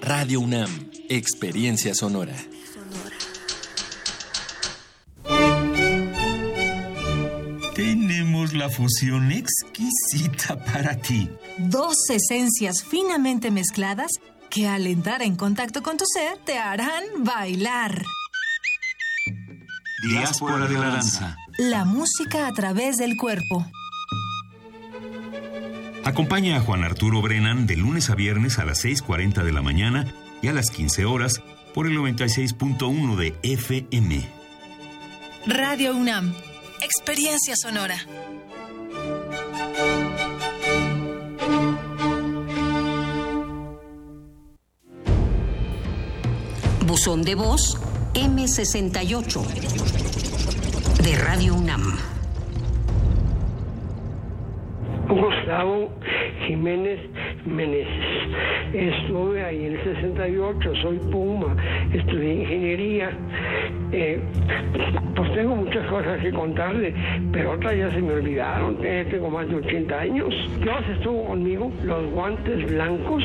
[0.00, 2.34] Radio UNAM, Experiencia Sonora.
[7.76, 11.30] Tenemos la fusión exquisita para ti.
[11.58, 14.10] Dos esencias finamente mezcladas
[14.50, 18.04] que al entrar en contacto con tu ser te harán bailar.
[20.08, 21.36] Diáspora de la danza.
[21.58, 23.66] La música a través del cuerpo.
[26.04, 30.06] Acompaña a Juan Arturo Brennan de lunes a viernes a las 6.40 de la mañana
[30.42, 31.42] y a las 15 horas
[31.74, 34.28] por el 96.1 de FM.
[35.46, 36.34] Radio UNAM.
[36.80, 37.98] Experiencia sonora.
[46.86, 47.80] Buzón de voz
[48.16, 49.44] M68
[51.04, 51.82] de Radio UNAM.
[55.06, 55.90] Gustavo
[56.46, 56.98] Jiménez
[57.44, 57.92] Meneses.
[58.72, 61.54] Estuve ahí en el 68, soy Puma,
[61.92, 63.10] estudié ingeniería.
[63.92, 64.18] Eh,
[65.14, 66.94] pues tengo muchas cosas que contarle,
[67.32, 68.78] pero otras ya se me olvidaron.
[68.82, 70.34] Eh, tengo más de 80 años.
[70.62, 73.22] Dios estuvo conmigo, los guantes blancos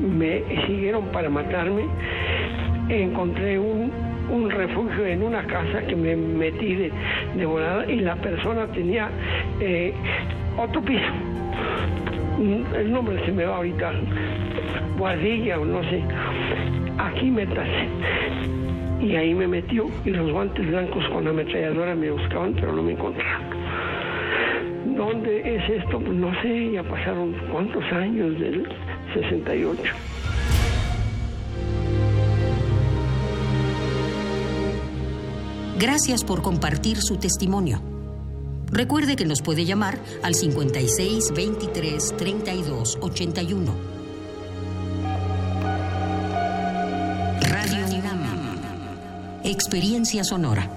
[0.00, 1.84] me siguieron para matarme.
[2.88, 3.90] Encontré un,
[4.30, 6.92] un refugio en una casa que me metí de,
[7.36, 9.08] de volada y la persona tenía
[9.60, 9.92] eh,
[10.58, 11.04] otro piso.
[12.38, 13.92] Mm, El nombre se me va ahorita.
[14.98, 16.02] Guardilla o no sé.
[16.98, 17.88] Aquí métase.
[19.00, 22.82] Y ahí me metió y los guantes blancos con la ametralladora me buscaban, pero no
[22.82, 23.42] me encontraron.
[24.96, 25.98] ¿Dónde es esto?
[25.98, 28.68] Pues no sé, ya pasaron cuántos años del
[29.14, 29.82] 68.
[35.82, 37.82] Gracias por compartir su testimonio.
[38.70, 43.74] Recuerde que nos puede llamar al 56 23 32 81.
[47.40, 48.20] Radio UNAM.
[49.42, 50.70] Experiencia sonora.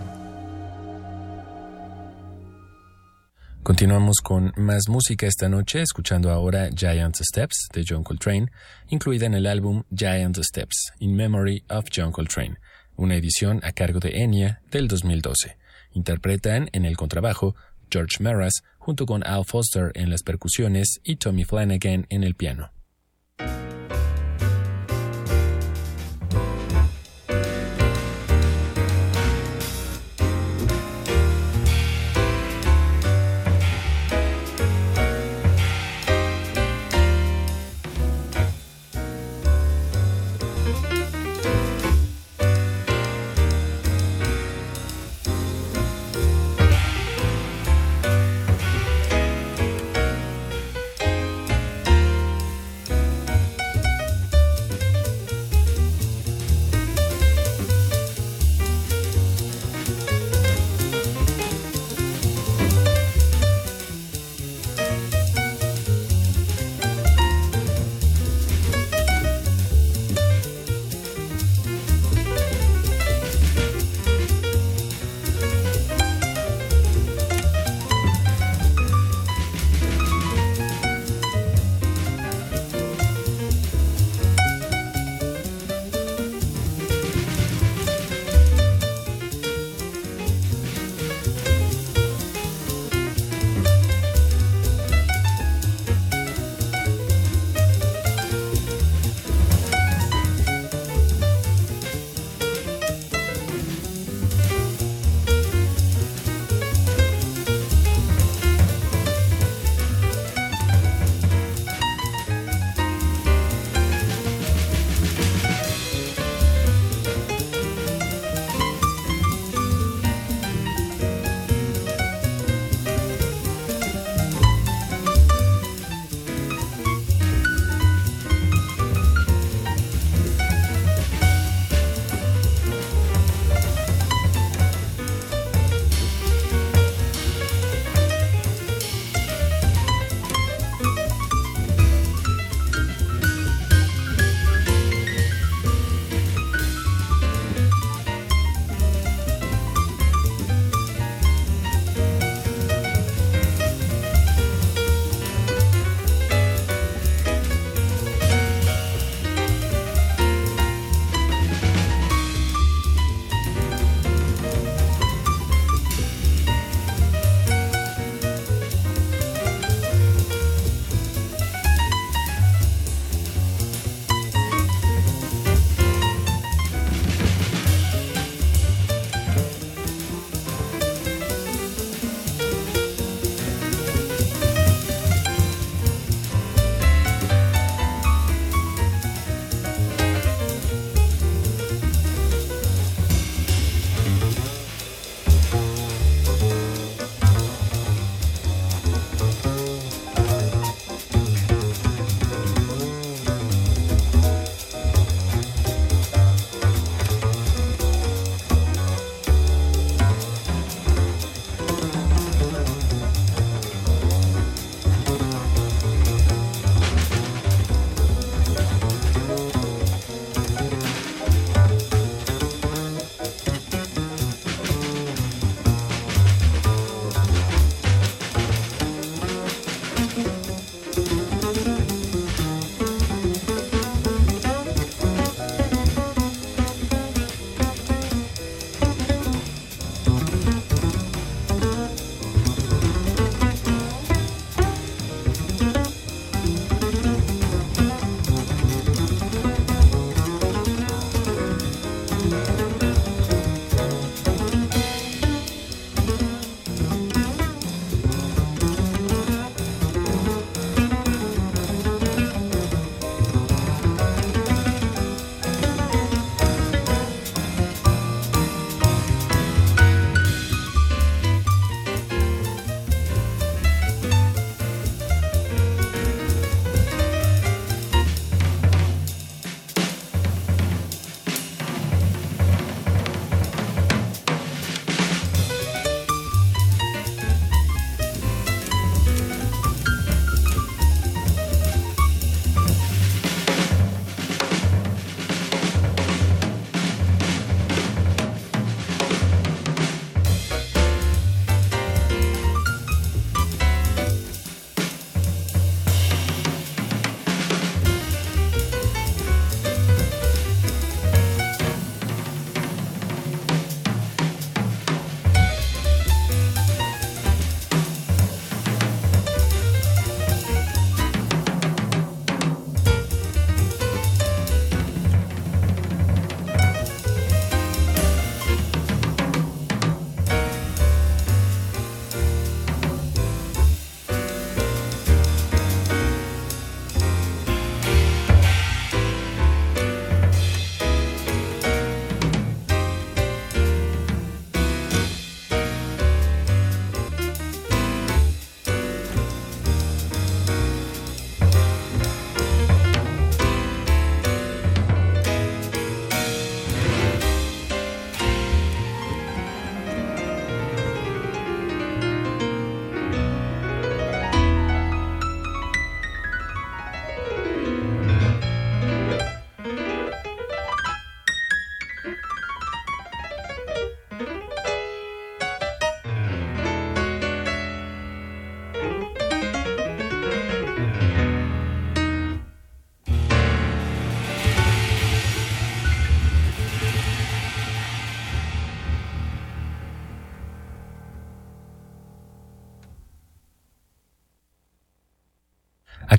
[3.61, 8.47] Continuamos con más música esta noche, escuchando ahora Giant Steps de John Coltrane,
[8.89, 12.57] incluida en el álbum Giant Steps, In Memory of John Coltrane,
[12.97, 15.57] una edición a cargo de Enya del 2012.
[15.93, 17.55] Interpretan en el contrabajo
[17.89, 22.74] George Maras junto con Al Foster en las percusiones y Tommy Flanagan en el piano.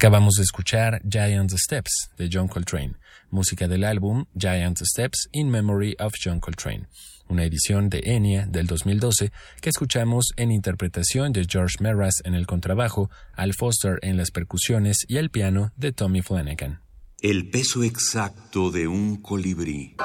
[0.07, 2.95] Acabamos de escuchar Giant Steps de John Coltrane,
[3.31, 6.87] música del álbum Giant Steps in Memory of John Coltrane,
[7.29, 12.47] una edición de Enya del 2012 que escuchamos en interpretación de George Meras en el
[12.47, 16.83] contrabajo, Al Foster en las percusiones y el piano de Tommy Flanagan.
[17.21, 19.97] El peso exacto de un colibrí.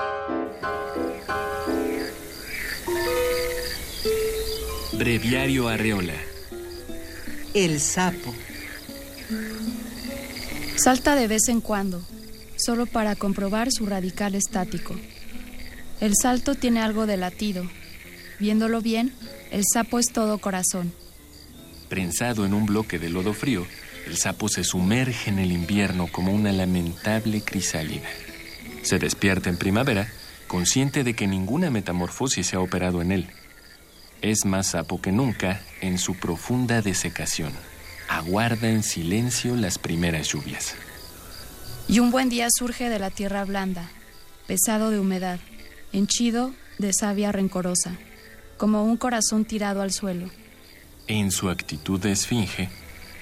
[4.94, 6.18] Breviario Arreola.
[7.54, 8.34] El sapo.
[10.84, 12.02] Salta de vez en cuando,
[12.58, 14.96] solo para comprobar su radical estático.
[16.00, 17.70] El salto tiene algo de latido.
[18.40, 19.14] Viéndolo bien,
[19.52, 20.92] el sapo es todo corazón.
[21.88, 23.68] Prensado en un bloque de lodo frío,
[24.08, 28.10] el sapo se sumerge en el invierno como una lamentable crisálida.
[28.82, 30.12] Se despierta en primavera,
[30.48, 33.30] consciente de que ninguna metamorfosis se ha operado en él.
[34.24, 37.54] Es más sapo que nunca en su profunda desecación.
[38.12, 40.76] Aguarda en silencio las primeras lluvias.
[41.88, 43.90] Y un buen día surge de la tierra blanda,
[44.48, 45.40] pesado de humedad,
[45.94, 47.96] henchido de savia rencorosa,
[48.58, 50.30] como un corazón tirado al suelo.
[51.08, 52.70] En su actitud de esfinge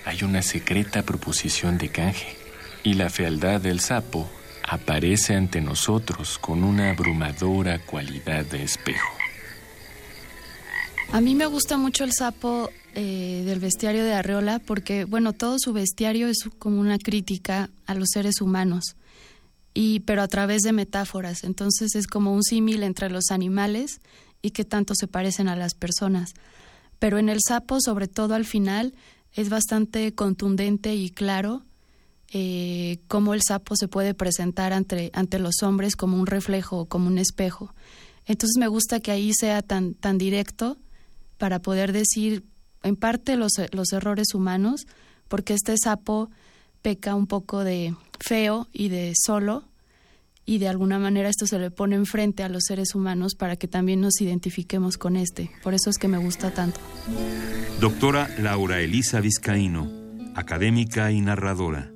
[0.05, 2.35] hay una secreta proposición de canje,
[2.81, 4.27] y la fealdad del sapo
[4.67, 9.19] aparece ante nosotros con una abrumadora cualidad de espejo.
[11.11, 12.71] A mí me gusta mucho el sapo
[13.01, 17.93] eh, del bestiario de Arreola porque, bueno, todo su bestiario es como una crítica a
[17.93, 18.97] los seres humanos,
[19.73, 21.45] y, pero a través de metáforas.
[21.45, 24.01] Entonces es como un símil entre los animales
[24.41, 26.33] y que tanto se parecen a las personas.
[26.99, 28.93] Pero en el sapo, sobre todo al final,
[29.33, 31.63] es bastante contundente y claro
[32.33, 37.07] eh, cómo el sapo se puede presentar ante, ante los hombres como un reflejo, como
[37.07, 37.73] un espejo.
[38.25, 40.75] Entonces me gusta que ahí sea tan, tan directo
[41.37, 42.43] para poder decir
[42.83, 44.87] en parte los, los errores humanos,
[45.27, 46.29] porque este sapo
[46.81, 49.65] peca un poco de feo y de solo,
[50.45, 53.67] y de alguna manera esto se le pone enfrente a los seres humanos para que
[53.67, 55.51] también nos identifiquemos con este.
[55.61, 56.79] Por eso es que me gusta tanto.
[57.79, 59.91] Doctora Laura Elisa Vizcaíno,
[60.33, 61.91] académica y narradora.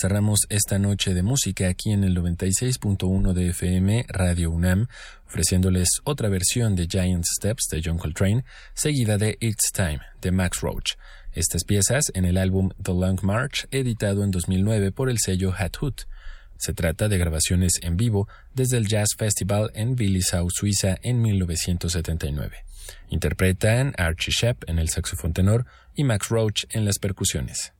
[0.00, 4.86] Cerramos esta noche de música aquí en el 96.1 de FM Radio UNAM,
[5.26, 8.44] ofreciéndoles otra versión de Giant Steps de John Coltrane,
[8.74, 10.92] seguida de It's Time de Max Roach.
[11.32, 15.76] Estas piezas en el álbum The Long March, editado en 2009 por el sello Hat
[15.80, 16.02] Hoot.
[16.58, 22.56] Se trata de grabaciones en vivo desde el Jazz Festival en Willisau, Suiza, en 1979.
[23.08, 27.72] Interpretan Archie Shepp en el saxofón tenor y Max Roach en las percusiones.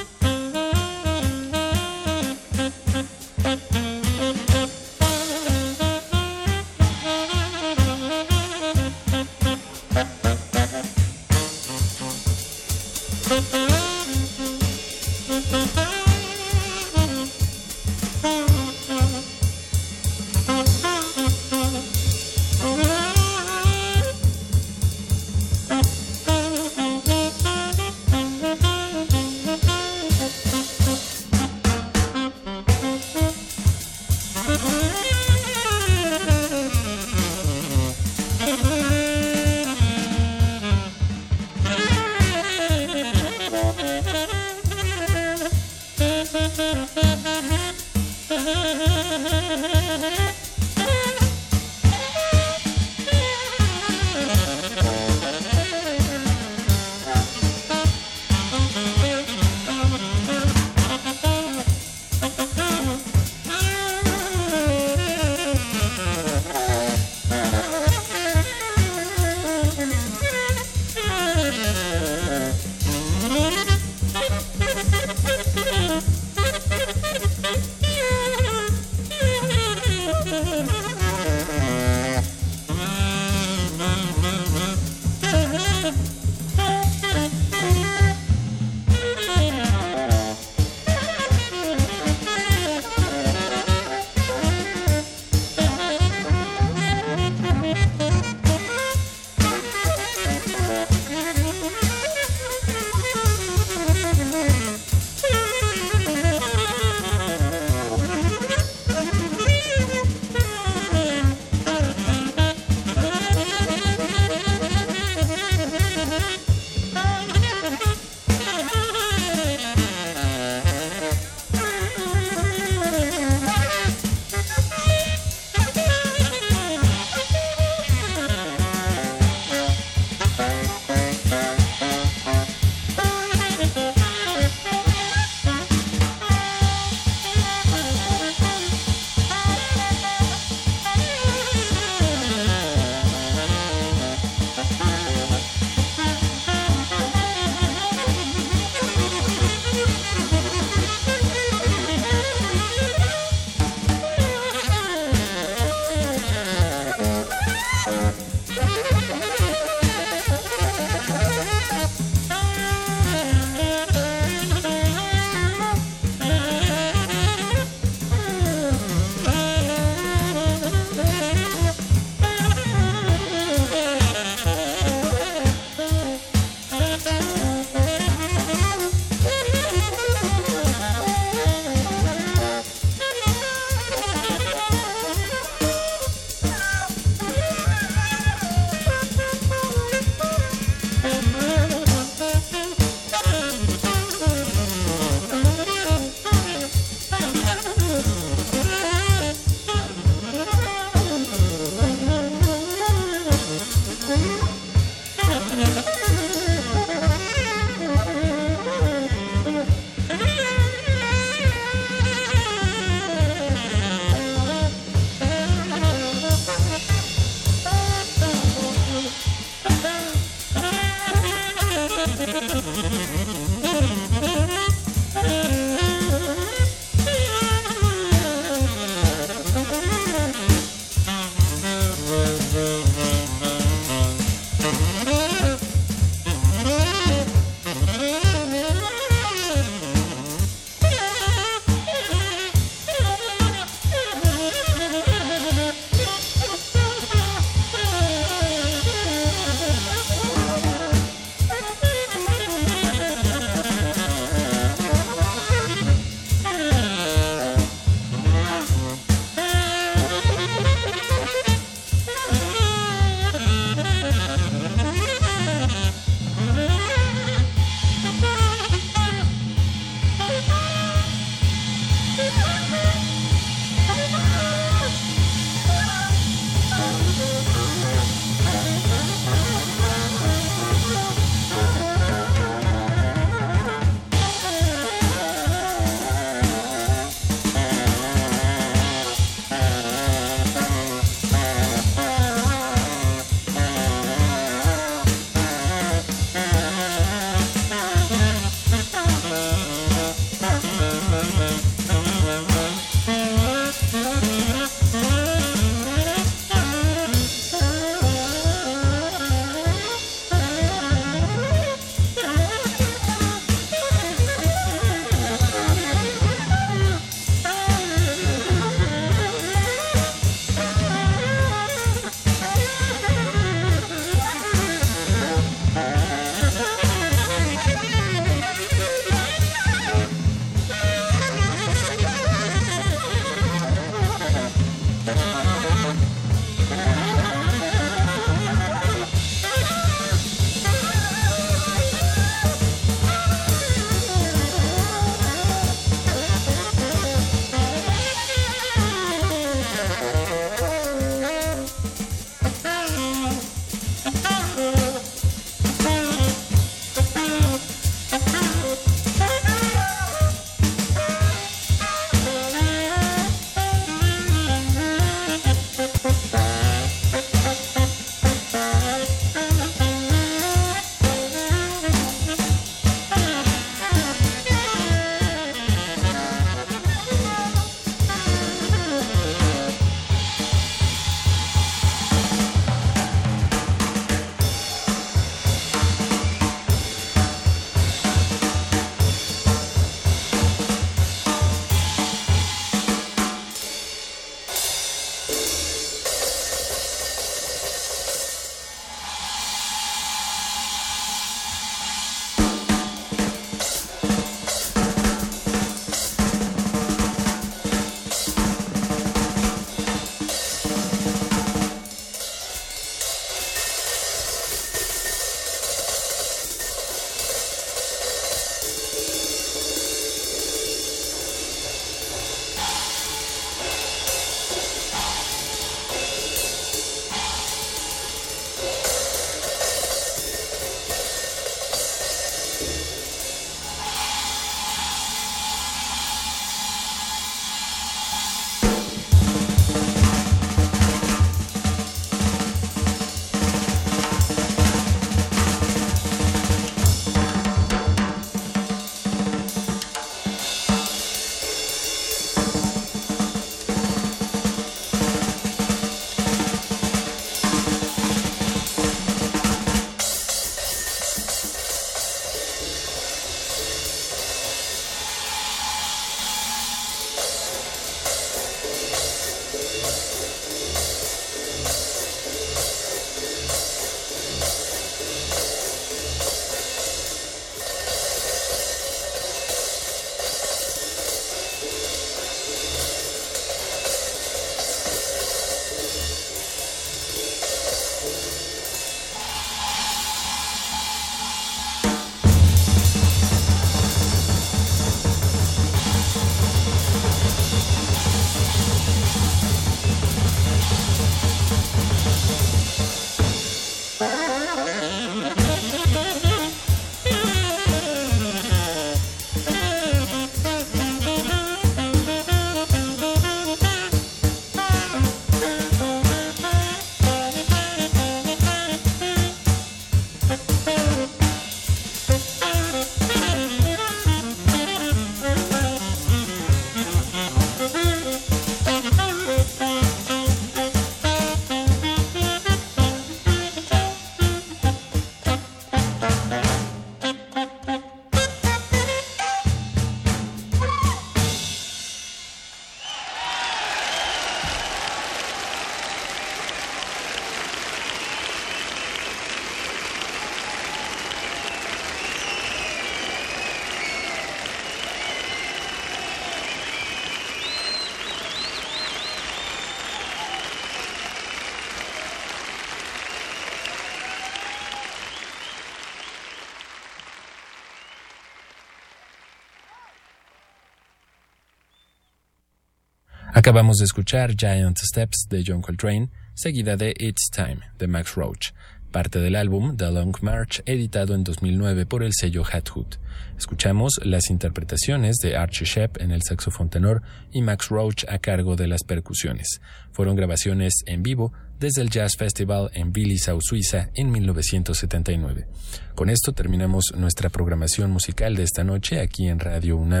[573.42, 578.52] Acabamos de escuchar Giant Steps de John Coltrane, seguida de It's Time de Max Roach,
[578.92, 582.98] parte del álbum The Long March, editado en 2009 por el sello Hat Hood.
[583.36, 588.54] Escuchamos las interpretaciones de Archie Shepp en el saxofón tenor y Max Roach a cargo
[588.54, 589.60] de las percusiones.
[589.90, 595.48] Fueron grabaciones en vivo desde el Jazz Festival en Willisau, Suiza, en 1979.
[595.96, 600.00] Con esto terminamos nuestra programación musical de esta noche aquí en Radio UNAM